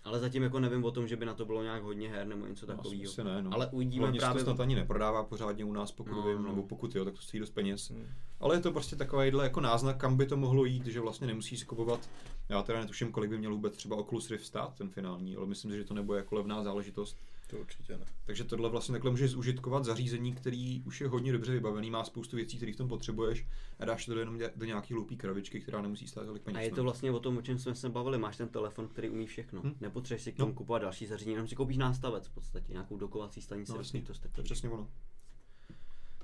Ale 0.04 0.20
zatím 0.20 0.42
jako 0.42 0.60
nevím 0.60 0.84
o 0.84 0.90
tom, 0.90 1.08
že 1.08 1.16
by 1.16 1.26
na 1.26 1.34
to 1.34 1.44
bylo 1.44 1.62
nějak 1.62 1.82
hodně 1.82 2.08
her 2.08 2.26
nebo 2.26 2.46
něco 2.46 2.66
no, 2.66 2.76
takového. 2.76 3.02
asi 3.04 3.24
ne, 3.24 3.42
no. 3.42 3.50
Ale 3.54 3.66
uvidíme 3.66 4.02
Hlavně 4.02 4.20
právě... 4.20 4.44
to 4.44 4.50
snad 4.50 4.60
ani 4.60 4.74
neprodává 4.74 5.24
pořádně 5.24 5.64
u 5.64 5.72
nás, 5.72 5.92
pokud 5.92 6.10
No, 6.12 6.22
vím, 6.22 6.42
no. 6.42 6.48
nebo 6.48 6.62
pokud 6.62 6.94
jo, 6.94 7.04
tak 7.04 7.14
to 7.14 7.20
stojí 7.20 7.40
dost 7.40 7.50
peněz. 7.50 7.90
Hmm. 7.90 8.06
Ale 8.40 8.56
je 8.56 8.60
to 8.60 8.72
prostě 8.72 8.96
takovýhle 8.96 9.44
jako 9.44 9.60
náznak, 9.60 9.96
kam 9.96 10.16
by 10.16 10.26
to 10.26 10.36
mohlo 10.36 10.64
jít, 10.64 10.86
že 10.86 11.00
vlastně 11.00 11.26
nemusí 11.26 11.56
si 11.56 11.64
kupovat. 11.64 12.10
Já 12.48 12.62
teda 12.62 12.80
netuším, 12.80 13.12
kolik 13.12 13.30
by 13.30 13.38
měl 13.38 13.54
vůbec 13.54 13.76
třeba 13.76 13.96
Oculus 13.96 14.30
Rift 14.30 14.46
stát, 14.46 14.74
ten 14.74 14.90
finální, 14.90 15.36
ale 15.36 15.46
myslím 15.46 15.70
si, 15.70 15.76
že 15.76 15.84
to 15.84 15.94
nebude 15.94 16.18
jako 16.18 16.34
levná 16.34 16.62
záležitost. 16.62 17.18
To 17.54 17.60
určitě 17.60 17.98
ne. 17.98 18.04
Takže 18.24 18.44
tohle 18.44 18.68
vlastně 18.70 18.92
takhle 18.92 19.10
můžeš 19.10 19.30
zužitkovat 19.30 19.84
zařízení, 19.84 20.32
který 20.34 20.82
už 20.86 21.00
je 21.00 21.08
hodně 21.08 21.32
dobře 21.32 21.52
vybavený, 21.52 21.90
má 21.90 22.04
spoustu 22.04 22.36
věcí, 22.36 22.56
které 22.56 22.72
v 22.72 22.76
tom 22.76 22.88
potřebuješ 22.88 23.46
a 23.78 23.84
dáš 23.84 24.06
to 24.06 24.18
jenom 24.18 24.38
do 24.56 24.64
nějaký 24.66 24.94
hloupý 24.94 25.16
krabičky, 25.16 25.60
která 25.60 25.82
nemusí 25.82 26.06
stát 26.08 26.26
tolik 26.26 26.42
peněz. 26.42 26.58
A 26.58 26.60
je 26.60 26.70
no. 26.70 26.76
to 26.76 26.82
vlastně 26.82 27.10
o 27.12 27.20
tom, 27.20 27.36
o 27.38 27.42
čem 27.42 27.58
jsme 27.58 27.74
se 27.74 27.88
bavili. 27.88 28.18
Máš 28.18 28.36
ten 28.36 28.48
telefon, 28.48 28.88
který 28.88 29.10
umí 29.10 29.26
všechno. 29.26 29.60
Hm. 29.64 29.74
Nepotřebuješ 29.80 30.22
si 30.22 30.32
k 30.32 30.38
No. 30.38 30.44
tomu 30.44 30.54
kupovat 30.54 30.82
další 30.82 31.06
zařízení, 31.06 31.34
jenom 31.34 31.48
si 31.48 31.54
koupíš 31.54 31.76
nástavec 31.76 32.26
v 32.26 32.30
podstatě, 32.34 32.72
nějakou 32.72 32.96
dokovací 32.96 33.42
stanici, 33.42 33.72
No, 33.72 33.76
no, 33.76 33.80
jasně, 33.80 34.02
to 34.02 34.14
strčíš. 34.14 34.44
přesně 34.44 34.70
ono. 34.70 34.88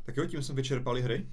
Tak 0.02 0.16
jo, 0.16 0.26
tím 0.26 0.42
jsme 0.42 0.54
vyčerpali 0.54 1.02
hry. 1.02 1.26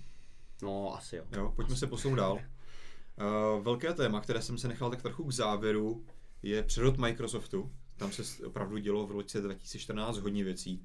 No, 0.61 0.95
asi 0.95 1.15
jo. 1.15 1.23
Jo, 1.35 1.53
pojďme 1.55 1.75
se 1.75 1.87
posunout 1.87 2.15
dál. 2.15 2.33
Uh, 2.33 3.63
velké 3.63 3.93
téma, 3.93 4.21
které 4.21 4.41
jsem 4.41 4.57
se 4.57 4.67
nechal 4.67 4.89
tak 4.89 5.01
trochu 5.01 5.23
k 5.23 5.31
závěru, 5.31 6.05
je 6.43 6.63
přerod 6.63 6.97
Microsoftu. 6.97 7.71
Tam 7.97 8.11
se 8.11 8.45
opravdu 8.47 8.77
dělo 8.77 9.07
v 9.07 9.11
roce 9.11 9.41
2014 9.41 10.17
hodně 10.17 10.43
věcí. 10.43 10.83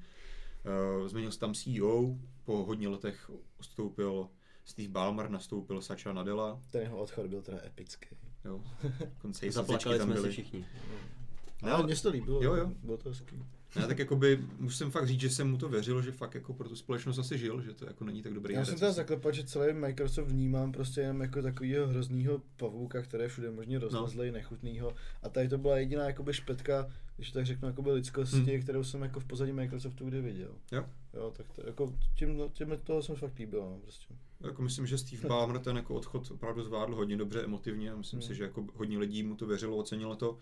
Uh, 1.00 1.08
změnil 1.08 1.32
se 1.32 1.38
tam 1.38 1.54
CEO, 1.54 2.16
po 2.44 2.64
hodně 2.64 2.88
letech 2.88 3.30
ustoupil 3.60 4.28
Steve 4.64 4.88
Ballmer, 4.88 5.30
nastoupil 5.30 5.82
Satya 5.82 6.12
Nadella. 6.12 6.60
Ten 6.70 6.80
jeho 6.82 6.98
odchod 6.98 7.26
byl 7.26 7.42
teda 7.42 7.58
epický. 7.66 8.16
Jo, 8.44 8.64
dokonce 9.14 9.46
i 9.46 9.50
Zaplakali 9.52 9.98
jsme 10.00 10.06
si 10.14 10.20
byly. 10.20 10.30
všichni. 10.32 10.60
Ne, 10.60 10.66
ale 11.62 11.72
ale- 11.72 11.84
mně 11.84 11.96
se 11.96 12.02
to 12.02 12.10
líbilo, 12.10 12.42
Jo, 12.42 12.54
jo. 12.54 12.72
bylo 12.82 12.96
to 12.96 13.08
hezký. 13.08 13.36
Ne, 13.80 13.86
tak 13.86 13.98
jakoby 13.98 14.40
musím 14.58 14.90
fakt 14.90 15.06
říct, 15.06 15.20
že 15.20 15.30
jsem 15.30 15.50
mu 15.50 15.56
to 15.58 15.68
věřil, 15.68 16.02
že 16.02 16.12
fakt 16.12 16.34
jako 16.34 16.54
pro 16.54 16.68
tu 16.68 16.76
společnost 16.76 17.18
asi 17.18 17.38
žil, 17.38 17.62
že 17.62 17.74
to 17.74 17.86
jako 17.86 18.04
není 18.04 18.22
tak 18.22 18.34
dobrý 18.34 18.54
Já 18.54 18.64
jsem 18.64 18.78
teda 18.78 18.92
zaklepat, 18.92 19.34
že 19.34 19.44
celý 19.44 19.72
Microsoft 19.74 20.28
vnímám 20.28 20.72
prostě 20.72 21.00
jenom 21.00 21.20
jako 21.20 21.42
takového 21.42 21.86
hroznýho 21.86 22.42
pavouka, 22.56 23.02
který 23.02 23.22
je 23.22 23.28
všude 23.28 23.50
možně 23.50 23.78
rozlezlej, 23.78 24.30
no. 24.30 24.36
nechutnýho. 24.36 24.94
A 25.22 25.28
tady 25.28 25.48
to 25.48 25.58
byla 25.58 25.78
jediná 25.78 26.04
jakoby 26.04 26.32
špetka, 26.32 26.90
když 27.16 27.30
tak 27.30 27.46
řeknu, 27.46 27.68
jakoby 27.68 27.92
lidskosti, 27.92 28.36
Hmm. 28.36 28.62
kterou 28.62 28.84
jsem 28.84 29.02
jako 29.02 29.20
v 29.20 29.24
pozadí 29.24 29.52
Microsoftu 29.52 30.04
kdy 30.08 30.20
viděl. 30.20 30.50
Jo. 30.72 30.84
Jo, 31.14 31.32
tak 31.36 31.46
to, 31.52 31.66
jako 31.66 31.94
tím, 32.14 32.40
tím 32.52 32.78
toho 32.84 33.02
jsem 33.02 33.16
fakt 33.16 33.38
líbil, 33.38 33.60
no, 33.60 33.78
prostě. 33.82 34.14
Jako 34.44 34.62
myslím, 34.62 34.86
že 34.86 34.98
Steve 34.98 35.28
Ballmer 35.28 35.58
ten 35.58 35.76
jako 35.76 35.94
odchod 35.94 36.30
opravdu 36.30 36.62
zvládl 36.62 36.94
hodně 36.94 37.16
dobře 37.16 37.44
emotivně 37.44 37.92
a 37.92 37.96
myslím 37.96 38.20
Hmm. 38.20 38.28
si, 38.28 38.34
že 38.34 38.42
jako 38.44 38.66
hodně 38.74 38.98
lidí 38.98 39.22
mu 39.22 39.36
to 39.36 39.46
věřilo, 39.46 39.76
ocenilo 39.76 40.16
to. 40.16 40.38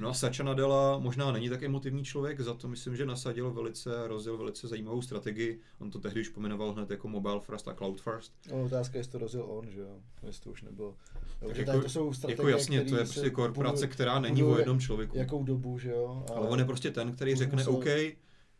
No 0.00 0.08
a 0.08 0.14
Satya 0.14 0.44
Nadella 0.44 0.98
možná 0.98 1.32
není 1.32 1.48
tak 1.48 1.62
emotivní 1.62 2.04
člověk, 2.04 2.40
za 2.40 2.54
to 2.54 2.68
myslím, 2.68 2.96
že 2.96 3.06
nasadil 3.06 3.50
velice, 3.52 4.08
rozjel 4.08 4.36
velice 4.36 4.68
zajímavou 4.68 5.02
strategii. 5.02 5.60
On 5.78 5.90
to 5.90 5.98
tehdy 5.98 6.20
už 6.20 6.28
pomenoval 6.28 6.72
hned 6.72 6.90
jako 6.90 7.08
mobile 7.08 7.40
first 7.40 7.68
a 7.68 7.74
cloud 7.74 8.00
first. 8.00 8.32
No, 8.50 8.64
otázka 8.64 8.94
je, 8.94 9.00
jestli 9.00 9.12
to 9.12 9.18
rozjel 9.18 9.44
on, 9.48 9.70
že 9.70 9.80
jo, 9.80 9.98
jestli 10.26 10.44
to 10.44 10.50
už 10.50 10.62
nebylo. 10.62 10.94
Jo, 11.42 11.48
Tak 11.48 11.56
jako, 11.56 11.80
to 11.80 11.88
jsou 11.88 12.12
strategie, 12.12 12.36
jako 12.42 12.48
jasně, 12.58 12.80
to 12.84 12.96
je 12.96 13.04
prostě 13.04 13.30
korporace, 13.30 13.86
budují- 13.86 13.92
která 13.92 14.18
není 14.20 14.34
budují 14.40 14.54
o 14.54 14.58
jednom 14.58 14.80
člověku. 14.80 15.18
Jakou 15.18 15.44
dobu, 15.44 15.78
že 15.78 15.90
jo. 15.90 16.24
Ale 16.34 16.48
on 16.48 16.58
je 16.58 16.64
prostě 16.64 16.90
ten, 16.90 17.12
který 17.12 17.30
Musel- 17.34 17.46
řekne, 17.46 17.66
OK, 17.66 17.84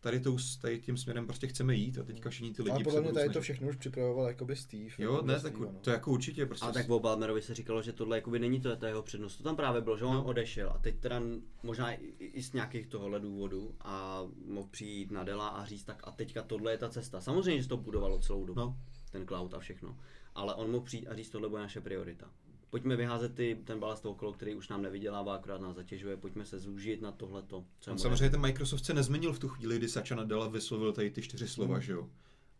tady, 0.05 0.20
to, 0.20 0.36
tady 0.61 0.80
tím 0.80 0.96
směrem 0.96 1.26
prostě 1.26 1.46
chceme 1.46 1.74
jít 1.74 1.98
a 1.98 2.02
teďka 2.05 2.30
všichni 2.30 2.52
ty 2.52 2.62
lidi 2.62 2.74
Ale 2.74 2.84
podle 2.84 3.00
mě 3.00 3.12
tady 3.12 3.30
to 3.30 3.40
všechno 3.40 3.68
už 3.68 3.76
připravoval 3.76 4.26
jakoby 4.28 4.57
Steve. 4.57 4.88
Jo, 4.98 5.22
ne, 5.22 5.40
tak 5.40 5.59
no. 5.59 5.72
to 5.80 5.90
jako 5.90 6.11
určitě 6.11 6.46
prostě. 6.46 6.66
A 6.66 6.72
tak 6.72 6.90
o 6.90 7.00
Balmerovi 7.00 7.42
se 7.42 7.55
říkalo, 7.55 7.82
že 7.82 7.92
tohle 7.92 8.16
jakoby 8.16 8.38
není 8.38 8.61
to, 8.61 8.76
to 8.76 8.86
jeho 8.86 9.02
přednost. 9.02 9.36
To 9.36 9.42
tam 9.42 9.57
právě 9.57 9.80
bylo, 9.80 9.96
že 9.96 10.05
on 10.05 10.14
No. 10.14 10.24
odešel 10.24 10.70
a 10.70 10.78
teď 10.78 11.00
teda 11.00 11.22
možná 11.62 11.92
i, 11.92 12.05
i 12.18 12.42
z 12.42 12.52
nějakých 12.52 12.86
tohohle 12.86 13.20
důvodů 13.20 13.74
a 13.80 14.22
mohl 14.46 14.68
přijít 14.70 15.11
na 15.11 15.24
Dela 15.24 15.48
a 15.48 15.64
říct 15.64 15.84
tak 15.84 16.00
a 16.05 16.11
teďka 16.11 16.42
tohle 16.42 16.72
je 16.72 16.78
ta 16.78 16.88
cesta. 16.88 17.20
Samozřejmě, 17.20 17.62
že 17.62 17.68
to 17.68 17.76
budovalo 17.76 18.18
celou 18.18 18.44
dobu, 18.44 18.61
No. 18.61 18.76
ten 19.12 19.26
cloud 19.26 19.55
a 19.55 19.59
všechno. 19.59 19.96
Ale 20.34 20.55
on 20.55 20.70
mohl 20.70 20.84
přijít 20.84 21.07
a 21.09 21.14
říct, 21.14 21.30
tohle 21.30 21.48
bude 21.48 21.62
naše 21.62 21.80
priorita. 21.80 22.30
Pojďme 22.75 22.97
vyházet 22.97 23.35
ty, 23.35 23.59
ten 23.64 23.81
balast 23.81 24.07
okolo, 24.07 24.33
který 24.33 24.55
už 24.55 24.68
nám 24.68 24.83
nevydělává, 24.83 25.35
akorát 25.35 25.61
nás 25.61 25.77
zatěžuje, 25.77 26.16
pojďme 26.16 26.45
se 26.45 26.59
zúžit 26.59 27.03
na 27.03 27.12
tohleto. 27.12 27.64
Co 27.81 27.91
On 27.93 27.99
samozřejmě 27.99 28.31
ten 28.31 28.41
Microsoft 28.41 28.85
se 28.85 28.95
nezměnil 28.95 29.33
v 29.33 29.39
tu 29.39 29.49
chvíli, 29.49 29.79
kdy 29.79 29.89
Satya 29.89 30.16
Nadella 30.16 30.49
vyslovil 30.49 30.93
tady 30.93 31.11
ty 31.11 31.22
čtyři 31.22 31.49
slova, 31.49 31.75
Hmm. 31.75 31.83
že 31.83 31.93
jo. 31.93 32.09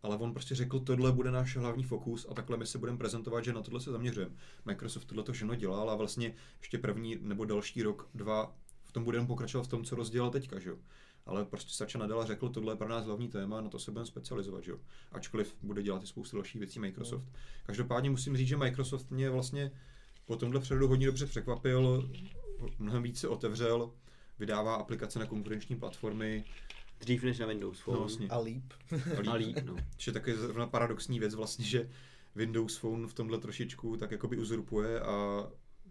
Ale 0.03 0.17
on 0.17 0.33
prostě 0.33 0.55
řekl, 0.55 0.79
tohle 0.79 1.11
bude 1.11 1.31
náš 1.31 1.57
hlavní 1.57 1.83
fokus 1.83 2.27
a 2.29 2.33
takhle 2.33 2.57
my 2.57 2.65
se 2.65 2.77
budeme 2.77 2.97
prezentovat, 2.97 3.43
že 3.43 3.53
na 3.53 3.61
tohle 3.61 3.81
se 3.81 3.91
zaměřujeme. 3.91 4.35
Microsoft 4.65 5.05
tohle 5.05 5.23
to 5.23 5.33
všechno 5.33 5.55
dělal 5.55 5.89
a 5.89 5.95
vlastně 5.95 6.35
ještě 6.59 6.77
první 6.77 7.17
nebo 7.21 7.45
další 7.45 7.83
rok, 7.83 8.09
dva 8.13 8.55
v 8.83 8.91
tom 8.91 9.03
budeme 9.03 9.27
pokračovat 9.27 9.63
v 9.63 9.67
tom, 9.67 9.83
co 9.83 9.95
rozdělal 9.95 10.29
teďka, 10.31 10.59
že 10.59 10.69
jo. 10.69 10.77
Ale 11.25 11.45
prostě 11.45 11.73
Satya 11.73 11.99
Nadella 11.99 12.25
řekl, 12.25 12.49
tohle 12.49 12.73
je 12.73 12.77
pro 12.77 12.89
nás 12.89 13.05
hlavní 13.05 13.27
téma, 13.27 13.61
na 13.61 13.69
to 13.69 13.79
se 13.79 13.91
budeme 13.91 14.05
specializovat, 14.05 14.63
že 14.63 14.71
jo. 14.71 14.79
Ačkoliv 15.11 15.55
bude 15.61 15.83
dělat 15.83 16.03
i 16.03 16.07
spoustu 16.07 16.37
dalších 16.37 16.59
věcí 16.59 16.79
Microsoft. 16.79 17.25
Každopádně 17.63 18.09
musím 18.09 18.37
říct, 18.37 18.47
že 18.47 18.57
Microsoft 18.57 19.11
mě 19.11 19.29
vlastně 19.29 19.71
po 20.25 20.35
tomhle 20.35 20.59
přerodu 20.59 20.87
hodně 20.87 21.05
dobře 21.05 21.25
překvapil, 21.25 22.09
mnohem 22.79 23.03
více 23.03 23.27
otevřel. 23.27 23.91
vydává 24.39 24.75
aplikace 24.75 25.19
na 25.19 25.25
konkurenční 25.25 25.75
platformy. 25.75 26.43
Dřív 26.99 27.23
než 27.23 27.39
na 27.39 27.47
Windows 27.47 27.79
Phone. 27.79 27.95
No, 27.95 27.99
vlastně. 28.03 28.27
A 28.27 28.39
líp. 28.39 28.73
A 29.29 29.33
líp, 29.33 29.57
no. 29.65 29.75
Což 29.97 30.07
je 30.07 30.13
takový 30.13 30.35
zrovna 30.35 30.67
paradoxní 30.67 31.19
věc 31.19 31.35
vlastně, 31.35 31.65
že 31.65 31.89
Windows 32.35 32.77
Phone 32.77 33.07
v 33.07 33.13
tomhle 33.13 33.37
trošičku 33.39 33.97
tak 33.97 34.11
jakoby 34.11 34.37
uzurpuje 34.37 34.99
a 34.99 35.47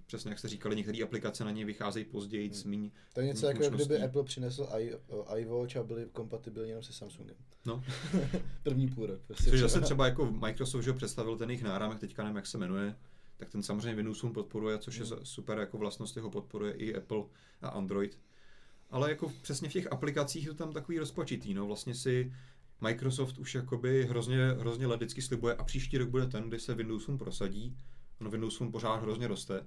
přesně 0.06 0.28
jak 0.30 0.38
jste 0.38 0.48
říkali, 0.48 0.76
některé 0.76 1.02
aplikace 1.02 1.44
na 1.44 1.50
něj 1.50 1.64
vycházejí 1.64 2.04
později, 2.04 2.50
Hmm. 2.62 2.70
míň, 2.70 2.90
To 3.14 3.20
je 3.20 3.26
něco 3.26 3.46
jako 3.46 3.68
kdyby. 3.68 4.02
Apple 4.02 4.24
přinesl 4.24 4.68
i, 4.78 4.92
iWatch 5.36 5.76
a 5.76 5.82
byli 5.82 6.06
kompatibilní 6.12 6.68
jenom 6.68 6.82
se 6.84 6.92
Samsungem. 6.92 7.36
No, 7.66 7.84
První 8.62 8.88
půl 8.88 9.06
rok. 9.06 9.20
Prostě 9.26 9.50
což 9.50 9.60
zase 9.60 9.80
třeba 9.80 10.06
jako 10.06 10.30
Microsoft, 10.30 10.82
že 10.84 10.92
představil 10.92 11.36
ten 11.36 11.50
jejich 11.50 11.62
náramek, 11.62 11.98
teďka 11.98 12.22
nevím, 12.22 12.36
jak 12.36 12.46
se 12.46 12.58
jmenuje, 12.58 12.96
tak 13.36 13.50
ten 13.50 13.62
samozřejmě 13.62 13.94
Windows 13.94 14.20
Phone 14.20 14.34
podporuje, 14.34 14.78
což 14.78 14.96
je 14.96 15.04
Hmm. 15.04 15.24
super 15.24 15.58
jako 15.58 15.78
vlastnost, 15.78 16.16
ho 16.16 16.30
podporuje 16.30 16.72
i 16.72 16.94
Apple 16.94 17.24
a 17.62 17.68
Android. 17.68 18.18
Ale 18.90 19.10
jako 19.10 19.32
přesně 19.42 19.68
v 19.68 19.72
těch 19.72 19.92
aplikacích 19.92 20.44
je 20.44 20.50
to 20.50 20.56
tam 20.56 20.72
takový 20.72 20.98
rozpačitý, 20.98 21.54
no 21.54 21.66
vlastně 21.66 21.94
si 21.94 22.32
Microsoft 22.80 23.38
už 23.38 23.54
jakoby 23.54 24.06
hrozně, 24.06 24.48
hrozně 24.58 24.86
let 24.86 24.96
vždycky 24.96 25.22
slibuje 25.22 25.54
a 25.54 25.64
příští 25.64 25.98
rok 25.98 26.08
bude 26.08 26.26
ten, 26.26 26.48
kdy 26.48 26.60
se 26.60 26.74
Windows 26.74 27.04
Phone 27.04 27.18
prosadí. 27.18 27.76
Ono 28.20 28.30
Windows 28.30 28.56
Phone 28.56 28.70
pořád 28.70 28.96
hrozně 28.96 29.28
roste, 29.28 29.66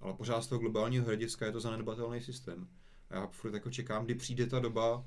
ale 0.00 0.14
pořád 0.14 0.40
z 0.40 0.46
toho 0.46 0.58
globálního 0.58 1.04
hlediska 1.04 1.46
je 1.46 1.52
to 1.52 1.60
zanedbatelný 1.60 2.20
systém. 2.20 2.68
A 3.10 3.14
já 3.14 3.26
furt 3.26 3.54
jako 3.54 3.70
čekám, 3.70 4.04
kdy 4.04 4.14
přijde 4.14 4.46
ta 4.46 4.58
doba, 4.58 5.04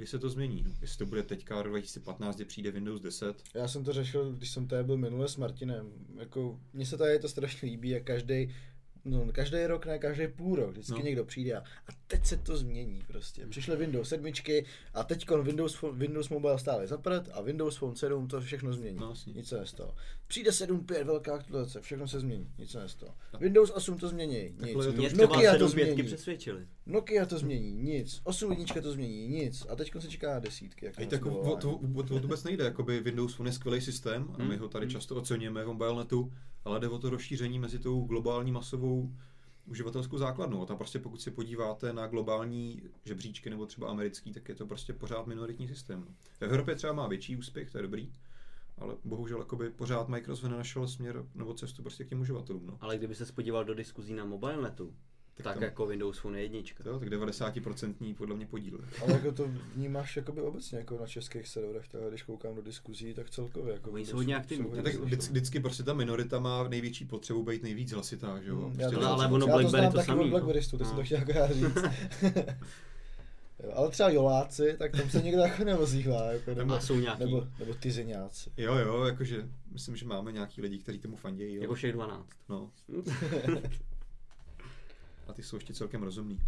kdy 0.00 0.06
se 0.06 0.18
to 0.18 0.30
změní. 0.30 0.64
Jestli 0.80 0.98
to 0.98 1.06
bude 1.06 1.22
teďka 1.22 1.62
rok 1.62 1.72
2015, 1.72 2.36
kdy 2.36 2.44
přijde 2.44 2.70
Windows 2.70 3.00
10, 3.00 3.42
Já 3.54 3.68
jsem 3.68 3.84
to 3.84 3.92
řešil, 3.92 4.32
když 4.32 4.50
jsem 4.50 4.68
tady 4.68 4.84
byl 4.84 4.96
minule 4.96 5.28
s 5.28 5.36
Martinem. 5.36 5.92
Jako, 6.18 6.60
mně 6.72 6.86
se 6.86 6.96
tady 6.96 7.18
to 7.18 7.28
strašně 7.28 7.68
líbí, 7.68 7.88
jak 7.88 8.04
každý 8.04 8.54
No, 9.04 9.26
každý 9.32 9.66
rok, 9.66 9.86
ne 9.86 9.98
každý 9.98 10.28
půl 10.28 10.56
rok, 10.56 10.70
vždycky 10.70 10.92
No. 10.92 10.98
někdo 10.98 11.24
přijde 11.24 11.54
a, 11.54 11.58
a 11.60 11.92
teď 12.06 12.26
se 12.26 12.36
to 12.36 12.56
změní 12.56 13.02
prostě. 13.06 13.46
Přišly 13.46 13.76
Windows 13.76 14.08
7 14.08 14.32
a 14.94 15.04
teď 15.04 15.30
Windows, 15.30 15.84
Windows 15.92 16.28
Mobile 16.28 16.58
stále 16.58 16.86
zaprat 16.86 17.28
a 17.32 17.40
Windows 17.40 17.76
Phone 17.76 17.96
7 17.96 18.28
to 18.28 18.40
všechno 18.40 18.72
změní. 18.72 18.98
No. 19.00 19.14
Nic 19.26 19.48
se 19.48 19.58
nestalo. 19.58 19.94
Přijde 20.30 20.50
7.5, 20.50 21.04
velká 21.04 21.34
aktualizace, 21.34 21.80
všechno 21.80 22.08
se 22.08 22.20
změní, 22.20 22.50
nic 22.58 22.70
se 22.70 22.80
nestalo. 22.80 23.14
No. 23.34 23.38
Windows 23.40 23.70
8 23.70 23.98
to 23.98 24.08
změní, 24.08 24.54
nic. 24.64 24.72
To 24.72 25.16
Nokia 25.16 25.52
to 25.52 25.58
7 25.68 25.72
pětky 25.74 25.92
změní. 25.92 26.02
přesvědčili. 26.06 26.66
Nokia 26.86 27.26
to 27.26 27.38
změní, 27.38 27.72
nic. 27.72 28.20
8 28.24 28.50
jednička 28.50 28.80
to 28.80 28.92
změní, 28.92 29.28
nic. 29.28 29.66
A 29.68 29.76
teď 29.76 29.90
se 29.98 30.08
čeká 30.08 30.38
desítky. 30.38 30.86
Jak 30.86 31.10
tak 31.10 31.26
o, 31.26 31.38
o, 31.40 31.56
to, 31.56 31.80
o 31.94 32.02
to 32.02 32.18
vůbec 32.18 32.44
nejde, 32.44 32.64
jakoby 32.64 33.00
Windows 33.00 33.34
Phone 33.34 33.48
je 33.48 33.54
skvělý 33.54 33.80
systém 33.80 34.30
a 34.34 34.38
my 34.38 34.44
Hmm. 34.44 34.58
ho 34.58 34.68
tady 34.68 34.86
Hmm. 34.86 34.92
často 34.92 35.16
oceňujeme 35.16 35.64
v 35.64 35.66
mobilenetu, 35.66 36.32
ale 36.64 36.80
jde 36.80 36.88
o 36.88 36.98
to 36.98 37.10
rozšíření 37.10 37.58
mezi 37.58 37.78
tou 37.78 38.00
globální 38.04 38.52
masovou 38.52 39.12
uživatelskou 39.66 40.18
základnou. 40.18 40.62
A 40.62 40.66
tam 40.66 40.76
prostě 40.76 40.98
pokud 40.98 41.20
se 41.22 41.30
podíváte 41.30 41.92
na 41.92 42.06
globální 42.06 42.82
žebříčky 43.04 43.50
nebo 43.50 43.66
třeba 43.66 43.88
americký, 43.90 44.32
tak 44.32 44.48
je 44.48 44.54
to 44.54 44.66
prostě 44.66 44.92
pořád 44.92 45.26
minoritní 45.26 45.68
systém. 45.68 46.04
V 46.38 46.42
Evropě 46.42 46.74
třeba 46.74 46.92
má 46.92 47.08
větší 47.08 47.36
úspěch, 47.36 47.70
to 47.70 47.78
je 47.78 47.82
dobrý, 47.82 48.12
ale 48.80 48.94
bohužel 49.04 49.38
jakoby 49.38 49.70
pořád 49.70 50.08
Microsoft 50.08 50.50
nenašel 50.50 50.88
směr 50.88 51.24
nebo 51.34 51.54
cestu 51.54 51.82
prostě 51.82 52.04
k 52.04 52.08
těm 52.08 52.20
uživatelům. 52.20 52.66
No. 52.66 52.78
Ale 52.80 52.98
kdyby 52.98 53.14
se 53.14 53.32
podíval 53.32 53.64
do 53.64 53.74
diskuzí 53.74 54.14
na 54.14 54.24
mobilenetu, 54.24 54.94
tak, 55.34 55.44
tak 55.44 55.54
tam- 55.54 55.62
jako 55.62 55.86
Windows 55.86 56.18
Phone 56.18 56.38
je 56.38 56.44
jednička. 56.44 56.84
Jo, 56.86 56.98
tak 56.98 57.08
90% 57.08 58.14
podle 58.14 58.36
mě 58.36 58.46
podíl. 58.46 58.80
Ale 59.02 59.12
jako 59.12 59.32
to 59.32 59.50
vnímáš 59.74 60.16
jakoby 60.16 60.40
obecně 60.42 60.78
jako 60.78 60.98
na 60.98 61.06
českých 61.06 61.48
serverech, 61.48 61.88
tak 61.88 62.00
když 62.08 62.22
koukám 62.22 62.54
do 62.54 62.62
diskuzí, 62.62 63.14
tak 63.14 63.30
celkově 63.30 63.72
jako 63.74 63.90
Oni 63.90 64.06
jsou 64.06 64.16
hodně 64.16 64.36
aktivní. 64.36 64.64
jsou 64.64 64.68
hodně 64.68 64.82
tak 64.82 64.92
slyšet. 64.92 65.06
vždycky, 65.06 65.32
vždycky 65.32 65.60
prostě 65.60 65.82
ta 65.82 65.94
minorita 65.94 66.38
má 66.38 66.68
největší 66.68 67.04
potřebu 67.04 67.42
být 67.44 67.62
nejvíc 67.62 67.92
hlasitá, 67.92 68.40
že 68.42 68.48
jo? 68.50 68.56
Hmm, 68.56 68.64
Prostě 68.76 68.82
já 68.84 68.90
to, 69.00 69.06
ale 69.06 69.16
znám- 69.16 69.32
ono 69.32 69.46
já 69.46 69.52
to 69.52 69.58
Blackberry 69.58 69.68
znám 69.82 69.92
to 69.92 69.96
taky 69.96 70.06
samý, 70.06 70.20
od 70.20 70.24
no. 70.24 70.30
Blackberrystu, 70.30 70.78
to 70.78 70.84
No. 70.84 70.88
jsem 70.90 70.96
to 70.98 71.04
chtěl 71.04 71.18
jako 71.18 71.32
já 71.32 71.52
říct. 71.52 71.78
Jo, 73.64 73.72
ale 73.74 73.90
třeba 73.90 74.10
joláci, 74.10 74.76
tak 74.78 74.92
tam 74.92 75.10
se 75.10 75.22
někdo 75.22 75.40
jako 75.40 75.64
neozývá, 75.64 76.32
jako, 76.32 76.54
nebo, 76.54 76.74
A 76.74 76.80
jsou 76.80 77.00
nějaký, 77.00 77.24
nebo, 77.24 77.46
nebo 77.58 77.74
ty 77.74 77.90
zeňáci. 77.90 78.50
Jo, 78.56 78.74
jo, 78.74 79.04
jakože 79.04 79.48
myslím, 79.72 79.96
že 79.96 80.06
máme 80.06 80.32
nějaký 80.32 80.60
lidi, 80.62 80.78
kteří 80.78 80.98
tomu 80.98 81.16
fandějí. 81.16 81.54
Jo. 81.54 81.62
jako 81.62 81.74
všech 81.74 81.92
12. 81.92 82.28
No. 82.48 82.70
A 85.26 85.32
ty 85.32 85.42
jsou 85.42 85.56
ještě 85.56 85.74
celkem 85.74 86.02
rozumný. 86.02 86.38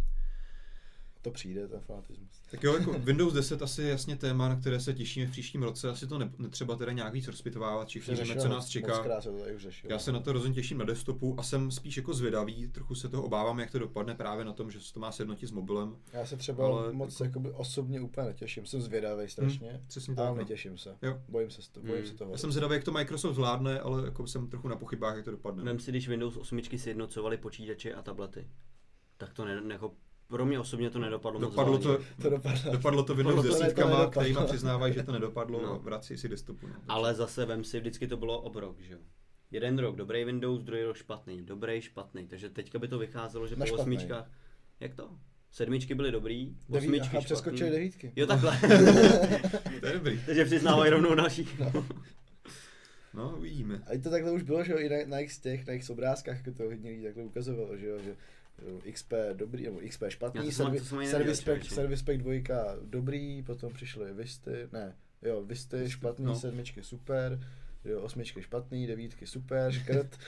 To 1.23 1.31
přijde, 1.31 1.67
ten 1.67 1.79
fanatismus. 1.79 2.29
Tak 2.51 2.63
jo, 2.63 2.73
jako 2.73 2.93
Windows 2.99 3.33
10 3.33 3.61
asi 3.61 3.81
je 3.81 3.89
jasně 3.89 4.15
téma, 4.15 4.49
na 4.49 4.55
které 4.55 4.79
se 4.79 4.93
těšíme 4.93 5.25
v 5.27 5.31
příštím 5.31 5.63
roce. 5.63 5.89
Asi 5.89 6.07
to 6.07 6.17
ne, 6.17 6.31
netřeba 6.37 6.75
teda 6.75 6.91
nějak 6.91 7.13
víc 7.13 7.27
rozpitovávat, 7.27 7.87
všichni 7.87 8.15
víme, 8.15 8.35
co 8.35 8.47
nás 8.47 8.67
čeká. 8.67 9.03
Se 9.21 9.31
to. 9.31 9.37
Já 9.89 9.99
se 9.99 10.11
na 10.11 10.19
to 10.19 10.33
rozhodně 10.33 10.55
těším 10.55 10.77
na 10.77 10.85
desktopu 10.85 11.35
a 11.39 11.43
jsem 11.43 11.71
spíš 11.71 11.97
jako 11.97 12.13
zvědavý, 12.13 12.67
trochu 12.67 12.95
se 12.95 13.09
toho 13.09 13.23
obávám, 13.23 13.59
jak 13.59 13.71
to 13.71 13.79
dopadne 13.79 14.15
právě 14.15 14.45
na 14.45 14.53
tom, 14.53 14.71
že 14.71 14.81
se 14.81 14.93
to 14.93 14.99
má 14.99 15.11
sjednotit 15.11 15.47
s 15.47 15.51
mobilem. 15.51 15.95
Já 16.13 16.25
se 16.25 16.37
třeba 16.37 16.65
ale 16.65 16.79
ale 16.83 16.93
moc 16.93 17.13
jako- 17.13 17.23
jakoby 17.23 17.51
osobně 17.51 18.01
úplně 18.01 18.27
netěším, 18.27 18.65
jsem 18.65 18.81
zvědavý 18.81 19.29
strašně, 19.29 19.69
Hmm, 19.69 19.87
přesně 19.87 20.15
ale 20.17 20.27
tak. 20.27 20.35
No. 20.35 20.41
netěším 20.41 20.77
se. 20.77 20.97
Jo. 21.01 21.21
Bojím 21.29 21.51
se, 21.51 21.61
to, 21.71 21.79
bojím 21.79 21.95
Hmm. 21.97 22.05
se 22.07 22.13
toho. 22.17 22.31
Já 22.31 22.37
jsem 22.37 22.51
zvědavý, 22.51 22.73
jak 22.75 22.83
to 22.83 22.91
Microsoft 22.91 23.35
zvládne, 23.35 23.79
ale 23.79 24.05
jako 24.05 24.27
jsem 24.27 24.47
trochu 24.47 24.67
na 24.67 24.75
pochybách, 24.75 25.15
jak 25.15 25.25
to 25.25 25.31
dopadne. 25.31 25.63
Vem 25.63 25.79
si, 25.79 25.91
když 25.91 26.07
Windows 26.07 26.37
8 26.37 26.77
sjednocovaly 26.77 27.37
počítače 27.37 27.93
a 27.93 28.01
tablety. 28.01 28.47
Tak 29.17 29.33
to 29.33 29.45
ne, 29.45 29.61
jako, 29.73 29.91
pro 30.33 30.45
mě 30.45 30.59
osobně 30.59 30.89
to 30.89 30.99
nedopadlo 30.99 31.39
moc 31.39 31.49
Dopadlo 31.49 31.77
to, 31.77 31.89
vážně. 31.89 32.05
To 32.21 32.29
dopadlo. 32.29 32.71
dopadlo 32.71 33.03
to 33.03 33.15
To 33.15 33.23
to 33.23 33.41
10, 33.41 33.59
nedopadlo. 33.77 34.09
kterýma 34.11 34.45
přiznávají, 34.45 34.93
že 34.93 35.03
to 35.03 35.11
nedopadlo 35.11 35.61
No. 35.61 35.73
a 35.73 35.77
vrací 35.77 36.17
si 36.17 36.29
desktopu. 36.29 36.67
No. 36.67 36.73
Ale 36.87 37.13
zase 37.13 37.45
vem 37.45 37.63
si, 37.63 37.79
vždycky 37.79 38.07
to 38.07 38.17
bylo 38.17 38.41
obrok, 38.41 38.79
že 38.79 38.93
jo. 38.93 38.99
Jeden 39.51 39.79
rok 39.79 39.95
dobrý 39.95 40.25
Windows, 40.25 40.63
druhý 40.63 40.83
rok 40.83 40.95
špatný, 40.97 41.41
dobrý, 41.41 41.81
špatný. 41.81 42.27
Takže 42.27 42.49
teďka 42.49 42.79
by 42.79 42.87
to 42.87 42.99
vycházelo, 42.99 43.47
že 43.47 43.55
Na 43.55 43.59
po 43.59 43.67
špatný. 43.67 43.81
osmičkách, 43.81 44.31
jak 44.79 44.95
to? 44.95 45.09
Sedmičky 45.51 45.95
byly 45.95 46.11
dobrý, 46.11 46.55
Deví, 46.69 46.87
osmičky 46.87 46.99
aha, 47.01 47.09
špatný. 47.09 47.25
přeskočili 47.25 47.69
devítky. 47.69 48.11
Jo 48.15 48.27
takhle. 48.27 48.59
To 49.79 49.85
je 49.87 49.93
dobrý. 49.93 50.19
Takže 50.25 50.45
přiznávají 50.45 50.91
rovnou 50.91 51.15
další. 51.15 51.47
No, 53.13 53.33
uvidíme. 53.37 53.81
A 53.87 53.93
i 53.93 53.99
to 53.99 54.09
takhle 54.09 54.31
už 54.31 54.43
bylo, 54.43 54.63
že 54.63 54.71
jo, 54.71 54.77
i 54.79 54.89
na, 54.89 54.95
na 55.05 55.17
těch, 55.41 55.67
na 55.67 55.73
X 55.73 55.89
obrázkách, 55.89 56.37
jako 56.37 56.51
to 56.57 56.63
hodně 56.63 56.89
lidí 56.89 57.03
takhle 57.03 57.23
ukazovalo, 57.23 57.77
že 57.77 57.87
jo, 57.87 57.99
že 58.03 58.09
jo, 58.09 58.15
XP 58.91 59.13
dobrý, 59.33 59.63
nebo 59.63 59.79
XP 59.89 60.03
špatný, 60.07 60.51
servi, 60.51 60.79
Service 60.79 61.11
Pack, 61.15 61.43
člověče. 61.43 61.75
Service 61.75 62.03
Pack 62.03 62.17
2 62.17 62.33
dobrý, 62.83 63.43
potom 63.43 63.73
přišly 63.73 64.13
Visty, 64.13 64.69
ne, 64.71 64.95
jo, 65.21 65.43
Visty 65.43 65.89
špatný, 65.89 66.25
no. 66.25 66.35
sedmičky 66.35 66.83
super, 66.83 67.39
jo, 67.85 68.01
osmičky 68.01 68.41
špatný, 68.41 68.87
devítky 68.87 69.27
super, 69.27 69.71
škrt, 69.73 70.19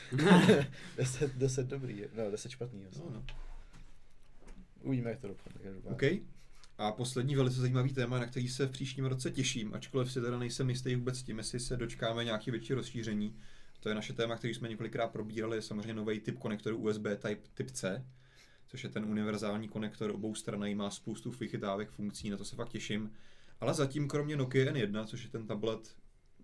deset, 0.97 1.35
deset 1.35 1.67
dobrý, 1.67 2.03
no, 2.17 2.31
deset 2.31 2.51
špatný. 2.51 2.85
No, 2.99 3.05
no. 3.13 3.23
Uvidíme, 4.83 5.09
jak 5.09 5.19
to 5.19 5.27
dopadne. 5.27 5.61
OK. 5.83 6.03
A 6.77 6.91
poslední 6.91 7.35
velice 7.35 7.59
zajímavý 7.59 7.93
téma, 7.93 8.19
na 8.19 8.25
který 8.25 8.47
se 8.47 8.65
v 8.65 8.71
příštím 8.71 9.05
roce 9.05 9.31
těším, 9.31 9.73
ačkoliv 9.73 10.11
si 10.11 10.21
teda 10.21 10.39
nejsem 10.39 10.69
jistý 10.69 10.95
vůbec 10.95 11.23
tím, 11.23 11.37
jestli 11.37 11.59
se 11.59 11.77
dočkáme 11.77 12.23
nějaký 12.23 12.51
větší 12.51 12.73
rozšíření. 12.73 13.35
To 13.79 13.89
je 13.89 13.95
naše 13.95 14.13
téma, 14.13 14.35
který 14.35 14.53
jsme 14.53 14.69
několikrát 14.69 15.07
probírali, 15.07 15.57
je 15.57 15.61
samozřejmě 15.61 15.93
nový 15.93 16.19
typ 16.19 16.39
konektoru 16.39 16.77
USB 16.77 17.03
Type 17.03 17.41
typ 17.53 17.71
C, 17.71 18.05
což 18.75 18.83
je 18.83 18.89
ten 18.89 19.05
univerzální 19.05 19.67
konektor 19.67 20.11
obou 20.11 20.35
stran, 20.35 20.75
má 20.75 20.89
spoustu 20.89 21.31
vychytávek 21.31 21.89
funkcí, 21.89 22.29
na 22.29 22.37
to 22.37 22.45
se 22.45 22.55
fakt 22.55 22.69
těším. 22.69 23.11
Ale 23.59 23.73
zatím 23.73 24.07
kromě 24.07 24.37
Nokia 24.37 24.73
N1, 24.73 25.05
což 25.05 25.23
je 25.23 25.29
ten 25.29 25.47
tablet, 25.47 25.95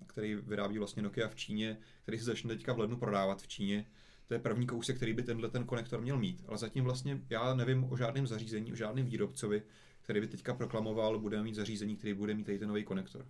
který 0.07 0.35
vyrábí 0.35 0.77
vlastně 0.77 1.03
Nokia 1.03 1.27
v 1.27 1.35
Číně, 1.35 1.77
který 2.03 2.19
se 2.19 2.25
začne 2.25 2.55
teďka 2.55 2.73
v 2.73 2.79
lednu 2.79 2.97
prodávat 2.97 3.41
v 3.41 3.47
Číně, 3.47 3.85
to 4.27 4.33
je 4.33 4.39
první 4.39 4.67
kousek, 4.67 4.95
který 4.95 5.13
by 5.13 5.23
tenhle 5.23 5.49
ten 5.49 5.65
konektor 5.65 6.01
měl 6.01 6.19
mít. 6.19 6.43
Ale 6.47 6.57
zatím 6.57 6.83
vlastně 6.83 7.21
já 7.29 7.53
nevím 7.53 7.91
o 7.91 7.97
žádném 7.97 8.27
zařízení, 8.27 8.71
o 8.71 8.75
žádném 8.75 9.05
výrobcovi, 9.05 9.63
který 10.01 10.19
by 10.19 10.27
teďka 10.27 10.53
proklamoval, 10.53 11.19
budeme 11.19 11.43
mít 11.43 11.55
zařízení, 11.55 11.95
který 11.95 12.13
bude 12.13 12.33
mít 12.33 12.43
tady 12.43 12.59
ten 12.59 12.67
nový 12.67 12.83
konektor. 12.83 13.25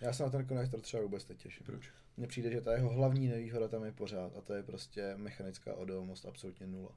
Já 0.00 0.12
se 0.12 0.22
na 0.22 0.30
ten 0.30 0.46
konektor 0.46 0.80
třeba 0.80 1.02
vůbec 1.02 1.28
netěším. 1.28 1.66
Proč? 1.66 1.90
Mně 2.16 2.26
přijde, 2.26 2.50
že 2.50 2.60
ta 2.60 2.72
jeho 2.72 2.88
hlavní 2.88 3.28
nevýhoda 3.28 3.68
tam 3.68 3.84
je 3.84 3.92
pořád 3.92 4.36
a 4.36 4.40
to 4.40 4.54
je 4.54 4.62
prostě 4.62 5.14
mechanická 5.16 5.74
odolnost 5.74 6.26
absolutně 6.26 6.66
nula. 6.66 6.92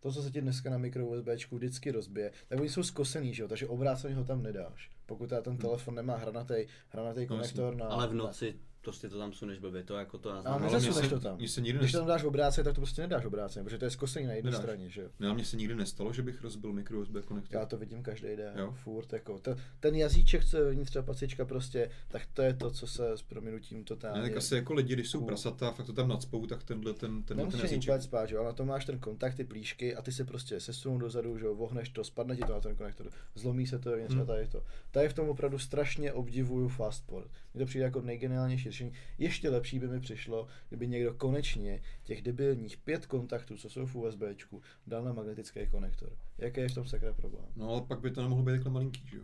To, 0.00 0.12
co 0.12 0.22
se 0.22 0.30
ti 0.30 0.40
dneska 0.40 0.70
na 0.70 0.78
mikro 0.78 1.06
USBčku 1.06 1.56
vždycky 1.56 1.90
rozbije, 1.90 2.32
tak 2.48 2.60
oni 2.60 2.68
jsou 2.68 2.82
zkosený, 2.82 3.34
že 3.34 3.42
jo, 3.42 3.48
takže 3.48 3.68
obráceně 3.68 4.14
ho 4.14 4.24
tam 4.24 4.42
nedáš. 4.42 4.90
Pokud 5.06 5.26
teda 5.26 5.42
ten 5.42 5.56
telefon 5.56 5.94
nemá 5.94 6.16
hranatý, 6.16 6.66
hranatý 6.88 7.26
konektor 7.26 7.76
na... 7.76 7.86
Ale 7.86 8.08
v 8.08 8.14
noci 8.14 8.54
prostě 8.82 9.08
to 9.08 9.18
tam 9.18 9.32
suneš 9.32 9.58
blbě, 9.58 9.82
to 9.82 9.94
jako 9.94 10.18
to 10.18 10.28
já 10.28 10.34
Ale 10.44 10.62
nezasuneš 10.62 11.08
to 11.10 11.20
tam. 11.20 11.36
mně 11.38 11.48
se 11.48 11.60
nikdy 11.60 11.78
Když 11.78 11.92
tam 11.92 12.06
dáš 12.06 12.24
obráceně, 12.24 12.64
tak 12.64 12.74
to 12.74 12.80
prostě 12.80 13.02
nedáš 13.02 13.24
obráceně, 13.24 13.64
protože 13.64 13.78
to 13.78 13.84
je 13.84 13.90
zkosený 13.90 14.26
na 14.26 14.32
jedné 14.32 14.50
Nedáš. 14.50 14.62
straně, 14.64 14.88
že 14.88 15.02
jo. 15.02 15.08
No, 15.20 15.34
mně 15.34 15.44
se 15.44 15.56
nikdy 15.56 15.74
nestalo, 15.74 16.12
že 16.12 16.22
bych 16.22 16.42
rozbil 16.42 16.72
mikro 16.72 17.00
USB 17.00 17.12
konektor. 17.24 17.60
Já 17.60 17.66
to 17.66 17.76
vidím 17.76 18.02
každý 18.02 18.36
den, 18.36 18.52
Jo. 18.58 18.74
furt 18.82 19.12
jako, 19.12 19.38
to, 19.38 19.56
ten 19.80 19.94
jazyček, 19.94 20.44
co 20.44 20.56
je 20.56 20.64
vevnitř 20.64 20.92
ta 20.92 21.02
pacička 21.02 21.44
prostě, 21.44 21.90
tak 22.08 22.22
to 22.34 22.42
je 22.42 22.54
to, 22.54 22.70
co 22.70 22.86
se 22.86 23.12
s 23.12 23.22
prominutím 23.22 23.84
totálně... 23.84 24.22
Ne, 24.22 24.28
tak 24.28 24.36
asi 24.36 24.54
jako 24.54 24.74
lidi, 24.74 24.94
když 24.94 25.10
jsou 25.10 25.24
prasata, 25.24 25.70
fakt 25.70 25.86
to 25.86 25.92
tam 25.92 26.08
nacpou, 26.08 26.46
tak 26.46 26.62
tenhle 26.62 26.94
ten, 26.94 27.00
tenhle 27.00 27.24
ten 27.24 27.36
Nemusíš 27.36 27.62
jazyček. 27.62 27.82
úplně 27.90 28.00
spát, 28.02 28.26
že 28.26 28.34
jo, 28.34 28.40
ale 28.40 28.48
na 28.48 28.52
to 28.54 28.64
máš 28.64 28.84
ten 28.84 28.98
kontakt, 28.98 29.34
ty 29.34 29.44
plíšky 29.44 29.96
a 29.96 30.02
ty 30.02 30.12
se 30.12 30.24
prostě 30.24 30.60
sesunou 30.60 30.98
dozadu, 30.98 31.38
že 31.38 31.44
jo, 31.44 31.54
vohneš 31.54 31.88
to, 31.88 32.04
spadne 32.04 32.36
ti 32.36 32.42
to 32.42 32.52
na 32.52 32.60
ten 32.60 32.76
konektor, 32.76 33.10
zlomí 33.34 33.66
se 33.66 33.78
to, 33.78 33.96
něco 33.96 34.08
Hmm. 34.12 34.18
hmm. 34.18 34.26
tady 34.26 34.48
to. 34.48 34.62
Tady 34.90 35.08
v 35.08 35.12
tom 35.14 35.28
opravdu 35.28 35.58
strašně 35.58 36.12
obdivuju 36.12 36.68
Fastport. 36.68 37.30
Mně 37.54 37.64
to 37.64 37.66
přijde 37.66 37.84
jako 37.84 38.00
nejgeniálnější 38.00 38.69
řešení. 38.70 38.92
Ještě 39.18 39.50
lepší 39.50 39.78
by 39.78 39.88
mi 39.88 40.00
přišlo, 40.00 40.46
kdyby 40.68 40.88
někdo 40.88 41.14
konečně 41.14 41.82
těch 42.04 42.22
debilních 42.22 42.76
pět 42.76 43.06
kontaktů, 43.06 43.56
co 43.56 43.70
jsou 43.70 43.86
v 43.86 43.96
USBčku, 43.96 44.62
dal 44.86 45.04
na 45.04 45.12
magnetický 45.12 45.66
konektor. 45.66 46.12
Jaký 46.38 46.60
je 46.60 46.68
v 46.68 46.74
tom 46.74 46.86
sakra 46.86 47.12
problém? 47.12 47.44
No 47.56 47.68
ale 47.68 47.82
pak 47.82 48.00
by 48.00 48.10
to 48.10 48.22
nemohlo 48.22 48.44
být 48.44 48.52
takhle 48.52 48.72
malinký, 48.72 49.02
že 49.06 49.16
jo? 49.16 49.22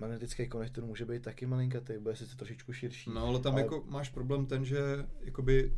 Magnetický 0.00 0.48
konektor 0.48 0.84
může 0.84 1.04
být 1.04 1.22
taky 1.22 1.46
malinkatý, 1.46 1.92
bude 1.98 2.16
sice 2.16 2.36
trošičku 2.36 2.72
širší. 2.72 3.10
No 3.10 3.26
ale 3.26 3.40
tam 3.40 3.52
ale... 3.52 3.62
jako 3.62 3.84
máš 3.88 4.08
problém 4.08 4.46
ten, 4.46 4.64
že 4.64 4.78
jakoby 5.20 5.72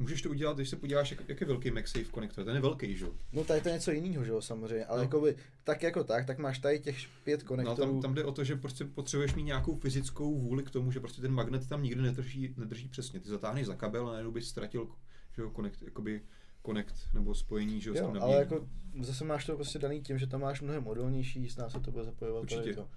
Můžeš 0.00 0.22
to 0.22 0.30
udělat, 0.30 0.56
když 0.56 0.68
se 0.68 0.76
podíváš, 0.76 1.10
jak, 1.10 1.28
jak 1.28 1.40
je 1.40 1.46
velký 1.46 1.70
MagSafe 1.70 2.04
konektor, 2.04 2.44
ten 2.44 2.54
je 2.54 2.60
velký, 2.60 2.96
že 2.96 3.04
jo? 3.04 3.12
No 3.32 3.44
tady 3.44 3.60
to 3.60 3.68
je 3.68 3.74
něco 3.74 3.90
jiného, 3.90 4.24
že 4.24 4.30
jo, 4.30 4.42
samozřejmě, 4.42 4.84
ale 4.84 4.98
no. 4.98 5.02
jakoby, 5.02 5.36
tak 5.64 5.82
jako 5.82 6.04
tak, 6.04 6.26
tak 6.26 6.38
máš 6.38 6.58
tady 6.58 6.80
těch 6.80 6.96
pět 7.24 7.42
konektorů. 7.42 7.86
No, 7.86 7.92
tam, 7.92 8.02
tam 8.02 8.14
jde 8.14 8.24
o 8.24 8.32
to, 8.32 8.44
že 8.44 8.56
prostě 8.56 8.84
potřebuješ 8.84 9.34
mít 9.34 9.42
nějakou 9.42 9.76
fyzickou 9.76 10.38
vůli 10.38 10.62
k 10.62 10.70
tomu, 10.70 10.92
že 10.92 11.00
prostě 11.00 11.22
ten 11.22 11.32
magnet 11.32 11.68
tam 11.68 11.82
nikdy 11.82 12.02
nedrží, 12.02 12.54
nedrží 12.56 12.88
přesně. 12.88 13.20
Ty 13.20 13.28
zatáhneš 13.28 13.66
za 13.66 13.74
kabel 13.74 14.08
a 14.08 14.10
najednou 14.10 14.32
bys 14.32 14.48
ztratil, 14.48 14.88
že 15.36 15.42
jo, 15.42 15.50
konekt, 15.50 15.82
jakoby 15.82 16.22
connect 16.66 17.14
nebo 17.14 17.34
spojení, 17.34 17.80
že 17.80 17.90
jo, 17.90 17.96
s 17.96 17.98
tím 17.98 18.22
ale 18.22 18.36
jako 18.36 18.68
zase 19.00 19.24
máš 19.24 19.46
to 19.46 19.56
prostě 19.56 19.78
daný 19.78 20.00
tím, 20.00 20.18
že 20.18 20.26
tam 20.26 20.40
máš 20.40 20.60
mnohem 20.60 20.86
odolnější, 20.86 21.48
s 21.48 21.68
se 21.68 21.80
to 21.80 21.90
bude 21.90 22.04
zapojovat. 22.04 22.42
Určitě. 22.42 22.74
to. 22.74 22.88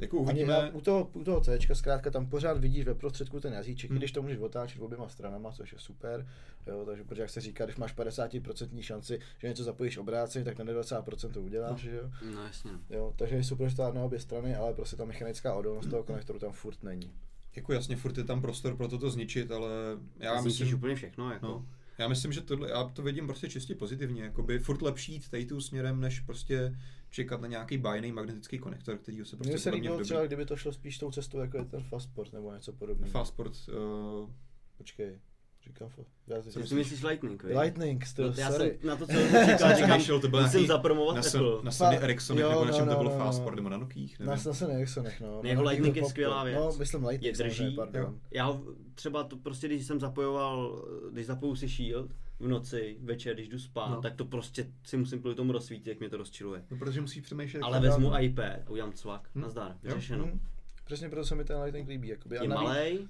Jako 0.00 0.16
uvidíme... 0.16 0.56
Ani, 0.56 0.70
u 0.70 0.80
toho, 0.80 1.10
u 1.12 1.24
toho 1.24 1.40
C, 1.40 1.58
zkrátka 1.72 2.10
tam 2.10 2.26
pořád 2.26 2.58
vidíš 2.58 2.84
ve 2.84 2.94
prostředku 2.94 3.40
ten 3.40 3.52
jazyček, 3.52 3.90
hmm. 3.90 3.98
když 3.98 4.12
to 4.12 4.22
můžeš 4.22 4.38
otáčet 4.38 4.82
oběma 4.82 5.08
stranama, 5.08 5.52
což 5.52 5.72
je 5.72 5.78
super. 5.78 6.26
Jo, 6.66 6.82
takže 6.86 7.04
protože 7.04 7.22
jak 7.22 7.30
se 7.30 7.40
říká, 7.40 7.64
když 7.64 7.76
máš 7.76 7.96
50% 7.96 8.80
šanci, 8.80 9.20
že 9.38 9.48
něco 9.48 9.64
zapojíš 9.64 9.96
obráceně, 9.96 10.44
tak 10.44 10.58
na 10.58 10.64
90% 10.64 11.32
to 11.32 11.40
uděláš, 11.40 11.70
no. 11.70 11.78
že 11.78 11.96
jo? 11.96 12.10
No 12.34 12.44
jasně. 12.44 12.70
Jo, 12.90 13.12
takže 13.16 13.36
je 13.36 13.44
super, 13.44 13.68
že 13.68 13.76
to 13.76 13.92
na 13.92 14.02
obě 14.02 14.20
strany, 14.20 14.56
ale 14.56 14.74
prostě 14.74 14.96
ta 14.96 15.04
mechanická 15.04 15.54
odolnost 15.54 15.90
toho 15.90 16.02
konektoru 16.02 16.38
tam 16.38 16.52
furt 16.52 16.82
není. 16.82 17.12
Jako 17.56 17.72
jasně, 17.72 17.96
furt 17.96 18.18
je 18.18 18.24
tam 18.24 18.40
prostor 18.40 18.76
pro 18.76 18.88
toto 18.88 19.10
zničit, 19.10 19.50
ale 19.50 19.70
já 20.18 20.40
myslím... 20.40 20.74
úplně 20.74 20.94
všechno, 20.94 21.32
jako. 21.32 21.46
No. 21.46 21.66
Já 21.98 22.08
myslím, 22.08 22.32
že 22.32 22.40
tohle, 22.40 22.70
já 22.70 22.84
to 22.84 23.02
vidím 23.02 23.26
prostě 23.26 23.48
čistě 23.48 23.74
pozitivně, 23.74 24.22
jakoby 24.22 24.58
furt 24.58 24.82
lepší 24.82 25.12
jít 25.12 25.28
tady 25.28 25.46
tu 25.46 25.60
směrem, 25.60 26.00
než 26.00 26.20
prostě 26.20 26.76
čekat 27.10 27.40
na 27.40 27.48
nějaký 27.48 27.78
bajný 27.78 28.12
magnetický 28.12 28.58
konektor, 28.58 28.98
který 28.98 29.24
se 29.24 29.36
prostě 29.36 29.52
Mně 29.52 29.58
se 29.58 29.70
líbilo 29.70 30.00
třeba, 30.00 30.26
kdyby 30.26 30.46
to 30.46 30.56
šlo 30.56 30.72
spíš 30.72 30.98
tou 30.98 31.10
cestou, 31.10 31.38
jako 31.38 31.56
je 31.56 31.64
ten 31.64 31.82
Fastport 31.82 32.32
nebo 32.32 32.52
něco 32.52 32.72
podobného. 32.72 33.10
Fastport, 33.10 33.52
uh... 33.68 34.30
Počkej, 34.78 35.18
Říkám, 35.66 35.90
já 36.26 36.42
si 36.42 36.50
Co 36.50 36.62
si 36.62 36.74
myslíš 36.74 37.02
Lightning, 37.02 37.42
vej? 37.42 37.58
Lightning, 37.58 38.06
styl, 38.06 38.26
no, 38.26 38.34
já 38.36 38.50
sorry. 38.50 38.78
jsem 38.80 38.88
na 38.88 38.96
to, 38.96 39.06
co 39.06 39.12
říkal, 39.46 39.74
říkám, 39.76 39.98
Myšel, 39.98 40.20
to 40.20 40.28
byl 40.28 40.42
musím 40.42 40.66
zapromovat 40.66 41.16
na, 41.16 41.22
Apple. 41.26 41.62
Na 41.62 41.70
Sony 41.70 41.96
Ericsson, 41.96 42.38
jo, 42.38 42.50
nebo 42.50 42.64
na 42.64 42.72
čem 42.72 42.86
no, 42.86 42.92
to 42.92 42.98
bylo 42.98 43.18
no, 43.18 43.24
Fastport, 43.24 43.56
nebo 43.56 43.68
na 43.68 43.76
Nokích, 43.76 44.18
nevím. 44.18 44.30
Na, 44.30 44.42
na 44.46 44.54
Sony 44.54 44.74
Ericssonech, 44.74 45.20
no. 45.20 45.40
Jeho 45.44 45.62
Lightning 45.62 45.96
je 45.96 46.04
skvělá 46.04 46.44
věc. 46.44 46.56
No, 46.56 46.72
myslím 46.78 47.06
Lightning, 47.06 47.38
je 47.38 47.44
drží, 47.44 47.76
pardon. 47.76 48.20
Já 48.30 48.44
ho 48.44 48.64
třeba 48.94 49.24
to 49.24 49.36
prostě, 49.36 49.66
když 49.66 49.86
jsem 49.86 50.00
zapojoval, 50.00 50.84
když 51.12 51.26
zapoju 51.26 51.56
si 51.56 51.68
Shield, 51.68 52.10
v 52.38 52.48
noci, 52.48 52.96
večer, 53.00 53.34
když 53.34 53.48
jdu 53.48 53.58
spát, 53.58 53.90
no. 53.90 54.00
tak 54.00 54.14
to 54.14 54.24
prostě 54.24 54.72
si 54.84 54.96
musím 54.96 55.20
kvůli 55.20 55.34
tomu 55.34 55.52
rozsvítit, 55.52 55.86
jak 55.86 56.00
mě 56.00 56.08
to 56.08 56.16
rozčiluje. 56.16 56.64
No, 56.70 56.76
protože 56.76 57.00
musí 57.00 57.20
přemýšlet. 57.20 57.60
Ale 57.60 57.80
vezmu 57.80 58.10
dám. 58.10 58.22
iPad 58.22 58.46
a 58.66 58.70
udělám 58.70 58.92
cvak, 58.92 59.30
hmm. 59.34 59.42
nazdar, 59.42 59.76
vyřešeno. 59.82 60.24
Hmm. 60.24 60.40
Přesně 60.84 61.08
proto 61.08 61.26
se 61.26 61.34
mi 61.34 61.44
ten 61.44 61.60
Lightning 61.60 61.88
líbí. 61.88 62.08
Jakoby. 62.08 62.36
Je 62.36 62.48
malej, 62.48 63.08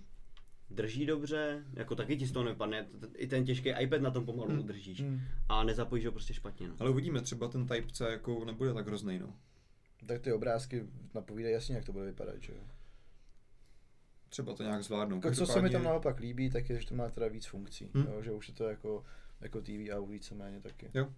drží 0.70 1.06
dobře, 1.06 1.64
jako 1.74 1.94
taky 1.94 2.16
ti 2.16 2.26
z 2.26 2.32
toho 2.32 2.44
nepadne, 2.44 2.86
i 3.14 3.26
ten 3.26 3.44
těžký 3.44 3.68
iPad 3.68 4.00
na 4.00 4.10
tom 4.10 4.24
pomalu 4.24 4.50
hmm. 4.50 4.58
udržíš 4.58 5.00
hmm. 5.00 5.20
a 5.48 5.64
nezapojíš 5.64 6.06
ho 6.06 6.12
prostě 6.12 6.34
špatně. 6.34 6.68
No. 6.68 6.74
Ale 6.78 6.90
uvidíme, 6.90 7.20
třeba 7.22 7.48
ten 7.48 7.66
Type 7.66 7.92
C 7.92 8.10
jako 8.10 8.44
nebude 8.44 8.74
tak 8.74 8.86
hrozný, 8.86 9.18
no. 9.18 9.34
Tak 10.06 10.20
ty 10.20 10.32
obrázky 10.32 10.86
napovídají 11.14 11.54
jasně, 11.54 11.74
jak 11.74 11.84
to 11.84 11.92
bude 11.92 12.04
vypadat, 12.04 12.42
že 12.42 12.52
jo? 12.52 12.58
Třeba 14.36 14.54
to 14.54 14.62
nějak 14.62 14.84
zvládnou. 14.84 15.20
Tak 15.20 15.34
co 15.34 15.46
se 15.46 15.62
mi 15.62 15.70
tam 15.70 15.84
naopak 15.84 16.20
líbí, 16.20 16.50
tak 16.50 16.70
je, 16.70 16.80
že 16.80 16.86
to 16.86 16.94
má 16.94 17.08
teda 17.08 17.28
víc 17.28 17.46
funkcí, 17.46 17.90
hmm. 17.94 18.06
jo, 18.06 18.22
že 18.22 18.32
už 18.32 18.48
je 18.48 18.54
to 18.54 18.64
jako, 18.64 19.04
jako 19.40 19.60
TV 19.60 19.90
a 19.96 20.00
víceméně 20.00 20.60
taky. 20.60 20.90
Jo. 20.94 21.08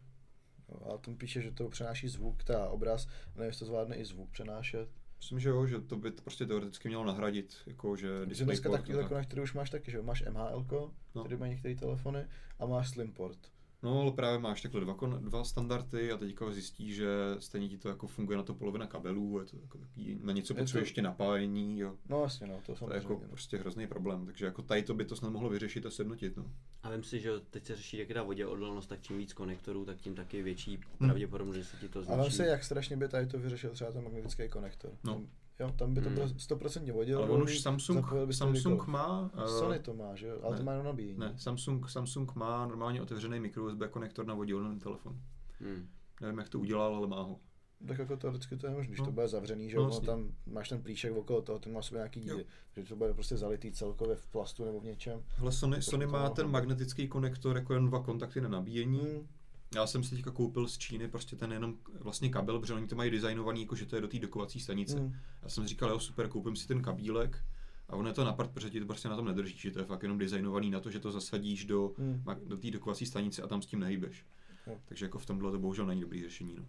jo 0.69 0.93
a 0.95 0.99
tam 0.99 1.17
píše, 1.17 1.43
že 1.43 1.51
to 1.51 1.69
přenáší 1.69 2.09
zvuk, 2.09 2.45
ta 2.45 2.69
obraz, 2.69 3.09
nevím, 3.35 3.47
jestli 3.47 3.59
to 3.59 3.67
zvládne 3.67 3.97
i 3.97 4.05
zvuk 4.05 4.31
přenášet. 4.31 4.89
Myslím, 5.19 5.41
že 5.41 5.49
jo, 5.49 5.67
že 5.67 5.81
to 5.81 5.97
by 5.97 6.11
to 6.11 6.23
prostě 6.23 6.47
teoreticky 6.47 6.89
mělo 6.89 7.05
nahradit, 7.05 7.57
jako 7.67 7.97
že 7.97 8.09
Že 8.31 8.45
dneska 8.45 8.71
takový 8.71 8.99
tak... 9.09 9.27
který 9.27 9.43
už 9.43 9.53
máš 9.53 9.71
taky, 9.71 9.91
že 9.91 10.03
máš 10.03 10.25
MHL, 10.31 10.67
no. 11.15 11.25
který 11.25 11.37
mají 11.37 11.53
některé 11.53 11.75
telefony, 11.75 12.27
a 12.59 12.67
máš 12.67 12.91
Slimport. 12.91 13.39
No, 13.83 14.01
ale 14.01 14.13
právě 14.13 14.39
máš 14.39 14.63
takhle 14.63 14.81
dva, 14.81 14.97
dva 15.19 15.45
standardy 15.45 16.13
a 16.13 16.17
teďka 16.17 16.51
zjistí, 16.51 16.95
že 16.95 17.09
stejně 17.39 17.69
ti 17.69 17.79
to 17.79 17.89
jako 17.89 18.07
funguje 18.07 18.37
na 18.39 18.43
to 18.45 18.55
polovina 18.55 18.87
kabelů, 18.87 19.41
je 19.41 19.47
to 19.47 19.57
jako 19.57 19.79
takový, 19.79 20.19
na 20.23 20.33
něco 20.33 20.55
potřebuje 20.55 20.83
to... 20.83 20.87
ještě 20.87 21.03
napájení. 21.03 21.79
Jo. 21.79 21.97
No 22.09 22.23
jasně, 22.23 22.47
no, 22.47 22.61
to, 22.67 22.75
to 22.75 22.93
je 22.93 22.97
jako 22.97 23.13
no. 23.13 23.29
prostě 23.29 23.57
hrozný 23.57 23.87
problém, 23.87 24.27
takže 24.27 24.45
jako 24.45 24.63
tady 24.63 24.83
to 24.83 24.95
by 24.95 25.05
to 25.05 25.17
snad 25.17 25.31
mohlo 25.31 25.49
vyřešit 25.49 25.87
a 25.87 25.91
sednotit. 25.91 26.37
No. 26.37 26.45
A 26.83 26.91
vím 26.91 27.05
si, 27.05 27.21
že 27.21 27.31
teď 27.51 27.65
se 27.65 27.77
řeší, 27.77 27.99
jak 27.99 28.09
je 28.09 28.15
ta 28.15 28.23
vodě 28.23 28.47
odolnost, 28.47 28.87
tak 28.87 29.01
čím 29.01 29.19
víc 29.19 29.33
konektorů, 29.33 29.85
tak 29.85 29.99
tím 29.99 30.15
taky 30.15 30.43
větší 30.43 30.77
hmm. 30.77 31.09
pravděpodobnost, 31.09 31.57
že 31.57 31.65
se 31.65 31.77
ti 31.77 31.89
to 31.89 32.03
zničí. 32.03 32.21
Ale 32.21 32.31
se, 32.31 32.47
jak 32.47 32.65
strašně 32.65 32.97
by 32.97 33.09
tady 33.09 33.27
to 33.27 33.39
vyřešil 33.39 33.71
třeba 33.71 33.93
ten 33.93 34.05
magnetický 34.05 34.49
konektor. 34.49 34.91
No. 35.05 35.23
Jo, 35.61 35.73
tam 35.77 35.95
by 35.95 36.01
to 36.01 36.11
bylo 36.11 36.27
100% 36.27 36.81
hmm. 36.81 36.93
vodil. 36.93 37.19
Ale 37.19 37.29
on 37.29 37.43
už 37.43 37.61
Samsung, 37.61 38.07
Samsung 38.31 38.87
má... 38.87 39.21
Uh, 39.21 39.45
Sony 39.45 39.79
to 39.79 39.95
má, 39.95 40.15
že 40.15 40.27
jo? 40.27 40.41
Ale 40.43 40.53
ne, 40.53 40.59
to 40.59 40.65
má 40.65 40.73
jenom 40.73 40.87
nabíjení. 40.87 41.19
Ne, 41.19 41.35
Samsung, 41.37 41.89
Samsung 41.89 42.35
má 42.35 42.67
normálně 42.67 43.03
otevřený 43.03 43.41
micro 43.41 43.65
USB 43.65 43.83
konektor 43.91 44.27
na 44.27 44.35
vodilný 44.35 44.79
telefon. 44.79 45.21
Hmm. 45.61 45.89
Nevím, 46.21 46.39
jak 46.39 46.49
to 46.49 46.59
udělal, 46.59 46.97
ale 46.97 47.07
má 47.07 47.23
ho. 47.23 47.41
Tak 47.87 47.99
jako 47.99 48.17
teoreticky 48.17 48.57
to 48.57 48.67
je 48.67 48.73
možné, 48.73 48.89
když 48.89 49.01
no. 49.01 49.05
to 49.05 49.13
bude 49.13 49.29
zavřený, 49.29 49.71
že 49.71 49.77
no, 49.77 49.89
no, 49.89 50.01
tam 50.01 50.33
máš 50.47 50.69
ten 50.69 50.83
plíšek 50.83 51.17
okolo 51.17 51.43
toho, 51.43 51.59
ten 51.59 51.73
má 51.73 51.83
sobě 51.83 51.99
nějaký 51.99 52.21
díly, 52.21 52.47
že 52.77 52.83
to 52.83 52.97
bude 52.97 53.15
prostě 53.15 53.37
zalitý 53.37 53.73
celkově 53.73 54.17
v 54.17 54.27
plastu 54.27 54.65
nebo 54.65 54.81
v 54.81 54.85
něčem. 54.85 55.23
Ale 55.41 55.53
Sony, 55.53 55.83
Sony 55.83 56.07
má 56.07 56.31
ten 56.31 56.51
magnetický 56.51 57.09
konektor 57.09 57.57
jako 57.57 57.75
jen 57.75 57.87
dva 57.87 58.03
kontakty 58.03 58.41
na 58.41 58.49
nabíjení. 58.49 59.01
Hmm 59.01 59.29
já 59.75 59.87
jsem 59.87 60.05
si 60.05 60.17
teďka 60.17 60.31
koupil 60.31 60.69
z 60.69 60.79
Číny 60.79 61.09
prostě 61.09 61.37
ten 61.37 61.53
jenom 61.53 61.75
vlastně 62.01 62.29
kabel, 62.29 62.61
protože 62.61 62.75
oni 62.75 62.87
to 62.87 62.97
mají 62.97 63.11
designovaný, 63.11 63.61
jako 63.61 63.77
že 63.77 63.87
to 63.87 63.97
je 63.97 64.03
do 64.03 64.09
té 64.09 64.19
dokovací 64.19 64.61
stanice. 64.61 65.01
Mm. 65.01 65.15
Já 65.43 65.49
jsem 65.49 65.65
si 65.65 65.69
říkal, 65.69 65.91
jo 65.91 66.01
super, 66.01 66.29
koupím 66.29 66.57
si 66.57 66.69
ten 66.69 66.83
kabílek 66.83 67.45
a 67.89 67.97
ono 67.97 68.09
je 68.09 68.15
to 68.15 68.25
napad, 68.25 68.51
protože 68.51 68.71
ti 68.71 68.81
to 68.81 68.87
prostě 68.87 69.09
na 69.09 69.17
tom 69.17 69.27
nedrží, 69.27 69.59
že 69.59 69.71
to 69.71 69.79
je 69.79 69.85
fakt 69.85 70.03
jenom 70.03 70.19
designovaný 70.19 70.71
na 70.71 70.81
to, 70.81 70.91
že 70.91 71.01
to 71.01 71.13
zasadíš 71.13 71.65
do, 71.65 71.93
mm. 71.99 72.25
do 72.47 72.57
té 72.57 72.71
dokovací 72.71 73.07
stanice 73.07 73.43
a 73.43 73.47
tam 73.47 73.63
s 73.63 73.67
tím 73.67 73.81
nehybeš. 73.81 74.25
Mm. 74.67 74.75
Takže 74.85 75.05
jako 75.05 75.19
v 75.19 75.27
tomhle 75.27 75.53
to 75.53 75.59
bohužel 75.59 75.87
není 75.87 76.01
dobrý 76.01 76.23
řešení. 76.23 76.55
No. 76.59 76.65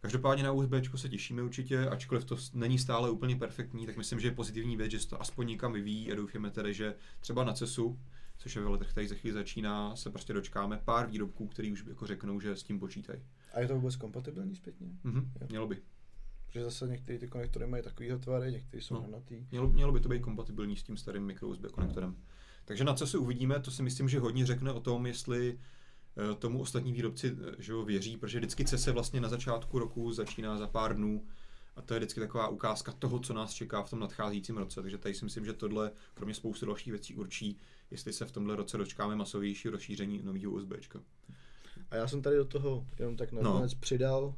Každopádně 0.00 0.44
na 0.44 0.52
USB 0.52 0.72
se 0.96 1.08
těšíme 1.08 1.42
určitě, 1.42 1.88
ačkoliv 1.88 2.24
to 2.24 2.36
není 2.54 2.78
stále 2.78 3.10
úplně 3.10 3.36
perfektní, 3.36 3.86
tak 3.86 3.96
myslím, 3.96 4.20
že 4.20 4.28
je 4.28 4.32
pozitivní 4.32 4.76
věc, 4.76 4.90
že 4.90 5.00
se 5.00 5.08
to 5.08 5.20
aspoň 5.20 5.46
někam 5.46 5.72
vyvíjí 5.72 6.12
a 6.12 6.14
doufáme 6.14 6.50
tedy, 6.50 6.74
že 6.74 6.94
třeba 7.20 7.44
na 7.44 7.52
CESu 7.52 7.98
což 8.38 8.56
je 8.56 8.62
veletrh, 8.62 8.90
který 8.90 9.08
za 9.08 9.14
chvíli 9.14 9.34
začíná, 9.34 9.96
se 9.96 10.10
prostě 10.10 10.32
dočkáme 10.32 10.80
pár 10.84 11.06
výrobků, 11.06 11.46
který 11.46 11.72
už 11.72 11.84
jako 11.88 12.06
řeknou, 12.06 12.40
že 12.40 12.56
s 12.56 12.62
tím 12.62 12.78
počítají. 12.78 13.22
A 13.54 13.60
je 13.60 13.68
to 13.68 13.74
vůbec 13.74 13.96
kompatibilní 13.96 14.56
zpětně? 14.56 14.86
Mhm, 15.04 15.32
mělo 15.48 15.66
by. 15.66 15.82
Protože 16.46 16.64
zase 16.64 16.88
některé 16.88 17.18
ty 17.18 17.28
konektory 17.28 17.66
mají 17.66 17.82
takový 17.82 18.10
tvary, 18.20 18.52
některé 18.52 18.82
jsou 18.82 18.94
no. 18.94 19.22
Mělo, 19.50 19.68
mělo 19.68 19.92
by 19.92 20.00
to 20.00 20.08
být 20.08 20.22
kompatibilní 20.22 20.76
s 20.76 20.82
tím 20.82 20.96
starým 20.96 21.22
micro 21.22 21.48
USB 21.48 21.66
konektorem. 21.66 22.16
Takže 22.64 22.84
na 22.84 22.94
co 22.94 23.06
si 23.06 23.16
uvidíme, 23.16 23.60
to 23.60 23.70
si 23.70 23.82
myslím, 23.82 24.08
že 24.08 24.18
hodně 24.18 24.46
řekne 24.46 24.72
o 24.72 24.80
tom, 24.80 25.06
jestli 25.06 25.58
eh, 26.16 26.34
tomu 26.34 26.60
ostatní 26.60 26.92
výrobci 26.92 27.36
eh, 27.48 27.54
že 27.58 27.72
ho 27.72 27.84
věří, 27.84 28.16
protože 28.16 28.38
vždycky 28.38 28.66
se 28.66 28.92
vlastně 28.92 29.20
na 29.20 29.28
začátku 29.28 29.78
roku 29.78 30.12
začíná 30.12 30.58
za 30.58 30.66
pár 30.66 30.96
dnů 30.96 31.26
a 31.76 31.82
to 31.82 31.94
je 31.94 32.00
vždycky 32.00 32.20
taková 32.20 32.48
ukázka 32.48 32.92
toho, 32.92 33.18
co 33.18 33.34
nás 33.34 33.52
čeká 33.52 33.82
v 33.82 33.90
tom 33.90 34.00
nadcházejícím 34.00 34.56
roce. 34.56 34.82
Takže 34.82 34.98
tady 34.98 35.14
si 35.14 35.24
myslím, 35.24 35.44
že 35.44 35.52
tohle, 35.52 35.92
kromě 36.14 36.34
spousty 36.34 36.66
dalších 36.66 36.92
věcí, 36.92 37.14
určí, 37.14 37.60
jestli 37.90 38.12
se 38.12 38.26
v 38.26 38.32
tomhle 38.32 38.56
roce 38.56 38.78
dočkáme 38.78 39.16
masovější 39.16 39.68
rozšíření 39.68 40.22
nového 40.22 40.52
USB. 40.52 40.72
A 41.90 41.96
já 41.96 42.08
jsem 42.08 42.22
tady 42.22 42.36
do 42.36 42.44
toho 42.44 42.86
jenom 42.98 43.16
tak 43.16 43.32
nakonec 43.32 43.74
no. 43.74 43.80
přidal 43.80 44.34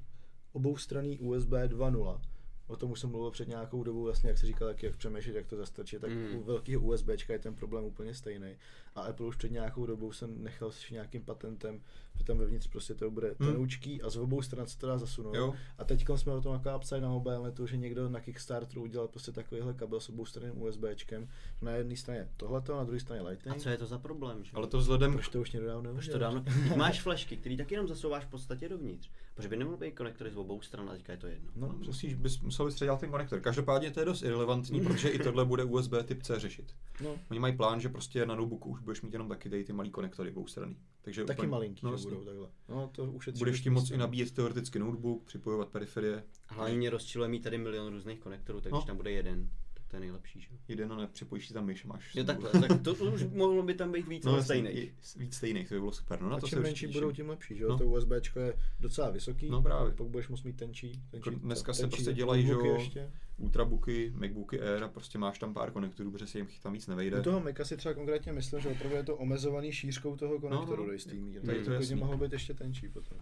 oboustranný 0.52 1.18
USB 1.18 1.50
2.0 1.50 2.20
o 2.68 2.76
tom 2.76 2.90
už 2.90 3.00
jsem 3.00 3.10
mluvil 3.10 3.30
před 3.30 3.48
nějakou 3.48 3.82
dobou, 3.82 4.02
vlastně 4.02 4.28
jak 4.28 4.38
se 4.38 4.46
říkal, 4.46 4.68
jak, 4.68 4.82
jak 4.82 4.96
přemýšlet, 4.96 5.36
jak 5.36 5.46
to 5.46 5.56
zastrčit, 5.56 6.00
tak 6.00 6.10
mm. 6.10 6.36
u 6.36 6.42
velkého 6.42 6.82
USB 6.82 7.08
je 7.28 7.38
ten 7.38 7.54
problém 7.54 7.84
úplně 7.84 8.14
stejný. 8.14 8.56
A 8.94 9.00
Apple 9.00 9.26
už 9.26 9.36
před 9.36 9.52
nějakou 9.52 9.86
dobou 9.86 10.12
jsem 10.12 10.42
nechal 10.42 10.72
s 10.72 10.90
nějakým 10.90 11.22
patentem, 11.22 11.80
že 12.18 12.24
tam 12.24 12.38
vevnitř 12.38 12.66
prostě 12.66 12.94
to 12.94 13.10
bude 13.10 13.34
mm. 13.38 13.46
tenoučký 13.46 14.02
a 14.02 14.10
z 14.10 14.16
obou 14.16 14.42
stran 14.42 14.66
se 14.66 14.78
to 14.78 14.86
dá 14.86 14.98
zasunout. 14.98 15.34
Jo. 15.34 15.54
A 15.78 15.84
teď 15.84 16.04
jsme 16.16 16.32
o 16.32 16.40
tom 16.40 16.52
jako 16.52 16.78
psali 16.78 17.02
na 17.02 17.08
mobilnetu, 17.08 17.66
že 17.66 17.76
někdo 17.76 18.08
na 18.08 18.20
Kickstarteru 18.20 18.82
udělal 18.82 19.08
prostě 19.08 19.32
takovýhle 19.32 19.74
kabel 19.74 20.00
s 20.00 20.08
obou 20.08 20.24
straným 20.24 20.62
USBčkem. 20.62 21.28
Na 21.62 21.72
jedné 21.72 21.96
straně 21.96 22.28
tohleto, 22.36 22.76
na 22.76 22.84
druhé 22.84 23.00
straně 23.00 23.22
Lightning. 23.22 23.56
A 23.56 23.60
co 23.60 23.68
je 23.68 23.76
to 23.76 23.86
za 23.86 23.98
problém? 23.98 24.44
Že? 24.44 24.50
Ale 24.54 24.66
to 24.66 24.78
vzhledem... 24.78 25.12
Proč 25.12 25.28
to 25.28 25.40
už 25.40 25.52
někdo 25.52 25.68
dávno 25.68 25.92
Proč 25.92 26.08
to 26.08 26.18
dávno... 26.18 26.44
Máš 26.76 27.00
flešky, 27.00 27.36
které 27.36 27.56
taky 27.56 27.74
jenom 27.74 27.88
zasouváš 27.88 28.24
v 28.24 28.28
podstatě 28.28 28.68
dovnitř. 28.68 29.10
Protože 29.34 29.48
by 29.48 29.56
nemohl 29.56 29.76
být 29.76 29.94
konektory 29.94 30.30
z 30.30 30.36
obou 30.36 30.60
stran, 30.60 30.90
a 30.90 30.92
teďka 30.92 31.12
je 31.12 31.18
to 31.18 31.26
jedno. 31.26 31.50
No, 31.56 31.74
musíš, 31.86 32.14
bys 32.14 32.40
musel 32.40 32.66
bys 32.66 32.74
předělat 32.74 33.00
ten 33.00 33.10
konektor. 33.10 33.40
Každopádně 33.40 33.90
to 33.90 34.00
je 34.00 34.06
dost 34.06 34.22
irrelevantní, 34.22 34.80
protože 34.84 35.08
i 35.08 35.18
tohle 35.18 35.44
bude 35.44 35.64
USB 35.64 35.92
typ 36.04 36.22
C 36.22 36.40
řešit. 36.40 36.74
No. 37.04 37.16
Oni 37.30 37.40
mají 37.40 37.56
plán, 37.56 37.80
že 37.80 37.88
prostě 37.88 38.26
na 38.26 38.34
notebooku 38.34 38.70
už 38.70 38.80
budeš 38.88 39.02
mít 39.02 39.12
jenom 39.12 39.28
taky 39.28 39.50
ty, 39.50 39.64
ty 39.64 39.72
malý 39.72 39.90
konektory 39.90 40.30
obou 40.30 40.46
strany. 40.46 40.76
Takže 41.02 41.24
taky 41.24 41.38
úplně, 41.38 41.50
malinký, 41.50 41.86
no, 41.86 41.96
že 41.96 42.04
budou 42.04 42.24
takhle. 42.24 42.48
No, 42.68 42.90
to 42.92 43.04
už 43.04 43.26
je 43.26 43.32
budeš 43.32 43.60
tím 43.60 43.72
moc 43.72 43.90
i 43.90 43.96
nabíjet 43.96 44.30
teoreticky 44.30 44.78
notebook, 44.78 45.24
připojovat 45.24 45.68
periferie. 45.68 46.24
Hlavně 46.46 46.76
mě 46.76 46.90
rozčiluje 46.90 47.28
mít 47.28 47.42
tady 47.42 47.58
milion 47.58 47.92
různých 47.92 48.20
konektorů, 48.20 48.60
takže 48.60 48.74
no. 48.74 48.82
tam 48.82 48.96
bude 48.96 49.10
jeden. 49.10 49.50
To 49.88 49.96
je 49.96 50.00
nejlepší, 50.00 50.40
že? 50.40 50.48
Jeden 50.68 50.92
a 50.92 50.96
nepřipojíš 50.96 51.48
si 51.48 51.54
tam 51.54 51.66
myš, 51.66 51.84
máš. 51.84 52.14
Jo, 52.14 52.24
takhle, 52.24 52.50
tak 52.50 52.82
to 52.82 52.94
už 52.94 53.24
mohlo 53.24 53.62
by 53.62 53.74
tam 53.74 53.92
být 53.92 54.08
víc 54.08 54.24
no, 54.24 54.42
stejných. 54.42 54.94
Víc 55.16 55.34
stejných, 55.34 55.68
to 55.68 55.74
by 55.74 55.80
bylo 55.80 55.92
super. 55.92 56.20
No 56.20 56.28
na 56.28 56.36
A 56.36 56.40
to 56.40 56.46
se 56.46 56.56
čím 56.56 56.62
menší 56.62 56.86
těším. 56.86 57.00
budou, 57.00 57.12
tím 57.12 57.28
lepší, 57.28 57.56
že 57.56 57.62
jo? 57.62 57.68
No. 57.68 57.78
To 57.78 57.86
USB 57.86 58.10
je 58.36 58.54
docela 58.80 59.10
vysoký, 59.10 59.50
No 59.50 59.62
právě. 59.62 59.94
pak 59.94 60.06
budeš 60.06 60.28
muset 60.28 60.44
mít 60.44 60.56
tenčí. 60.56 60.92
tenčí 60.92 61.02
Jako 61.12 61.30
dneska 61.30 61.72
se 61.72 61.80
tenčí 61.80 61.96
prostě 61.96 62.12
dělají, 62.12 62.46
že 62.46 62.52
jo, 62.52 62.74
ještě. 62.74 63.10
Ultrabooky, 63.38 64.12
Macbooky 64.14 64.60
Air 64.60 64.84
a 64.84 64.88
prostě 64.88 65.18
máš 65.18 65.38
tam 65.38 65.54
pár 65.54 65.70
konektorů, 65.70 66.10
protože 66.10 66.26
se 66.26 66.38
jim 66.38 66.48
tam 66.62 66.72
víc 66.72 66.86
nevejde. 66.86 67.20
U 67.20 67.22
toho 67.22 67.40
Maca 67.40 67.64
si 67.64 67.76
třeba 67.76 67.94
konkrétně 67.94 68.32
myslím, 68.32 68.60
že 68.60 68.68
opravdu 68.68 68.96
je 68.96 69.02
to 69.02 69.16
omezovaný 69.16 69.72
šířkou 69.72 70.16
toho 70.16 70.40
konektoru 70.40 70.82
no. 70.82 70.86
do 70.86 70.92
jistý 70.92 71.20
míry. 71.20 71.46
Tady 71.46 71.58
to 71.58 71.64
to 71.64 71.72
jasný. 71.72 71.96
mohlo 71.96 72.18
být 72.18 72.32
ještě 72.32 72.54
tenčí 72.54 72.88
potom. 72.88 73.18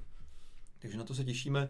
Takže 0.78 0.98
na 0.98 1.04
to 1.04 1.14
se 1.14 1.24
těšíme. 1.24 1.68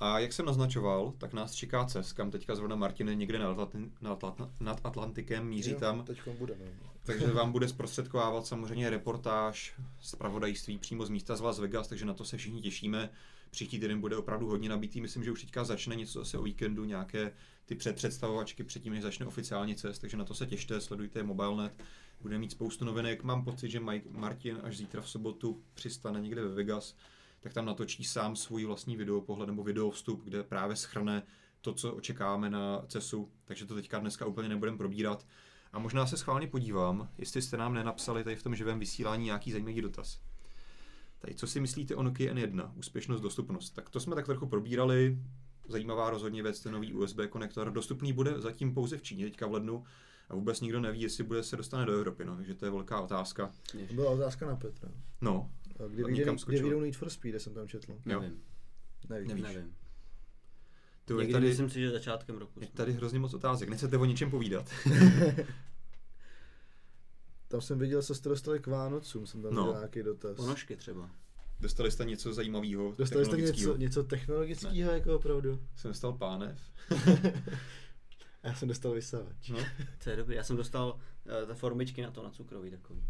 A 0.00 0.18
jak 0.18 0.32
jsem 0.32 0.46
naznačoval, 0.46 1.12
tak 1.18 1.32
nás 1.32 1.54
čeká 1.54 1.84
CES, 1.84 2.12
kam 2.12 2.30
teďka 2.30 2.54
zrovna 2.54 2.76
Martin 2.76 3.08
je 3.08 3.14
někde 3.14 3.38
nad, 3.38 3.58
Atlanti- 3.58 3.90
nad, 4.00 4.60
nad 4.60 4.80
Atlantikem, 4.84 5.46
míří 5.48 5.70
Jo, 5.70 5.80
tam. 5.80 6.04
Teď 6.04 6.20
bude, 6.38 6.56
no. 6.58 6.90
Takže 7.02 7.26
vám 7.26 7.52
bude 7.52 7.68
zprostředkovávat 7.68 8.46
samozřejmě 8.46 8.90
reportáž 8.90 9.74
z 10.00 10.14
pravodajství 10.14 10.78
přímo 10.78 11.06
z 11.06 11.10
místa 11.10 11.36
z 11.36 11.40
Las 11.40 11.58
Vegas, 11.58 11.88
takže 11.88 12.04
na 12.04 12.14
to 12.14 12.24
se 12.24 12.36
všichni 12.36 12.62
těšíme. 12.62 13.10
Příští 13.50 13.80
týden 13.80 14.00
bude 14.00 14.16
opravdu 14.16 14.46
hodně 14.46 14.68
nabitý, 14.68 15.00
myslím, 15.00 15.24
že 15.24 15.30
už 15.30 15.40
teďka 15.40 15.64
začne 15.64 15.96
něco 15.96 16.18
zase 16.18 16.38
o 16.38 16.42
víkendu, 16.42 16.84
nějaké 16.84 17.32
ty 17.66 17.74
předpředstavovačky 17.74 18.64
předtím, 18.64 18.92
než 18.92 19.02
začne 19.02 19.26
oficiálně 19.26 19.74
cest, 19.74 19.98
takže 19.98 20.16
na 20.16 20.24
to 20.24 20.34
se 20.34 20.46
těšte, 20.46 20.80
sledujte 20.80 21.22
Mobilenet, 21.22 21.82
bude 22.20 22.38
mít 22.38 22.52
spoustu 22.52 22.84
novinek. 22.84 23.22
Mám 23.22 23.44
pocit, 23.44 23.70
že 23.70 23.80
Mike 23.80 24.08
Martin 24.10 24.58
až 24.62 24.76
zítra 24.76 25.02
v 25.02 25.08
sobotu 25.08 25.62
přistane 25.74 26.20
někde 26.20 26.42
ve 26.42 26.54
Vegas, 26.54 26.96
tak 27.44 27.52
tam 27.52 27.66
natočí 27.66 28.04
sám 28.04 28.36
svůj 28.36 28.64
vlastní 28.64 28.96
videopohled 28.96 29.46
nebo 29.46 29.64
videovstup, 29.64 30.24
kde 30.24 30.42
právě 30.42 30.76
schrne 30.76 31.22
to, 31.60 31.74
co 31.74 31.94
očekáváme 31.94 32.50
na 32.50 32.82
CESu, 32.88 33.30
takže 33.44 33.66
to 33.66 33.74
teďka 33.74 33.98
dneska 33.98 34.26
úplně 34.26 34.48
nebudeme 34.48 34.78
probírat. 34.78 35.26
A 35.72 35.78
možná 35.78 36.06
se 36.06 36.16
schválně 36.16 36.46
podívám, 36.46 37.08
jestli 37.18 37.42
jste 37.42 37.56
nám 37.56 37.74
nenapsali 37.74 38.24
tady 38.24 38.36
v 38.36 38.42
tom 38.42 38.54
živém 38.54 38.78
vysílání 38.78 39.24
nějaký 39.24 39.52
zajímavý 39.52 39.80
dotaz. 39.80 40.20
Tady, 41.18 41.34
co 41.34 41.46
si 41.46 41.60
myslíte 41.60 41.96
o 41.96 42.02
Nokia 42.02 42.34
N1, 42.34 42.72
úspěšnost, 42.74 43.20
dostupnost? 43.20 43.70
Tak 43.70 43.90
to 43.90 44.00
jsme 44.00 44.14
tak 44.14 44.26
trochu 44.26 44.46
probírali, 44.46 45.18
zajímavá 45.68 46.10
rozhodně 46.10 46.42
věc, 46.42 46.60
ten 46.60 46.72
nový 46.72 46.94
USB 46.94 47.18
konektor. 47.30 47.72
Dostupný 47.72 48.12
bude 48.12 48.40
zatím 48.40 48.74
pouze 48.74 48.98
v 48.98 49.02
Číně, 49.02 49.24
teďka 49.24 49.46
v 49.46 49.52
lednu, 49.52 49.84
a 50.28 50.34
vůbec 50.34 50.60
nikdo 50.60 50.80
neví, 50.80 51.00
jestli 51.00 51.24
bude 51.24 51.42
se 51.42 51.56
dostane 51.56 51.86
do 51.86 51.92
Evropy, 51.92 52.24
no, 52.24 52.36
takže 52.36 52.54
to 52.54 52.64
je 52.64 52.70
velká 52.70 53.00
otázka. 53.00 53.52
To 53.88 53.94
byla 53.94 54.10
otázka 54.10 54.46
na 54.46 54.56
Petra. 54.56 54.90
No, 55.20 55.50
Kdy 55.88 56.12
někam 56.12 56.36
kdy 56.46 56.62
vyjdou 56.62 56.80
Need 56.80 56.96
for 56.96 57.10
Speed, 57.10 57.40
jsem 57.42 57.54
tam 57.54 57.68
četl. 57.68 57.92
Jo. 58.06 58.20
Nevím, 58.20 58.42
Nevím. 59.08 59.28
Nevíš. 59.28 59.44
nevím. 59.44 59.74
to 61.04 61.12
je 61.12 61.18
Někdy 61.18 61.32
tady, 61.32 61.46
myslím 61.48 61.70
si, 61.70 61.80
že 61.80 61.90
začátkem 61.90 62.36
roku. 62.38 62.60
je 62.60 62.66
tady 62.66 62.92
hrozně 62.92 63.18
moc 63.18 63.34
otázek, 63.34 63.68
nechcete 63.68 63.98
o 63.98 64.04
něčem 64.04 64.30
povídat. 64.30 64.70
Tam 67.48 67.60
jsem 67.60 67.78
viděl, 67.78 68.02
co 68.02 68.14
jste 68.14 68.28
dostali 68.28 68.58
k 68.60 68.66
Vánocům, 68.66 69.26
jsem 69.26 69.42
tam 69.42 69.54
No. 69.54 69.62
viděl 69.64 69.78
nějaký 69.80 70.02
dotaz. 70.02 70.36
Ponožky 70.36 70.76
třeba. 70.76 71.10
Dostali 71.60 71.90
jste 71.90 72.04
něco 72.04 72.32
zajímavého? 72.34 72.94
Dostali 72.98 73.24
jste 73.24 73.36
něco, 73.36 73.76
něco 73.76 74.02
technologického 74.04 74.92
jako 74.92 75.16
opravdu? 75.16 75.60
Jsem 75.76 75.90
dostal 75.90 76.12
pánev. 76.12 76.60
A 78.42 78.48
já 78.48 78.54
jsem 78.54 78.68
dostal 78.68 78.92
vysavač. 78.92 79.48
No. 79.48 79.58
To 80.04 80.10
je 80.10 80.16
dobrý. 80.16 80.36
Já 80.36 80.44
jsem 80.44 80.56
dostal 80.56 80.92
uh, 81.42 81.48
ta 81.48 81.54
formičky 81.54 82.02
na 82.02 82.10
to, 82.10 82.22
na 82.22 82.30
cukrový 82.30 82.70
takový. 82.70 83.02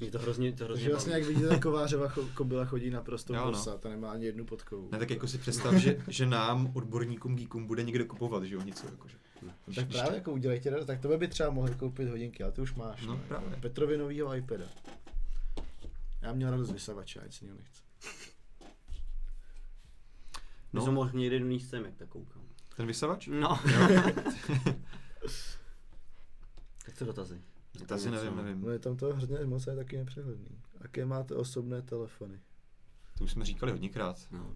Mě 0.00 0.10
to 0.10 0.18
hrozně, 0.18 0.52
to 0.52 0.64
hrozně 0.64 0.80
Takže 0.82 0.90
vlastně, 0.92 1.12
jak 1.12 1.24
vidíte, 1.24 1.58
Kovářova 1.58 2.08
cho- 2.08 2.34
kobila 2.34 2.64
chodí 2.64 2.90
naprosto 2.90 3.34
Jo, 3.34 3.40
no. 3.44 3.50
bosa, 3.50 3.78
ta 3.78 3.88
nemá 3.88 4.10
ani 4.10 4.26
jednu 4.26 4.44
podkovu. 4.44 4.88
Ne, 4.92 4.98
tak 4.98 5.10
jako 5.10 5.28
si 5.28 5.38
představ, 5.38 5.74
že, 5.74 6.02
že 6.08 6.26
nám, 6.26 6.70
odborníkům, 6.74 7.36
geekům, 7.36 7.66
bude 7.66 7.82
někde 7.82 8.04
kupovat, 8.04 8.42
že 8.44 8.54
jo, 8.54 8.62
něco 8.62 8.86
jakože. 8.86 9.16
No, 9.42 9.52
tak 9.74 9.88
právě 9.88 10.14
jako 10.14 10.32
udělejte, 10.32 10.84
tak 10.84 11.00
to 11.00 11.18
by 11.18 11.28
třeba 11.28 11.50
mohli 11.50 11.74
koupit 11.74 12.08
hodinky, 12.08 12.42
ale 12.42 12.52
ty 12.52 12.60
už 12.60 12.74
máš. 12.74 13.06
No, 13.06 13.20
právě. 13.28 13.56
Petrovi 13.60 13.96
novýho 13.96 14.34
iPada. 14.36 14.64
Já 16.22 16.32
měl 16.32 16.50
radost 16.50 16.72
vysavače, 16.72 17.20
ať 17.20 17.34
si 17.34 17.44
něho 17.44 17.56
nechce. 17.56 17.82
No. 20.72 20.80
No. 20.80 20.84
jsem 20.84 20.94
mohl 20.94 21.10
někdy 21.14 21.38
donést 21.40 21.70
sem, 21.70 21.84
jak 21.84 21.94
tak 21.96 22.08
koukám. 22.08 22.42
Ten 22.76 22.86
vysavač? 22.86 23.26
No. 23.26 23.58
tak 26.84 26.94
co 26.94 27.04
dotazy? 27.04 27.40
To 27.78 27.84
tam 27.84 27.96
asi 27.96 28.10
nevím, 28.10 28.36
nevím. 28.36 28.60
No 28.60 28.70
je 28.70 28.78
tam 28.78 28.96
to 28.96 29.06
hrozně 29.06 29.38
moc 29.44 29.66
a 29.66 29.70
je 29.70 29.76
taky 29.76 29.96
nepřehledný. 29.96 30.58
Jaké 30.80 31.06
máte 31.06 31.34
osobné 31.34 31.82
telefony? 31.82 32.40
To 33.18 33.24
už 33.24 33.30
jsme 33.30 33.44
říkali 33.44 33.72
hodněkrát. 33.72 34.26
No. 34.30 34.54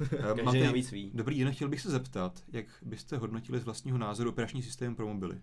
Eh, 0.00 0.16
Každý 0.16 0.42
Matej, 0.42 0.62
navíc 0.62 0.90
ví. 0.90 1.10
Dobrý 1.14 1.38
den, 1.38 1.52
chtěl 1.52 1.68
bych 1.68 1.80
se 1.80 1.90
zeptat, 1.90 2.42
jak 2.52 2.66
byste 2.82 3.16
hodnotili 3.16 3.60
z 3.60 3.64
vlastního 3.64 3.98
názoru 3.98 4.30
operační 4.30 4.62
systém 4.62 4.94
pro 4.94 5.06
mobily? 5.06 5.40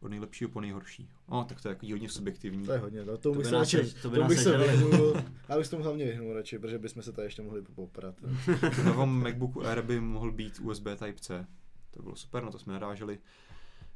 Od 0.00 0.08
nejlepšího 0.08 0.50
po 0.50 0.60
nejhorší. 0.60 1.10
O, 1.26 1.44
tak 1.44 1.60
to 1.60 1.68
je 1.68 1.70
jako 1.70 1.86
hodně 1.86 2.08
subjektivní. 2.08 2.66
To 2.66 2.72
je 2.72 2.78
hodně, 2.78 3.04
no, 3.04 3.16
to, 3.16 3.18
To 3.18 3.30
bych 3.30 3.38
by 3.38 3.44
se 3.44 3.50
radši, 3.50 3.94
to 4.02 4.10
by 4.10 4.16
to 4.16 4.24
bych 4.24 4.38
se 4.38 4.58
vyhnul. 4.58 5.14
Já 5.48 5.56
bych 5.56 5.66
se 5.66 5.70
tomu 5.70 5.82
hlavně 5.82 6.04
vyhnul 6.04 6.32
radši, 6.34 6.58
protože 6.58 6.78
bychom 6.78 7.02
se 7.02 7.12
tady 7.12 7.26
ještě 7.26 7.42
mohli 7.42 7.62
poprat. 7.62 8.14
V 8.72 8.84
novom 8.84 9.22
MacBooku 9.22 9.66
Air 9.66 9.82
by 9.82 10.00
mohl 10.00 10.32
být 10.32 10.58
USB 10.62 10.84
Type-C. 10.84 11.46
To 11.90 12.02
bylo 12.02 12.16
super, 12.16 12.44
na 12.44 12.50
to 12.50 12.58
jsme 12.58 12.72
naráželi. 12.72 13.18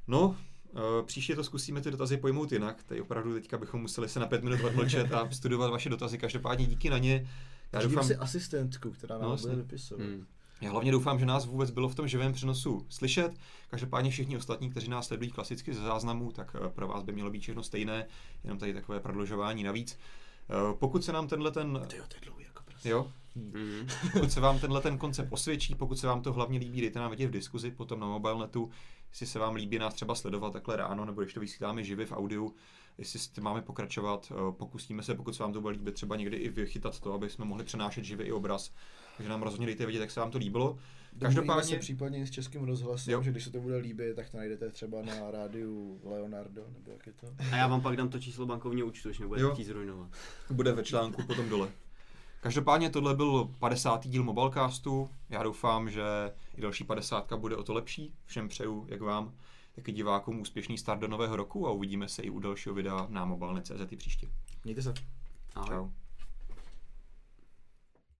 No, 0.06 0.36
příště 1.06 1.36
to 1.36 1.44
zkusíme 1.44 1.80
ty 1.80 1.90
dotazy 1.90 2.16
pojmout 2.16 2.52
jinak. 2.52 2.82
Tady 2.84 3.00
opravdu 3.00 3.34
teďka 3.34 3.58
bychom 3.58 3.80
museli 3.80 4.08
se 4.08 4.20
na 4.20 4.26
pět 4.26 4.44
minut 4.44 4.60
odmlčet 4.64 5.12
a 5.12 5.30
studovat 5.30 5.70
vaše 5.70 5.88
dotazy. 5.88 6.18
Každopádně 6.18 6.66
díky 6.66 6.90
na 6.90 6.98
ně. 6.98 7.28
Já 7.72 7.82
doufám, 7.82 8.04
si 8.04 8.16
asistentku, 8.16 8.90
která 8.90 9.14
No, 9.16 9.22
nám 9.22 9.30
jasně. 9.30 9.50
bude 9.50 9.62
vypisovat. 9.62 10.04
Hmm. 10.06 10.26
Já 10.60 10.70
hlavně 10.70 10.92
doufám, 10.92 11.18
že 11.18 11.26
nás 11.26 11.46
vůbec 11.46 11.70
bylo 11.70 11.88
v 11.88 11.94
tom 11.94 12.08
živém 12.08 12.32
přenosu 12.32 12.86
slyšet. 12.88 13.32
Každopádně 13.68 14.10
všichni 14.10 14.36
ostatní, 14.36 14.70
kteří 14.70 14.88
nás 14.90 15.06
sledují 15.06 15.30
klasicky 15.30 15.74
ze 15.74 15.80
záznamu, 15.80 16.32
tak 16.32 16.56
eh, 16.66 16.68
pro 16.68 16.88
vás 16.88 17.02
by 17.02 17.12
mělo 17.12 17.30
být 17.30 17.40
všechno 17.40 17.62
stejné, 17.62 18.06
jenom 18.44 18.58
tady 18.58 18.74
takové 18.74 19.00
prodlužování 19.00 19.62
navíc. 19.62 19.98
Eh, 20.50 20.54
Pokud 20.78 21.04
se 21.04 21.12
nám 21.12 21.28
tenhle 21.28 21.50
ten, 21.50 21.80
Ty 21.88 21.96
jo, 21.96 22.04
to 22.08 22.16
je 22.16 22.20
dlouhý 22.24 22.44
jako 22.44 22.62
prostě. 22.64 22.88
jo, 22.88 23.10
Mhm. 23.36 23.86
pokud 24.12 24.32
se 24.32 24.40
vám 24.40 24.58
tenhle 24.58 24.80
ten 24.80 24.98
koncept 24.98 25.28
osvědčí, 25.32 25.74
pokud 25.74 25.98
se 25.98 26.06
vám 26.06 26.22
to 26.22 26.32
hlavně 26.32 26.58
líbí, 26.58 26.80
dejte 26.80 26.98
nám 26.98 27.10
vědět 27.10 27.26
v 27.26 27.30
diskuzi, 27.30 27.70
potom 27.70 28.00
na 28.00 28.06
mobilenetu, 28.06 28.70
jestli 29.14 29.26
se 29.26 29.38
vám 29.38 29.54
líbí 29.54 29.78
nás 29.78 29.94
třeba 29.94 30.14
sledovat 30.14 30.52
takhle 30.52 30.76
ráno, 30.76 31.04
nebo 31.04 31.22
když 31.22 31.34
to 31.34 31.40
vysíláme 31.40 31.84
živě 31.84 32.06
v 32.06 32.12
audiu, 32.12 32.54
jestli 32.98 33.18
s 33.18 33.28
tím 33.28 33.44
máme 33.44 33.62
pokračovat, 33.62 34.32
eh, 34.32 34.52
pokusíme 34.52 35.02
se, 35.02 35.14
pokud 35.14 35.34
se 35.36 35.42
vám 35.42 35.52
to 35.52 35.60
bude 35.60 35.72
líbit, 35.76 35.94
třeba 35.94 36.16
někdy 36.16 36.36
i 36.36 36.48
vychytat 36.48 37.00
to, 37.00 37.12
aby 37.12 37.30
jsme 37.30 37.44
mohli 37.44 37.64
přenášet 37.64 38.04
živě 38.04 38.26
i 38.26 38.32
obraz. 38.32 38.70
Takže 39.16 39.30
nám 39.30 39.42
rozhodně 39.42 39.66
dejte 39.66 39.86
vědět, 39.86 40.00
jak 40.00 40.10
se 40.10 40.20
vám 40.20 40.30
to 40.30 40.38
líbilo. 40.38 40.78
Každopádně, 41.20 41.70
se 41.70 41.76
případně 41.76 42.18
i 42.18 42.26
s 42.26 42.30
českým 42.30 42.64
rozhlasem, 42.64 43.12
Jo. 43.12 43.22
že 43.22 43.30
když 43.30 43.44
se 43.44 43.50
to 43.50 43.60
bude 43.60 43.76
líbit, 43.76 44.16
tak 44.16 44.30
to 44.30 44.36
najdete 44.36 44.70
třeba 44.70 45.02
na 45.02 45.30
rádiu 45.30 46.00
Leonardo, 46.04 46.64
nebo 46.78 46.90
jak 46.90 47.06
je 47.06 47.12
to? 47.12 47.26
A 47.52 47.56
já 47.56 47.66
vám 47.66 47.80
pak 47.82 47.96
dám 47.96 48.08
to 48.08 48.18
číslo 48.18 48.46
bankovního 48.46 48.86
účtu, 48.86 49.08
když 49.08 49.18
nebudete 49.18 49.42
Jo. 49.42 49.54
chtít 49.54 49.64
zrujnovat. 49.64 50.08
bude 50.50 50.72
ve 50.72 50.82
článku 50.82 51.22
potom 51.26 51.48
dole. 51.48 51.68
Každopádně 52.44 52.90
tohle 52.90 53.14
byl 53.14 53.50
50. 53.58 54.06
díl 54.06 54.24
Mobilecastu. 54.24 55.10
Já 55.30 55.42
doufám, 55.42 55.90
že 55.90 56.02
i 56.56 56.60
další 56.60 56.84
50 56.84 57.32
bude 57.32 57.56
o 57.56 57.62
to 57.62 57.72
lepší. 57.74 58.14
Všem 58.26 58.48
přeju, 58.48 58.86
jak 58.88 59.00
vám, 59.00 59.32
tak 59.74 59.88
i 59.88 59.92
divákům 59.92 60.40
úspěšný 60.40 60.78
start 60.78 61.00
do 61.00 61.08
nového 61.08 61.36
roku 61.36 61.68
a 61.68 61.70
uvidíme 61.70 62.08
se 62.08 62.22
i 62.22 62.30
u 62.30 62.38
dalšího 62.38 62.74
videa 62.74 63.06
na 63.08 63.24
mobilne.cz 63.24 63.96
příště. 63.96 64.28
Mějte 64.64 64.82
se. 64.82 64.94
Ahoj. 65.54 65.68
Čau. 65.68 66.03